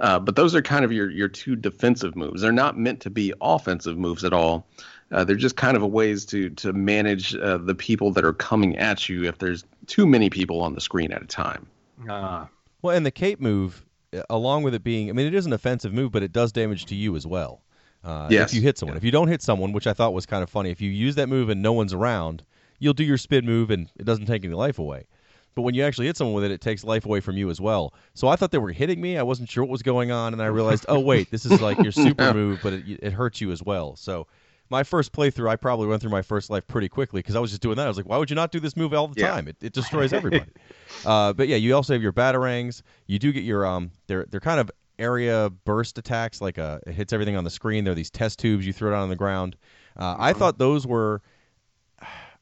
Uh, 0.00 0.18
but 0.18 0.34
those 0.34 0.54
are 0.56 0.62
kind 0.62 0.84
of 0.84 0.90
your 0.92 1.08
your 1.10 1.28
two 1.28 1.54
defensive 1.54 2.16
moves. 2.16 2.42
They're 2.42 2.50
not 2.52 2.76
meant 2.76 3.00
to 3.02 3.10
be 3.10 3.32
offensive 3.40 3.96
moves 3.96 4.24
at 4.24 4.32
all. 4.32 4.66
Uh, 5.12 5.22
they're 5.22 5.36
just 5.36 5.56
kind 5.56 5.76
of 5.76 5.82
a 5.82 5.86
ways 5.86 6.24
to 6.26 6.50
to 6.50 6.72
manage 6.72 7.36
uh, 7.36 7.58
the 7.58 7.74
people 7.76 8.10
that 8.12 8.24
are 8.24 8.32
coming 8.32 8.76
at 8.76 9.08
you 9.08 9.24
if 9.24 9.38
there's 9.38 9.64
too 9.86 10.04
many 10.06 10.30
people 10.30 10.60
on 10.62 10.74
the 10.74 10.80
screen 10.80 11.12
at 11.12 11.22
a 11.22 11.26
time. 11.26 11.66
Ah, 12.08 12.48
Well, 12.82 12.96
and 12.96 13.06
the 13.06 13.12
cape 13.12 13.40
move, 13.40 13.84
uh, 14.12 14.22
along 14.28 14.64
with 14.64 14.74
it 14.74 14.82
being, 14.82 15.08
I 15.10 15.12
mean, 15.12 15.26
it 15.28 15.34
is 15.34 15.46
an 15.46 15.52
offensive 15.52 15.92
move, 15.92 16.10
but 16.10 16.24
it 16.24 16.32
does 16.32 16.50
damage 16.50 16.86
to 16.86 16.96
you 16.96 17.14
as 17.14 17.24
well. 17.26 17.62
Uh, 18.04 18.28
Yes. 18.30 18.50
If 18.50 18.56
you 18.56 18.60
hit 18.62 18.78
someone. 18.78 18.96
If 18.96 19.04
you 19.04 19.10
don't 19.10 19.28
hit 19.28 19.42
someone, 19.42 19.72
which 19.72 19.86
I 19.86 19.92
thought 19.92 20.12
was 20.12 20.26
kind 20.26 20.42
of 20.42 20.50
funny, 20.50 20.70
if 20.70 20.80
you 20.80 20.90
use 20.90 21.14
that 21.14 21.28
move 21.28 21.48
and 21.48 21.62
no 21.62 21.72
one's 21.72 21.92
around, 21.94 22.44
you'll 22.78 22.92
do 22.94 23.04
your 23.04 23.16
spin 23.18 23.46
move 23.46 23.70
and 23.70 23.88
it 23.98 24.04
doesn't 24.04 24.26
take 24.26 24.44
any 24.44 24.54
life 24.54 24.78
away. 24.78 25.06
But 25.54 25.62
when 25.62 25.74
you 25.74 25.84
actually 25.84 26.06
hit 26.06 26.16
someone 26.16 26.34
with 26.34 26.44
it, 26.44 26.50
it 26.50 26.60
takes 26.60 26.82
life 26.84 27.06
away 27.06 27.20
from 27.20 27.36
you 27.36 27.48
as 27.48 27.60
well. 27.60 27.94
So 28.14 28.26
I 28.28 28.34
thought 28.36 28.50
they 28.50 28.58
were 28.58 28.72
hitting 28.72 29.00
me. 29.00 29.16
I 29.16 29.22
wasn't 29.22 29.48
sure 29.48 29.62
what 29.62 29.70
was 29.70 29.82
going 29.82 30.10
on, 30.10 30.32
and 30.32 30.42
I 30.42 30.46
realized, 30.46 30.84
oh 30.88 30.98
wait, 30.98 31.30
this 31.30 31.46
is 31.46 31.60
like 31.60 31.80
your 31.80 31.92
super 31.92 32.34
move, 32.34 32.60
but 32.60 32.72
it, 32.72 32.98
it 33.02 33.12
hurts 33.12 33.40
you 33.40 33.52
as 33.52 33.62
well. 33.62 33.94
So 33.94 34.26
my 34.68 34.82
first 34.82 35.12
playthrough, 35.12 35.48
I 35.48 35.54
probably 35.56 35.86
went 35.86 36.02
through 36.02 36.10
my 36.10 36.22
first 36.22 36.50
life 36.50 36.66
pretty 36.66 36.88
quickly 36.88 37.20
because 37.20 37.36
I 37.36 37.40
was 37.40 37.50
just 37.50 37.62
doing 37.62 37.76
that. 37.76 37.84
I 37.84 37.88
was 37.88 37.96
like, 37.96 38.08
why 38.08 38.16
would 38.16 38.30
you 38.30 38.36
not 38.36 38.50
do 38.50 38.58
this 38.58 38.76
move 38.76 38.92
all 38.92 39.06
the 39.06 39.20
Yeah. 39.20 39.30
time? 39.30 39.46
It, 39.46 39.56
it 39.62 39.72
destroys 39.72 40.12
everybody. 40.12 40.50
uh, 41.04 41.32
but 41.34 41.46
yeah, 41.46 41.56
you 41.56 41.74
also 41.76 41.92
have 41.92 42.02
your 42.02 42.12
batarangs. 42.12 42.82
You 43.06 43.18
do 43.20 43.32
get 43.32 43.44
your 43.44 43.64
um, 43.64 43.92
they're 44.08 44.26
they're 44.28 44.40
kind 44.40 44.58
of 44.58 44.70
area 44.98 45.50
burst 45.64 45.98
attacks, 45.98 46.40
like 46.40 46.58
uh, 46.58 46.78
it 46.86 46.92
hits 46.92 47.12
everything 47.12 47.36
on 47.36 47.44
the 47.44 47.50
screen. 47.50 47.84
There 47.84 47.92
are 47.92 47.96
these 47.96 48.10
test 48.10 48.38
tubes 48.38 48.66
you 48.66 48.72
throw 48.72 48.90
down 48.90 49.00
on 49.00 49.08
the 49.08 49.16
ground. 49.16 49.56
Uh, 49.96 50.16
I 50.18 50.32
thought 50.32 50.58
those 50.58 50.86
were. 50.86 51.22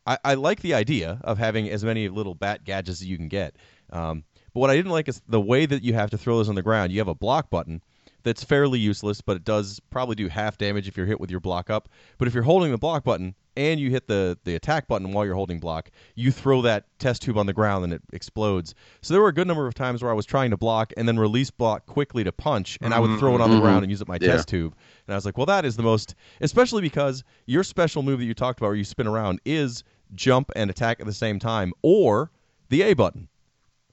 I, 0.05 0.19
I 0.25 0.35
like 0.35 0.61
the 0.61 0.75
idea 0.75 1.21
of 1.23 1.39
having 1.39 1.69
as 1.69 1.85
many 1.85 2.09
little 2.09 2.35
bat 2.35 2.65
gadgets 2.65 3.01
as 3.01 3.07
you 3.07 3.17
can 3.17 3.29
get. 3.29 3.55
Um, 3.93 4.25
but 4.53 4.61
what 4.61 4.71
I 4.71 4.75
didn't 4.75 4.91
like 4.91 5.09
is 5.09 5.23
the 5.29 5.41
way 5.41 5.65
that 5.65 5.85
you 5.85 5.95
have 5.95 6.11
to 6.11 6.19
throw 6.19 6.39
those 6.39 6.49
on 6.49 6.57
the 6.57 6.63
ground. 6.63 6.91
You 6.91 6.99
have 6.99 7.09
a 7.09 7.15
block 7.15 7.51
button 7.51 7.83
that's 8.23 8.45
fairly 8.45 8.79
useless, 8.79 9.21
but 9.21 9.37
it 9.37 9.45
does 9.45 9.81
probably 9.91 10.15
do 10.15 10.29
half 10.29 10.59
damage 10.59 10.89
if 10.89 10.97
you're 10.97 11.07
hit 11.07 11.21
with 11.21 11.31
your 11.31 11.41
block 11.41 11.71
up. 11.71 11.89
But 12.19 12.29
if 12.29 12.35
you're 12.35 12.43
holding 12.43 12.71
the 12.71 12.79
block 12.79 13.05
button 13.05 13.35
and 13.57 13.79
you 13.79 13.91
hit 13.91 14.09
the, 14.09 14.39
the 14.45 14.55
attack 14.55 14.89
button 14.89 15.13
while 15.13 15.25
you're 15.25 15.35
holding 15.35 15.59
block, 15.59 15.91
you 16.15 16.31
throw 16.31 16.63
that 16.63 16.87
test 16.99 17.23
tube 17.23 17.37
on 17.37 17.47
the 17.47 17.53
ground 17.53 17.85
and 17.85 17.93
it 17.93 18.03
explodes. 18.13 18.75
So 19.03 19.13
there 19.15 19.21
were 19.21 19.29
a 19.29 19.35
good 19.35 19.47
number 19.47 19.67
of 19.67 19.75
times 19.75 20.03
where 20.03 20.11
I 20.11 20.15
was 20.15 20.27
trying 20.27 20.51
to 20.51 20.57
block 20.57 20.93
and 20.97 21.07
then 21.07 21.19
release 21.19 21.51
block 21.51 21.87
quickly 21.87 22.25
to 22.25 22.33
punch, 22.33 22.79
and 22.81 22.95
I 22.95 23.01
would 23.01 23.19
throw 23.19 23.35
it 23.35 23.41
on 23.41 23.51
the 23.51 23.57
mm-hmm. 23.57 23.65
ground 23.65 23.83
and 23.85 23.91
use 23.91 24.01
it 24.01 24.09
my 24.09 24.19
Yeah. 24.21 24.33
test 24.33 24.49
tube. 24.49 24.75
And 25.07 25.15
I 25.15 25.17
was 25.17 25.25
like, 25.25 25.37
well, 25.37 25.47
that 25.47 25.65
is 25.65 25.77
the 25.77 25.83
most, 25.83 26.15
especially 26.41 26.83
because 26.83 27.25
your 27.47 27.65
special 27.65 28.03
move 28.03 28.21
that 28.21 28.25
you 28.25 28.35
talked 28.35 28.61
about 28.61 28.69
where 28.69 28.77
you 28.77 28.85
spin 28.85 29.07
around 29.07 29.41
is 29.45 29.85
jump 30.15 30.51
and 30.57 30.71
attack 30.71 31.01
at 31.01 31.07
the 31.07 31.13
same 31.13 31.39
time, 31.39 31.73
or 31.83 32.31
the 32.69 32.83
A 32.83 32.95
button. 32.95 33.29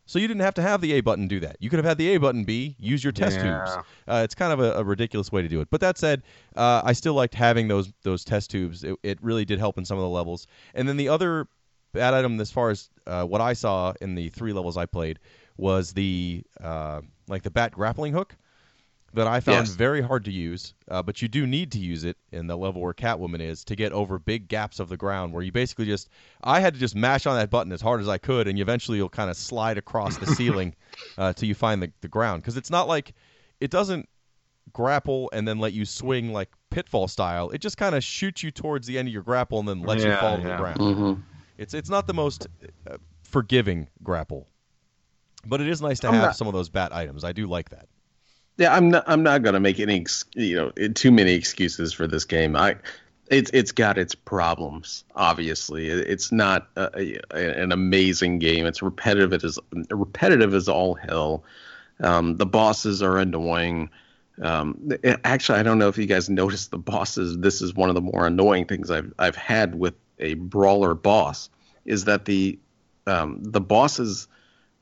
So 0.09 0.17
you 0.17 0.27
didn't 0.27 0.41
have 0.41 0.55
to 0.55 0.63
have 0.63 0.81
the 0.81 0.93
A 0.93 1.01
button 1.01 1.27
do 1.27 1.39
that. 1.41 1.57
You 1.59 1.69
could 1.69 1.77
have 1.77 1.85
had 1.85 1.99
the 1.99 2.15
A 2.15 2.17
button 2.17 2.43
be 2.43 2.75
use 2.79 3.03
your 3.03 3.13
test 3.13 3.37
Yeah. 3.37 3.59
tubes. 3.59 3.85
Uh, 4.07 4.21
it's 4.23 4.33
kind 4.33 4.51
of 4.51 4.59
a, 4.59 4.79
a 4.79 4.83
ridiculous 4.83 5.31
way 5.31 5.43
to 5.43 5.47
do 5.47 5.61
it. 5.61 5.67
But 5.69 5.81
that 5.81 5.99
said, 5.99 6.23
uh, 6.55 6.81
I 6.83 6.93
still 6.93 7.13
liked 7.13 7.35
having 7.35 7.67
those 7.67 7.93
those 8.01 8.23
test 8.23 8.49
tubes. 8.49 8.83
It, 8.83 8.97
it 9.03 9.19
really 9.21 9.45
did 9.45 9.59
help 9.59 9.77
in 9.77 9.85
some 9.85 9.99
of 9.99 10.01
the 10.01 10.09
levels. 10.09 10.47
And 10.73 10.89
then 10.89 10.97
the 10.97 11.09
other 11.09 11.47
bad 11.93 12.15
item, 12.15 12.41
as 12.41 12.49
far 12.49 12.71
as 12.71 12.89
uh, 13.05 13.23
what 13.25 13.39
I 13.39 13.53
saw 13.53 13.93
in 14.01 14.15
the 14.15 14.29
three 14.29 14.51
levels 14.51 14.77
I 14.77 14.87
played, 14.87 15.19
was 15.57 15.93
the 15.93 16.41
uh, 16.59 17.01
like 17.27 17.43
the 17.43 17.51
bat 17.51 17.73
grappling 17.73 18.13
hook 18.13 18.35
that 19.13 19.27
I 19.27 19.39
found 19.39 19.65
Yes. 19.67 19.75
very 19.75 20.01
hard 20.01 20.25
to 20.25 20.31
use. 20.31 20.73
Uh, 20.89 21.01
but 21.01 21.21
you 21.21 21.27
do 21.27 21.47
need 21.47 21.71
to 21.71 21.79
use 21.79 22.03
it 22.03 22.17
in 22.31 22.47
the 22.47 22.55
level 22.57 22.81
where 22.81 22.93
Catwoman 22.93 23.39
is 23.41 23.63
to 23.65 23.75
get 23.75 23.91
over 23.91 24.19
big 24.19 24.47
gaps 24.47 24.79
of 24.79 24.89
the 24.89 24.97
ground 24.97 25.33
where 25.33 25.43
you 25.43 25.51
basically 25.51 25.85
just 25.85 26.09
I 26.43 26.59
had 26.59 26.73
to 26.75 26.79
just 26.79 26.95
mash 26.95 27.25
on 27.25 27.35
that 27.37 27.49
button 27.49 27.71
as 27.71 27.81
hard 27.81 28.01
as 28.01 28.07
I 28.07 28.17
could, 28.17 28.47
and 28.47 28.57
you 28.57 28.61
eventually 28.61 28.97
you'll 28.97 29.09
kind 29.09 29.29
of 29.29 29.37
slide 29.37 29.77
across 29.77 30.17
the 30.17 30.25
ceiling 30.27 30.75
uh, 31.17 31.33
till 31.33 31.47
you 31.47 31.55
find 31.55 31.81
the, 31.81 31.91
the 32.01 32.07
ground 32.07 32.41
because 32.43 32.57
it's 32.57 32.69
not 32.69 32.87
like 32.87 33.13
it 33.59 33.71
doesn't 33.71 34.07
grapple 34.71 35.29
and 35.33 35.47
then 35.47 35.57
let 35.59 35.73
you 35.73 35.85
swing 35.85 36.31
like 36.31 36.49
pitfall 36.69 37.07
style. 37.07 37.49
It 37.49 37.59
just 37.61 37.77
kind 37.77 37.95
of 37.95 38.03
shoots 38.03 38.43
you 38.43 38.51
towards 38.51 38.85
the 38.85 38.99
end 38.99 39.07
of 39.07 39.13
your 39.13 39.23
grapple 39.23 39.59
and 39.59 39.67
then 39.67 39.81
lets 39.81 40.03
you 40.03 40.11
Yeah, 40.11 40.19
fall 40.19 40.37
to 40.37 40.43
the 40.43 40.49
yeah. 40.49 40.57
ground. 40.57 40.95
hmm 40.95 41.13
It's 41.57 41.73
it's 41.73 41.89
not 41.89 42.05
the 42.07 42.13
most 42.13 42.47
uh, 42.89 42.97
forgiving 43.23 43.89
grapple, 44.03 44.47
but 45.45 45.59
it 45.61 45.67
is 45.67 45.81
nice 45.81 45.99
to 46.01 46.07
I'm 46.07 46.13
have 46.13 46.23
not- 46.23 46.35
some 46.35 46.47
of 46.47 46.53
those 46.53 46.69
bat 46.69 46.93
items. 46.93 47.23
I 47.23 47.31
do 47.31 47.47
like 47.47 47.69
that. 47.69 47.87
Yeah, 48.59 48.75
I'm 48.75 48.89
not. 48.89 49.05
I'm 49.07 49.23
not 49.23 49.41
gonna 49.41 49.61
make 49.61 49.79
any, 49.79 50.05
you 50.35 50.55
know, 50.57 50.87
too 50.89 51.11
many 51.11 51.31
excuses 51.31 51.93
for 51.93 52.07
this 52.07 52.25
game. 52.25 52.57
I, 52.57 52.75
it's 53.27 53.49
it's 53.53 53.71
got 53.71 53.97
its 53.97 54.15
problems. 54.15 55.05
Obviously, 55.15 55.87
it's 55.87 56.33
not 56.33 56.67
a, 56.75 57.19
a, 57.33 57.61
an 57.63 57.71
amazing 57.71 58.39
game. 58.39 58.65
It's 58.65 58.81
repetitive. 58.81 59.31
It 59.31 59.45
is 59.45 59.59
repetitive 59.89 60.53
as 60.53 60.67
all 60.67 60.95
hell. 60.95 61.45
Um, 62.01 62.35
the 62.35 62.45
bosses 62.45 63.01
are 63.01 63.17
annoying. 63.17 63.91
Um, 64.41 64.89
it- 65.03 65.21
actually, 65.23 65.59
I 65.59 65.63
don't 65.63 65.79
know 65.79 65.87
if 65.87 65.97
you 65.97 66.05
guys 66.05 66.29
noticed 66.29 66.69
the 66.71 66.77
bosses. 66.77 67.37
This 67.37 67.61
is 67.61 67.73
one 67.73 67.87
of 67.87 67.95
the 67.95 68.01
more 68.01 68.27
annoying 68.27 68.65
things 68.65 68.91
I've 68.91 69.13
I've 69.17 69.37
had 69.37 69.73
with 69.73 69.93
a 70.19 70.33
brawler 70.33 70.95
boss 70.95 71.49
is 71.85 72.03
that 72.05 72.25
the 72.25 72.59
um, 73.07 73.41
the 73.41 73.61
boss's 73.61 74.27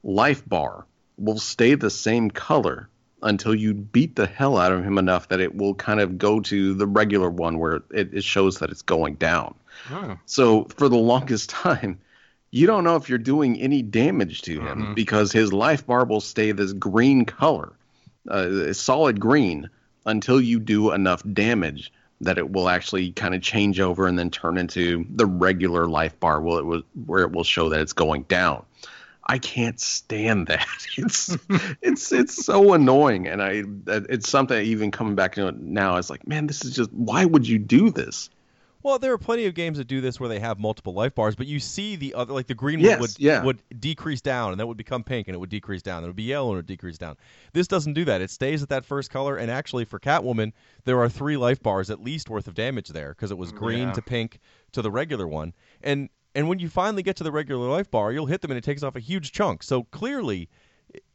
life 0.03 0.43
bar 0.49 0.87
will 1.19 1.37
stay 1.37 1.75
the 1.75 1.91
same 1.91 2.31
color 2.31 2.89
until 3.21 3.55
you 3.55 3.73
beat 3.73 4.15
the 4.15 4.27
hell 4.27 4.57
out 4.57 4.71
of 4.71 4.83
him 4.83 4.97
enough 4.97 5.29
that 5.29 5.39
it 5.39 5.55
will 5.55 5.73
kind 5.73 5.99
of 5.99 6.17
go 6.17 6.39
to 6.39 6.73
the 6.73 6.85
regular 6.85 7.29
one 7.29 7.59
where 7.59 7.81
it, 7.91 8.13
it 8.13 8.23
shows 8.23 8.59
that 8.59 8.69
it's 8.69 8.81
going 8.81 9.15
down. 9.15 9.55
Oh. 9.91 10.17
So 10.25 10.65
for 10.65 10.89
the 10.89 10.97
longest 10.97 11.49
time, 11.51 11.99
you 12.51 12.65
don't 12.67 12.83
know 12.83 12.95
if 12.95 13.09
you're 13.09 13.17
doing 13.17 13.59
any 13.59 13.81
damage 13.81 14.41
to 14.43 14.61
him 14.61 14.93
because 14.93 15.31
his 15.31 15.51
life 15.51 15.85
bar 15.85 16.05
will 16.05 16.21
stay 16.21 16.51
this 16.53 16.73
green 16.73 17.25
color, 17.25 17.73
uh, 18.29 18.71
solid 18.73 19.19
green, 19.19 19.69
until 20.05 20.39
you 20.39 20.59
do 20.59 20.93
enough 20.93 21.21
damage 21.33 21.91
that 22.21 22.37
it 22.37 22.49
will 22.49 22.69
actually 22.69 23.11
kind 23.11 23.35
of 23.35 23.41
change 23.41 23.79
over 23.79 24.07
and 24.07 24.17
then 24.17 24.31
turn 24.31 24.57
into 24.57 25.05
the 25.09 25.25
regular 25.25 25.87
life 25.87 26.19
bar 26.19 26.41
will 26.41 26.57
it 26.57 26.65
will, 26.65 26.81
where 27.05 27.21
it 27.21 27.31
will 27.31 27.43
show 27.43 27.69
that 27.69 27.81
it's 27.81 27.93
going 27.93 28.23
down. 28.23 28.65
I 29.27 29.37
can't 29.39 29.79
stand 29.79 30.47
that. 30.47 30.67
It's 30.97 31.37
it's 31.81 32.11
it's 32.11 32.45
so 32.45 32.73
annoying, 32.73 33.27
and 33.27 33.41
I 33.43 33.63
it's 33.85 34.27
something 34.29 34.59
even 34.65 34.89
coming 34.89 35.13
back 35.15 35.35
to 35.35 35.47
it 35.47 35.59
now. 35.59 35.97
It's 35.97 36.09
like, 36.09 36.27
man, 36.27 36.47
this 36.47 36.65
is 36.65 36.75
just 36.75 36.91
why 36.91 37.25
would 37.25 37.47
you 37.47 37.59
do 37.59 37.91
this? 37.91 38.29
Well, 38.83 38.99
there 38.99 39.11
are 39.11 39.17
plenty 39.17 39.45
of 39.47 39.53
games 39.53 39.79
that 39.79 39.87
do 39.87 39.99
this 40.01 40.19
where 40.19 40.29
they 40.29 40.39
have 40.39 40.59
multiple 40.59 40.93
life 40.93 41.13
bars, 41.13 41.35
but 41.35 41.45
you 41.45 41.59
see 41.59 41.95
the 41.97 42.13
other, 42.13 42.31
like 42.33 42.47
the 42.47 42.53
green 42.55 42.79
Yes, 42.79 42.91
one 42.91 43.01
would 43.01 43.19
yeah. 43.19 43.43
would 43.43 43.61
decrease 43.79 44.21
down, 44.21 44.51
and 44.51 44.59
that 44.59 44.65
would 44.67 44.77
become 44.77 45.03
pink, 45.03 45.27
and 45.27 45.35
it 45.35 45.39
would 45.39 45.49
decrease 45.49 45.81
down, 45.81 45.97
and 45.97 46.05
it 46.05 46.09
would 46.09 46.15
be 46.15 46.23
yellow, 46.23 46.49
and 46.51 46.55
it 46.55 46.59
would 46.59 46.67
decrease 46.67 46.97
down. 46.97 47.17
This 47.53 47.67
doesn't 47.67 47.93
do 47.93 48.05
that; 48.05 48.21
it 48.21 48.31
stays 48.31 48.63
at 48.63 48.69
that 48.69 48.85
first 48.85 49.11
color. 49.11 49.35
And 49.35 49.51
actually, 49.51 49.83
for 49.85 49.99
Catwoman, 49.99 50.53
there 50.85 50.99
are 51.01 51.09
three 51.09 51.37
life 51.37 51.61
bars 51.61 51.89
at 51.91 52.01
least 52.01 52.29
worth 52.29 52.47
of 52.47 52.53
damage 52.53 52.89
there 52.89 53.09
because 53.09 53.29
it 53.31 53.37
was 53.37 53.51
green 53.51 53.89
Yeah. 53.89 53.93
to 53.93 54.01
pink 54.01 54.39
to 54.71 54.81
the 54.81 54.89
regular 54.91 55.27
one, 55.27 55.53
and 55.81 56.09
and 56.37 56.47
when 56.47 56.59
you 56.59 56.69
finally 56.69 57.01
get 57.01 57.15
to 57.15 57.23
the 57.23 57.31
regular 57.31 57.67
life 57.67 57.89
bar, 57.89 58.11
you'll 58.11 58.27
hit 58.27 58.41
them, 58.41 58.51
and 58.51 58.59
it 58.59 58.63
takes 58.63 58.83
off 58.83 58.95
a 58.95 58.99
huge 58.99 59.31
chunk. 59.31 59.63
So 59.63 59.85
clearly, 59.85 60.49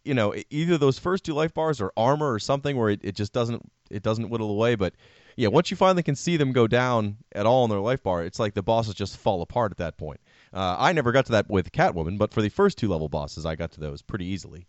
you 0.05 0.15
know, 0.15 0.35
either 0.51 0.77
those 0.77 0.99
first 0.99 1.23
two 1.23 1.33
life 1.33 1.55
bars 1.55 1.81
or 1.81 1.93
armor 1.97 2.33
or 2.33 2.41
something 2.41 2.77
where 2.77 2.91
it, 2.91 2.99
it 3.05 3.15
just 3.15 3.33
doesn't 3.33 3.71
it 3.89 4.03
doesn't 4.03 4.31
whittle 4.31 4.51
away. 4.51 4.75
But 4.75 4.95
yeah, 5.37 5.47
once 5.47 5.71
you 5.71 5.77
finally 5.77 6.03
can 6.03 6.17
see 6.17 6.37
them 6.37 6.51
go 6.51 6.67
down 6.67 7.19
at 7.37 7.47
all 7.47 7.63
in 7.63 7.71
their 7.71 7.79
life 7.79 8.03
bar, 8.03 8.25
it's 8.25 8.41
like 8.41 8.55
the 8.55 8.65
bosses 8.65 8.95
just 8.95 9.17
fall 9.17 9.43
apart 9.43 9.71
at 9.71 9.79
that 9.79 9.97
point. 9.97 10.21
Uh, 10.53 10.75
I 10.77 10.93
never 10.93 11.13
got 11.13 11.27
to 11.27 11.33
that 11.33 11.49
with 11.49 11.71
Catwoman, 11.71 12.19
but 12.19 12.35
for 12.35 12.43
the 12.43 12.49
first 12.49 12.77
two 12.77 12.89
level 12.89 13.09
bosses, 13.09 13.47
I 13.47 13.55
got 13.55 13.71
to 13.73 13.81
those 13.81 14.03
pretty 14.03 14.25
easily. 14.25 14.67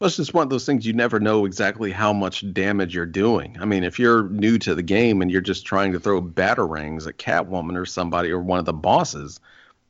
Well, 0.00 0.06
it's 0.06 0.16
just 0.16 0.32
one 0.32 0.44
of 0.44 0.48
those 0.48 0.64
things 0.64 0.86
you 0.86 0.94
never 0.94 1.20
know 1.20 1.44
exactly 1.44 1.92
how 1.92 2.14
much 2.14 2.50
damage 2.54 2.94
you're 2.94 3.04
doing. 3.04 3.58
I 3.60 3.66
mean, 3.66 3.84
if 3.84 3.98
you're 3.98 4.30
new 4.30 4.58
to 4.60 4.74
the 4.74 4.82
game 4.82 5.20
and 5.20 5.30
you're 5.30 5.42
just 5.42 5.66
trying 5.66 5.92
to 5.92 6.00
throw 6.00 6.22
batarangs 6.22 7.06
at 7.06 7.18
Catwoman 7.18 7.76
or 7.76 7.84
somebody 7.84 8.30
or 8.30 8.40
one 8.40 8.58
of 8.58 8.64
the 8.64 8.72
bosses, 8.72 9.40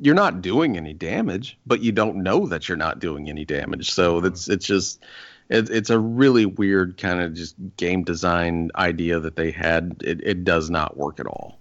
you're 0.01 0.17
not 0.17 0.43
doing 0.43 0.77
any 0.77 0.95
damage, 0.95 1.57
but 1.65 1.81
you 1.81 1.93
don't 1.93 2.25
know 2.25 2.49
that 2.49 2.69
you're 2.69 2.77
not 2.77 2.99
doing 2.99 3.29
any 3.29 3.45
damage. 3.45 3.93
So 3.93 4.17
mm-hmm. 4.17 4.25
that's 4.25 4.49
it's 4.49 4.67
just 4.67 5.01
it, 5.49 5.71
it's 5.71 5.91
a 5.91 5.99
really 6.01 6.45
weird 6.45 6.99
kind 6.99 7.21
of 7.21 7.35
just 7.35 7.55
game 7.77 8.03
design 8.03 8.73
idea 8.75 9.21
that 9.21 9.37
they 9.37 9.53
had. 9.53 9.95
It, 10.03 10.21
it 10.25 10.43
does 10.43 10.71
not 10.71 10.97
work 10.97 11.21
at 11.21 11.29
all. 11.29 11.60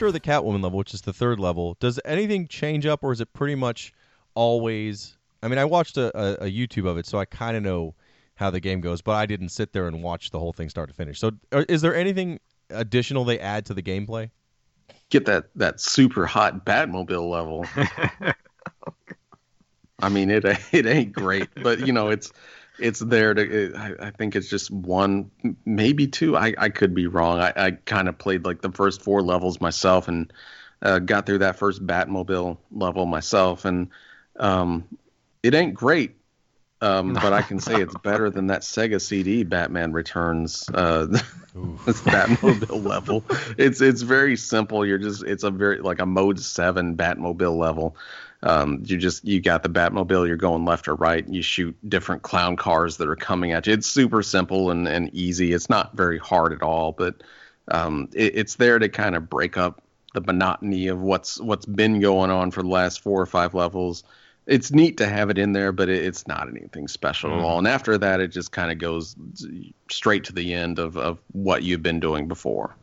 After 0.00 0.10
the 0.10 0.20
Catwoman 0.20 0.62
level, 0.62 0.78
which 0.78 0.94
is 0.94 1.02
the 1.02 1.12
third 1.12 1.38
level, 1.38 1.76
does 1.78 2.00
anything 2.06 2.48
change 2.48 2.86
up, 2.86 3.04
or 3.04 3.12
is 3.12 3.20
it 3.20 3.30
pretty 3.34 3.54
much 3.54 3.92
always? 4.34 5.18
I 5.42 5.48
mean, 5.48 5.58
I 5.58 5.66
watched 5.66 5.98
a, 5.98 6.06
a, 6.18 6.46
a 6.46 6.50
YouTube 6.50 6.88
of 6.88 6.96
it, 6.96 7.04
so 7.04 7.18
I 7.18 7.26
kind 7.26 7.54
of 7.54 7.62
know 7.62 7.94
how 8.36 8.48
the 8.48 8.60
game 8.60 8.80
goes, 8.80 9.02
but 9.02 9.12
I 9.12 9.26
didn't 9.26 9.50
sit 9.50 9.74
there 9.74 9.86
and 9.86 10.02
watch 10.02 10.30
the 10.30 10.38
whole 10.38 10.54
thing 10.54 10.70
start 10.70 10.88
to 10.88 10.94
finish. 10.94 11.20
So, 11.20 11.32
uh, 11.52 11.66
is 11.68 11.82
there 11.82 11.94
anything 11.94 12.40
additional 12.70 13.26
they 13.26 13.38
add 13.38 13.66
to 13.66 13.74
the 13.74 13.82
gameplay? 13.82 14.30
Get 15.10 15.26
that 15.26 15.50
that 15.56 15.80
super 15.80 16.24
hot 16.24 16.64
Batmobile 16.64 17.28
level. 17.28 17.66
I 20.00 20.08
mean, 20.08 20.30
it 20.30 20.46
it 20.72 20.86
ain't 20.86 21.12
great, 21.12 21.50
but 21.62 21.86
you 21.86 21.92
know, 21.92 22.08
it's 22.08 22.32
it's 22.80 23.00
there 23.00 23.34
to. 23.34 23.42
It, 23.42 23.76
I, 23.76 23.94
I 24.00 24.10
think 24.10 24.36
it's 24.36 24.48
just 24.48 24.70
one, 24.70 25.30
maybe 25.64 26.06
two. 26.06 26.36
I, 26.36 26.54
I 26.56 26.68
could 26.68 26.94
be 26.94 27.06
wrong. 27.06 27.40
I, 27.40 27.52
I 27.56 27.70
kind 27.72 28.08
of 28.08 28.18
played 28.18 28.44
like 28.44 28.62
the 28.62 28.72
first 28.72 29.02
four 29.02 29.22
levels 29.22 29.60
myself 29.60 30.08
and 30.08 30.32
uh, 30.82 30.98
got 30.98 31.26
through 31.26 31.38
that 31.38 31.56
first 31.56 31.86
Batmobile 31.86 32.58
level 32.72 33.06
myself, 33.06 33.64
and 33.64 33.88
um, 34.38 34.84
it 35.42 35.54
ain't 35.54 35.74
great. 35.74 36.16
Um, 36.82 37.12
but 37.22 37.32
I 37.32 37.42
can 37.42 37.60
say 37.60 37.80
it's 37.80 37.96
better 37.98 38.30
than 38.30 38.46
that 38.48 38.62
Sega 38.62 39.00
CD 39.00 39.44
Batman 39.44 39.92
Returns 39.92 40.68
uh, 40.72 41.06
this 41.86 42.00
Batmobile 42.02 42.84
level. 42.84 43.24
It's 43.58 43.80
it's 43.80 44.02
very 44.02 44.36
simple. 44.36 44.86
You're 44.86 44.98
just 44.98 45.22
it's 45.24 45.44
a 45.44 45.50
very 45.50 45.80
like 45.80 46.00
a 46.00 46.06
mode 46.06 46.40
seven 46.40 46.96
Batmobile 46.96 47.56
level. 47.56 47.96
Um, 48.42 48.82
you 48.86 48.96
just 48.96 49.24
you 49.24 49.40
got 49.40 49.62
the 49.62 49.68
Batmobile. 49.68 50.26
You're 50.26 50.36
going 50.36 50.64
left 50.64 50.88
or 50.88 50.94
right. 50.94 51.24
And 51.24 51.34
you 51.34 51.42
shoot 51.42 51.76
different 51.88 52.22
clown 52.22 52.56
cars 52.56 52.96
that 52.96 53.08
are 53.08 53.16
coming 53.16 53.52
at 53.52 53.66
you. 53.66 53.74
It's 53.74 53.86
super 53.86 54.22
simple 54.22 54.70
and, 54.70 54.88
and 54.88 55.12
easy. 55.14 55.52
It's 55.52 55.68
not 55.68 55.94
very 55.94 56.18
hard 56.18 56.52
at 56.52 56.62
all, 56.62 56.92
but 56.92 57.22
um, 57.68 58.08
it, 58.14 58.36
it's 58.36 58.54
there 58.56 58.78
to 58.78 58.88
kind 58.88 59.14
of 59.14 59.28
break 59.28 59.56
up 59.56 59.82
the 60.14 60.20
monotony 60.20 60.88
of 60.88 61.00
what's 61.00 61.40
what's 61.40 61.66
been 61.66 62.00
going 62.00 62.30
on 62.30 62.50
for 62.50 62.62
the 62.62 62.68
last 62.68 63.00
four 63.00 63.20
or 63.20 63.26
five 63.26 63.54
levels. 63.54 64.04
It's 64.46 64.72
neat 64.72 64.96
to 64.96 65.06
have 65.06 65.30
it 65.30 65.38
in 65.38 65.52
there, 65.52 65.70
but 65.70 65.88
it, 65.88 66.04
it's 66.04 66.26
not 66.26 66.48
anything 66.48 66.88
special 66.88 67.32
at 67.32 67.38
all. 67.38 67.58
And 67.58 67.68
after 67.68 67.96
that, 67.98 68.20
it 68.20 68.28
just 68.28 68.50
kind 68.50 68.72
of 68.72 68.78
goes 68.78 69.14
straight 69.90 70.24
to 70.24 70.32
the 70.32 70.54
end 70.54 70.80
of, 70.80 70.96
of 70.96 71.18
what 71.32 71.62
you've 71.62 71.82
been 71.82 72.00
doing 72.00 72.26
before. 72.26 72.74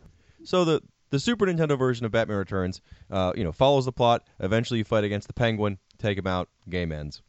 So 0.43 0.63
the 0.63 0.81
the 1.09 1.19
Super 1.19 1.45
Nintendo 1.45 1.77
version 1.77 2.05
of 2.05 2.11
Batman 2.11 2.37
Returns, 2.37 2.81
uh, 3.09 3.33
you 3.35 3.43
know, 3.43 3.51
follows 3.51 3.85
the 3.85 3.91
plot. 3.91 4.27
Eventually, 4.39 4.79
you 4.79 4.83
fight 4.83 5.03
against 5.03 5.27
the 5.27 5.33
Penguin, 5.33 5.77
take 5.97 6.17
him 6.17 6.27
out, 6.27 6.49
game 6.69 6.91
ends. 6.91 7.21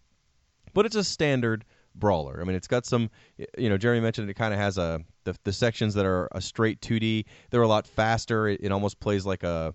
But 0.74 0.86
it's 0.86 0.96
a 0.96 1.04
standard 1.04 1.64
brawler. 1.94 2.38
I 2.40 2.44
mean, 2.44 2.56
it's 2.56 2.68
got 2.68 2.86
some, 2.86 3.10
you 3.56 3.68
know, 3.68 3.76
Jeremy 3.76 4.00
mentioned 4.00 4.28
it 4.30 4.34
kind 4.34 4.54
of 4.54 4.60
has 4.60 4.78
a 4.78 5.00
the, 5.24 5.36
the 5.44 5.52
sections 5.52 5.94
that 5.94 6.06
are 6.06 6.28
a 6.32 6.40
straight 6.40 6.80
2D. 6.80 7.24
They're 7.50 7.62
a 7.62 7.68
lot 7.68 7.86
faster. 7.86 8.48
It, 8.48 8.60
it 8.62 8.72
almost 8.72 9.00
plays 9.00 9.26
like 9.26 9.42
a 9.42 9.74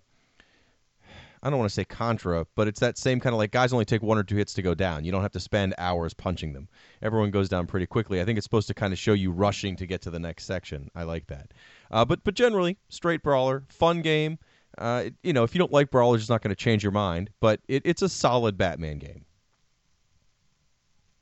I 1.43 1.49
don't 1.49 1.59
want 1.59 1.69
to 1.69 1.73
say 1.75 1.83
contra, 1.83 2.47
but 2.55 2.69
it's 2.69 2.79
that 2.79 2.97
same 2.97 3.19
kind 3.19 3.33
of 3.33 3.37
like 3.37 3.51
guys 3.51 3.73
only 3.73 3.83
take 3.83 4.01
one 4.01 4.17
or 4.17 4.23
two 4.23 4.37
hits 4.37 4.53
to 4.53 4.61
go 4.61 4.73
down. 4.73 5.03
You 5.03 5.11
don't 5.11 5.21
have 5.21 5.33
to 5.33 5.41
spend 5.41 5.75
hours 5.77 6.13
punching 6.13 6.53
them. 6.53 6.69
Everyone 7.01 7.31
goes 7.31 7.49
down 7.49 7.67
pretty 7.67 7.85
quickly. 7.85 8.21
I 8.21 8.25
think 8.25 8.37
it's 8.37 8.45
supposed 8.45 8.67
to 8.69 8.73
kind 8.73 8.93
of 8.93 8.97
show 8.97 9.11
you 9.11 9.29
rushing 9.29 9.75
to 9.75 9.85
get 9.85 10.01
to 10.03 10.09
the 10.09 10.19
next 10.19 10.45
section. 10.45 10.89
I 10.95 11.03
like 11.03 11.27
that. 11.27 11.51
Uh, 11.91 12.05
but 12.05 12.23
but 12.23 12.33
generally, 12.33 12.77
straight 12.87 13.21
brawler, 13.21 13.65
fun 13.67 14.01
game. 14.01 14.39
Uh, 14.77 15.03
it- 15.07 15.15
you 15.21 15.33
know, 15.33 15.43
if 15.43 15.53
you 15.53 15.59
don't 15.59 15.71
like 15.73 15.91
brawlers, 15.91 16.21
it's 16.21 16.29
not 16.29 16.41
going 16.41 16.55
to 16.55 16.55
change 16.55 16.81
your 16.81 16.93
mind. 16.93 17.29
But 17.41 17.59
it, 17.67 17.81
it's 17.85 18.01
a 18.01 18.09
solid 18.09 18.57
Batman 18.57 18.97
game. 18.99 19.25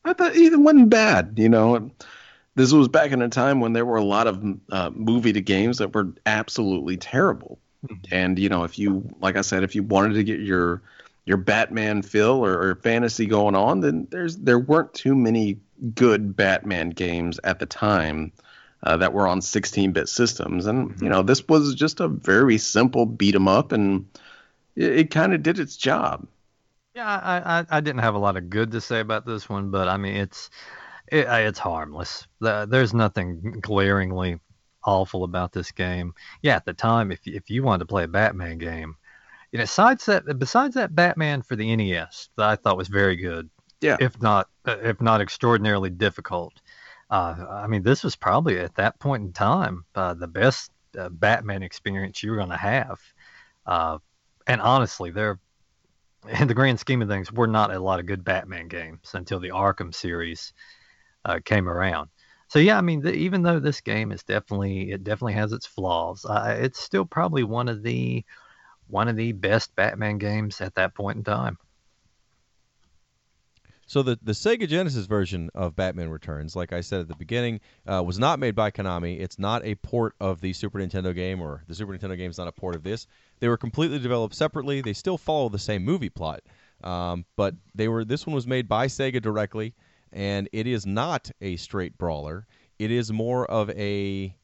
I 0.06 0.14
thought 0.14 0.36
it 0.36 0.60
wasn't 0.60 0.90
bad. 0.90 1.34
You 1.38 1.50
know, 1.50 1.92
this 2.56 2.72
was 2.74 2.88
back 2.88 3.12
in 3.12 3.22
a 3.22 3.30
time 3.30 3.60
when 3.60 3.74
there 3.74 3.86
were 3.86 3.98
a 3.98 4.04
lot 4.04 4.28
of 4.28 4.44
uh, 4.72 4.92
movie 4.94 5.34
to 5.34 5.42
games 5.42 5.78
that 5.80 5.94
were 5.94 6.14
absolutely 6.26 6.98
terrible. 6.98 7.60
And 8.12 8.38
you 8.38 8.50
know, 8.50 8.64
if 8.64 8.78
you, 8.78 9.10
like 9.20 9.36
I 9.36 9.42
said, 9.42 9.64
if 9.64 9.76
you 9.76 9.84
wanted 9.84 10.14
to 10.16 10.24
get 10.24 10.40
your 10.40 10.82
your 11.26 11.38
Batman 11.38 12.02
feel 12.02 12.44
or, 12.46 12.62
or 12.62 12.76
fantasy 12.76 13.26
going 13.26 13.56
on, 13.56 13.82
then 13.82 14.08
there's 14.12 14.38
there 14.38 14.60
weren't 14.60 14.94
too 14.94 15.16
many 15.16 15.58
good 15.96 16.36
Batman 16.36 16.90
games 16.92 17.40
at 17.44 17.60
the 17.60 17.66
time 17.66 18.32
uh, 18.84 18.98
that 18.98 19.14
were 19.14 19.28
on 19.28 19.40
16-bit 19.40 20.10
systems. 20.10 20.66
And 20.66 21.00
you 21.02 21.10
know, 21.10 21.22
this 21.22 21.48
was 21.48 21.76
just 21.76 22.00
a 22.00 22.08
very 22.08 22.58
simple 22.58 23.06
beat 23.06 23.36
'em 23.36 23.48
up, 23.48 23.72
and 23.72 24.06
it, 24.76 25.00
it 25.00 25.12
kind 25.12 25.34
of 25.34 25.44
did 25.44 25.60
its 25.60 25.78
job. 25.78 26.28
Yeah, 26.94 27.08
I, 27.08 27.60
I 27.60 27.66
I 27.70 27.80
didn't 27.82 28.02
have 28.02 28.16
a 28.16 28.20
lot 28.20 28.38
of 28.38 28.50
good 28.50 28.72
to 28.72 28.82
say 28.82 29.00
about 29.00 29.26
this 29.26 29.48
one, 29.48 29.72
but 29.72 29.88
I 29.88 29.98
mean 29.98 30.16
it's 30.16 30.50
it, 31.08 31.26
it's 31.28 31.60
harmless. 31.60 32.28
There's 32.40 32.94
nothing 32.94 33.60
glaringly 33.62 34.40
awful 34.84 35.24
about 35.24 35.52
this 35.52 35.72
game. 35.72 36.14
Yeah, 36.42 36.56
at 36.56 36.66
the 36.66 36.74
time, 36.74 37.12
if 37.12 37.26
you- 37.26 37.36
if 37.36 37.50
you 37.50 37.64
wanted 37.64 37.80
to 37.80 37.86
play 37.86 38.04
a 38.04 38.08
Batman 38.08 38.58
game, 38.58 38.96
you 39.52 39.58
know, 39.58 39.64
besides 39.64 40.06
that, 40.06 40.40
besides 40.40 40.76
that 40.76 40.96
Batman 40.96 41.42
for 41.42 41.56
the 41.56 41.72
NES 41.76 42.30
that 42.38 42.48
I 42.48 42.56
thought 42.56 42.78
was 42.78 42.88
very 42.88 43.16
good, 43.16 43.50
Yeah. 43.82 43.98
if 44.00 44.22
not 44.22 44.48
if 44.66 45.02
not 45.02 45.22
extraordinarily 45.22 45.90
difficult. 45.90 46.54
Uh, 47.10 47.46
I 47.50 47.68
mean, 47.68 47.84
this 47.84 48.04
was 48.04 48.16
probably 48.16 48.60
at 48.60 48.76
that 48.76 49.00
point 49.00 49.24
in 49.24 49.34
time 49.34 49.86
uh, 49.96 50.14
the 50.14 50.28
best 50.28 50.72
uh, 50.98 51.10
Batman 51.10 51.64
experience 51.64 52.24
you 52.24 52.32
were 52.32 52.38
going 52.38 52.50
to 52.50 52.58
have. 52.58 53.00
Uh, 53.66 53.98
and 54.48 54.62
honestly, 54.62 55.12
there 55.12 55.40
in 56.40 56.48
the 56.48 56.54
grand 56.54 56.80
scheme 56.80 57.02
of 57.02 57.08
things, 57.08 57.32
were 57.32 57.48
not 57.48 57.74
a 57.74 57.80
lot 57.80 58.00
of 58.00 58.06
good 58.06 58.24
Batman 58.24 58.68
games 58.68 59.12
until 59.14 59.40
the 59.40 59.50
Arkham 59.50 59.94
series 59.94 60.54
uh, 61.26 61.40
came 61.44 61.68
around. 61.68 62.10
So 62.52 62.60
yeah, 62.60 62.78
I 62.78 62.82
mean, 62.82 63.00
the, 63.00 63.14
even 63.14 63.44
though 63.44 63.62
this 63.62 63.80
game 63.80 64.12
is 64.12 64.24
definitely 64.24 64.92
it 64.92 65.06
definitely 65.06 65.36
has 65.36 65.54
its 65.54 65.66
flaws, 65.66 66.26
uh, 66.26 66.58
it's 66.60 66.82
still 66.82 67.06
probably 67.06 67.46
one 67.46 67.70
of 67.70 67.82
the 67.82 68.26
one 68.90 69.08
of 69.08 69.16
the 69.16 69.32
best 69.32 69.74
Batman 69.78 70.18
games 70.18 70.60
at 70.60 70.76
that 70.76 70.94
point 70.94 71.16
in 71.16 71.24
time. 71.24 71.58
So 73.86 74.04
the 74.04 74.20
the 74.22 74.34
Sega 74.34 74.68
Genesis 74.68 75.06
version 75.06 75.50
of 75.56 75.78
Batman 75.78 76.10
Returns, 76.10 76.54
like 76.54 76.74
I 76.74 76.82
said 76.82 77.00
at 77.00 77.08
the 77.08 77.16
beginning, 77.16 77.62
uh, 77.88 78.04
was 78.06 78.20
not 78.20 78.38
made 78.38 78.54
by 78.54 78.70
Konami. 78.70 79.22
It's 79.22 79.40
not 79.40 79.64
a 79.64 79.76
port 79.76 80.16
of 80.20 80.42
the 80.42 80.52
Super 80.52 80.80
Nintendo 80.80 81.16
game, 81.16 81.42
or 81.42 81.64
the 81.70 81.74
Super 81.76 81.98
Nintendo 81.98 82.18
game 82.18 82.32
is 82.32 82.38
not 82.38 82.50
a 82.50 82.52
port 82.52 82.76
of 82.76 82.84
this. 82.84 83.08
They 83.40 83.48
were 83.48 83.56
completely 83.56 84.00
developed 84.00 84.36
separately. 84.36 84.82
They 84.82 84.92
still 84.92 85.18
follow 85.18 85.48
the 85.48 85.58
same 85.58 85.86
movie 85.86 86.10
plot, 86.10 86.42
um, 86.84 87.24
but 87.38 87.56
they 87.74 87.88
were. 87.88 88.04
This 88.04 88.28
one 88.28 88.36
was 88.36 88.46
made 88.46 88.68
by 88.68 88.88
Sega 88.88 89.22
directly, 89.22 89.74
and 90.14 90.50
it 90.52 90.68
is 90.68 90.86
not 90.86 91.30
a 91.42 91.56
straight 91.58 91.98
brawler. 91.98 92.46
It 92.80 92.92
is 92.92 93.12
more 93.12 93.46
of 93.50 93.70
a 93.72 94.36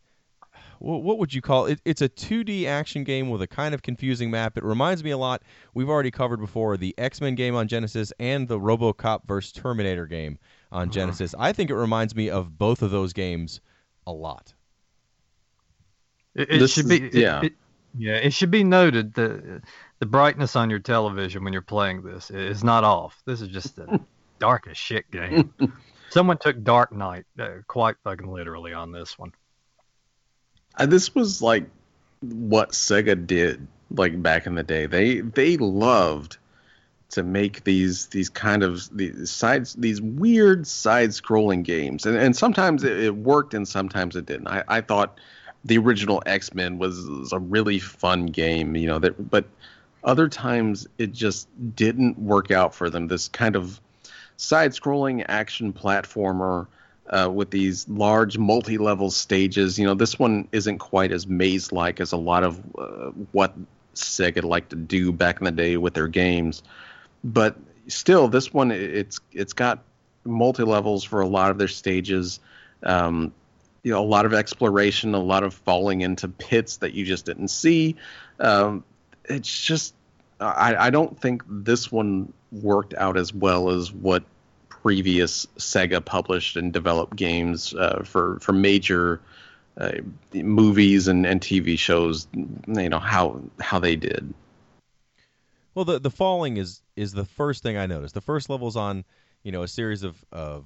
what 0.80 1.18
would 1.18 1.34
you 1.34 1.42
call 1.42 1.66
it? 1.66 1.82
It's 1.86 2.04
a 2.04 2.10
2D 2.10 2.66
action 2.68 3.04
game 3.04 3.30
with 3.32 3.42
a 3.42 3.48
kind 3.48 3.74
of 3.74 3.82
confusing 3.82 4.30
map. 4.30 4.58
It 4.60 4.64
reminds 4.64 5.04
me 5.04 5.10
a 5.10 5.18
lot. 5.18 5.42
We've 5.74 5.90
already 5.90 6.12
covered 6.12 6.38
before 6.40 6.78
the 6.78 6.94
X 7.00 7.20
Men 7.20 7.34
game 7.34 7.56
on 7.56 7.68
Genesis 7.68 8.14
and 8.20 8.48
the 8.48 8.60
RoboCop 8.60 9.26
vs 9.26 9.52
Terminator 9.54 10.06
game 10.06 10.38
on 10.72 10.92
Genesis. 10.92 11.34
I 11.40 11.52
think 11.52 11.72
it 11.72 11.76
reminds 11.76 12.16
me 12.16 12.30
of 12.30 12.60
both 12.60 12.84
of 12.84 12.92
those 12.92 13.12
games 13.14 13.60
a 14.06 14.12
lot. 14.12 14.54
It, 16.36 16.52
it 16.52 16.60
This 16.60 16.74
should 16.74 16.86
is- 16.92 17.00
be 17.00 17.06
it- 17.08 17.14
yeah. 17.16 17.42
it- 17.44 17.54
yeah. 17.98 18.18
It 18.18 18.32
should 18.34 18.52
be 18.52 18.64
noted 18.64 19.16
that 19.16 19.32
uh, 19.32 19.60
the 19.98 20.06
brightness 20.06 20.56
on 20.56 20.70
your 20.70 20.78
television 20.80 21.44
when 21.44 21.54
you're 21.54 21.62
playing 21.64 22.04
this 22.04 22.30
is 22.30 22.64
not 22.64 22.84
off. 22.84 23.24
This 23.26 23.42
is 23.42 23.48
just 23.48 23.80
a 23.80 24.00
dark 24.40 24.68
as 24.68 24.78
shit 24.78 25.10
game. 25.12 25.54
Someone 26.10 26.38
took 26.38 26.64
Dark 26.64 26.92
Knight 26.92 27.26
uh, 27.38 27.50
quite 27.68 27.96
fucking 28.04 28.32
literally 28.32 28.74
on 28.74 28.92
this 28.92 29.20
one. 29.20 29.34
Uh, 30.78 30.86
this 30.86 31.14
was 31.14 31.42
like 31.42 31.66
what 32.22 32.72
Sega 32.72 33.28
did 33.28 33.68
like 33.92 34.22
back 34.22 34.46
in 34.48 34.56
the 34.56 34.64
day. 34.64 34.86
They 34.86 35.22
they 35.22 35.58
loved 35.58 36.38
to 37.10 37.24
make 37.24 37.64
these 37.64 38.08
these 38.08 38.30
kind 38.30 38.64
of 38.64 38.88
these 38.96 39.32
sides 39.32 39.74
these 39.74 40.02
weird 40.02 40.68
side 40.68 41.10
scrolling 41.10 41.64
games, 41.64 42.06
and 42.06 42.18
and 42.18 42.36
sometimes 42.36 42.84
it, 42.84 43.00
it 43.00 43.16
worked 43.16 43.54
and 43.54 43.68
sometimes 43.68 44.16
it 44.16 44.26
didn't. 44.26 44.48
I, 44.48 44.64
I 44.68 44.82
thought 44.82 45.20
the 45.66 45.78
original 45.78 46.24
X 46.26 46.54
Men 46.54 46.78
was, 46.78 47.06
was 47.06 47.34
a 47.34 47.40
really 47.40 47.80
fun 47.80 48.28
game, 48.28 48.76
you 48.76 48.88
know 48.88 49.00
that, 49.00 49.30
but 49.30 49.46
other 50.04 50.30
times 50.30 50.88
it 50.98 51.12
just 51.12 51.48
didn't 51.76 52.18
work 52.18 52.52
out 52.52 52.74
for 52.74 52.90
them. 52.90 53.08
This 53.08 53.28
kind 53.28 53.56
of 53.56 53.82
side 54.38 54.72
scrolling 54.72 55.26
action 55.28 55.74
platformer 55.74 56.68
uh, 57.10 57.30
with 57.30 57.50
these 57.50 57.88
large 57.90 58.38
multi-level 58.38 59.12
stages. 59.12 59.78
You 59.78 59.86
know, 59.86 59.94
this 59.94 60.18
one 60.18 60.48
isn't 60.52 60.78
quite 60.78 61.12
as 61.12 61.28
maze-like 61.28 62.00
as 62.00 62.12
a 62.12 62.18
lot 62.18 62.44
of 62.44 62.60
uh, 62.78 63.12
what 63.32 63.54
Sega 63.96 64.44
liked 64.44 64.70
to 64.70 64.76
do 64.76 65.12
back 65.12 65.40
in 65.40 65.46
the 65.46 65.52
day 65.52 65.78
with 65.78 65.94
their 65.94 66.08
games, 66.08 66.64
but 67.24 67.56
still, 67.88 68.28
this 68.28 68.54
one 68.54 68.72
it's 68.72 69.20
it's 69.32 69.54
got 69.54 69.84
multi-levels 70.24 71.04
for 71.04 71.22
a 71.22 71.28
lot 71.28 71.52
of 71.52 71.58
their 71.58 71.68
stages. 71.68 72.40
Um, 72.84 73.34
you 73.84 73.94
know, 73.94 74.04
a 74.04 74.06
lot 74.06 74.26
of 74.26 74.34
exploration, 74.34 75.16
a 75.16 75.20
lot 75.20 75.44
of 75.44 75.54
falling 75.54 76.02
into 76.02 76.28
pits 76.28 76.78
that 76.78 76.94
you 76.94 77.06
just 77.06 77.26
didn't 77.26 77.48
see. 77.48 77.96
Um, 78.40 78.84
it's 79.24 79.50
just, 79.66 79.94
I, 80.40 80.88
I 80.88 80.90
don't 80.90 81.20
think 81.20 81.44
this 81.48 81.92
one 81.92 82.32
worked 82.52 82.94
out 82.96 83.18
as 83.18 83.34
well 83.34 83.70
as 83.70 83.92
what 83.92 84.24
previous 84.70 85.46
Sega 85.58 86.04
published 86.04 86.56
and 86.56 86.72
developed 86.72 87.16
games 87.16 87.74
uh, 87.74 88.04
for 88.04 88.40
for 88.40 88.54
major 88.54 89.20
uh, 89.78 89.92
movies 90.34 91.08
and, 91.08 91.26
and 91.26 91.42
TV 91.42 91.78
shows. 91.78 92.28
You 92.34 92.90
know 92.90 93.00
how 93.00 93.42
how 93.60 93.80
they 93.80 93.96
did. 93.96 94.34
Well, 95.76 95.86
the 95.86 96.00
the 96.00 96.12
falling 96.12 96.58
is 96.58 96.82
is 96.96 97.12
the 97.12 97.26
first 97.26 97.64
thing 97.64 97.78
I 97.78 97.86
noticed. 97.86 98.14
The 98.14 98.22
first 98.22 98.50
level's 98.50 98.76
on, 98.76 99.04
you 99.44 99.52
know, 99.52 99.64
a 99.64 99.68
series 99.68 100.04
of 100.04 100.24
of 100.32 100.66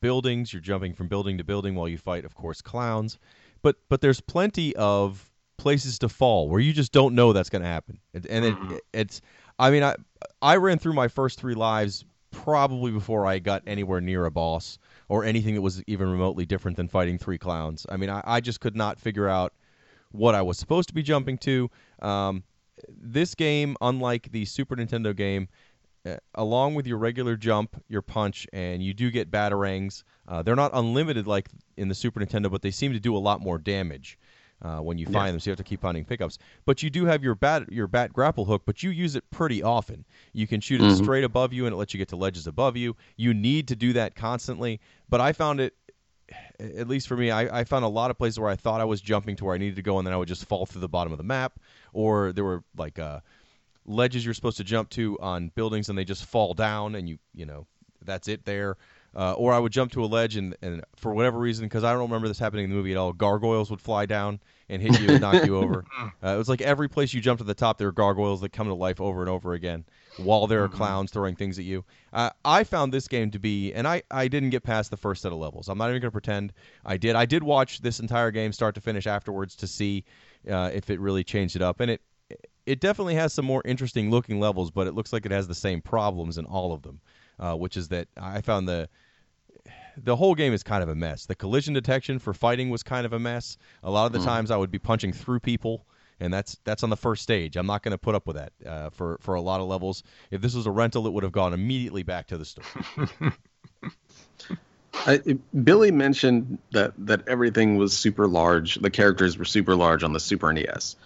buildings. 0.00 0.52
You're 0.52 0.62
jumping 0.62 0.94
from 0.94 1.08
building 1.08 1.38
to 1.38 1.44
building 1.44 1.74
while 1.74 1.88
you 1.88 1.98
fight, 1.98 2.24
of 2.24 2.34
course, 2.34 2.62
clowns. 2.62 3.18
But 3.62 3.76
but 3.88 4.00
there's 4.00 4.20
plenty 4.20 4.74
of 4.76 5.27
places 5.58 5.98
to 5.98 6.08
fall 6.08 6.48
where 6.48 6.60
you 6.60 6.72
just 6.72 6.92
don't 6.92 7.14
know 7.14 7.32
that's 7.32 7.50
going 7.50 7.62
to 7.62 7.68
happen. 7.68 7.98
And, 8.14 8.26
and 8.26 8.44
it, 8.44 8.80
it's, 8.94 9.20
I 9.58 9.70
mean, 9.70 9.82
I 9.82 9.96
I 10.40 10.56
ran 10.56 10.78
through 10.78 10.94
my 10.94 11.08
first 11.08 11.38
three 11.38 11.54
lives 11.54 12.04
probably 12.30 12.92
before 12.92 13.26
I 13.26 13.38
got 13.38 13.62
anywhere 13.66 14.00
near 14.00 14.24
a 14.24 14.30
boss 14.30 14.78
or 15.08 15.24
anything 15.24 15.54
that 15.54 15.62
was 15.62 15.82
even 15.86 16.10
remotely 16.10 16.46
different 16.46 16.76
than 16.76 16.88
fighting 16.88 17.18
three 17.18 17.38
clowns. 17.38 17.86
I 17.88 17.96
mean, 17.96 18.10
I, 18.10 18.22
I 18.24 18.40
just 18.40 18.60
could 18.60 18.76
not 18.76 18.98
figure 18.98 19.28
out 19.28 19.52
what 20.12 20.34
I 20.34 20.42
was 20.42 20.58
supposed 20.58 20.88
to 20.88 20.94
be 20.94 21.02
jumping 21.02 21.38
to. 21.38 21.70
Um, 22.00 22.42
this 22.88 23.34
game, 23.34 23.76
unlike 23.80 24.30
the 24.30 24.44
Super 24.44 24.76
Nintendo 24.76 25.14
game, 25.14 25.48
uh, 26.06 26.16
along 26.36 26.74
with 26.74 26.86
your 26.86 26.98
regular 26.98 27.36
jump, 27.36 27.82
your 27.88 28.02
punch, 28.02 28.46
and 28.52 28.82
you 28.82 28.94
do 28.94 29.10
get 29.10 29.30
batarangs. 29.30 30.04
Uh, 30.28 30.42
they're 30.42 30.56
not 30.56 30.70
unlimited 30.74 31.26
like 31.26 31.48
in 31.76 31.88
the 31.88 31.94
Super 31.94 32.20
Nintendo, 32.20 32.50
but 32.50 32.62
they 32.62 32.70
seem 32.70 32.92
to 32.92 33.00
do 33.00 33.16
a 33.16 33.18
lot 33.18 33.40
more 33.40 33.58
damage 33.58 34.18
uh, 34.62 34.78
when 34.78 34.98
you 34.98 35.06
find 35.06 35.32
them. 35.32 35.40
So 35.40 35.48
you 35.48 35.52
have 35.52 35.58
to 35.58 35.64
keep 35.64 35.80
finding 35.80 36.04
pickups. 36.04 36.38
But 36.66 36.82
you 36.82 36.90
do 36.90 37.04
have 37.06 37.22
your 37.22 37.34
bat 37.34 37.70
your 37.70 37.86
bat 37.86 38.12
grapple 38.12 38.44
hook, 38.44 38.62
but 38.64 38.82
you 38.82 38.90
use 38.90 39.14
it 39.16 39.28
pretty 39.30 39.62
often. 39.62 40.04
You 40.32 40.46
can 40.46 40.60
shoot 40.60 40.80
it 40.80 40.96
straight 40.96 41.24
above 41.24 41.52
you, 41.52 41.66
and 41.66 41.72
it 41.72 41.76
lets 41.76 41.94
you 41.94 41.98
get 41.98 42.08
to 42.08 42.16
ledges 42.16 42.46
above 42.46 42.76
you. 42.76 42.96
You 43.16 43.34
need 43.34 43.68
to 43.68 43.76
do 43.76 43.92
that 43.94 44.14
constantly. 44.14 44.80
But 45.08 45.20
I 45.20 45.32
found 45.32 45.60
it 45.60 45.74
at 46.60 46.88
least 46.88 47.08
for 47.08 47.16
me, 47.16 47.30
I, 47.30 47.60
I 47.60 47.64
found 47.64 47.84
a 47.84 47.88
lot 47.88 48.10
of 48.10 48.18
places 48.18 48.38
where 48.38 48.50
I 48.50 48.56
thought 48.56 48.80
I 48.80 48.84
was 48.84 49.00
jumping 49.00 49.36
to 49.36 49.44
where 49.44 49.54
I 49.54 49.58
needed 49.58 49.76
to 49.76 49.82
go, 49.82 49.98
and 49.98 50.06
then 50.06 50.12
I 50.12 50.16
would 50.16 50.28
just 50.28 50.44
fall 50.44 50.66
through 50.66 50.80
the 50.80 50.88
bottom 50.88 51.12
of 51.12 51.18
the 51.18 51.24
map, 51.24 51.58
or 51.92 52.32
there 52.32 52.44
were 52.44 52.64
like 52.76 52.98
uh, 52.98 53.20
ledges 53.86 54.24
you're 54.24 54.34
supposed 54.34 54.58
to 54.58 54.64
jump 54.64 54.90
to 54.90 55.18
on 55.20 55.50
buildings, 55.54 55.88
and 55.88 55.96
they 55.96 56.04
just 56.04 56.24
fall 56.24 56.54
down, 56.54 56.94
and 56.94 57.08
you 57.08 57.18
you 57.34 57.46
know 57.46 57.66
that's 58.04 58.28
it 58.28 58.44
there. 58.44 58.76
Uh, 59.16 59.32
or 59.32 59.52
I 59.52 59.58
would 59.58 59.72
jump 59.72 59.92
to 59.92 60.04
a 60.04 60.06
ledge, 60.06 60.36
and, 60.36 60.56
and 60.62 60.84
for 60.96 61.14
whatever 61.14 61.38
reason, 61.38 61.64
because 61.64 61.82
I 61.82 61.92
don't 61.92 62.02
remember 62.02 62.28
this 62.28 62.38
happening 62.38 62.64
in 62.64 62.70
the 62.70 62.76
movie 62.76 62.92
at 62.92 62.98
all, 62.98 63.12
gargoyles 63.12 63.70
would 63.70 63.80
fly 63.80 64.06
down 64.06 64.38
and 64.68 64.82
hit 64.82 65.00
you 65.00 65.08
and 65.08 65.20
knock 65.20 65.44
you 65.46 65.56
over. 65.56 65.84
Uh, 66.22 66.30
it 66.30 66.36
was 66.36 66.48
like 66.48 66.60
every 66.60 66.88
place 66.88 67.14
you 67.14 67.20
jumped 67.20 67.38
to 67.38 67.44
the 67.44 67.54
top, 67.54 67.78
there 67.78 67.88
are 67.88 67.92
gargoyles 67.92 68.40
that 68.40 68.52
come 68.52 68.66
to 68.66 68.74
life 68.74 69.00
over 69.00 69.20
and 69.20 69.28
over 69.28 69.52
again, 69.54 69.84
while 70.16 70.48
there 70.48 70.64
are 70.64 70.68
clowns 70.68 71.12
throwing 71.12 71.36
things 71.36 71.58
at 71.58 71.64
you. 71.64 71.84
Uh, 72.12 72.30
I 72.44 72.64
found 72.64 72.92
this 72.92 73.06
game 73.06 73.30
to 73.30 73.38
be, 73.38 73.72
and 73.72 73.86
I, 73.86 74.02
I 74.10 74.26
didn't 74.26 74.50
get 74.50 74.64
past 74.64 74.90
the 74.90 74.96
first 74.96 75.22
set 75.22 75.30
of 75.30 75.38
levels. 75.38 75.68
I'm 75.68 75.78
not 75.78 75.90
even 75.90 76.00
going 76.00 76.08
to 76.08 76.12
pretend 76.12 76.52
I 76.84 76.96
did. 76.96 77.14
I 77.14 77.24
did 77.24 77.42
watch 77.44 77.80
this 77.80 78.00
entire 78.00 78.32
game 78.32 78.52
start 78.52 78.74
to 78.74 78.80
finish 78.80 79.06
afterwards 79.06 79.54
to 79.56 79.68
see 79.68 80.04
uh, 80.50 80.70
if 80.74 80.90
it 80.90 80.98
really 80.98 81.22
changed 81.22 81.54
it 81.54 81.62
up, 81.62 81.80
and 81.80 81.90
it 81.90 82.02
it 82.66 82.80
definitely 82.80 83.14
has 83.14 83.32
some 83.32 83.46
more 83.46 83.62
interesting 83.64 84.10
looking 84.10 84.40
levels, 84.40 84.70
but 84.70 84.86
it 84.86 84.94
looks 84.94 85.12
like 85.12 85.24
it 85.24 85.32
has 85.32 85.48
the 85.48 85.54
same 85.54 85.80
problems 85.80 86.36
in 86.36 86.44
all 86.44 86.72
of 86.72 86.82
them, 86.82 87.00
uh, 87.38 87.54
which 87.54 87.76
is 87.76 87.88
that 87.88 88.08
I 88.16 88.40
found 88.40 88.68
the 88.68 88.88
the 90.04 90.16
whole 90.16 90.34
game 90.34 90.52
is 90.52 90.62
kind 90.62 90.82
of 90.82 90.88
a 90.88 90.94
mess. 90.94 91.26
The 91.26 91.34
collision 91.34 91.74
detection 91.74 92.18
for 92.18 92.32
fighting 92.32 92.70
was 92.70 92.82
kind 92.82 93.04
of 93.04 93.12
a 93.12 93.18
mess. 93.18 93.58
A 93.82 93.90
lot 93.90 94.06
of 94.06 94.12
the 94.12 94.24
times 94.24 94.50
I 94.50 94.56
would 94.56 94.70
be 94.70 94.78
punching 94.78 95.12
through 95.12 95.40
people, 95.40 95.86
and 96.20 96.32
that's 96.32 96.58
that's 96.64 96.82
on 96.82 96.90
the 96.90 96.96
first 96.96 97.22
stage. 97.22 97.56
I'm 97.56 97.66
not 97.66 97.82
going 97.82 97.92
to 97.92 97.98
put 97.98 98.14
up 98.14 98.26
with 98.26 98.36
that 98.36 98.52
uh, 98.66 98.90
for 98.90 99.18
for 99.20 99.34
a 99.34 99.40
lot 99.40 99.60
of 99.60 99.66
levels. 99.66 100.02
If 100.30 100.40
this 100.40 100.54
was 100.54 100.66
a 100.66 100.70
rental, 100.70 101.06
it 101.06 101.12
would 101.12 101.24
have 101.24 101.32
gone 101.32 101.52
immediately 101.52 102.02
back 102.02 102.28
to 102.28 102.38
the 102.38 102.44
store. 102.44 102.64
I, 105.06 105.20
Billy 105.62 105.90
mentioned 105.90 106.58
that 106.72 106.92
that 106.98 107.28
everything 107.28 107.76
was 107.76 107.96
super 107.96 108.26
large. 108.26 108.76
The 108.76 108.90
characters 108.90 109.38
were 109.38 109.44
super 109.44 109.76
large 109.76 110.02
on 110.02 110.12
the 110.12 110.20
Super 110.20 110.52
NES, 110.52 110.96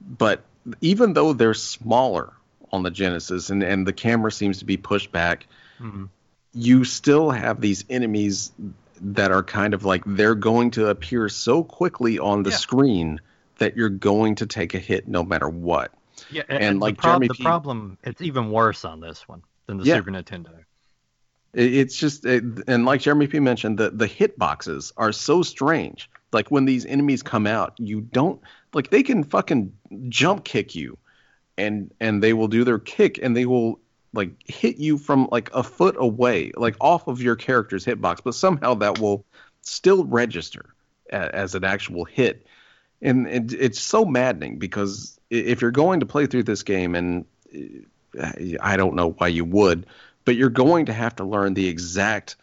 but 0.00 0.42
even 0.80 1.12
though 1.12 1.32
they're 1.32 1.54
smaller 1.54 2.32
on 2.72 2.82
the 2.82 2.90
Genesis, 2.90 3.50
and 3.50 3.62
and 3.62 3.86
the 3.86 3.92
camera 3.92 4.32
seems 4.32 4.58
to 4.58 4.64
be 4.64 4.76
pushed 4.76 5.12
back, 5.12 5.46
Mm-hmm. 5.80 6.04
you 6.54 6.84
still 6.84 7.30
have 7.30 7.60
these 7.60 7.84
enemies 7.90 8.52
that 9.00 9.30
are 9.30 9.42
kind 9.42 9.74
of 9.74 9.84
like 9.84 10.02
they're 10.06 10.34
going 10.34 10.70
to 10.72 10.88
appear 10.88 11.28
so 11.28 11.62
quickly 11.62 12.18
on 12.18 12.42
the 12.42 12.50
Yeah. 12.50 12.56
screen 12.56 13.20
that 13.58 13.76
you're 13.76 13.88
going 13.90 14.36
to 14.36 14.46
take 14.46 14.74
a 14.74 14.78
hit 14.78 15.06
no 15.08 15.22
matter 15.22 15.48
what. 15.48 15.92
Yeah, 16.30 16.42
And 16.48 16.76
the 16.76 16.80
like 16.80 16.96
prob- 16.98 17.12
Jeremy 17.12 17.28
the 17.28 17.34
P- 17.34 17.42
problem, 17.42 17.98
it's 18.04 18.22
even 18.22 18.50
worse 18.50 18.84
on 18.86 19.00
this 19.00 19.28
one 19.28 19.42
than 19.66 19.76
the 19.78 19.84
Yeah. 19.84 19.96
Super 19.96 20.10
Nintendo. 20.12 20.50
It's 21.52 21.96
just, 21.96 22.26
it, 22.26 22.42
and 22.66 22.84
like 22.84 23.00
Jeremy 23.00 23.26
P 23.28 23.40
mentioned, 23.40 23.78
the 23.78 23.88
the 23.90 24.06
hit 24.06 24.38
boxes 24.38 24.92
are 24.98 25.12
so 25.12 25.42
strange. 25.42 26.10
Like 26.32 26.50
when 26.50 26.66
these 26.66 26.84
enemies 26.84 27.22
come 27.22 27.46
out, 27.46 27.72
you 27.78 28.00
don't 28.02 28.40
like 28.74 28.90
they 28.90 29.02
can 29.02 29.24
fucking 29.24 29.72
jump 30.10 30.44
kick 30.44 30.74
you, 30.74 30.98
and 31.56 31.90
and 31.98 32.22
they 32.22 32.34
will 32.34 32.48
do 32.48 32.62
their 32.64 32.78
kick, 32.78 33.18
and 33.22 33.34
they 33.34 33.46
will 33.46 33.78
like 34.16 34.30
hit 34.44 34.76
you 34.76 34.98
from 34.98 35.28
like 35.30 35.50
a 35.54 35.62
foot 35.62 35.96
away, 35.98 36.52
like 36.56 36.76
off 36.80 37.06
of 37.06 37.20
your 37.20 37.36
character's 37.36 37.84
hitbox, 37.84 38.18
but 38.24 38.34
somehow 38.34 38.74
that 38.74 38.98
will 38.98 39.24
still 39.60 40.04
register 40.04 40.74
a, 41.10 41.34
as 41.34 41.54
an 41.54 41.64
actual 41.64 42.04
hit, 42.04 42.46
and 43.02 43.26
it, 43.28 43.52
it's 43.52 43.80
so 43.80 44.04
maddening 44.04 44.58
because 44.58 45.18
if 45.30 45.60
you're 45.60 45.70
going 45.70 46.00
to 46.00 46.06
play 46.06 46.26
through 46.26 46.44
this 46.44 46.62
game, 46.62 46.94
and 46.94 47.24
uh, 48.18 48.32
I 48.60 48.76
don't 48.76 48.94
know 48.94 49.10
why 49.10 49.28
you 49.28 49.44
would, 49.44 49.86
but 50.24 50.36
you're 50.36 50.50
going 50.50 50.86
to 50.86 50.92
have 50.92 51.16
to 51.16 51.24
learn 51.24 51.54
the 51.54 51.68
exact 51.68 52.36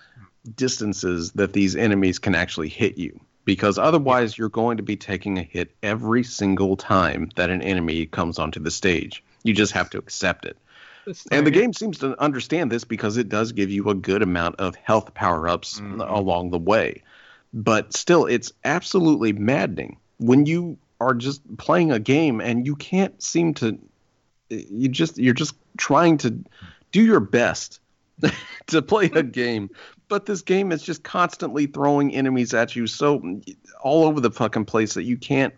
distances 0.55 1.31
that 1.33 1.53
these 1.53 1.75
enemies 1.75 2.19
can 2.19 2.35
actually 2.35 2.69
hit 2.69 2.97
you 2.97 3.19
because 3.45 3.77
otherwise 3.77 4.37
you're 4.37 4.49
going 4.49 4.77
to 4.77 4.83
be 4.83 4.95
taking 4.95 5.37
a 5.37 5.43
hit 5.43 5.75
every 5.81 6.23
single 6.23 6.75
time 6.75 7.29
that 7.35 7.49
an 7.49 7.61
enemy 7.61 8.05
comes 8.05 8.39
onto 8.39 8.59
the 8.59 8.71
stage. 8.71 9.23
You 9.43 9.53
just 9.53 9.73
have 9.73 9.89
to 9.91 9.97
accept 9.97 10.45
it. 10.45 10.57
And 11.31 11.45
the 11.45 11.51
game 11.51 11.73
seems 11.73 11.99
to 11.99 12.19
understand 12.21 12.71
this 12.71 12.83
because 12.83 13.17
it 13.17 13.29
does 13.29 13.51
give 13.51 13.69
you 13.69 13.89
a 13.89 13.95
good 13.95 14.21
amount 14.21 14.55
of 14.57 14.75
health 14.75 15.13
power 15.13 15.47
ups 15.47 15.79
mm-hmm. 15.79 16.01
along 16.01 16.51
the 16.51 16.59
way. 16.59 17.03
But 17.53 17.93
still, 17.93 18.25
it's 18.25 18.51
absolutely 18.63 19.33
maddening 19.33 19.97
when 20.17 20.45
you 20.45 20.77
are 20.99 21.13
just 21.13 21.41
playing 21.57 21.91
a 21.91 21.99
game 21.99 22.41
and 22.41 22.65
you 22.65 22.75
can't 22.75 23.21
seem 23.21 23.53
to. 23.55 23.77
You 24.49 24.89
just 24.89 25.17
you're 25.17 25.33
just 25.33 25.55
trying 25.77 26.17
to 26.19 26.43
do 26.91 27.03
your 27.03 27.19
best 27.19 27.79
to 28.67 28.81
play 28.81 29.11
a 29.13 29.23
game, 29.23 29.69
but 30.07 30.25
this 30.25 30.41
game 30.41 30.71
is 30.71 30.83
just 30.83 31.03
constantly 31.03 31.65
throwing 31.65 32.13
enemies 32.13 32.53
at 32.53 32.75
you 32.75 32.87
so 32.87 33.41
all 33.81 34.05
over 34.05 34.19
the 34.19 34.31
fucking 34.31 34.65
place 34.65 34.93
that 34.93 35.03
you 35.03 35.17
can't. 35.17 35.53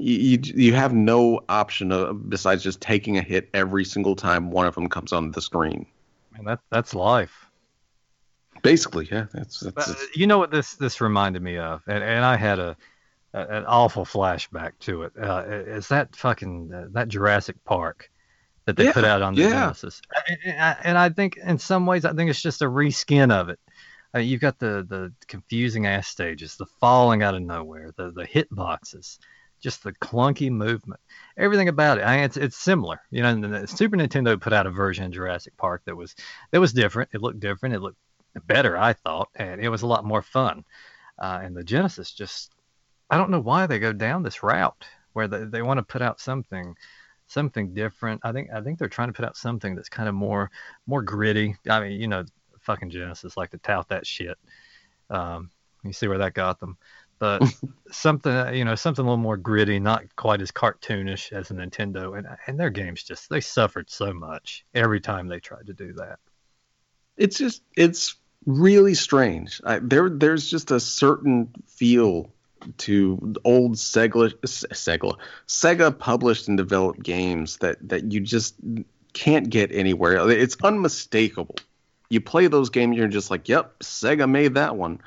You, 0.00 0.38
you, 0.42 0.74
have 0.74 0.94
no 0.94 1.40
option 1.48 1.92
of, 1.92 2.30
besides 2.30 2.62
just 2.62 2.80
taking 2.80 3.18
a 3.18 3.22
hit 3.22 3.50
every 3.52 3.84
single 3.84 4.16
time 4.16 4.50
one 4.50 4.66
of 4.66 4.74
them 4.74 4.88
comes 4.88 5.12
on 5.12 5.30
the 5.30 5.42
screen. 5.42 5.86
Man, 6.32 6.44
that 6.46 6.60
that's 6.70 6.94
life. 6.94 7.46
Basically, 8.62 9.08
yeah. 9.10 9.26
That's, 9.32 9.60
that's, 9.60 9.90
uh, 9.90 9.94
you 10.14 10.26
know 10.26 10.38
what 10.38 10.50
this 10.50 10.74
this 10.74 11.00
reminded 11.00 11.42
me 11.42 11.58
of, 11.58 11.82
and, 11.86 12.02
and 12.02 12.24
I 12.24 12.36
had 12.36 12.58
a, 12.58 12.76
a 13.34 13.40
an 13.40 13.64
awful 13.66 14.04
flashback 14.04 14.72
to 14.80 15.02
it. 15.02 15.12
Uh, 15.20 15.44
is 15.48 15.88
that 15.88 16.16
fucking 16.16 16.72
uh, 16.72 16.86
that 16.92 17.08
Jurassic 17.08 17.62
Park 17.64 18.10
that 18.64 18.76
they 18.76 18.84
Yeah, 18.84 18.92
put 18.92 19.04
out 19.04 19.22
on 19.22 19.34
the 19.34 19.42
yeah. 19.42 19.50
Genesis? 19.50 20.00
And, 20.28 20.38
and 20.44 20.62
I- 20.62 20.76
and 20.84 20.98
I 20.98 21.10
think 21.10 21.36
in 21.36 21.58
some 21.58 21.84
ways 21.86 22.04
I 22.04 22.12
think 22.14 22.30
it's 22.30 22.42
just 22.42 22.62
a 22.62 22.66
reskin 22.66 23.30
of 23.30 23.50
it. 23.50 23.58
Uh, 24.14 24.18
you've 24.20 24.40
got 24.40 24.58
the 24.58 24.86
the 24.88 25.12
confusing 25.26 25.86
ass 25.86 26.08
stages, 26.08 26.56
the 26.56 26.66
falling 26.80 27.22
out 27.22 27.34
of 27.34 27.42
nowhere, 27.42 27.92
the 27.96 28.10
the 28.10 28.24
hit 28.24 28.48
boxes, 28.50 29.18
just 29.60 29.82
the 29.84 29.92
clunky 29.92 30.50
movement, 30.50 31.00
everything 31.36 31.68
about 31.68 31.98
it. 31.98 32.02
I 32.02 32.16
mean, 32.16 32.24
it's 32.24 32.36
it's 32.36 32.56
similar. 32.56 33.00
You 33.10 33.22
know, 33.22 33.40
the 33.40 33.66
Super 33.66 33.96
Nintendo 33.96 34.40
put 34.40 34.52
out 34.52 34.66
a 34.66 34.70
version 34.70 35.04
of 35.04 35.12
Jurassic 35.12 35.56
Park 35.56 35.82
that 35.84 35.96
was 35.96 36.14
that 36.50 36.60
was 36.60 36.72
different. 36.72 37.10
It 37.12 37.22
looked 37.22 37.40
different. 37.40 37.74
It 37.74 37.80
looked 37.80 37.98
better, 38.46 38.76
I 38.76 38.92
thought, 38.92 39.28
and 39.34 39.60
it 39.60 39.68
was 39.68 39.82
a 39.82 39.86
lot 39.86 40.04
more 40.04 40.22
fun. 40.22 40.64
Uh, 41.18 41.40
and 41.42 41.56
the 41.56 41.64
Genesis 41.64 42.12
just, 42.12 42.52
I 43.10 43.16
don't 43.16 43.30
know 43.30 43.40
why 43.40 43.66
they 43.66 43.78
go 43.78 43.92
down 43.92 44.22
this 44.22 44.42
route 44.42 44.86
where 45.12 45.28
they, 45.28 45.44
they 45.44 45.62
want 45.62 45.78
to 45.78 45.82
put 45.82 46.00
out 46.00 46.20
something, 46.20 46.76
something 47.26 47.74
different. 47.74 48.20
I 48.24 48.32
think 48.32 48.50
I 48.52 48.60
think 48.60 48.78
they're 48.78 48.88
trying 48.88 49.08
to 49.08 49.12
put 49.12 49.24
out 49.24 49.36
something 49.36 49.74
that's 49.74 49.88
kind 49.88 50.08
of 50.08 50.14
more 50.14 50.50
more 50.86 51.02
gritty. 51.02 51.56
I 51.68 51.80
mean, 51.80 52.00
you 52.00 52.08
know, 52.08 52.24
fucking 52.60 52.90
Genesis 52.90 53.36
like 53.36 53.50
to 53.50 53.58
tout 53.58 53.88
that 53.88 54.06
shit. 54.06 54.38
Um, 55.10 55.50
you 55.82 55.92
see 55.92 56.08
where 56.08 56.18
that 56.18 56.34
got 56.34 56.60
them. 56.60 56.76
But 57.20 57.42
something, 57.92 58.54
you 58.54 58.64
know, 58.64 58.74
something 58.74 59.04
a 59.04 59.08
little 59.08 59.22
more 59.22 59.36
gritty, 59.36 59.78
not 59.78 60.16
quite 60.16 60.40
as 60.40 60.50
cartoonish 60.50 61.32
as 61.32 61.50
a 61.50 61.54
Nintendo, 61.54 62.18
and 62.18 62.26
and 62.46 62.58
their 62.58 62.70
games 62.70 63.04
just 63.04 63.28
they 63.30 63.40
suffered 63.42 63.90
so 63.90 64.12
much 64.12 64.64
every 64.74 65.00
time 65.00 65.28
they 65.28 65.38
tried 65.38 65.66
to 65.66 65.74
do 65.74 65.92
that. 65.94 66.18
it's 67.16 67.38
just 67.38 67.62
it's 67.76 68.16
really 68.46 68.94
strange. 68.94 69.60
I, 69.64 69.78
there 69.80 70.08
there's 70.10 70.50
just 70.50 70.70
a 70.70 70.80
certain 70.80 71.50
feel 71.66 72.32
to 72.78 73.34
old 73.44 73.74
Sega 73.74 74.34
Sega 74.44 75.16
Sega 75.46 75.98
published 75.98 76.48
and 76.48 76.56
developed 76.56 77.02
games 77.02 77.58
that 77.58 77.76
that 77.88 78.12
you 78.12 78.20
just 78.20 78.56
can't 79.12 79.50
get 79.50 79.70
anywhere. 79.72 80.28
It's 80.30 80.56
unmistakable. 80.62 81.56
You 82.10 82.20
play 82.20 82.48
those 82.48 82.70
games, 82.70 82.96
you're 82.96 83.08
just 83.08 83.30
like, 83.30 83.48
"Yep, 83.48 83.80
Sega 83.80 84.28
made 84.28 84.54
that 84.54 84.76
one." 84.76 85.00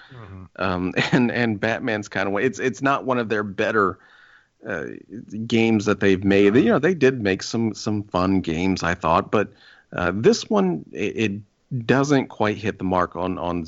Um, 0.55 0.93
and 1.11 1.31
and 1.31 1.59
Batman's 1.59 2.07
kind 2.07 2.27
of 2.27 2.33
way. 2.33 2.43
It's 2.43 2.59
it's 2.59 2.81
not 2.81 3.05
one 3.05 3.19
of 3.19 3.29
their 3.29 3.43
better 3.43 3.99
uh, 4.67 4.85
games 5.45 5.85
that 5.85 5.99
they've 5.99 6.23
made. 6.23 6.55
You 6.55 6.65
know, 6.65 6.79
they 6.79 6.93
did 6.93 7.21
make 7.21 7.43
some 7.43 7.73
some 7.73 8.03
fun 8.03 8.41
games, 8.41 8.83
I 8.83 8.95
thought, 8.95 9.31
but 9.31 9.51
uh, 9.91 10.11
this 10.15 10.49
one 10.49 10.85
it, 10.91 11.17
it 11.17 11.85
doesn't 11.85 12.27
quite 12.27 12.57
hit 12.57 12.77
the 12.77 12.83
mark 12.83 13.15
on 13.15 13.37
on 13.37 13.65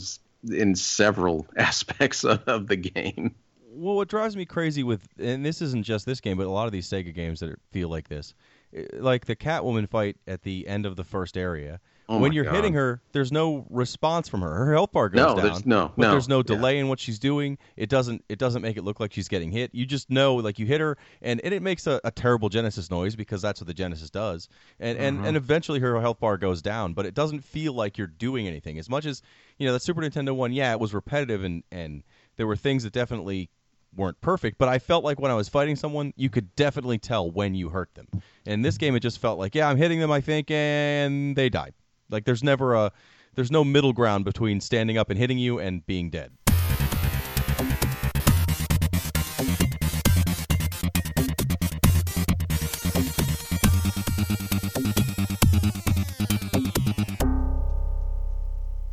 in 0.52 0.76
several 0.76 1.48
aspects 1.58 2.24
of, 2.24 2.44
of 2.48 2.68
the 2.68 2.76
game. 2.76 3.36
Well, 3.72 3.96
what 3.96 4.08
drives 4.08 4.38
me 4.38 4.46
crazy 4.46 4.84
with, 4.84 5.06
and 5.20 5.46
this 5.46 5.62
isn't 5.62 5.84
just 5.84 6.06
this 6.06 6.22
game, 6.22 6.38
but 6.38 6.46
a 6.46 6.50
lot 6.50 6.66
of 6.66 6.72
these 6.72 6.88
Sega 6.88 7.14
games 7.14 7.42
that 7.42 7.60
feel 7.72 7.90
like 7.90 8.08
this, 8.08 8.34
eh, 8.74 8.86
like 8.94 9.26
the 9.26 9.36
Catwoman 9.36 9.90
fight 9.90 10.16
at 10.28 10.44
the 10.44 10.66
end 10.68 10.86
of 10.86 10.96
the 10.96 11.04
first 11.04 11.38
area. 11.38 11.82
Oh 12.08 12.20
when 12.20 12.34
you're 12.34 12.44
God. 12.44 12.56
hitting 12.56 12.74
her, 12.74 13.02
there's 13.14 13.32
no 13.32 13.66
response 13.70 14.30
from 14.30 14.42
her. 14.42 14.54
Her 14.66 14.74
health 14.74 14.92
bar 14.92 15.10
goes 15.10 15.18
No, 15.18 15.36
down. 15.36 15.44
there's 15.46 15.66
no- 15.66 15.92
but 15.98 16.04
no, 16.04 16.12
there's 16.12 16.28
no 16.30 16.38
yeah. 16.38 16.44
delay 16.44 16.78
in 16.80 16.88
what 16.88 17.00
she's 17.00 17.18
doing. 17.18 17.58
It 17.78 17.90
doesn't. 17.90 18.24
It 18.30 18.38
doesn't 18.38 18.62
make 18.62 18.78
it 18.78 18.84
look 18.84 19.00
like 19.00 19.12
she's 19.14 19.28
getting 19.28 19.52
hit. 19.52 19.74
You 19.74 19.86
just 19.86 20.10
know, 20.12 20.36
like 20.36 20.60
you 20.60 20.66
hit 20.68 20.82
her, 20.82 20.98
and, 21.22 21.42
and 21.44 21.54
it 21.54 21.64
makes 21.64 21.88
a, 21.88 22.00
a 22.04 22.12
terrible 22.12 22.50
Genesis 22.50 22.92
noise 22.92 23.16
because 23.16 23.42
that's 23.42 23.60
what 23.60 23.68
the 23.68 23.74
Genesis 23.74 24.10
does. 24.10 24.48
And 24.80 24.98
and 25.00 25.18
Mm-hmm. 25.18 25.26
and 25.26 25.38
eventually 25.38 25.80
her 25.80 26.00
health 26.00 26.20
bar 26.20 26.38
goes 26.38 26.62
down, 26.62 26.94
but 26.94 27.06
it 27.06 27.14
doesn't 27.16 27.42
feel 27.44 27.74
like 27.74 27.98
you're 27.98 28.08
doing 28.08 28.48
anything. 28.48 28.78
As 28.78 28.90
much 28.90 29.06
as 29.06 29.22
you 29.58 29.66
know, 29.66 29.74
the 29.74 29.80
Super 29.80 30.02
Nintendo 30.02 30.36
one, 30.36 30.52
yeah, 30.54 30.72
it 30.74 30.80
was 30.80 30.94
repetitive 30.94 31.44
and 31.44 31.64
and 31.72 32.04
there 32.38 32.46
were 32.46 32.56
things 32.56 32.84
that 32.84 32.94
definitely 32.94 33.50
weren't 33.96 34.20
perfect, 34.20 34.58
but 34.58 34.68
I 34.68 34.78
felt 34.78 35.06
like 35.06 35.22
when 35.22 35.32
I 35.32 35.36
was 35.36 35.48
fighting 35.48 35.78
someone, 35.78 36.14
you 36.18 36.30
could 36.30 36.54
definitely 36.58 36.98
tell 36.98 37.32
when 37.32 37.56
you 37.56 37.70
hurt 37.70 37.96
them. 37.96 38.08
In 38.46 38.62
this 38.62 38.78
game, 38.78 38.94
it 38.94 39.00
just 39.00 39.20
felt 39.20 39.40
like, 39.40 39.56
yeah, 39.56 39.70
I'm 39.70 39.78
hitting 39.78 40.02
them, 40.02 40.12
I 40.12 40.20
think, 40.20 40.52
and 40.52 41.34
they 41.34 41.48
died. 41.48 41.74
Like 42.10 42.26
there's 42.26 42.44
never 42.44 42.74
a, 42.74 42.92
there's 43.36 43.52
no 43.52 43.64
middle 43.64 43.94
ground 43.94 44.26
between 44.26 44.62
standing 44.62 44.98
up 44.98 45.10
and 45.10 45.20
hitting 45.20 45.38
you 45.38 45.60
and 45.60 45.86
being 45.86 46.10
dead. 46.10 46.32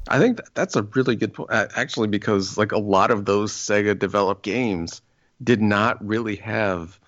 I 0.09 0.19
think 0.19 0.41
that's 0.53 0.77
a 0.77 0.83
really 0.83 1.17
good 1.17 1.33
point, 1.33 1.51
actually, 1.51 2.09
because 2.09 2.59
like 2.59 2.73
a 2.73 2.79
lot 2.79 3.11
of 3.11 3.25
those 3.25 3.51
Sega 3.53 3.99
developed 3.99 4.43
games 4.43 5.01
did 5.43 5.63
not 5.63 6.07
really 6.07 6.37
have 6.37 7.01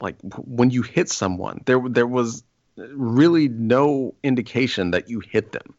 like 0.00 0.16
when 0.22 0.70
you 0.70 0.82
hit 0.82 1.10
someone, 1.10 1.62
there 1.66 1.80
there 1.88 2.06
was 2.06 2.42
really 2.92 3.48
no 3.48 4.14
indication 4.22 4.90
that 4.92 5.08
you 5.08 5.20
hit 5.20 5.52
them. 5.52 5.74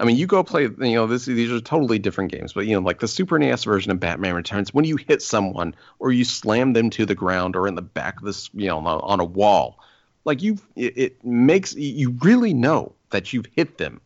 I 0.00 0.04
mean, 0.04 0.16
you 0.16 0.26
go 0.26 0.42
play, 0.42 0.62
you 0.62 0.94
know, 0.94 1.06
this 1.06 1.26
these 1.26 1.52
are 1.52 1.60
totally 1.60 1.98
different 1.98 2.32
games, 2.32 2.54
but 2.54 2.66
you 2.66 2.72
know, 2.74 2.80
like 2.80 3.00
the 3.00 3.08
Super 3.08 3.38
NES 3.38 3.64
version 3.64 3.92
of 3.92 4.00
Batman 4.00 4.34
Returns, 4.34 4.72
when 4.72 4.86
you 4.86 4.96
hit 4.96 5.20
someone 5.20 5.74
or 5.98 6.10
you 6.10 6.24
slam 6.24 6.72
them 6.72 6.88
to 6.90 7.04
the 7.04 7.14
ground 7.14 7.54
or 7.54 7.68
in 7.68 7.74
the 7.74 7.82
back 7.82 8.16
of 8.18 8.24
this, 8.24 8.48
you 8.54 8.66
know, 8.66 8.78
on 8.78 9.20
a- 9.20 9.24
wall, 9.24 9.78
Like 10.24 10.42
you, 10.42 10.56
it, 10.74 10.96
it 10.96 11.24
makes 11.24 11.74
you 11.74 12.16
really 12.22 12.54
know 12.54 12.94
that 13.10 13.34
you've 13.34 13.48
hit 13.54 13.76
them, 13.76 14.00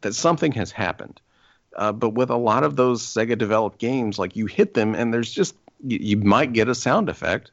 that 0.00 0.14
something 0.14 0.52
has 0.52 0.70
happened. 0.72 1.20
Uh, 1.76 1.92
but 1.92 2.10
with 2.10 2.30
a 2.30 2.36
lot 2.36 2.64
of 2.64 2.76
those 2.76 3.02
Sega 3.02 3.36
developed 3.36 3.78
games, 3.78 4.18
like 4.18 4.36
you 4.36 4.46
hit 4.46 4.72
them 4.72 4.94
and 4.94 5.12
there's 5.12 5.30
just 5.30 5.54
you, 5.84 5.98
you 6.00 6.16
might 6.16 6.54
get 6.54 6.68
a 6.68 6.74
sound 6.74 7.10
effect, 7.10 7.50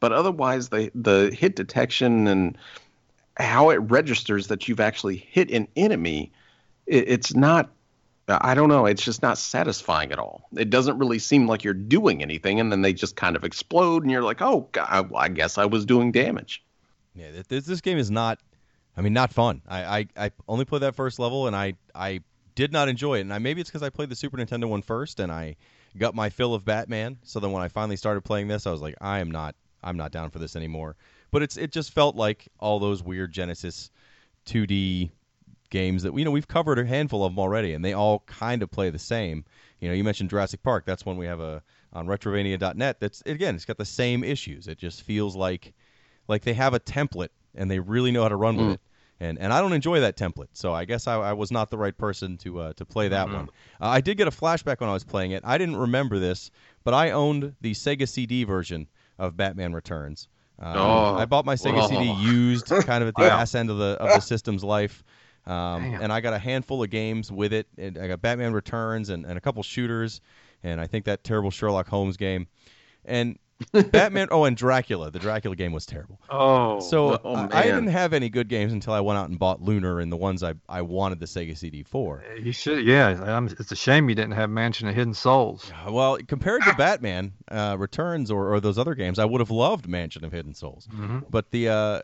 but 0.00 0.12
otherwise 0.12 0.70
the 0.70 0.90
the 0.94 1.30
hit 1.38 1.54
detection 1.54 2.26
and 2.26 2.58
how 3.38 3.70
it 3.70 3.76
registers 3.76 4.48
that 4.48 4.68
you've 4.68 4.80
actually 4.80 5.16
hit 5.16 5.50
an 5.50 5.68
enemy, 5.76 6.32
it, 6.86 7.08
it's 7.08 7.34
not. 7.34 7.70
I 8.30 8.54
don't 8.54 8.68
know. 8.68 8.84
It's 8.84 9.02
just 9.02 9.22
not 9.22 9.38
satisfying 9.38 10.12
at 10.12 10.18
all. 10.18 10.48
It 10.54 10.68
doesn't 10.68 10.98
really 10.98 11.18
seem 11.18 11.46
like 11.46 11.64
you're 11.64 11.72
doing 11.72 12.20
anything, 12.20 12.60
and 12.60 12.70
then 12.70 12.82
they 12.82 12.92
just 12.92 13.16
kind 13.16 13.36
of 13.36 13.44
explode, 13.44 14.02
and 14.02 14.12
you're 14.12 14.22
like, 14.22 14.42
"Oh, 14.42 14.68
God, 14.72 15.10
I 15.16 15.28
guess 15.28 15.56
I 15.56 15.64
was 15.64 15.86
doing 15.86 16.12
damage." 16.12 16.62
Yeah, 17.14 17.28
this 17.48 17.64
this 17.64 17.80
game 17.80 17.96
is 17.96 18.10
not. 18.10 18.38
I 18.96 19.00
mean, 19.00 19.12
not 19.12 19.32
fun. 19.32 19.62
I, 19.68 19.98
I, 20.16 20.26
I 20.26 20.30
only 20.48 20.64
played 20.64 20.82
that 20.82 20.94
first 20.94 21.18
level, 21.18 21.46
and 21.46 21.56
I 21.56 21.74
I 21.94 22.20
did 22.54 22.72
not 22.72 22.88
enjoy 22.88 23.18
it. 23.18 23.20
And 23.22 23.32
I, 23.32 23.38
maybe 23.38 23.60
it's 23.60 23.70
because 23.70 23.82
I 23.82 23.90
played 23.90 24.10
the 24.10 24.16
Super 24.16 24.36
Nintendo 24.36 24.68
one 24.68 24.82
first, 24.82 25.20
and 25.20 25.32
I 25.32 25.56
got 25.96 26.14
my 26.14 26.28
fill 26.28 26.52
of 26.54 26.64
Batman. 26.64 27.18
So 27.22 27.40
then 27.40 27.52
when 27.52 27.62
I 27.62 27.68
finally 27.68 27.96
started 27.96 28.22
playing 28.22 28.48
this, 28.48 28.66
I 28.66 28.72
was 28.72 28.82
like, 28.82 28.96
I 29.00 29.20
am 29.20 29.30
not 29.30 29.54
I'm 29.82 29.96
not 29.96 30.12
down 30.12 30.30
for 30.30 30.38
this 30.38 30.56
anymore. 30.56 30.96
But 31.30 31.42
it's 31.42 31.56
it 31.56 31.72
just 31.72 31.92
felt 31.92 32.16
like 32.16 32.48
all 32.58 32.78
those 32.78 33.02
weird 33.02 33.32
Genesis 33.32 33.90
2D 34.46 35.10
games 35.70 36.02
that 36.02 36.16
you 36.16 36.24
know 36.24 36.30
we've 36.30 36.48
covered 36.48 36.78
a 36.78 36.86
handful 36.86 37.24
of 37.24 37.32
them 37.32 37.38
already, 37.38 37.74
and 37.74 37.84
they 37.84 37.92
all 37.92 38.20
kind 38.20 38.62
of 38.62 38.70
play 38.70 38.90
the 38.90 38.98
same. 38.98 39.44
You 39.80 39.88
know, 39.88 39.94
you 39.94 40.04
mentioned 40.04 40.30
Jurassic 40.30 40.62
Park. 40.62 40.84
That's 40.86 41.04
one 41.04 41.16
we 41.16 41.26
have 41.26 41.40
a 41.40 41.62
on 41.92 42.06
Retrovania.net. 42.06 43.00
That's 43.00 43.22
again, 43.26 43.54
it's 43.54 43.64
got 43.64 43.78
the 43.78 43.84
same 43.84 44.24
issues. 44.24 44.68
It 44.68 44.78
just 44.78 45.02
feels 45.02 45.36
like 45.36 45.74
like 46.28 46.42
they 46.42 46.54
have 46.54 46.74
a 46.74 46.80
template 46.80 47.28
and 47.54 47.70
they 47.70 47.78
really 47.78 48.10
know 48.10 48.22
how 48.22 48.28
to 48.28 48.36
run 48.36 48.56
with 48.56 48.66
it. 48.74 48.80
And 49.20 49.38
and 49.38 49.52
I 49.52 49.60
don't 49.60 49.72
enjoy 49.72 50.00
that 50.00 50.16
template, 50.16 50.48
so 50.52 50.72
I 50.72 50.84
guess 50.84 51.06
I, 51.08 51.14
I 51.16 51.32
was 51.32 51.50
not 51.50 51.70
the 51.70 51.78
right 51.78 51.96
person 51.96 52.36
to 52.38 52.60
uh, 52.60 52.72
to 52.74 52.84
play 52.84 53.08
that 53.08 53.28
one. 53.28 53.48
Uh, 53.80 53.88
I 53.88 54.00
did 54.00 54.16
get 54.16 54.28
a 54.28 54.30
flashback 54.30 54.80
when 54.80 54.88
I 54.88 54.92
was 54.92 55.02
playing 55.04 55.32
it. 55.32 55.42
I 55.44 55.58
didn't 55.58 55.76
remember 55.76 56.18
this, 56.20 56.50
but 56.84 56.94
I 56.94 57.10
owned 57.10 57.54
the 57.60 57.72
Sega 57.72 58.08
CD 58.08 58.44
version 58.44 58.86
of 59.18 59.36
Batman 59.36 59.72
Returns. 59.72 60.28
Um, 60.58 60.76
Oh. 60.76 61.14
I 61.16 61.24
bought 61.24 61.44
my 61.44 61.54
Sega 61.54 61.82
Oh. 61.82 61.88
CD 61.88 62.10
used, 62.20 62.66
kind 62.86 63.02
of 63.02 63.08
at 63.08 63.14
the 63.16 63.24
ass 63.30 63.54
end 63.54 63.70
of 63.70 63.78
the 63.78 63.96
of 64.00 64.08
the 64.10 64.20
system's 64.20 64.64
life. 64.64 65.02
Um, 65.46 65.82
and 66.02 66.12
I 66.12 66.20
got 66.20 66.34
a 66.34 66.38
handful 66.38 66.82
of 66.82 66.90
games 66.90 67.32
with 67.32 67.52
it. 67.54 67.66
And 67.78 67.96
I 67.96 68.06
got 68.08 68.20
Batman 68.20 68.52
Returns 68.52 69.08
and, 69.08 69.24
and 69.24 69.38
a 69.38 69.40
couple 69.40 69.62
shooters, 69.62 70.20
and 70.62 70.80
I 70.80 70.86
think 70.86 71.06
that 71.06 71.24
terrible 71.24 71.50
Sherlock 71.50 71.88
Holmes 71.88 72.16
game, 72.18 72.48
and 73.04 73.38
Batman. 73.90 74.28
oh, 74.30 74.44
and 74.44 74.56
Dracula. 74.56 75.10
The 75.10 75.18
Dracula 75.18 75.56
game 75.56 75.72
was 75.72 75.84
terrible. 75.84 76.20
Oh, 76.30 76.80
So 76.80 77.20
Oh, 77.24 77.34
I, 77.34 77.48
I 77.60 77.62
didn't 77.64 77.88
have 77.88 78.12
any 78.12 78.28
good 78.28 78.48
games 78.48 78.72
until 78.72 78.92
I 78.92 79.00
went 79.00 79.18
out 79.18 79.28
and 79.28 79.38
bought 79.38 79.60
Lunar 79.60 80.00
and 80.00 80.12
the 80.12 80.16
ones 80.16 80.42
I 80.42 80.54
I 80.68 80.82
wanted 80.82 81.18
the 81.20 81.26
Sega 81.26 81.56
CD 81.56 81.82
for. 81.82 82.22
you 82.40 82.52
should. 82.52 82.86
Yeah, 82.86 83.36
I'm, 83.36 83.46
it's 83.48 83.72
a 83.72 83.76
shame 83.76 84.08
you 84.08 84.14
didn't 84.14 84.32
have 84.32 84.48
Mansion 84.50 84.88
of 84.88 84.94
Hidden 84.94 85.14
Souls. 85.14 85.72
Uh, 85.86 85.92
Well, 85.92 86.18
compared 86.26 86.62
to 86.62 86.74
Batman 86.74 87.32
uh, 87.50 87.76
Returns 87.78 88.30
or, 88.30 88.52
or 88.54 88.60
those 88.60 88.78
other 88.78 88.94
games, 88.94 89.18
I 89.18 89.24
would 89.24 89.40
have 89.40 89.50
loved 89.50 89.88
Mansion 89.88 90.24
of 90.24 90.32
Hidden 90.32 90.54
Souls. 90.54 90.88
But 91.30 91.50
the 91.50 91.68
uh, 91.68 92.02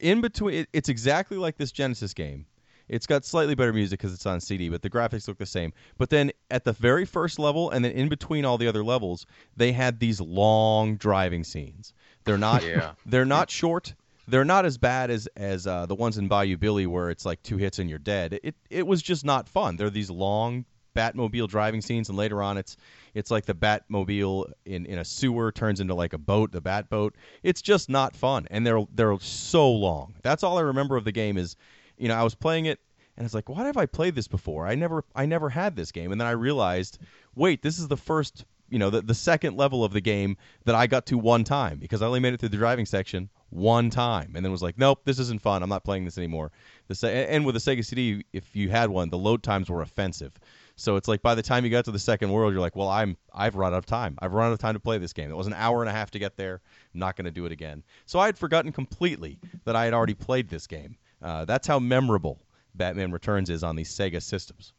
in 0.00 0.20
between, 0.20 0.54
it, 0.54 0.68
it's 0.72 0.88
exactly 0.88 1.36
like 1.36 1.56
this 1.58 1.70
Genesis 1.70 2.12
game. 2.12 2.46
It's 2.88 3.06
got 3.06 3.24
slightly 3.24 3.54
better 3.54 3.72
music 3.72 3.98
because 4.00 4.12
it's 4.12 4.26
on 4.26 4.40
CD, 4.40 4.68
but 4.68 4.82
the 4.82 4.90
graphics 4.90 5.28
look 5.28 5.38
the 5.38 5.46
same. 5.46 5.72
But 5.98 6.10
then 6.10 6.32
at 6.50 6.64
the 6.64 6.72
very 6.72 7.04
first 7.04 7.38
level, 7.38 7.70
and 7.70 7.84
then 7.84 7.92
in 7.92 8.08
between 8.08 8.44
all 8.44 8.58
the 8.58 8.68
other 8.68 8.84
levels, 8.84 9.26
they 9.56 9.72
had 9.72 10.00
these 10.00 10.20
long 10.20 10.96
driving 10.96 11.44
scenes. 11.44 11.92
They're 12.24 12.38
not. 12.38 12.62
Yeah. 12.72 12.92
They're 13.06 13.24
not 13.24 13.50
short. 13.50 13.94
They're 14.28 14.44
not 14.44 14.64
as 14.64 14.78
bad 14.78 15.10
as 15.10 15.26
as 15.36 15.66
uh, 15.66 15.86
the 15.86 15.94
ones 15.94 16.16
in 16.16 16.28
Bayou 16.28 16.56
Billy 16.56 16.86
where 16.86 17.10
it's 17.10 17.26
like 17.26 17.42
two 17.42 17.56
hits 17.56 17.78
and 17.78 17.90
you're 17.90 17.98
dead. 17.98 18.38
It 18.42 18.54
it 18.70 18.86
was 18.86 19.02
just 19.02 19.24
not 19.24 19.48
fun. 19.48 19.76
They're 19.76 19.90
these 19.90 20.10
long 20.10 20.64
Batmobile 20.94 21.48
driving 21.48 21.80
scenes, 21.80 22.08
and 22.08 22.18
later 22.18 22.42
on, 22.42 22.56
it's 22.56 22.76
it's 23.14 23.30
like 23.30 23.46
the 23.46 23.54
Batmobile 23.54 24.52
in, 24.64 24.86
in 24.86 24.98
a 24.98 25.04
sewer 25.04 25.52
turns 25.52 25.80
into 25.80 25.94
like 25.94 26.12
a 26.12 26.18
boat, 26.18 26.52
the 26.52 26.62
Batboat. 26.62 27.12
It's 27.42 27.62
just 27.62 27.88
not 27.88 28.14
fun, 28.14 28.46
and 28.50 28.66
they're 28.66 28.84
they're 28.94 29.18
so 29.20 29.70
long. 29.70 30.14
That's 30.22 30.42
all 30.42 30.58
I 30.58 30.62
remember 30.62 30.96
of 30.96 31.04
the 31.04 31.12
game 31.12 31.36
is, 31.36 31.56
you 32.02 32.08
know, 32.08 32.16
I 32.16 32.24
was 32.24 32.34
playing 32.34 32.66
it, 32.66 32.80
and 33.16 33.24
it's 33.24 33.32
like, 33.32 33.48
why 33.48 33.64
have 33.64 33.76
I 33.76 33.86
played 33.86 34.16
this 34.16 34.26
before? 34.26 34.66
I 34.66 34.74
never 34.74 35.04
I 35.14 35.24
never 35.24 35.48
had 35.48 35.76
this 35.76 35.92
game, 35.92 36.10
and 36.10 36.20
then 36.20 36.26
I 36.26 36.32
realized, 36.32 36.98
wait, 37.36 37.62
this 37.62 37.78
is 37.78 37.86
the 37.86 37.96
first, 37.96 38.44
you 38.68 38.78
know, 38.80 38.90
the 38.90 39.02
the 39.02 39.14
second 39.14 39.56
level 39.56 39.84
of 39.84 39.92
the 39.92 40.00
game 40.00 40.36
that 40.64 40.74
I 40.74 40.88
got 40.88 41.06
to 41.06 41.18
one 41.18 41.44
time 41.44 41.78
because 41.78 42.02
I 42.02 42.06
only 42.06 42.18
made 42.18 42.34
it 42.34 42.40
through 42.40 42.48
the 42.48 42.56
driving 42.56 42.86
section 42.86 43.30
one 43.50 43.88
time, 43.88 44.32
and 44.34 44.44
then 44.44 44.50
was 44.50 44.64
like, 44.64 44.78
nope, 44.78 45.02
this 45.04 45.20
isn't 45.20 45.42
fun. 45.42 45.62
I'm 45.62 45.68
not 45.68 45.84
playing 45.84 46.04
this 46.04 46.18
anymore. 46.18 46.50
The 46.88 46.96
Se- 46.96 47.28
and 47.28 47.46
with 47.46 47.54
the 47.54 47.60
Sega 47.60 47.84
CD, 47.84 48.24
if 48.32 48.56
you 48.56 48.68
had 48.68 48.90
one, 48.90 49.08
the 49.08 49.18
load 49.18 49.44
times 49.44 49.70
were 49.70 49.82
offensive. 49.82 50.32
So 50.74 50.96
it's 50.96 51.06
like 51.06 51.22
by 51.22 51.36
the 51.36 51.42
time 51.42 51.64
you 51.64 51.70
got 51.70 51.84
to 51.84 51.92
the 51.92 51.98
second 52.00 52.32
world, 52.32 52.52
you're 52.52 52.62
like, 52.62 52.74
well, 52.74 52.88
I'm 52.88 53.16
I've 53.32 53.54
run 53.54 53.74
out 53.74 53.78
of 53.78 53.86
time. 53.86 54.18
I've 54.20 54.32
run 54.32 54.48
out 54.48 54.54
of 54.54 54.58
time 54.58 54.74
to 54.74 54.80
play 54.80 54.98
this 54.98 55.12
game. 55.12 55.30
It 55.30 55.36
was 55.36 55.46
an 55.46 55.54
hour 55.54 55.82
and 55.82 55.88
a 55.88 55.92
half 55.92 56.10
to 56.12 56.18
get 56.18 56.36
there. 56.36 56.60
I'm 56.92 56.98
not 56.98 57.14
going 57.14 57.26
to 57.26 57.30
do 57.30 57.46
it 57.46 57.52
again. 57.52 57.84
So 58.06 58.18
I 58.18 58.26
had 58.26 58.36
forgotten 58.36 58.72
completely 58.72 59.38
that 59.64 59.76
I 59.76 59.84
had 59.84 59.94
already 59.94 60.14
played 60.14 60.48
this 60.48 60.66
game. 60.66 60.96
Uh, 61.22 61.44
that's 61.44 61.66
how 61.66 61.78
memorable 61.78 62.40
Batman 62.74 63.12
Returns 63.12 63.50
is 63.50 63.62
on 63.62 63.76
these 63.76 63.90
Sega 63.90 64.22
systems. 64.22 64.72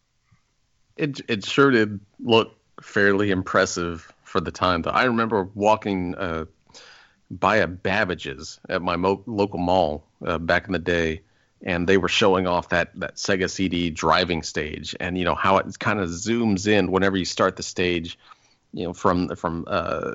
It 0.98 1.22
it 1.28 1.46
sure 1.46 1.72
did 1.72 2.00
look 2.20 2.56
fairly 2.82 3.32
impressive 3.32 4.12
for 4.24 4.42
the 4.42 4.52
time. 4.52 4.82
Though 4.82 4.92
I 4.92 5.06
remember 5.06 5.50
walking 5.56 6.16
uh, 6.16 6.46
by 7.32 7.58
a 7.58 7.68
Babbage's 7.68 8.60
at 8.70 8.82
my 8.82 8.96
mo- 8.96 9.24
local 9.26 9.60
mall 9.60 10.06
uh, 10.26 10.38
back 10.38 10.68
in 10.68 10.74
the 10.74 10.80
day, 10.80 11.22
and 11.62 11.88
they 11.88 11.98
were 11.98 12.10
showing 12.10 12.46
off 12.46 12.70
that 12.70 12.92
that 13.00 13.16
Sega 13.16 13.50
CD 13.50 13.90
driving 13.90 14.44
stage, 14.44 14.96
and 15.00 15.18
you 15.18 15.26
know 15.26 15.36
how 15.36 15.58
it 15.58 15.80
kind 15.80 16.00
of 16.00 16.10
zooms 16.10 16.68
in 16.68 16.92
whenever 16.92 17.18
you 17.18 17.26
start 17.26 17.56
the 17.56 17.64
stage. 17.64 18.18
You 18.74 18.88
know, 18.88 18.94
from 18.94 19.36
from 19.36 19.66
uh, 19.68 20.14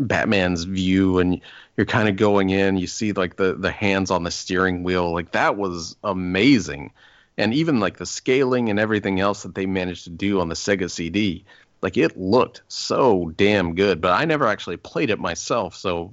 Batman's 0.00 0.64
view, 0.64 1.18
and 1.18 1.40
you're 1.76 1.86
kind 1.86 2.08
of 2.08 2.16
going 2.16 2.50
in. 2.50 2.76
You 2.76 2.86
see 2.86 3.12
like 3.12 3.36
the 3.36 3.54
the 3.54 3.70
hands 3.70 4.10
on 4.10 4.24
the 4.24 4.30
steering 4.30 4.82
wheel. 4.82 5.12
Like 5.12 5.32
that 5.32 5.56
was 5.56 5.96
amazing 6.02 6.92
and 7.36 7.52
even 7.54 7.80
like 7.80 7.96
the 7.96 8.06
scaling 8.06 8.70
and 8.70 8.78
everything 8.78 9.20
else 9.20 9.42
that 9.42 9.54
they 9.54 9.66
managed 9.66 10.04
to 10.04 10.10
do 10.10 10.40
on 10.40 10.48
the 10.48 10.54
Sega 10.54 10.90
CD, 10.90 11.44
like 11.82 11.96
it 11.96 12.16
looked 12.16 12.62
so 12.68 13.32
damn 13.36 13.74
good. 13.74 14.00
But 14.00 14.12
I 14.12 14.24
never 14.24 14.46
actually 14.46 14.76
played 14.76 15.10
it 15.10 15.18
myself, 15.18 15.74
so 15.74 16.12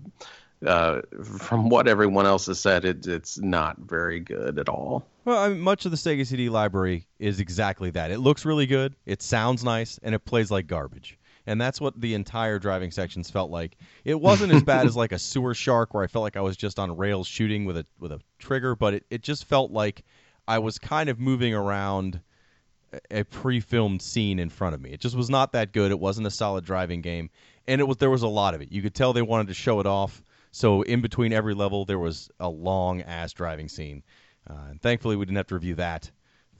uh, 0.65 1.01
from 1.23 1.69
what 1.69 1.87
everyone 1.87 2.25
else 2.25 2.47
has 2.47 2.59
said, 2.59 2.85
it, 2.85 3.07
it's 3.07 3.39
not 3.39 3.77
very 3.79 4.19
good 4.19 4.59
at 4.59 4.69
all. 4.69 5.05
Well, 5.25 5.37
I 5.37 5.49
mean, 5.49 5.59
much 5.59 5.85
of 5.85 5.91
the 5.91 5.97
Sega 5.97 6.25
CD 6.25 6.49
library 6.49 7.07
is 7.19 7.39
exactly 7.39 7.91
that. 7.91 8.11
It 8.11 8.19
looks 8.19 8.45
really 8.45 8.65
good, 8.65 8.95
it 9.05 9.21
sounds 9.21 9.63
nice, 9.63 9.99
and 10.03 10.15
it 10.15 10.25
plays 10.25 10.49
like 10.49 10.67
garbage. 10.67 11.17
And 11.47 11.59
that's 11.59 11.81
what 11.81 11.99
the 11.99 12.13
entire 12.13 12.59
driving 12.59 12.91
sections 12.91 13.29
felt 13.29 13.49
like. 13.49 13.77
It 14.05 14.19
wasn't 14.19 14.53
as 14.53 14.63
bad 14.63 14.85
as 14.85 14.95
like 14.95 15.11
a 15.11 15.19
sewer 15.19 15.53
shark 15.53 15.93
where 15.93 16.03
I 16.03 16.07
felt 16.07 16.23
like 16.23 16.37
I 16.37 16.41
was 16.41 16.55
just 16.57 16.79
on 16.79 16.95
rails 16.95 17.27
shooting 17.27 17.65
with 17.65 17.77
a 17.77 17.85
with 17.99 18.11
a 18.11 18.19
trigger, 18.39 18.75
but 18.75 18.93
it, 18.93 19.05
it 19.09 19.23
just 19.23 19.45
felt 19.45 19.71
like 19.71 20.03
I 20.47 20.59
was 20.59 20.77
kind 20.77 21.09
of 21.09 21.19
moving 21.19 21.53
around 21.53 22.21
a- 23.09 23.23
pre-filmed 23.23 24.01
scene 24.01 24.39
in 24.39 24.49
front 24.49 24.75
of 24.75 24.81
me. 24.81 24.91
It 24.91 24.99
just 24.99 25.15
was 25.15 25.29
not 25.29 25.53
that 25.53 25.71
good. 25.71 25.91
It 25.91 25.99
wasn't 25.99 26.27
a 26.27 26.31
solid 26.31 26.65
driving 26.65 27.01
game, 27.01 27.29
and 27.67 27.81
it 27.81 27.85
was 27.85 27.97
there 27.97 28.09
was 28.09 28.23
a 28.23 28.27
lot 28.27 28.53
of 28.53 28.61
it. 28.61 28.71
You 28.71 28.81
could 28.81 28.93
tell 28.93 29.13
they 29.13 29.21
wanted 29.21 29.47
to 29.47 29.53
show 29.53 29.79
it 29.79 29.85
off. 29.85 30.23
So 30.51 30.81
in 30.81 31.01
between 31.01 31.31
every 31.31 31.53
level, 31.53 31.85
there 31.85 31.99
was 31.99 32.29
a 32.39 32.49
long 32.49 33.01
ass 33.01 33.31
driving 33.33 33.69
scene. 33.69 34.03
Uh, 34.49 34.67
and 34.71 34.81
thankfully, 34.81 35.15
we 35.15 35.25
didn't 35.25 35.37
have 35.37 35.47
to 35.47 35.55
review 35.55 35.75
that 35.75 36.11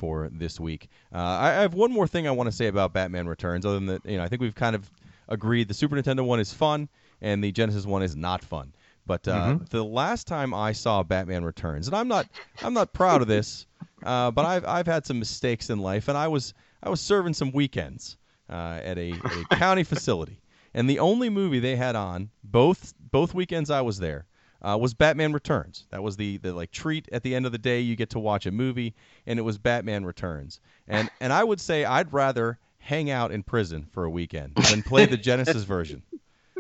for 0.02 0.30
this 0.34 0.60
week. 0.60 0.90
Uh, 1.14 1.20
I, 1.20 1.50
I 1.50 1.62
have 1.62 1.76
one 1.76 1.92
more 1.92 2.08
thing 2.08 2.28
I 2.28 2.32
want 2.32 2.48
to 2.48 2.52
say 2.52 2.66
about 2.66 2.92
Batman 2.92 3.28
Returns. 3.28 3.68
Other 3.68 3.76
than 3.76 3.86
that, 3.86 4.02
you 4.04 4.18
know, 4.18 4.24
I 4.24 4.28
think 4.28 4.42
we've 4.42 4.56
kind 4.56 4.76
of 4.76 4.90
agreed 5.30 5.68
the 5.68 5.76
Super 5.76 5.96
Nintendo 5.96 6.26
one 6.26 6.40
is 6.40 6.52
fun 6.52 6.90
and 7.22 7.44
the 7.44 7.52
Genesis 7.52 7.86
one 7.86 8.02
is 8.02 8.16
not 8.16 8.44
fun. 8.44 8.74
But 9.06 9.28
uh, 9.28 9.60
the 9.70 9.86
last 9.86 10.26
time 10.26 10.56
I 10.56 10.72
saw 10.72 11.04
Batman 11.04 11.46
Returns, 11.46 11.88
and 11.88 11.96
I'm 11.96 12.08
not, 12.08 12.28
I'm 12.64 12.74
not 12.74 12.94
proud 12.94 13.22
of 13.22 13.28
this, 13.28 13.68
uh, 14.04 14.32
but 14.32 14.46
I've 14.46 14.66
I've 14.66 14.88
had 14.88 15.06
some 15.06 15.20
mistakes 15.20 15.70
in 15.70 15.80
life, 15.80 16.08
and 16.08 16.18
I 16.18 16.28
was 16.28 16.54
I 16.82 16.90
was 16.90 17.00
serving 17.00 17.34
some 17.34 17.52
weekends 17.52 18.18
uh, 18.50 18.80
at 18.84 18.98
a, 18.98 19.12
a 19.12 19.56
county 19.56 19.84
facility, 19.84 20.42
and 20.74 20.90
the 20.90 21.00
only 21.00 21.30
movie 21.30 21.60
they 21.60 21.76
had 21.76 21.96
on 21.96 22.30
both 22.44 22.94
both 23.12 23.34
weekends 23.34 23.70
I 23.70 23.82
was 23.82 24.00
there 24.00 24.26
uh, 24.62 24.78
was 24.80 24.94
Batman 24.94 25.34
Returns. 25.34 25.86
That 25.90 26.04
was 26.04 26.18
the, 26.18 26.38
the 26.38 26.54
like 26.54 26.72
treat 26.72 27.08
at 27.12 27.24
the 27.24 27.34
end 27.36 27.46
of 27.46 27.52
the 27.52 27.58
day. 27.58 27.80
You 27.82 27.96
get 27.96 28.10
to 28.12 28.20
watch 28.20 28.46
a 28.46 28.52
movie, 28.52 28.94
and 29.26 29.40
it 29.40 29.42
was 29.44 29.58
Batman 29.58 30.06
Returns. 30.06 30.60
And 30.88 31.10
and 31.20 31.32
I 31.34 31.44
would 31.44 31.60
say 31.62 31.86
I'd 31.86 32.12
rather 32.14 32.60
hang 32.80 33.10
out 33.12 33.32
in 33.32 33.44
prison 33.44 33.88
for 33.92 34.06
a 34.06 34.10
weekend 34.10 34.56
than 34.56 34.82
play 34.84 35.06
the 35.06 35.18
Genesis 35.18 35.64
version 35.64 36.02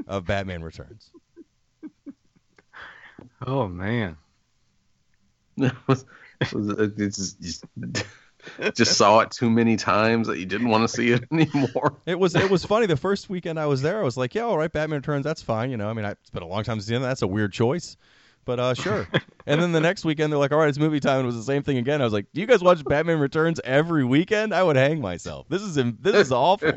of 0.07 0.25
Batman 0.25 0.63
Returns. 0.63 1.09
Oh 3.45 3.67
man. 3.67 4.17
It 5.57 5.73
was- 5.87 6.05
it 6.39 6.53
was- 6.53 7.35
it 7.39 8.05
just, 8.75 8.97
saw 8.97 9.19
it 9.19 9.31
too 9.31 9.49
many 9.49 9.77
times 9.77 10.27
that 10.27 10.37
you 10.37 10.45
didn't 10.45 10.69
want 10.69 10.83
to 10.83 10.87
see 10.87 11.11
it 11.11 11.23
anymore. 11.31 11.95
It 12.05 12.19
was 12.19 12.35
it 12.35 12.49
was 12.49 12.65
funny. 12.65 12.85
The 12.85 12.97
first 12.97 13.29
weekend 13.29 13.59
I 13.59 13.65
was 13.65 13.81
there, 13.81 13.99
I 13.99 14.03
was 14.03 14.17
like, 14.17 14.35
yeah, 14.35 14.43
all 14.43 14.57
right, 14.57 14.71
Batman 14.71 14.99
Returns, 14.99 15.23
that's 15.23 15.41
fine. 15.41 15.71
You 15.71 15.77
know, 15.77 15.89
I 15.89 15.93
mean, 15.93 16.05
I, 16.05 16.11
it's 16.11 16.29
been 16.29 16.43
a 16.43 16.47
long 16.47 16.63
time 16.63 16.77
since 16.77 16.87
the 16.87 16.95
end. 16.95 17.03
That's 17.03 17.21
a 17.21 17.27
weird 17.27 17.53
choice, 17.53 17.97
but 18.45 18.59
uh, 18.59 18.73
sure. 18.73 19.07
and 19.45 19.61
then 19.61 19.71
the 19.71 19.81
next 19.81 20.05
weekend 20.05 20.31
they're 20.31 20.39
like, 20.39 20.51
all 20.51 20.59
right, 20.59 20.69
it's 20.69 20.77
movie 20.77 20.99
time. 20.99 21.19
And 21.19 21.23
it 21.23 21.27
was 21.27 21.37
the 21.37 21.43
same 21.43 21.63
thing 21.63 21.77
again. 21.77 22.01
I 22.01 22.03
was 22.03 22.13
like, 22.13 22.25
do 22.33 22.41
you 22.41 22.47
guys 22.47 22.61
watch 22.63 22.83
Batman 22.83 23.19
Returns 23.19 23.59
every 23.63 24.03
weekend? 24.03 24.53
I 24.53 24.63
would 24.63 24.75
hang 24.75 25.01
myself. 25.01 25.47
This 25.49 25.61
is 25.61 25.75
this 25.75 26.15
is 26.15 26.31
awful. 26.31 26.73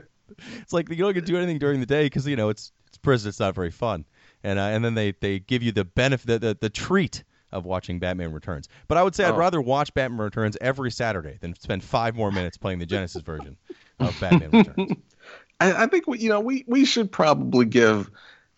It's 0.61 0.73
like 0.73 0.89
you 0.89 0.97
don't 0.97 1.13
get 1.13 1.27
to 1.27 1.33
do 1.33 1.37
anything 1.37 1.59
during 1.59 1.81
the 1.81 1.87
day 1.87 2.07
because 2.07 2.27
you 2.27 2.37
know 2.37 2.49
it's 2.49 2.73
it's 2.89 2.99
prison. 2.99 3.29
It's 3.29 3.41
not 3.41 3.55
very 3.55 3.71
fun. 3.71 4.05
And 4.43 4.59
uh, 4.59 4.63
and 4.63 4.85
then 4.85 4.95
they 4.95 5.13
they 5.13 5.39
give 5.39 5.63
you 5.63 5.73
the 5.73 5.85
benefit 5.85 6.27
the, 6.27 6.39
the, 6.39 6.59
the 6.61 6.71
treat 6.71 7.25
of 7.55 7.65
watching 7.65 7.99
Batman 7.99 8.33
Returns. 8.33 8.69
But 8.89 8.99
I 8.99 9.03
would 9.03 9.15
say 9.15 9.25
I'd 9.25 9.33
Oh. 9.35 9.37
rather 9.39 9.63
watch 9.63 9.95
Batman 9.95 10.21
Returns 10.21 10.59
every 10.61 10.91
Saturday 10.91 11.39
than 11.41 11.55
spend 11.55 11.83
five 11.83 12.15
more 12.15 12.31
minutes 12.31 12.59
playing 12.59 12.81
the 12.81 12.87
Genesis 12.87 13.23
version 13.23 13.57
of 13.99 14.19
Batman 14.21 14.51
Returns. 14.51 14.93
I, 15.61 15.85
I 15.85 15.87
think 15.87 16.07
we, 16.07 16.19
you 16.19 16.29
know 16.29 16.41
we 16.41 16.65
we 16.67 16.85
should 16.85 17.11
probably 17.11 17.65
give 17.65 18.11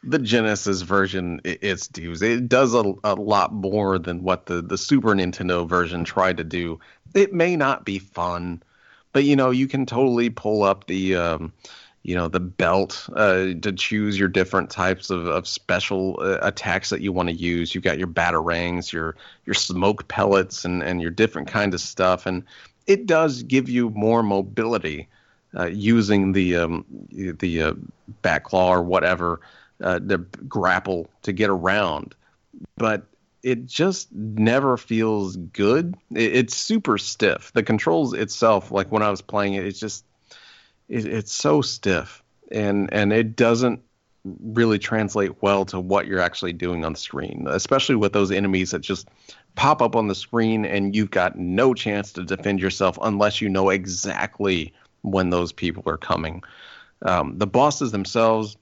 the 0.03 0.19
Genesis 0.19 0.83
version 0.83 1.41
its 1.45 1.89
dues. 1.89 2.23
It 2.23 2.49
does 2.49 2.75
a, 2.75 2.93
a 3.05 3.15
lot 3.15 3.53
more 3.53 3.99
than 3.99 4.23
what 4.23 4.47
the 4.47 4.63
the 4.63 4.79
Super 4.79 5.09
Nintendo 5.15 5.69
version 5.69 6.05
tried 6.05 6.39
to 6.39 6.45
do. 6.45 6.81
It 7.15 7.33
may 7.35 7.57
not 7.57 7.85
be 7.85 7.99
fun, 7.99 8.63
but 9.13 9.25
you 9.25 9.37
know 9.37 9.51
you 9.51 9.69
can 9.69 9.85
totally 9.87 10.31
pull 10.31 10.63
up 10.63 10.87
the 10.87 11.17
um, 11.17 11.53
you 12.07 12.15
know 12.15 12.29
the 12.29 12.39
belt 12.39 13.09
uh, 13.17 13.47
to 13.63 13.73
choose 13.73 14.17
your 14.17 14.29
different 14.29 14.71
types 14.71 15.11
of, 15.11 15.27
of 15.27 15.49
special 15.49 16.17
uh, 16.21 16.39
attacks 16.41 16.91
that 16.91 17.01
you 17.01 17.13
want 17.13 17.29
to 17.29 17.35
use. 17.35 17.75
you've 17.75 17.83
got 17.83 17.99
your 17.99 18.07
batarangs, 18.07 18.93
your 18.93 19.17
your 19.45 19.55
smoke 19.55 20.07
pellets, 20.07 20.65
and 20.65 20.85
and 20.85 21.03
your 21.03 21.11
different 21.11 21.49
kind 21.49 21.75
of 21.75 21.81
stuff, 21.81 22.25
and 22.25 22.45
it 22.87 23.07
does 23.07 23.43
give 23.43 23.69
you 23.69 23.91
more 23.91 24.23
mobility 24.23 25.09
uh, 25.59 25.67
using 25.67 26.31
the 26.31 26.55
um, 26.55 26.85
the 27.11 27.61
uh, 27.61 27.75
back 28.23 28.45
claw 28.45 28.73
or 28.73 28.83
whatever 28.83 29.41
uh, 29.83 29.99
the 30.01 30.19
grapple 30.49 31.11
to 31.23 31.33
get 31.33 31.51
around, 31.51 32.15
but 32.77 33.05
it 33.43 33.67
just 33.67 34.13
never 34.13 34.77
feels 34.77 35.37
good. 35.37 35.97
It, 36.15 36.37
it's 36.37 36.55
super 36.55 36.99
stiff. 36.99 37.51
The 37.53 37.65
controls 37.65 38.15
itself, 38.15 38.71
like 38.71 38.93
when 38.93 39.03
I 39.03 39.11
was 39.11 39.23
playing 39.23 39.55
it, 39.55 39.67
it's 39.67 39.81
just 39.81 40.05
it, 40.89 41.07
it's 41.07 41.32
so 41.32 41.62
stiff, 41.62 42.22
and 42.51 42.93
and 42.93 43.12
it 43.12 43.37
doesn't 43.37 43.82
really 44.43 44.78
translate 44.78 45.43
well 45.43 45.64
to 45.64 45.78
what 45.78 46.07
you're 46.07 46.20
actually 46.20 46.53
doing 46.53 46.84
on 46.84 46.95
screen, 46.95 47.47
especially 47.49 47.95
with 47.95 48.12
those 48.12 48.32
enemies 48.32 48.72
that 48.72 48.80
just 48.80 49.09
pop 49.55 49.80
up 49.80 49.97
on 49.97 50.09
the 50.09 50.14
screen 50.14 50.64
and 50.64 50.95
you've 50.95 51.11
got 51.11 51.39
no 51.39 51.74
chance 51.74 52.12
to 52.12 52.24
defend 52.24 52.61
yourself 52.61 52.99
unless 53.03 53.41
you 53.41 53.49
know 53.49 53.70
exactly 53.70 54.72
when 55.03 55.30
those 55.30 55.53
people 55.53 55.82
are 55.87 55.97
coming. 55.97 56.43
Um, 57.03 57.39
the 57.39 57.47
bosses 57.47 57.93
themselves, 57.93 58.57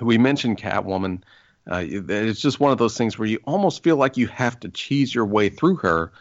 we 0.00 0.18
mentioned 0.18 0.58
Catwoman. 0.58 1.22
Uh, 1.70 1.84
it's 1.84 2.40
just 2.40 2.60
one 2.60 2.72
of 2.72 2.78
those 2.78 2.96
things 2.96 3.18
where 3.18 3.28
you 3.28 3.38
almost 3.44 3.82
feel 3.82 3.96
like 3.96 4.16
you 4.16 4.28
have 4.28 4.58
to 4.60 4.68
cheese 4.68 5.14
your 5.14 5.26
way 5.26 5.48
through 5.48 5.76
her, 5.76 6.12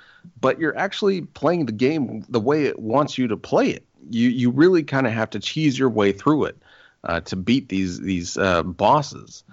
but 0.41 0.59
you're 0.59 0.77
actually 0.77 1.21
playing 1.21 1.67
the 1.67 1.71
game 1.71 2.25
the 2.29 2.39
way 2.39 2.65
it 2.65 2.79
wants 2.79 3.17
you 3.17 3.27
to 3.27 3.38
play 3.38 3.69
it. 3.69 3.86
You 4.10 4.30
you 4.30 4.51
really 4.51 4.84
kind 4.84 5.08
of 5.08 5.14
have 5.14 5.30
to 5.32 5.39
cheese 5.39 5.78
your 5.78 5.89
way 5.89 6.12
through 6.12 6.45
it 6.45 6.58
uh, 7.03 7.22
to 7.22 7.36
beat 7.36 7.70
these 7.70 7.99
these 7.99 8.38
uh, 8.38 8.64
bosses. 8.64 9.43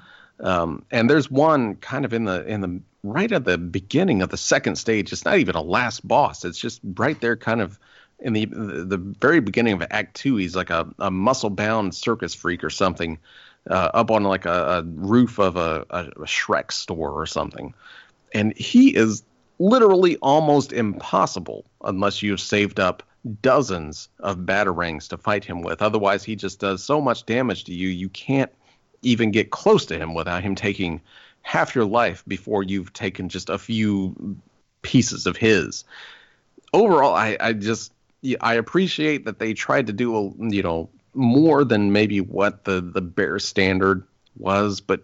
Um, 0.40 0.84
and 0.90 1.08
there's 1.08 1.30
one 1.30 1.76
kind 1.76 2.04
of 2.04 2.12
in 2.12 2.24
the 2.24 2.44
in 2.46 2.60
the 2.60 2.80
right 3.02 3.30
at 3.30 3.44
the 3.44 3.58
beginning 3.58 4.22
of 4.22 4.30
the 4.30 4.36
second 4.36 4.76
stage. 4.76 5.12
It's 5.12 5.24
not 5.24 5.38
even 5.38 5.54
a 5.54 5.62
last 5.62 6.06
boss. 6.06 6.44
It's 6.44 6.58
just 6.58 6.80
right 6.96 7.20
there, 7.20 7.36
kind 7.36 7.60
of 7.60 7.78
in 8.18 8.32
the 8.32 8.46
the 8.46 8.98
very 9.20 9.40
beginning 9.40 9.74
of 9.74 9.86
Act 9.90 10.16
Two. 10.16 10.36
He's 10.36 10.56
like 10.56 10.70
a, 10.70 10.88
a 10.98 11.10
muscle 11.10 11.50
bound 11.50 11.94
circus 11.94 12.34
freak 12.34 12.64
or 12.64 12.70
something, 12.70 13.18
uh, 13.70 13.90
up 13.94 14.10
on 14.10 14.24
like 14.24 14.46
a, 14.46 14.78
a 14.78 14.82
roof 14.82 15.38
of 15.38 15.56
a, 15.56 15.84
a, 15.90 16.04
a 16.06 16.26
Shreck 16.26 16.72
store 16.72 17.10
or 17.10 17.26
something, 17.26 17.74
and 18.34 18.56
he 18.56 18.94
is 18.94 19.22
literally 19.58 20.16
almost 20.16 20.72
impossible 20.72 21.64
unless 21.84 22.22
you've 22.22 22.40
saved 22.40 22.80
up 22.80 23.02
dozens 23.40 24.08
of 24.20 24.38
batarangs 24.38 25.08
to 25.08 25.16
fight 25.16 25.44
him 25.44 25.62
with. 25.62 25.82
Otherwise, 25.82 26.24
he 26.24 26.36
just 26.36 26.60
does 26.60 26.82
so 26.82 27.00
much 27.00 27.26
damage 27.26 27.64
to 27.64 27.74
you, 27.74 27.88
you 27.88 28.08
can't 28.08 28.52
even 29.02 29.30
get 29.30 29.50
close 29.50 29.86
to 29.86 29.98
him 29.98 30.14
without 30.14 30.42
him 30.42 30.54
taking 30.54 31.00
half 31.42 31.74
your 31.74 31.84
life 31.84 32.24
before 32.26 32.62
you've 32.62 32.92
taken 32.92 33.28
just 33.28 33.48
a 33.48 33.58
few 33.58 34.36
pieces 34.82 35.26
of 35.26 35.36
his. 35.36 35.84
Overall, 36.72 37.14
I, 37.14 37.36
I 37.40 37.52
just 37.52 37.92
I 38.40 38.54
appreciate 38.54 39.24
that 39.24 39.38
they 39.38 39.52
tried 39.54 39.88
to 39.88 39.92
do 39.92 40.16
a 40.16 40.22
you 40.50 40.62
know 40.62 40.88
more 41.14 41.64
than 41.64 41.92
maybe 41.92 42.20
what 42.20 42.64
the 42.64 42.80
the 42.80 43.02
bare 43.02 43.38
standard 43.38 44.04
was, 44.36 44.80
but 44.80 45.02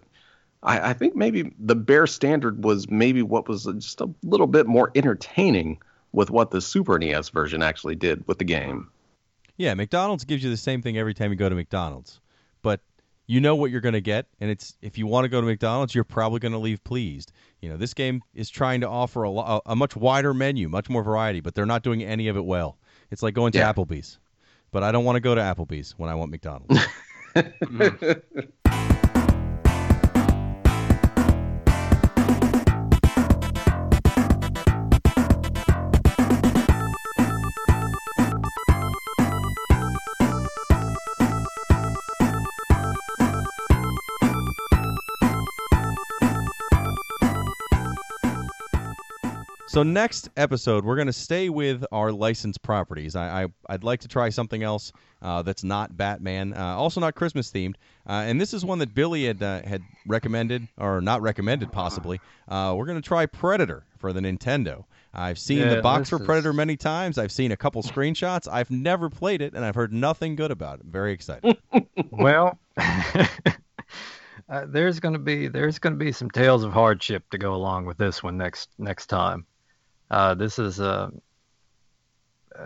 I, 0.63 0.89
I 0.91 0.93
think 0.93 1.15
maybe 1.15 1.53
the 1.59 1.75
bare 1.75 2.07
standard 2.07 2.63
was 2.63 2.89
maybe 2.89 3.21
what 3.21 3.47
was 3.47 3.65
just 3.65 4.01
a 4.01 4.09
little 4.23 4.47
bit 4.47 4.67
more 4.67 4.91
entertaining 4.95 5.79
with 6.11 6.29
what 6.29 6.51
the 6.51 6.61
Super 6.61 6.97
NES 6.99 7.29
version 7.29 7.61
actually 7.63 7.95
did 7.95 8.27
with 8.27 8.37
the 8.39 8.43
game. 8.45 8.89
Yeah, 9.57 9.73
McDonald's 9.73 10.23
gives 10.23 10.43
you 10.43 10.49
the 10.49 10.57
same 10.57 10.81
thing 10.81 10.97
every 10.97 11.13
time 11.13 11.31
you 11.31 11.35
go 11.37 11.49
to 11.49 11.55
McDonald's, 11.55 12.19
but 12.61 12.79
you 13.27 13.39
know 13.41 13.55
what 13.55 13.69
you're 13.71 13.81
going 13.81 13.93
to 13.93 14.01
get, 14.01 14.25
and 14.39 14.49
it's 14.49 14.75
if 14.81 14.97
you 14.97 15.05
want 15.05 15.25
to 15.25 15.29
go 15.29 15.39
to 15.41 15.45
McDonald's, 15.45 15.93
you're 15.93 16.03
probably 16.03 16.39
going 16.39 16.53
to 16.53 16.57
leave 16.57 16.83
pleased. 16.83 17.31
You 17.61 17.69
know, 17.69 17.77
this 17.77 17.93
game 17.93 18.21
is 18.33 18.49
trying 18.49 18.81
to 18.81 18.89
offer 18.89 19.23
a, 19.23 19.29
lo- 19.29 19.61
a 19.65 19.75
much 19.75 19.95
wider 19.95 20.33
menu, 20.33 20.69
much 20.69 20.89
more 20.89 21.03
variety, 21.03 21.39
but 21.41 21.53
they're 21.55 21.65
not 21.65 21.83
doing 21.83 22.03
any 22.03 22.27
of 22.29 22.37
it 22.37 22.45
well. 22.45 22.77
It's 23.11 23.21
like 23.21 23.33
going 23.33 23.51
to 23.51 23.59
Yeah. 23.59 23.71
Applebee's, 23.73 24.17
but 24.71 24.81
I 24.83 24.91
don't 24.91 25.03
want 25.05 25.17
to 25.17 25.21
go 25.21 25.35
to 25.35 25.41
Applebee's 25.41 25.91
when 25.97 26.09
I 26.09 26.15
want 26.15 26.31
McDonald's. 26.31 26.79
Mm. 27.35 28.88
So 49.69 49.83
next 49.83 50.31
episode, 50.35 50.83
we're 50.83 50.95
going 50.95 51.05
to 51.05 51.13
stay 51.13 51.47
with 51.47 51.85
our 51.91 52.11
licensed 52.11 52.63
properties. 52.63 53.15
I, 53.15 53.43
I 53.43 53.47
I'd 53.69 53.83
like 53.83 53.99
to 53.99 54.07
try 54.07 54.29
something 54.29 54.63
else 54.63 54.91
uh, 55.21 55.43
that's 55.43 55.63
not 55.63 55.95
Batman, 55.95 56.55
uh, 56.55 56.75
also 56.75 56.99
not 56.99 57.13
Christmas 57.13 57.51
themed. 57.51 57.75
Uh, 58.07 58.23
and 58.25 58.41
this 58.41 58.51
is 58.51 58.65
one 58.65 58.79
that 58.79 58.95
Billy 58.95 59.25
had 59.25 59.43
uh, 59.43 59.61
had 59.61 59.83
recommended 60.07 60.67
or 60.79 61.01
not 61.01 61.21
recommended 61.21 61.71
possibly. 61.71 62.19
Uh, 62.47 62.73
we're 62.75 62.87
going 62.87 62.99
to 62.99 63.07
try 63.07 63.27
Predator 63.27 63.85
for 63.99 64.11
the 64.11 64.21
Nintendo. 64.21 64.85
I've 65.13 65.37
seen 65.37 65.69
the 65.69 65.83
box 65.83 65.99
this 65.99 66.09
for 66.09 66.15
is- 66.23 66.25
Predator 66.25 66.51
many 66.51 66.75
times. 66.75 67.19
I've 67.19 67.31
seen 67.31 67.51
a 67.51 67.57
couple 67.57 67.83
screenshots. 67.83 68.47
I've 68.51 68.71
never 68.71 69.07
played 69.07 69.43
it, 69.43 69.53
and 69.53 69.63
I've 69.63 69.75
heard 69.75 69.93
nothing 69.93 70.35
good 70.35 70.49
about 70.49 70.79
it. 70.79 70.85
I'm 70.85 70.91
very 70.91 71.13
excited. 71.13 71.57
Well, 72.11 72.57
uh, 72.77 74.65
there's 74.67 74.99
going 74.99 75.13
to 75.13 75.19
be 75.19 75.47
there's 75.47 75.77
going 75.77 75.93
to 75.93 76.03
be 76.03 76.11
some 76.11 76.31
tales 76.31 76.63
of 76.63 76.73
hardship 76.73 77.29
to 77.29 77.37
go 77.37 77.53
along 77.53 77.85
with 77.85 77.99
this 77.99 78.23
one 78.23 78.35
next 78.35 78.69
next 78.79 79.07
time. 79.07 79.45
Uh, 80.09 80.33
this 80.33 80.59
is 80.59 80.79
uh, 80.79 81.09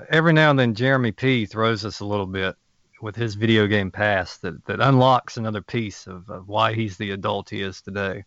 every 0.09 0.33
now 0.33 0.49
and 0.49 0.59
then 0.59 0.75
Jeremy 0.75 1.11
P 1.11 1.45
throws 1.45 1.85
us 1.85 1.99
a 1.99 2.05
little 2.05 2.25
bit 2.25 2.55
with 3.01 3.15
his 3.15 3.35
video 3.35 3.67
game 3.67 3.91
past 3.91 4.41
that, 4.43 4.65
that 4.65 4.79
unlocks 4.79 5.35
another 5.35 5.61
piece 5.61 6.07
of, 6.07 6.29
of 6.29 6.47
why 6.47 6.73
he's 6.73 6.97
the 6.97 7.11
adult 7.11 7.49
he 7.49 7.61
is 7.61 7.81
today, 7.81 8.23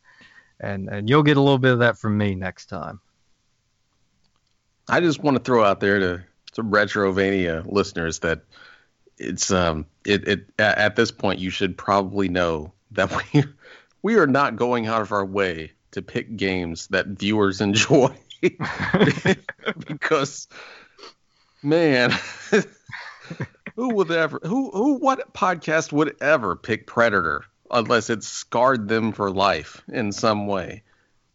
and 0.61 0.89
and 0.89 1.09
you'll 1.09 1.23
get 1.23 1.39
a 1.39 1.41
little 1.41 1.59
bit 1.59 1.73
of 1.73 1.79
that 1.79 1.99
from 1.99 2.17
me 2.19 2.35
next 2.35 2.67
time. 2.67 3.01
I 4.89 5.01
just 5.01 5.23
want 5.23 5.37
to 5.37 5.43
throw 5.43 5.65
out 5.65 5.81
there 5.81 5.99
to 5.99 6.25
to 6.53 6.63
Retrovania 6.63 7.65
listeners 7.71 8.21
that 8.21 8.43
it's 9.19 9.51
um 9.51 9.87
it, 10.05 10.29
it 10.29 10.47
at 10.59 10.97
this 10.97 11.11
point 11.11 11.39
you 11.39 11.51
should 11.51 11.77
probably 11.79 12.29
know 12.29 12.73
that 12.93 13.11
we 13.33 13.45
we 14.03 14.17
are 14.17 14.27
not 14.27 14.57
going 14.57 14.87
out 14.87 15.01
of 15.03 15.13
our 15.13 15.25
way 15.25 15.73
to 15.93 16.03
pick 16.03 16.37
games 16.37 16.89
that 16.89 17.07
viewers 17.07 17.61
enjoy 17.63 18.15
because 19.87 20.49
man 21.63 22.13
who 23.77 23.95
would 23.95 24.11
ever 24.11 24.41
who 24.43 24.71
who 24.71 24.99
what 24.99 25.33
podcast 25.35 25.93
would 25.93 26.17
ever 26.21 26.57
pick 26.57 26.87
Predator 26.87 27.45
unless 27.71 28.11
it 28.11 28.23
scarred 28.23 28.89
them 28.89 29.13
for 29.13 29.31
life 29.31 29.83
in 29.89 30.13
some 30.13 30.47
way 30.47 30.83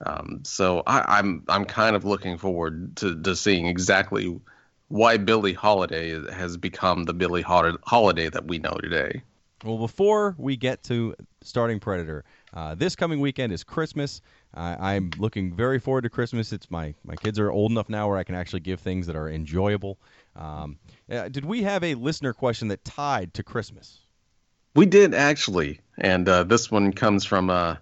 um, 0.05 0.41
so 0.43 0.83
I, 0.87 1.19
I'm 1.19 1.43
I'm 1.47 1.65
kind 1.65 1.95
of 1.95 2.05
looking 2.05 2.37
forward 2.37 2.95
to, 2.97 3.21
to 3.21 3.35
seeing 3.35 3.67
exactly 3.67 4.39
why 4.87 5.17
Billy 5.17 5.53
Holiday 5.53 6.19
has 6.31 6.57
become 6.57 7.03
the 7.03 7.13
Billy 7.13 7.41
Hol- 7.41 7.77
Holiday 7.83 8.29
that 8.29 8.47
we 8.47 8.57
know 8.57 8.77
today. 8.81 9.21
Well, 9.63 9.77
before 9.77 10.35
we 10.37 10.57
get 10.57 10.83
to 10.85 11.15
starting 11.43 11.79
Predator, 11.79 12.25
uh, 12.53 12.73
this 12.75 12.95
coming 12.95 13.19
weekend 13.19 13.53
is 13.53 13.63
Christmas. 13.63 14.21
Uh, 14.53 14.75
I'm 14.79 15.11
looking 15.17 15.55
very 15.55 15.79
forward 15.79 16.01
to 16.01 16.09
Christmas. 16.09 16.51
It's 16.51 16.69
my 16.69 16.93
my 17.03 17.15
kids 17.15 17.39
are 17.39 17.51
old 17.51 17.71
enough 17.71 17.89
now 17.89 18.09
where 18.09 18.17
I 18.17 18.23
can 18.23 18.35
actually 18.35 18.59
give 18.59 18.79
things 18.79 19.07
that 19.07 19.15
are 19.15 19.29
enjoyable. 19.29 19.97
Um, 20.35 20.77
uh, 21.09 21.29
did 21.29 21.45
we 21.45 21.63
have 21.63 21.83
a 21.83 21.95
listener 21.95 22.33
question 22.33 22.67
that 22.69 22.83
tied 22.83 23.33
to 23.35 23.43
Christmas? 23.43 23.99
We 24.75 24.85
did 24.85 25.13
actually, 25.13 25.81
and 25.97 26.27
uh, 26.27 26.43
this 26.43 26.71
one 26.71 26.93
comes 26.93 27.25
from 27.25 27.49
uh, 27.49 27.77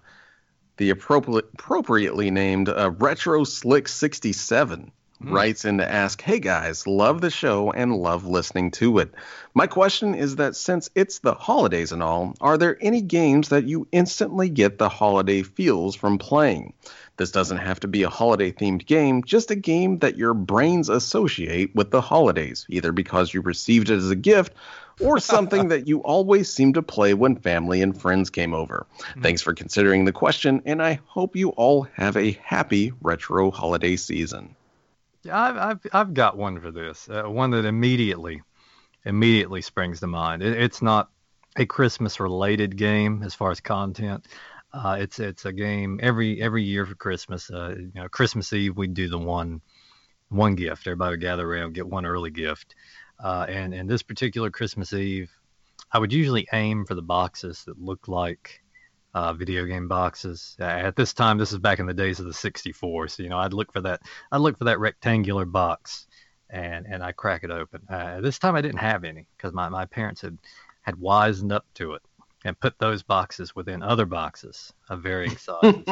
the 0.76 0.90
appropriate, 0.90 1.46
appropriately 1.54 2.30
named 2.30 2.68
uh, 2.68 2.90
Retro 2.90 3.44
Slick 3.44 3.86
67 5.20 5.34
writes 5.34 5.64
in 5.66 5.78
to 5.78 5.90
ask, 5.90 6.22
Hey 6.22 6.40
guys, 6.40 6.86
love 6.86 7.20
the 7.20 7.30
show 7.30 7.70
and 7.70 7.94
love 7.94 8.24
listening 8.24 8.70
to 8.72 8.98
it. 9.00 9.12
My 9.52 9.66
question 9.66 10.14
is 10.14 10.36
that 10.36 10.56
since 10.56 10.88
it's 10.94 11.18
the 11.18 11.34
holidays 11.34 11.92
and 11.92 12.02
all, 12.02 12.34
are 12.40 12.56
there 12.56 12.78
any 12.80 13.02
games 13.02 13.50
that 13.50 13.64
you 13.64 13.86
instantly 13.92 14.48
get 14.48 14.78
the 14.78 14.88
holiday 14.88 15.42
feels 15.42 15.94
from 15.94 16.16
playing? 16.16 16.72
This 17.18 17.32
doesn't 17.32 17.58
have 17.58 17.80
to 17.80 17.88
be 17.88 18.02
a 18.02 18.08
holiday 18.08 18.50
themed 18.50 18.86
game, 18.86 19.22
just 19.22 19.50
a 19.50 19.56
game 19.56 19.98
that 19.98 20.16
your 20.16 20.32
brains 20.32 20.88
associate 20.88 21.74
with 21.74 21.90
the 21.90 22.00
holidays, 22.00 22.64
either 22.70 22.92
because 22.92 23.34
you 23.34 23.42
received 23.42 23.90
it 23.90 23.98
as 23.98 24.10
a 24.10 24.16
gift 24.16 24.54
or 25.00 25.18
something 25.20 25.68
that 25.68 25.86
you 25.86 25.98
always 25.98 26.50
seem 26.50 26.72
to 26.72 26.82
play 26.82 27.12
when 27.12 27.36
family 27.36 27.82
and 27.82 28.00
friends 28.00 28.30
came 28.30 28.54
over. 28.54 28.86
Mm. 29.16 29.22
Thanks 29.22 29.42
for 29.42 29.52
considering 29.52 30.06
the 30.06 30.12
question, 30.12 30.62
and 30.64 30.82
I 30.82 31.00
hope 31.04 31.36
you 31.36 31.50
all 31.50 31.82
have 31.92 32.16
a 32.16 32.32
happy 32.42 32.92
retro 33.02 33.50
holiday 33.50 33.96
season. 33.96 34.56
Yeah, 35.22 35.38
I've 35.38 35.56
I've 35.56 35.86
I've 35.92 36.14
got 36.14 36.36
one 36.36 36.60
for 36.60 36.70
this. 36.70 37.08
Uh, 37.08 37.24
one 37.24 37.50
that 37.50 37.64
immediately 37.64 38.42
immediately 39.04 39.62
springs 39.62 40.00
to 40.00 40.06
mind. 40.06 40.42
It, 40.42 40.58
it's 40.60 40.82
not 40.82 41.10
a 41.56 41.66
Christmas 41.66 42.20
related 42.20 42.76
game 42.76 43.22
as 43.22 43.34
far 43.34 43.50
as 43.50 43.60
content. 43.60 44.26
Uh, 44.72 44.96
it's 45.00 45.18
it's 45.18 45.44
a 45.44 45.52
game 45.52 46.00
every 46.02 46.40
every 46.40 46.62
year 46.62 46.86
for 46.86 46.94
Christmas. 46.94 47.50
Uh, 47.50 47.74
you 47.78 47.92
know, 47.94 48.08
Christmas 48.08 48.52
Eve 48.52 48.76
we 48.76 48.86
do 48.86 49.08
the 49.08 49.18
one 49.18 49.60
one 50.28 50.54
gift. 50.54 50.86
Everybody 50.86 51.12
would 51.14 51.20
gather 51.20 51.50
around, 51.50 51.74
get 51.74 51.88
one 51.88 52.06
early 52.06 52.30
gift. 52.30 52.74
Uh, 53.22 53.46
and 53.48 53.74
and 53.74 53.88
this 53.90 54.02
particular 54.02 54.50
Christmas 54.50 54.92
Eve, 54.92 55.30
I 55.92 55.98
would 55.98 56.12
usually 56.12 56.46
aim 56.52 56.86
for 56.86 56.94
the 56.94 57.02
boxes 57.02 57.64
that 57.66 57.80
look 57.80 58.08
like 58.08 58.59
uh, 59.14 59.32
video 59.32 59.64
game 59.64 59.88
boxes. 59.88 60.56
Uh, 60.60 60.64
at 60.64 60.96
this 60.96 61.12
time, 61.12 61.38
this 61.38 61.52
is 61.52 61.58
back 61.58 61.78
in 61.78 61.86
the 61.86 61.94
days 61.94 62.20
of 62.20 62.26
the 62.26 62.34
64. 62.34 63.08
So 63.08 63.22
you 63.22 63.28
know, 63.28 63.38
I'd 63.38 63.52
look 63.52 63.72
for 63.72 63.80
that. 63.82 64.00
I'd 64.30 64.38
look 64.40 64.58
for 64.58 64.64
that 64.64 64.78
rectangular 64.78 65.44
box, 65.44 66.06
and 66.48 66.86
and 66.86 67.02
I 67.02 67.12
crack 67.12 67.44
it 67.44 67.50
open. 67.50 67.82
Uh, 67.88 68.20
this 68.20 68.38
time 68.38 68.54
I 68.54 68.60
didn't 68.60 68.78
have 68.78 69.04
any 69.04 69.26
because 69.36 69.52
my, 69.52 69.68
my 69.68 69.86
parents 69.86 70.20
had 70.20 70.38
had 70.82 70.94
wisened 70.96 71.52
up 71.52 71.66
to 71.74 71.94
it 71.94 72.02
and 72.44 72.58
put 72.58 72.78
those 72.78 73.02
boxes 73.02 73.54
within 73.54 73.82
other 73.82 74.06
boxes 74.06 74.72
of 74.88 75.02
varying 75.02 75.36
sizes. 75.36 75.84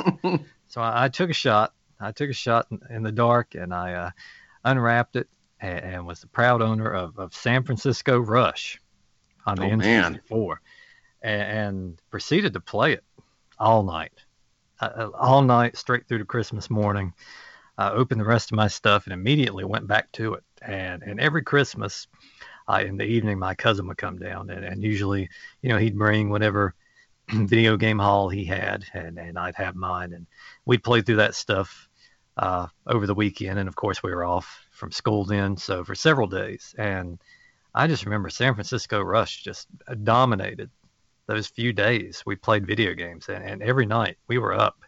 so 0.68 0.80
I, 0.80 1.04
I 1.04 1.08
took 1.08 1.30
a 1.30 1.34
shot. 1.34 1.74
I 2.00 2.12
took 2.12 2.30
a 2.30 2.34
shot 2.34 2.66
in, 2.70 2.80
in 2.90 3.02
the 3.02 3.12
dark, 3.12 3.54
and 3.54 3.74
I 3.74 3.92
uh, 3.94 4.10
unwrapped 4.64 5.16
it, 5.16 5.28
and, 5.60 5.78
and 5.80 6.06
was 6.06 6.20
the 6.20 6.28
proud 6.28 6.62
owner 6.62 6.88
of, 6.88 7.18
of 7.18 7.34
San 7.34 7.64
Francisco 7.64 8.18
Rush 8.20 8.80
on 9.44 9.56
the 9.56 9.64
Oh, 9.64 9.76
man. 9.76 10.20
N64, 10.30 10.56
and, 11.22 11.42
and 11.42 12.02
proceeded 12.10 12.52
to 12.52 12.60
play 12.60 12.92
it 12.92 13.04
all 13.58 13.82
night, 13.82 14.12
uh, 14.80 14.90
uh, 14.96 15.10
all 15.14 15.42
night 15.42 15.76
straight 15.76 16.06
through 16.06 16.18
to 16.18 16.24
Christmas 16.24 16.70
morning. 16.70 17.12
I 17.76 17.90
opened 17.90 18.20
the 18.20 18.26
rest 18.26 18.50
of 18.50 18.56
my 18.56 18.68
stuff 18.68 19.06
and 19.06 19.12
immediately 19.12 19.64
went 19.64 19.86
back 19.86 20.10
to 20.12 20.34
it. 20.34 20.44
And 20.60 21.02
and 21.02 21.20
every 21.20 21.42
Christmas, 21.42 22.08
uh, 22.68 22.82
in 22.84 22.96
the 22.96 23.04
evening, 23.04 23.38
my 23.38 23.54
cousin 23.54 23.86
would 23.88 23.96
come 23.96 24.18
down, 24.18 24.50
and, 24.50 24.64
and 24.64 24.82
usually, 24.82 25.28
you 25.62 25.70
know, 25.70 25.78
he'd 25.78 25.96
bring 25.96 26.28
whatever 26.28 26.74
video 27.30 27.76
game 27.76 27.98
haul 27.98 28.28
he 28.28 28.44
had, 28.44 28.84
and, 28.92 29.18
and 29.18 29.38
I'd 29.38 29.54
have 29.54 29.74
mine, 29.74 30.12
and 30.12 30.26
we'd 30.66 30.84
play 30.84 31.00
through 31.00 31.16
that 31.16 31.34
stuff 31.34 31.88
uh, 32.36 32.66
over 32.86 33.06
the 33.06 33.14
weekend. 33.14 33.58
And 33.58 33.68
of 33.68 33.76
course, 33.76 34.02
we 34.02 34.10
were 34.10 34.24
off 34.24 34.66
from 34.70 34.92
school 34.92 35.24
then, 35.24 35.56
so 35.56 35.82
for 35.82 35.94
several 35.94 36.26
days. 36.26 36.74
And 36.78 37.18
I 37.74 37.86
just 37.86 38.04
remember 38.04 38.28
San 38.28 38.54
Francisco 38.54 39.00
Rush 39.00 39.42
just 39.42 39.66
dominated 40.02 40.70
those 41.28 41.46
few 41.46 41.72
days 41.72 42.22
we 42.26 42.34
played 42.34 42.66
video 42.66 42.94
games, 42.94 43.28
and, 43.28 43.44
and 43.44 43.62
every 43.62 43.86
night 43.86 44.16
we 44.26 44.38
were 44.38 44.54
up 44.54 44.82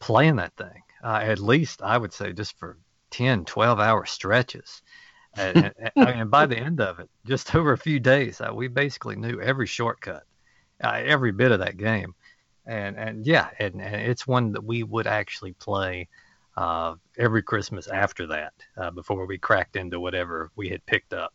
playing 0.00 0.36
that 0.36 0.54
thing. 0.56 0.82
Uh, 1.02 1.20
at 1.22 1.40
least 1.40 1.82
I 1.82 1.98
would 1.98 2.12
say 2.12 2.32
just 2.32 2.56
for 2.58 2.78
10, 3.10 3.46
12 3.46 3.80
hour 3.80 4.06
stretches. 4.06 4.82
and, 5.36 5.72
and, 5.78 5.92
and 5.96 6.30
by 6.30 6.46
the 6.46 6.58
end 6.58 6.80
of 6.80 6.98
it, 6.98 7.08
just 7.24 7.54
over 7.54 7.72
a 7.72 7.78
few 7.78 7.98
days, 8.00 8.40
uh, 8.40 8.52
we 8.52 8.68
basically 8.68 9.16
knew 9.16 9.40
every 9.40 9.66
shortcut, 9.66 10.24
uh, 10.82 11.00
every 11.04 11.32
bit 11.32 11.52
of 11.52 11.60
that 11.60 11.76
game. 11.76 12.14
And 12.66 12.96
and 12.96 13.26
yeah, 13.26 13.48
and, 13.58 13.80
and 13.80 13.94
it's 13.94 14.26
one 14.26 14.52
that 14.52 14.62
we 14.62 14.82
would 14.82 15.06
actually 15.06 15.54
play 15.54 16.08
uh, 16.56 16.94
every 17.16 17.42
Christmas 17.42 17.86
after 17.86 18.26
that, 18.28 18.52
uh, 18.76 18.90
before 18.90 19.24
we 19.24 19.38
cracked 19.38 19.76
into 19.76 19.98
whatever 19.98 20.50
we 20.56 20.68
had 20.68 20.84
picked 20.84 21.12
up 21.12 21.32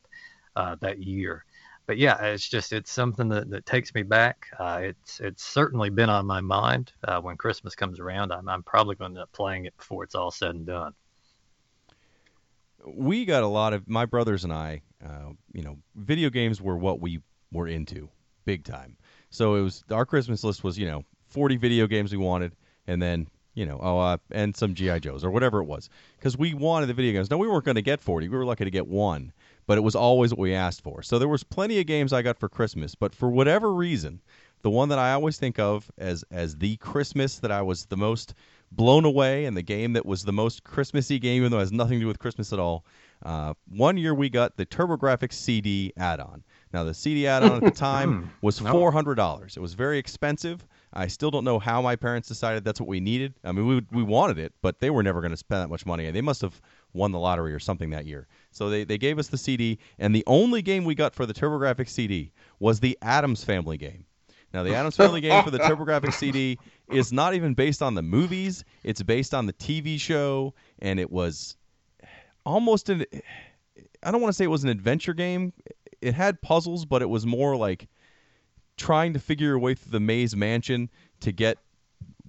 uh, 0.55 0.75
that 0.81 1.01
year. 1.01 1.44
But 1.87 1.97
yeah, 1.97 2.19
it's 2.23 2.47
just 2.47 2.73
it's 2.73 2.91
something 2.91 3.29
that, 3.29 3.49
that 3.51 3.65
takes 3.65 3.93
me 3.93 4.03
back. 4.03 4.47
Uh, 4.57 4.79
it's 4.83 5.19
it's 5.19 5.43
certainly 5.43 5.89
been 5.89 6.09
on 6.09 6.25
my 6.25 6.41
mind. 6.41 6.91
Uh, 7.03 7.21
when 7.21 7.37
Christmas 7.37 7.75
comes 7.75 7.99
around, 7.99 8.31
I'm 8.31 8.49
I'm 8.49 8.63
probably 8.63 8.95
going 8.95 9.13
to 9.13 9.19
end 9.19 9.23
up 9.23 9.31
playing 9.31 9.65
it 9.65 9.77
before 9.77 10.03
it's 10.03 10.15
all 10.15 10.31
said 10.31 10.55
and 10.55 10.65
done. 10.65 10.93
we 12.85 13.25
got 13.25 13.43
a 13.43 13.47
lot 13.47 13.73
of 13.73 13.87
my 13.87 14.05
brothers 14.05 14.43
and 14.43 14.53
I. 14.53 14.81
Uh, 15.03 15.33
you 15.53 15.61
know, 15.61 15.77
video 15.95 16.29
games 16.29 16.61
were 16.61 16.77
what 16.77 16.99
we 16.99 17.19
were 17.51 17.67
into, 17.67 18.09
big 18.45 18.63
time. 18.63 18.97
So 19.29 19.55
it 19.55 19.61
was 19.61 19.83
our 19.91 20.05
Christmas 20.05 20.43
list 20.43 20.63
was 20.63 20.77
you 20.77 20.87
know 20.87 21.03
forty 21.27 21.57
video 21.57 21.87
games 21.87 22.11
we 22.11 22.17
wanted, 22.17 22.53
and 22.87 23.01
then 23.01 23.27
you 23.53 23.65
know 23.65 23.79
oh 23.81 23.99
uh, 23.99 24.17
and 24.31 24.55
some 24.55 24.73
GI 24.73 25.01
Joes 25.01 25.23
or 25.23 25.29
whatever 25.29 25.59
it 25.59 25.65
was 25.65 25.89
because 26.17 26.37
we 26.37 26.55
wanted 26.55 26.87
the 26.87 26.93
video 26.95 27.13
games. 27.13 27.29
Now 27.29 27.37
we 27.37 27.47
weren't 27.47 27.65
going 27.65 27.75
to 27.75 27.81
get 27.83 28.01
forty. 28.01 28.27
We 28.27 28.37
were 28.37 28.45
lucky 28.45 28.65
to 28.65 28.71
get 28.71 28.87
one, 28.87 29.33
but 29.67 29.77
it 29.77 29.81
was 29.81 29.95
always 29.95 30.31
what 30.31 30.39
we 30.39 30.53
asked 30.53 30.81
for. 30.81 31.01
So 31.01 31.19
there 31.19 31.27
was 31.27 31.43
plenty 31.43 31.79
of 31.79 31.87
games 31.87 32.13
I 32.13 32.21
got 32.21 32.37
for 32.37 32.49
Christmas, 32.49 32.95
but 32.95 33.15
for 33.15 33.29
whatever 33.29 33.73
reason, 33.73 34.21
the 34.61 34.69
one 34.69 34.89
that 34.89 34.99
I 34.99 35.13
always 35.13 35.37
think 35.37 35.59
of 35.59 35.91
as 35.97 36.23
as 36.31 36.57
the 36.57 36.77
Christmas 36.77 37.37
that 37.39 37.51
I 37.51 37.61
was 37.61 37.85
the 37.85 37.97
most 37.97 38.33
blown 38.71 39.05
away 39.05 39.45
and 39.45 39.55
the 39.55 39.61
game 39.61 39.93
that 39.93 40.05
was 40.05 40.23
the 40.23 40.33
most 40.33 40.63
Christmassy 40.63 41.19
game, 41.19 41.37
even 41.37 41.51
though 41.51 41.57
it 41.57 41.61
has 41.61 41.71
nothing 41.71 41.99
to 41.99 42.03
do 42.03 42.07
with 42.07 42.19
Christmas 42.19 42.51
at 42.51 42.59
all. 42.59 42.83
Uh, 43.23 43.53
one 43.69 43.95
year 43.95 44.13
we 44.13 44.27
got 44.27 44.57
the 44.57 44.65
TurboGrafx 44.65 45.33
CD 45.33 45.93
add-on. 45.97 46.43
Now 46.73 46.83
the 46.83 46.93
CD 46.93 47.27
add-on 47.27 47.53
at 47.53 47.63
the 47.63 47.71
time 47.87 48.31
was 48.41 48.59
four 48.59 48.91
hundred 48.91 49.15
dollars. 49.15 49.55
It 49.55 49.61
was 49.61 49.73
very 49.75 49.97
expensive. 49.97 50.65
I 50.93 51.07
still 51.07 51.29
don't 51.29 51.43
know 51.43 51.59
how 51.59 51.81
my 51.81 51.95
parents 51.95 52.27
decided 52.27 52.63
that's 52.63 52.79
what 52.79 52.89
we 52.89 52.99
needed. 52.99 53.33
I 53.43 53.51
mean, 53.51 53.67
we 53.67 53.85
we 53.91 54.03
wanted 54.03 54.39
it, 54.39 54.53
but 54.61 54.79
they 54.79 54.89
were 54.89 55.03
never 55.03 55.21
going 55.21 55.31
to 55.31 55.37
spend 55.37 55.61
that 55.61 55.69
much 55.69 55.85
money. 55.85 56.07
and 56.07 56.15
They 56.15 56.21
must 56.21 56.41
have 56.41 56.59
won 56.93 57.11
the 57.11 57.19
lottery 57.19 57.53
or 57.53 57.59
something 57.59 57.91
that 57.91 58.05
year. 58.05 58.27
So 58.55 58.69
they, 58.69 58.85
they 58.85 58.97
gave 58.97 59.19
us 59.19 59.27
the 59.27 59.37
CD, 59.37 59.79
and 59.99 60.15
the 60.15 60.23
only 60.27 60.61
game 60.61 60.85
we 60.85 60.95
got 60.95 61.13
for 61.13 61.25
the 61.25 61.33
TurboGrafx 61.33 61.89
CD 61.89 62.31
was 62.57 62.79
the 62.79 62.97
Addams 63.01 63.43
Family 63.43 63.77
game. 63.77 64.05
Now, 64.53 64.63
the 64.63 64.73
Addams 64.73 64.95
Family 64.95 65.19
game 65.19 65.43
for 65.43 65.51
the 65.51 65.59
TurboGrafx 65.59 66.13
CD 66.13 66.57
is 66.89 67.11
not 67.11 67.33
even 67.33 67.53
based 67.53 67.81
on 67.81 67.95
the 67.95 68.01
movies. 68.01 68.63
It's 68.81 69.03
based 69.03 69.33
on 69.33 69.45
the 69.45 69.51
TV 69.51 69.99
show, 69.99 70.53
and 70.79 71.01
it 71.01 71.11
was 71.11 71.57
almost 72.45 72.87
an. 72.87 73.03
I 74.01 74.11
don't 74.11 74.21
want 74.21 74.31
to 74.31 74.37
say 74.37 74.45
it 74.45 74.47
was 74.47 74.63
an 74.63 74.69
adventure 74.69 75.13
game. 75.13 75.51
It 76.01 76.13
had 76.13 76.41
puzzles, 76.41 76.85
but 76.85 77.01
it 77.01 77.09
was 77.09 77.25
more 77.25 77.57
like 77.57 77.89
trying 78.77 79.11
to 79.13 79.19
figure 79.19 79.47
your 79.47 79.59
way 79.59 79.73
through 79.75 79.91
the 79.91 79.99
maze 79.99 80.33
mansion 80.33 80.89
to 81.19 81.33
get 81.33 81.57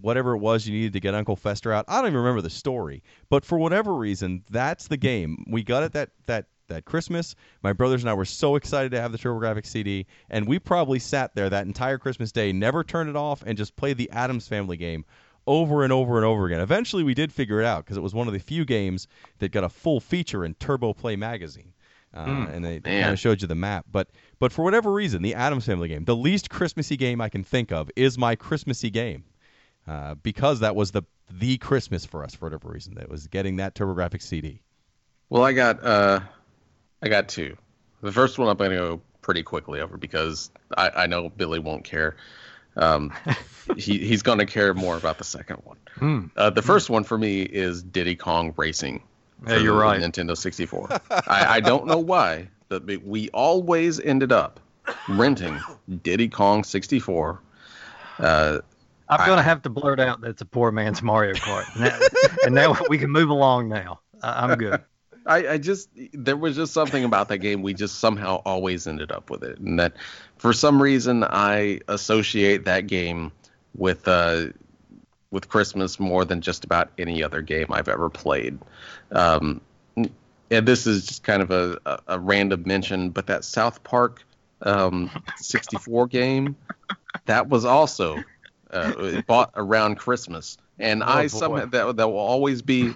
whatever 0.00 0.34
it 0.34 0.38
was 0.38 0.66
you 0.66 0.74
needed 0.74 0.92
to 0.92 1.00
get 1.00 1.14
Uncle 1.14 1.36
Fester 1.36 1.72
out. 1.72 1.84
I 1.88 1.96
don't 1.96 2.06
even 2.06 2.18
remember 2.18 2.42
the 2.42 2.50
story, 2.50 3.02
but 3.28 3.44
for 3.44 3.58
whatever 3.58 3.94
reason, 3.94 4.44
that's 4.50 4.88
the 4.88 4.96
game. 4.96 5.44
We 5.48 5.62
got 5.62 5.82
it 5.82 5.92
that 5.92 6.10
that 6.26 6.46
that 6.68 6.84
Christmas. 6.84 7.34
My 7.62 7.72
brothers 7.72 8.02
and 8.02 8.10
I 8.10 8.14
were 8.14 8.24
so 8.24 8.56
excited 8.56 8.90
to 8.92 9.00
have 9.00 9.12
the 9.12 9.18
TurboGrafx 9.18 9.66
CD, 9.66 10.06
and 10.30 10.46
we 10.46 10.58
probably 10.58 10.98
sat 10.98 11.34
there 11.34 11.48
that 11.50 11.66
entire 11.66 11.98
Christmas 11.98 12.32
day, 12.32 12.52
never 12.52 12.82
turned 12.84 13.08
it 13.08 13.16
off, 13.16 13.42
and 13.46 13.56
just 13.56 13.76
played 13.76 13.96
the 13.96 14.10
Addams 14.10 14.48
Family 14.48 14.76
game 14.76 15.04
over 15.46 15.84
and 15.84 15.92
over 15.92 16.16
and 16.16 16.24
over 16.24 16.46
again. 16.46 16.60
Eventually, 16.60 17.04
we 17.04 17.14
did 17.14 17.32
figure 17.32 17.60
it 17.60 17.66
out 17.66 17.84
because 17.84 17.96
it 17.96 18.02
was 18.02 18.14
one 18.14 18.26
of 18.26 18.32
the 18.32 18.40
few 18.40 18.64
games 18.64 19.06
that 19.38 19.52
got 19.52 19.64
a 19.64 19.68
full 19.68 20.00
feature 20.00 20.44
in 20.44 20.54
Turbo 20.54 20.92
Play 20.92 21.16
magazine. 21.16 21.72
Uh, 22.14 22.46
and 22.50 22.64
they, 22.64 22.80
man. 22.84 23.02
kind 23.02 23.12
of 23.12 23.18
showed 23.18 23.42
you 23.42 23.48
the 23.48 23.54
map, 23.54 23.84
but 23.92 24.08
but 24.38 24.50
for 24.50 24.64
whatever 24.64 24.90
reason, 24.90 25.20
the 25.20 25.34
Addams 25.34 25.66
Family 25.66 25.88
game, 25.88 26.04
the 26.04 26.16
least 26.16 26.48
Christmassy 26.48 26.96
game 26.96 27.20
I 27.20 27.28
can 27.28 27.44
think 27.44 27.70
of, 27.70 27.90
is 27.94 28.16
my 28.16 28.34
Christmassy 28.34 28.88
game 28.88 29.24
uh, 29.86 30.14
because 30.14 30.60
that 30.60 30.74
was 30.74 30.90
the 30.90 31.02
the 31.30 31.58
Christmas 31.58 32.04
for 32.04 32.24
us 32.24 32.34
for 32.34 32.46
whatever 32.46 32.68
reason. 32.68 32.94
That 32.94 33.08
was 33.08 33.26
getting 33.26 33.56
that 33.56 33.74
TurboGrafx 33.74 34.22
CD. 34.22 34.60
Well, 35.28 35.44
I 35.44 35.52
got 35.52 35.82
uh, 35.84 36.20
I 37.02 37.08
got 37.08 37.28
two. 37.28 37.56
The 38.02 38.12
first 38.12 38.38
one 38.38 38.48
I'm 38.48 38.56
going 38.56 38.70
to 38.70 38.76
go 38.76 39.00
pretty 39.22 39.42
quickly 39.42 39.80
over 39.80 39.96
because 39.96 40.50
I, 40.76 40.90
I 40.90 41.06
know 41.06 41.28
Billy 41.28 41.58
won't 41.58 41.84
care. 41.84 42.16
Um, 42.76 43.12
he 43.76 43.98
he's 43.98 44.22
going 44.22 44.38
to 44.38 44.46
care 44.46 44.74
more 44.74 44.96
about 44.96 45.18
the 45.18 45.24
second 45.24 45.62
one. 45.64 45.76
Hmm. 45.96 46.26
Uh, 46.36 46.50
the 46.50 46.62
first 46.62 46.90
one 46.90 47.04
for 47.04 47.18
me 47.18 47.42
is 47.42 47.82
Diddy 47.82 48.16
Kong 48.16 48.54
Racing. 48.56 49.02
Yeah, 49.46 49.58
you're 49.58 49.78
right. 49.78 50.00
Nintendo 50.00 50.36
64. 50.36 50.88
I, 51.10 51.56
I 51.56 51.60
don't 51.60 51.86
know 51.86 51.98
why, 51.98 52.48
but 52.68 52.84
we 53.04 53.28
always 53.30 54.00
ended 54.00 54.32
up 54.32 54.60
renting 55.08 55.60
Diddy 56.02 56.28
Kong 56.28 56.64
64. 56.64 57.40
Uh, 58.18 58.60
I'm 59.08 59.26
going 59.26 59.38
to 59.38 59.42
have 59.42 59.62
to 59.62 59.70
blurt 59.70 60.00
out 60.00 60.20
that 60.20 60.30
it's 60.30 60.42
a 60.42 60.46
poor 60.46 60.72
man's 60.72 61.02
Mario 61.02 61.34
Kart, 61.34 61.74
and, 61.74 61.84
that, 61.84 62.38
and 62.44 62.54
now 62.54 62.76
we 62.88 62.98
can 62.98 63.10
move 63.10 63.30
along. 63.30 63.68
Now 63.68 64.00
I, 64.22 64.44
I'm 64.44 64.58
good. 64.58 64.82
I, 65.26 65.48
I 65.48 65.58
just 65.58 65.88
there 66.12 66.36
was 66.36 66.54
just 66.54 66.72
something 66.72 67.02
about 67.02 67.28
that 67.28 67.38
game 67.38 67.62
we 67.62 67.74
just 67.74 67.98
somehow 67.98 68.42
always 68.44 68.86
ended 68.86 69.10
up 69.10 69.28
with 69.30 69.42
it, 69.42 69.58
and 69.58 69.78
that 69.80 69.94
for 70.36 70.52
some 70.52 70.80
reason 70.80 71.24
I 71.24 71.80
associate 71.88 72.64
that 72.64 72.86
game 72.86 73.32
with 73.74 74.06
uh, 74.06 74.46
with 75.30 75.48
Christmas 75.48 75.98
more 75.98 76.24
than 76.24 76.40
just 76.40 76.64
about 76.64 76.90
any 76.98 77.22
other 77.22 77.42
game 77.42 77.66
I've 77.70 77.88
ever 77.88 78.08
played. 78.08 78.58
Um, 79.10 79.60
and 80.50 80.68
this 80.68 80.86
is 80.86 81.06
just 81.06 81.22
kind 81.24 81.42
of 81.42 81.50
a, 81.50 81.78
a, 81.84 81.98
a 82.08 82.18
random 82.18 82.62
mention, 82.64 83.10
but 83.10 83.26
that 83.26 83.44
South 83.44 83.82
Park 83.82 84.24
um, 84.62 85.10
64 85.36 86.06
game, 86.06 86.56
that 87.26 87.48
was 87.48 87.64
also 87.64 88.22
uh, 88.76 89.22
bought 89.26 89.50
around 89.54 89.96
Christmas. 89.96 90.56
And 90.78 91.02
Oh, 91.02 91.06
I 91.06 91.22
boy. 91.22 91.28
somehow 91.28 91.64
that 91.66 91.96
that 91.96 92.08
will 92.08 92.18
always 92.18 92.60
be 92.62 92.92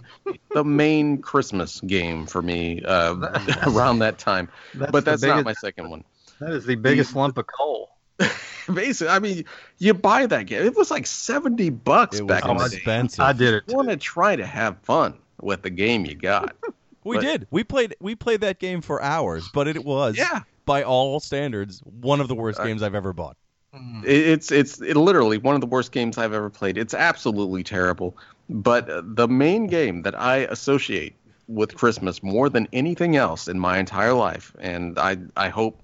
the 0.52 0.64
main 0.64 1.18
Christmas 1.22 1.80
game 1.80 2.26
for 2.26 2.42
me 2.42 2.82
uh, 2.82 3.14
around 3.66 4.00
that 4.00 4.18
time. 4.18 4.48
That's 4.74 4.92
but 4.92 5.04
the 5.04 5.12
that's 5.12 5.22
not 5.22 5.44
my 5.44 5.54
second 5.54 5.88
one. 5.90 6.04
That 6.40 6.52
is 6.52 6.66
the 6.66 6.74
biggest 6.74 7.14
lump 7.16 7.38
of 7.38 7.46
coal. 7.46 7.90
Basically, 8.72 9.08
I 9.08 9.18
mean, 9.18 9.44
you 9.78 9.94
buy 9.94 10.26
that 10.26 10.44
game. 10.46 10.62
It 10.64 10.76
was 10.76 10.90
like 10.90 11.06
seventy 11.06 11.70
bucks 11.70 12.18
It 12.18 12.22
was 12.24 12.28
back 12.28 12.44
in 12.48 12.56
the 12.56 12.68
day. 12.68 12.76
expensive. 12.76 13.20
I 13.20 13.32
did 13.32 13.54
it. 13.54 13.64
You 13.66 13.76
want 13.76 13.88
to 13.88 13.96
try 13.96 14.36
to 14.36 14.44
have 14.46 14.78
fun 14.82 15.14
with 15.40 15.62
the 15.62 15.70
game 15.70 16.04
you 16.04 16.14
got. 16.14 16.54
We 17.02 17.16
But- 17.16 17.22
did. 17.24 17.46
We 17.50 17.64
played. 17.64 17.96
We 17.98 18.14
played 18.14 18.42
that 18.42 18.58
game 18.58 18.82
for 18.82 19.02
hours, 19.02 19.48
but 19.54 19.66
it 19.66 19.82
was, 19.86 20.18
Yeah. 20.18 20.40
by 20.66 20.82
all 20.82 21.18
standards, 21.18 21.80
one 22.02 22.20
of 22.20 22.28
the 22.28 22.34
worst 22.34 22.60
Uh, 22.60 22.64
games 22.64 22.82
I've 22.82 22.94
ever 22.94 23.14
bought. 23.14 23.38
Hmm. 23.74 24.02
It- 24.04 24.26
It's 24.28 24.50
it's 24.52 24.80
it 24.80 24.96
literally 24.96 25.38
one 25.38 25.54
of 25.54 25.60
the 25.60 25.66
worst 25.66 25.92
games 25.92 26.18
I've 26.18 26.32
ever 26.32 26.50
played. 26.50 26.76
It's 26.78 26.94
absolutely 26.94 27.62
terrible. 27.62 28.16
But 28.48 28.88
the 29.16 29.28
main 29.28 29.66
game 29.68 30.02
that 30.02 30.18
I 30.18 30.38
associate 30.38 31.14
with 31.46 31.76
Christmas 31.76 32.22
more 32.22 32.48
than 32.48 32.66
anything 32.72 33.16
else 33.16 33.46
in 33.48 33.58
my 33.60 33.78
entire 33.78 34.12
life, 34.14 34.52
and 34.58 34.98
I 34.98 35.18
I 35.36 35.48
hope 35.50 35.80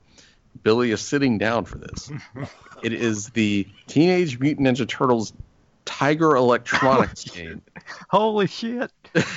Billy 0.62 0.90
is 0.90 1.00
sitting 1.00 1.38
down 1.38 1.64
for 1.64 1.78
this. 1.78 2.10
it 2.82 2.92
is 2.92 3.28
the 3.30 3.66
Teenage 3.86 4.40
Mutant 4.40 4.66
Ninja 4.66 4.88
Turtles 4.88 5.32
Tiger 5.84 6.34
Electronics 6.34 7.22
game. 7.24 7.62
Holy 8.08 8.48
shit! 8.48 8.90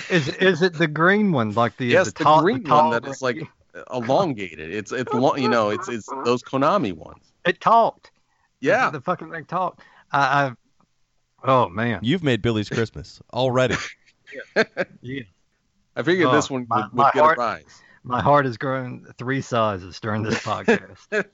Is 0.10 0.28
is 0.30 0.64
it 0.64 0.74
the 0.74 0.88
green 0.88 1.32
one, 1.32 1.52
like 1.54 1.78
the 1.78 1.86
yes, 1.86 2.08
the, 2.08 2.12
the 2.14 2.24
tall, 2.24 2.41
green 2.41 2.64
the 2.64 2.70
one 2.74 2.89
that 2.91 3.06
is 3.06 3.22
like 3.22 3.47
elongated. 3.91 4.74
It's 4.74 4.91
it's 4.91 5.14
long, 5.14 5.39
you 5.39 5.50
know, 5.50 5.70
it's 5.70 5.88
it's 5.88 6.08
those 6.26 6.41
Konami 6.41 6.93
ones. 6.93 7.22
It 7.45 7.62
talked. 7.62 8.10
Yeah. 8.62 8.89
the 8.89 9.01
fucking 9.01 9.32
thing 9.32 9.45
talked. 9.45 9.82
I, 10.12 10.20
I 10.47 10.51
oh 11.43 11.70
man, 11.70 11.99
You've 12.01 12.24
made 12.24 12.41
Billy's 12.41 12.70
Christmas 12.70 13.22
already. 13.34 13.76
yeah. 15.01 15.22
I 15.95 16.03
figured 16.03 16.28
Oh, 16.28 16.32
this 16.34 16.49
one 16.49 16.66
my- 16.70 16.82
would, 16.84 16.93
my 16.93 17.12
get 17.14 17.22
heart- 17.24 17.38
a 17.38 17.41
rise. 17.41 17.82
My 18.03 18.22
heart 18.22 18.45
has 18.45 18.57
grown 18.57 19.05
three 19.18 19.41
sizes 19.41 19.99
during 19.99 20.24
this 20.24 20.39
podcast. 20.39 20.97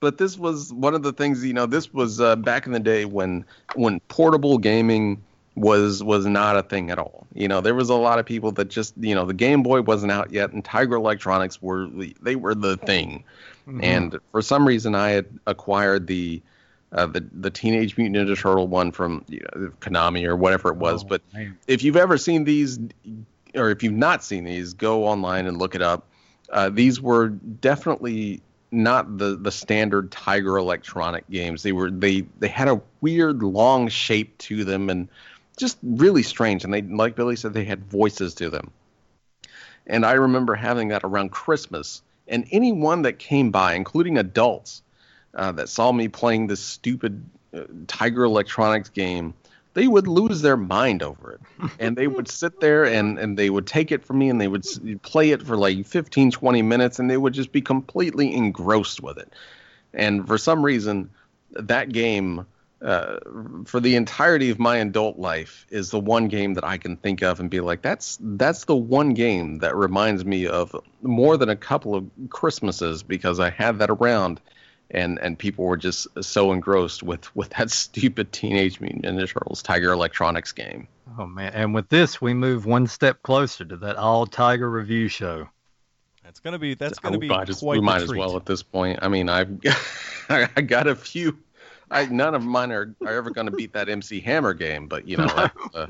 but 0.00 0.18
this 0.18 0.36
was 0.38 0.72
one 0.72 0.94
of 0.94 1.02
the 1.02 1.12
things 1.12 1.44
you 1.44 1.52
know 1.52 1.66
this 1.66 1.92
was 1.92 2.20
uh, 2.20 2.36
back 2.36 2.66
in 2.66 2.72
the 2.72 2.80
day 2.80 3.04
when 3.04 3.44
when 3.74 4.00
portable 4.08 4.58
gaming 4.58 5.22
was 5.54 6.02
was 6.02 6.24
not 6.24 6.56
a 6.56 6.62
thing 6.62 6.90
at 6.90 6.98
all 6.98 7.26
you 7.34 7.46
know 7.46 7.60
there 7.60 7.74
was 7.74 7.90
a 7.90 7.94
lot 7.94 8.18
of 8.18 8.24
people 8.24 8.50
that 8.52 8.68
just 8.70 8.94
you 8.98 9.14
know 9.14 9.26
the 9.26 9.34
game 9.34 9.62
boy 9.62 9.82
wasn't 9.82 10.10
out 10.10 10.32
yet 10.32 10.50
and 10.52 10.64
tiger 10.64 10.96
electronics 10.96 11.60
were 11.60 11.86
they 12.22 12.34
were 12.34 12.54
the 12.54 12.78
thing 12.78 13.22
and 13.82 14.18
for 14.30 14.42
some 14.42 14.66
reason 14.66 14.94
i 14.94 15.10
had 15.10 15.26
acquired 15.46 16.06
the 16.06 16.42
uh, 16.92 17.06
the 17.06 17.26
the 17.32 17.50
teenage 17.50 17.96
mutant 17.96 18.28
ninja 18.28 18.36
turtle 18.36 18.68
one 18.68 18.92
from 18.92 19.24
you 19.28 19.40
know, 19.40 19.72
konami 19.80 20.26
or 20.26 20.36
whatever 20.36 20.68
it 20.68 20.76
was. 20.76 21.02
Oh, 21.02 21.06
but 21.08 21.22
man. 21.32 21.56
if 21.66 21.82
you've 21.82 21.96
ever 21.96 22.18
seen 22.18 22.44
these 22.44 22.78
or 23.54 23.70
if 23.70 23.82
you've 23.82 23.92
not 23.92 24.24
seen 24.24 24.44
these 24.44 24.74
go 24.74 25.06
online 25.06 25.46
and 25.46 25.58
look 25.58 25.74
it 25.74 25.82
up. 25.82 26.06
Uh, 26.50 26.68
these 26.68 27.00
were 27.00 27.28
definitely 27.28 28.42
not 28.70 29.18
the 29.18 29.36
the 29.36 29.50
standard 29.50 30.10
tiger 30.10 30.56
electronic 30.58 31.28
games. 31.30 31.62
They 31.62 31.72
were 31.72 31.90
they 31.90 32.22
they 32.40 32.48
had 32.48 32.68
a 32.68 32.80
weird 33.00 33.42
long 33.42 33.88
shape 33.88 34.36
to 34.38 34.64
them 34.64 34.90
and 34.90 35.08
just 35.56 35.78
really 35.82 36.22
strange. 36.22 36.64
And 36.64 36.72
they 36.72 36.82
like 36.82 37.16
billy 37.16 37.36
said 37.36 37.54
they 37.54 37.64
had 37.64 37.84
voices 37.84 38.34
to 38.34 38.50
them. 38.50 38.70
And 39.86 40.04
i 40.04 40.12
remember 40.12 40.54
having 40.54 40.88
that 40.88 41.02
around 41.04 41.30
christmas 41.32 42.02
and 42.32 42.46
anyone 42.50 43.02
that 43.02 43.18
came 43.20 43.50
by 43.52 43.74
including 43.74 44.18
adults 44.18 44.82
uh, 45.34 45.52
that 45.52 45.68
saw 45.68 45.92
me 45.92 46.08
playing 46.08 46.48
this 46.48 46.60
stupid 46.60 47.24
uh, 47.54 47.60
tiger 47.86 48.24
electronics 48.24 48.88
game 48.88 49.34
they 49.74 49.88
would 49.88 50.06
lose 50.06 50.42
their 50.42 50.56
mind 50.56 51.02
over 51.02 51.32
it. 51.32 51.40
And 51.78 51.96
they 51.96 52.06
would 52.06 52.28
sit 52.28 52.60
there 52.60 52.84
and, 52.84 53.18
and 53.18 53.38
they 53.38 53.50
would 53.50 53.66
take 53.66 53.90
it 53.92 54.04
from 54.04 54.18
me 54.18 54.28
and 54.28 54.40
they 54.40 54.48
would 54.48 54.66
s- 54.66 54.78
play 55.02 55.30
it 55.30 55.42
for 55.42 55.56
like 55.56 55.86
15 55.86 56.30
20 56.30 56.62
minutes 56.62 56.98
and 56.98 57.10
they 57.10 57.16
would 57.16 57.32
just 57.32 57.52
be 57.52 57.60
completely 57.62 58.34
engrossed 58.34 59.02
with 59.02 59.18
it. 59.18 59.32
And 59.94 60.26
for 60.26 60.38
some 60.38 60.64
reason 60.64 61.10
that 61.52 61.92
game 61.92 62.46
uh, 62.82 63.18
for 63.64 63.80
the 63.80 63.94
entirety 63.94 64.50
of 64.50 64.58
my 64.58 64.76
adult 64.76 65.18
life 65.18 65.66
is 65.70 65.90
the 65.90 66.00
one 66.00 66.28
game 66.28 66.54
that 66.54 66.64
I 66.64 66.78
can 66.78 66.96
think 66.96 67.22
of 67.22 67.38
and 67.38 67.48
be 67.48 67.60
like 67.60 67.82
that's 67.82 68.18
that's 68.20 68.64
the 68.64 68.76
one 68.76 69.14
game 69.14 69.58
that 69.58 69.76
reminds 69.76 70.24
me 70.24 70.46
of 70.46 70.74
more 71.02 71.36
than 71.36 71.48
a 71.48 71.56
couple 71.56 71.94
of 71.94 72.04
Christmases 72.28 73.02
because 73.02 73.38
I 73.38 73.50
had 73.50 73.78
that 73.78 73.90
around 73.90 74.40
and 74.90 75.18
and 75.20 75.38
people 75.38 75.64
were 75.64 75.76
just 75.76 76.06
so 76.20 76.52
engrossed 76.52 77.02
with 77.02 77.34
with 77.34 77.50
that 77.50 77.70
stupid 77.82 78.32
Teenage 78.32 78.80
Mutant 78.80 79.04
Ninja 79.04 79.28
Turtles 79.28 79.62
Tiger 79.62 79.92
Electronics 79.92 80.52
game. 80.52 80.86
Oh 81.18 81.26
man! 81.26 81.52
And 81.54 81.74
with 81.74 81.88
this, 81.88 82.20
we 82.20 82.34
move 82.34 82.66
one 82.66 82.86
step 82.86 83.22
closer 83.22 83.64
to 83.64 83.76
that 83.78 83.96
all 83.96 84.26
Tiger 84.26 84.70
review 84.70 85.08
show. 85.08 85.48
That's 86.22 86.40
gonna 86.40 86.58
be. 86.58 86.74
That's 86.74 86.98
gonna 86.98 87.18
we 87.18 87.28
be 87.28 87.28
might, 87.28 87.48
as, 87.48 87.60
quite 87.60 87.72
we 87.72 87.78
the 87.78 87.82
might 87.82 88.02
as 88.02 88.08
treat. 88.08 88.18
well 88.18 88.36
at 88.36 88.46
this 88.46 88.62
point. 88.62 89.00
I 89.02 89.08
mean, 89.08 89.28
I've 89.28 89.58
I 90.28 90.60
got 90.62 90.86
a 90.86 90.94
few. 90.94 91.38
I 91.92 92.06
none 92.06 92.34
of 92.34 92.42
mine 92.42 92.72
are, 92.72 92.94
are 93.02 93.12
ever 93.12 93.30
going 93.30 93.46
to 93.46 93.52
beat 93.52 93.72
that 93.74 93.88
MC 93.88 94.20
Hammer 94.20 94.54
game, 94.54 94.88
but 94.88 95.06
you 95.06 95.16
know, 95.16 95.26
that, 95.36 95.52
uh, 95.74 95.86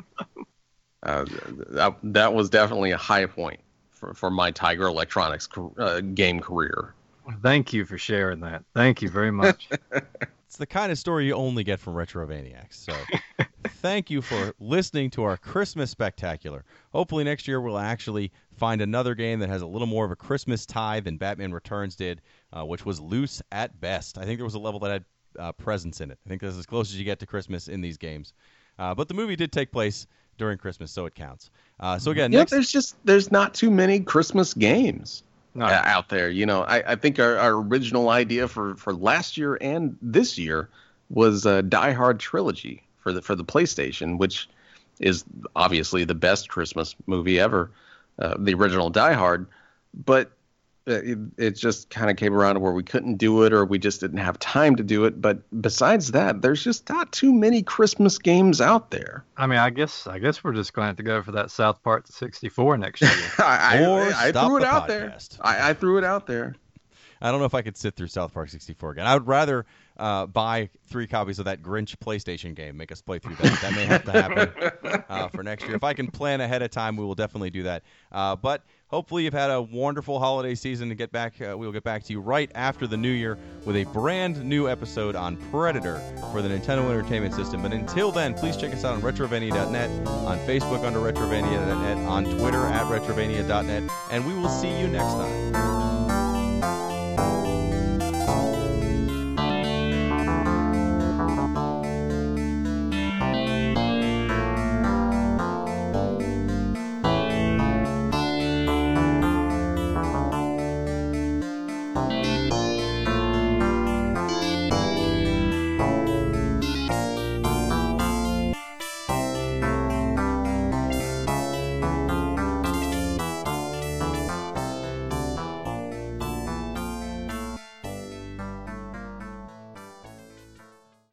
uh, 1.02 1.24
that, 1.70 1.96
that 2.02 2.34
was 2.34 2.50
definitely 2.50 2.90
a 2.90 2.96
high 2.96 3.26
point 3.26 3.60
for, 3.90 4.12
for 4.14 4.30
my 4.30 4.50
Tiger 4.50 4.86
Electronics 4.86 5.48
uh, 5.78 6.00
game 6.00 6.40
career. 6.40 6.94
Thank 7.40 7.72
you 7.72 7.84
for 7.84 7.98
sharing 7.98 8.40
that. 8.40 8.64
Thank 8.74 9.00
you 9.00 9.08
very 9.08 9.30
much. 9.30 9.68
It's 10.52 10.58
the 10.58 10.66
kind 10.66 10.92
of 10.92 10.98
story 10.98 11.24
you 11.24 11.32
only 11.32 11.64
get 11.64 11.80
from 11.80 11.94
Retrovaniacs. 11.94 12.74
So, 12.74 12.92
thank 13.80 14.10
you 14.10 14.20
for 14.20 14.52
listening 14.60 15.08
to 15.12 15.22
our 15.22 15.38
Christmas 15.38 15.90
spectacular. 15.90 16.66
Hopefully, 16.92 17.24
next 17.24 17.48
year 17.48 17.58
we'll 17.58 17.78
actually 17.78 18.30
find 18.58 18.82
another 18.82 19.14
game 19.14 19.40
that 19.40 19.48
has 19.48 19.62
a 19.62 19.66
little 19.66 19.86
more 19.86 20.04
of 20.04 20.10
a 20.10 20.16
Christmas 20.16 20.66
tie 20.66 21.00
than 21.00 21.16
Batman 21.16 21.54
Returns 21.54 21.96
did, 21.96 22.20
uh, 22.52 22.66
which 22.66 22.84
was 22.84 23.00
loose 23.00 23.40
at 23.50 23.80
best. 23.80 24.18
I 24.18 24.26
think 24.26 24.38
there 24.38 24.44
was 24.44 24.52
a 24.52 24.58
level 24.58 24.78
that 24.80 24.90
had 24.90 25.04
uh, 25.38 25.52
presents 25.52 26.00
in 26.00 26.10
it. 26.10 26.18
I 26.24 26.28
think 26.28 26.42
that's 26.42 26.56
as 26.56 26.66
close 26.66 26.90
as 26.90 26.98
you 26.98 27.04
get 27.04 27.18
to 27.20 27.26
Christmas 27.26 27.68
in 27.68 27.80
these 27.80 27.96
games. 27.96 28.32
Uh, 28.78 28.94
but 28.94 29.08
the 29.08 29.14
movie 29.14 29.36
did 29.36 29.52
take 29.52 29.70
place 29.70 30.06
during 30.38 30.58
Christmas, 30.58 30.90
so 30.90 31.06
it 31.06 31.14
counts. 31.14 31.50
Uh, 31.80 31.98
so 31.98 32.10
again, 32.10 32.32
Yeah, 32.32 32.40
next 32.40 32.52
there's 32.52 32.70
just 32.70 32.96
there's 33.04 33.30
not 33.30 33.54
too 33.54 33.70
many 33.70 34.00
Christmas 34.00 34.54
games. 34.54 35.22
No. 35.54 35.66
uh, 35.66 35.82
out 35.84 36.08
there. 36.08 36.30
You 36.30 36.46
know, 36.46 36.62
I, 36.62 36.92
I 36.92 36.96
think 36.96 37.18
our, 37.20 37.36
our 37.36 37.52
original 37.52 38.08
idea 38.08 38.48
for, 38.48 38.74
for 38.76 38.94
last 38.94 39.36
year 39.36 39.58
and 39.60 39.98
this 40.00 40.38
year 40.38 40.70
was 41.10 41.44
a 41.44 41.60
Die 41.62 41.92
Hard 41.92 42.18
trilogy 42.18 42.82
for 42.96 43.12
the 43.12 43.20
for 43.20 43.34
the 43.34 43.44
PlayStation, 43.44 44.16
which 44.16 44.48
is 44.98 45.24
obviously 45.54 46.04
the 46.04 46.14
best 46.14 46.48
Christmas 46.48 46.94
movie 47.06 47.38
ever, 47.38 47.70
uh, 48.18 48.34
the 48.38 48.54
original 48.54 48.88
Die 48.88 49.12
Hard. 49.12 49.46
But 49.92 50.30
it, 50.86 51.18
it 51.38 51.50
just 51.56 51.90
kind 51.90 52.10
of 52.10 52.16
came 52.16 52.34
around 52.34 52.54
to 52.54 52.60
where 52.60 52.72
we 52.72 52.82
couldn't 52.82 53.16
do 53.16 53.44
it, 53.44 53.52
or 53.52 53.64
we 53.64 53.78
just 53.78 54.00
didn't 54.00 54.18
have 54.18 54.38
time 54.38 54.76
to 54.76 54.82
do 54.82 55.04
it. 55.04 55.20
But 55.20 55.38
besides 55.60 56.12
that, 56.12 56.42
there's 56.42 56.62
just 56.62 56.88
not 56.88 57.12
too 57.12 57.32
many 57.32 57.62
Christmas 57.62 58.18
games 58.18 58.60
out 58.60 58.90
there. 58.90 59.24
I 59.36 59.46
mean, 59.46 59.58
I 59.58 59.70
guess 59.70 60.06
I 60.06 60.18
guess 60.18 60.42
we're 60.42 60.54
just 60.54 60.72
going 60.72 60.84
to 60.84 60.88
have 60.88 60.96
to 60.96 61.02
go 61.02 61.22
for 61.22 61.32
that 61.32 61.50
South 61.50 61.82
Park 61.82 62.06
64 62.08 62.78
next 62.78 63.02
year. 63.02 63.10
I, 63.38 63.84
Or 63.84 64.00
I, 64.02 64.06
I 64.26 64.30
stop 64.30 64.46
threw 64.48 64.56
it 64.56 64.60
the 64.60 64.66
out 64.66 64.88
there. 64.88 65.10
podcast. 65.10 65.38
I, 65.40 65.70
I 65.70 65.74
threw 65.74 65.98
it 65.98 66.04
out 66.04 66.26
there. 66.26 66.56
I 67.20 67.30
don't 67.30 67.38
know 67.38 67.46
if 67.46 67.54
I 67.54 67.62
could 67.62 67.76
sit 67.76 67.94
through 67.94 68.08
South 68.08 68.34
Park 68.34 68.48
64 68.48 68.90
again. 68.90 69.06
I 69.06 69.14
would 69.14 69.28
rather 69.28 69.64
uh, 69.96 70.26
buy 70.26 70.68
three 70.88 71.06
copies 71.06 71.38
of 71.38 71.44
that 71.44 71.62
Grinch 71.62 71.96
PlayStation 71.98 72.52
game, 72.56 72.76
make 72.76 72.90
us 72.90 73.00
play 73.00 73.20
through 73.20 73.36
that. 73.36 73.60
That 73.60 73.72
may 73.74 73.84
have 73.84 74.04
to 74.06 74.10
happen 74.12 75.04
uh, 75.08 75.28
for 75.28 75.44
next 75.44 75.64
year. 75.64 75.76
If 75.76 75.84
I 75.84 75.94
can 75.94 76.10
plan 76.10 76.40
ahead 76.40 76.62
of 76.62 76.72
time, 76.72 76.96
we 76.96 77.04
will 77.04 77.14
definitely 77.14 77.50
do 77.50 77.62
that. 77.62 77.84
Uh, 78.10 78.34
but 78.34 78.64
hopefully, 78.92 79.24
you've 79.24 79.32
had 79.32 79.50
a 79.50 79.60
wonderful 79.60 80.18
holiday 80.18 80.54
season. 80.54 80.88
To 80.90 80.94
get 80.94 81.10
back, 81.10 81.34
uh, 81.40 81.56
we 81.56 81.66
will 81.66 81.72
get 81.72 81.84
back 81.84 82.04
to 82.04 82.12
you 82.12 82.20
right 82.20 82.50
after 82.54 82.86
the 82.86 82.96
new 82.96 83.10
year 83.10 83.38
with 83.64 83.76
a 83.76 83.84
brand 83.84 84.44
new 84.44 84.68
episode 84.68 85.16
on 85.16 85.36
Predator 85.50 86.00
for 86.30 86.42
the 86.42 86.48
Nintendo 86.48 86.88
Entertainment 86.90 87.34
System. 87.34 87.62
But 87.62 87.72
until 87.72 88.12
then, 88.12 88.34
please 88.34 88.56
check 88.56 88.72
us 88.72 88.84
out 88.84 88.94
on 88.94 89.02
retrovania.net, 89.02 90.06
on 90.06 90.38
Facebook 90.40 90.84
under 90.84 91.00
retrovania.net, 91.00 91.98
on 92.06 92.24
Twitter 92.24 92.66
at 92.66 92.84
retrovania.net, 92.86 93.90
and 94.10 94.26
we 94.26 94.34
will 94.34 94.48
see 94.48 94.78
you 94.78 94.88
next 94.88 95.14
time. 95.14 95.91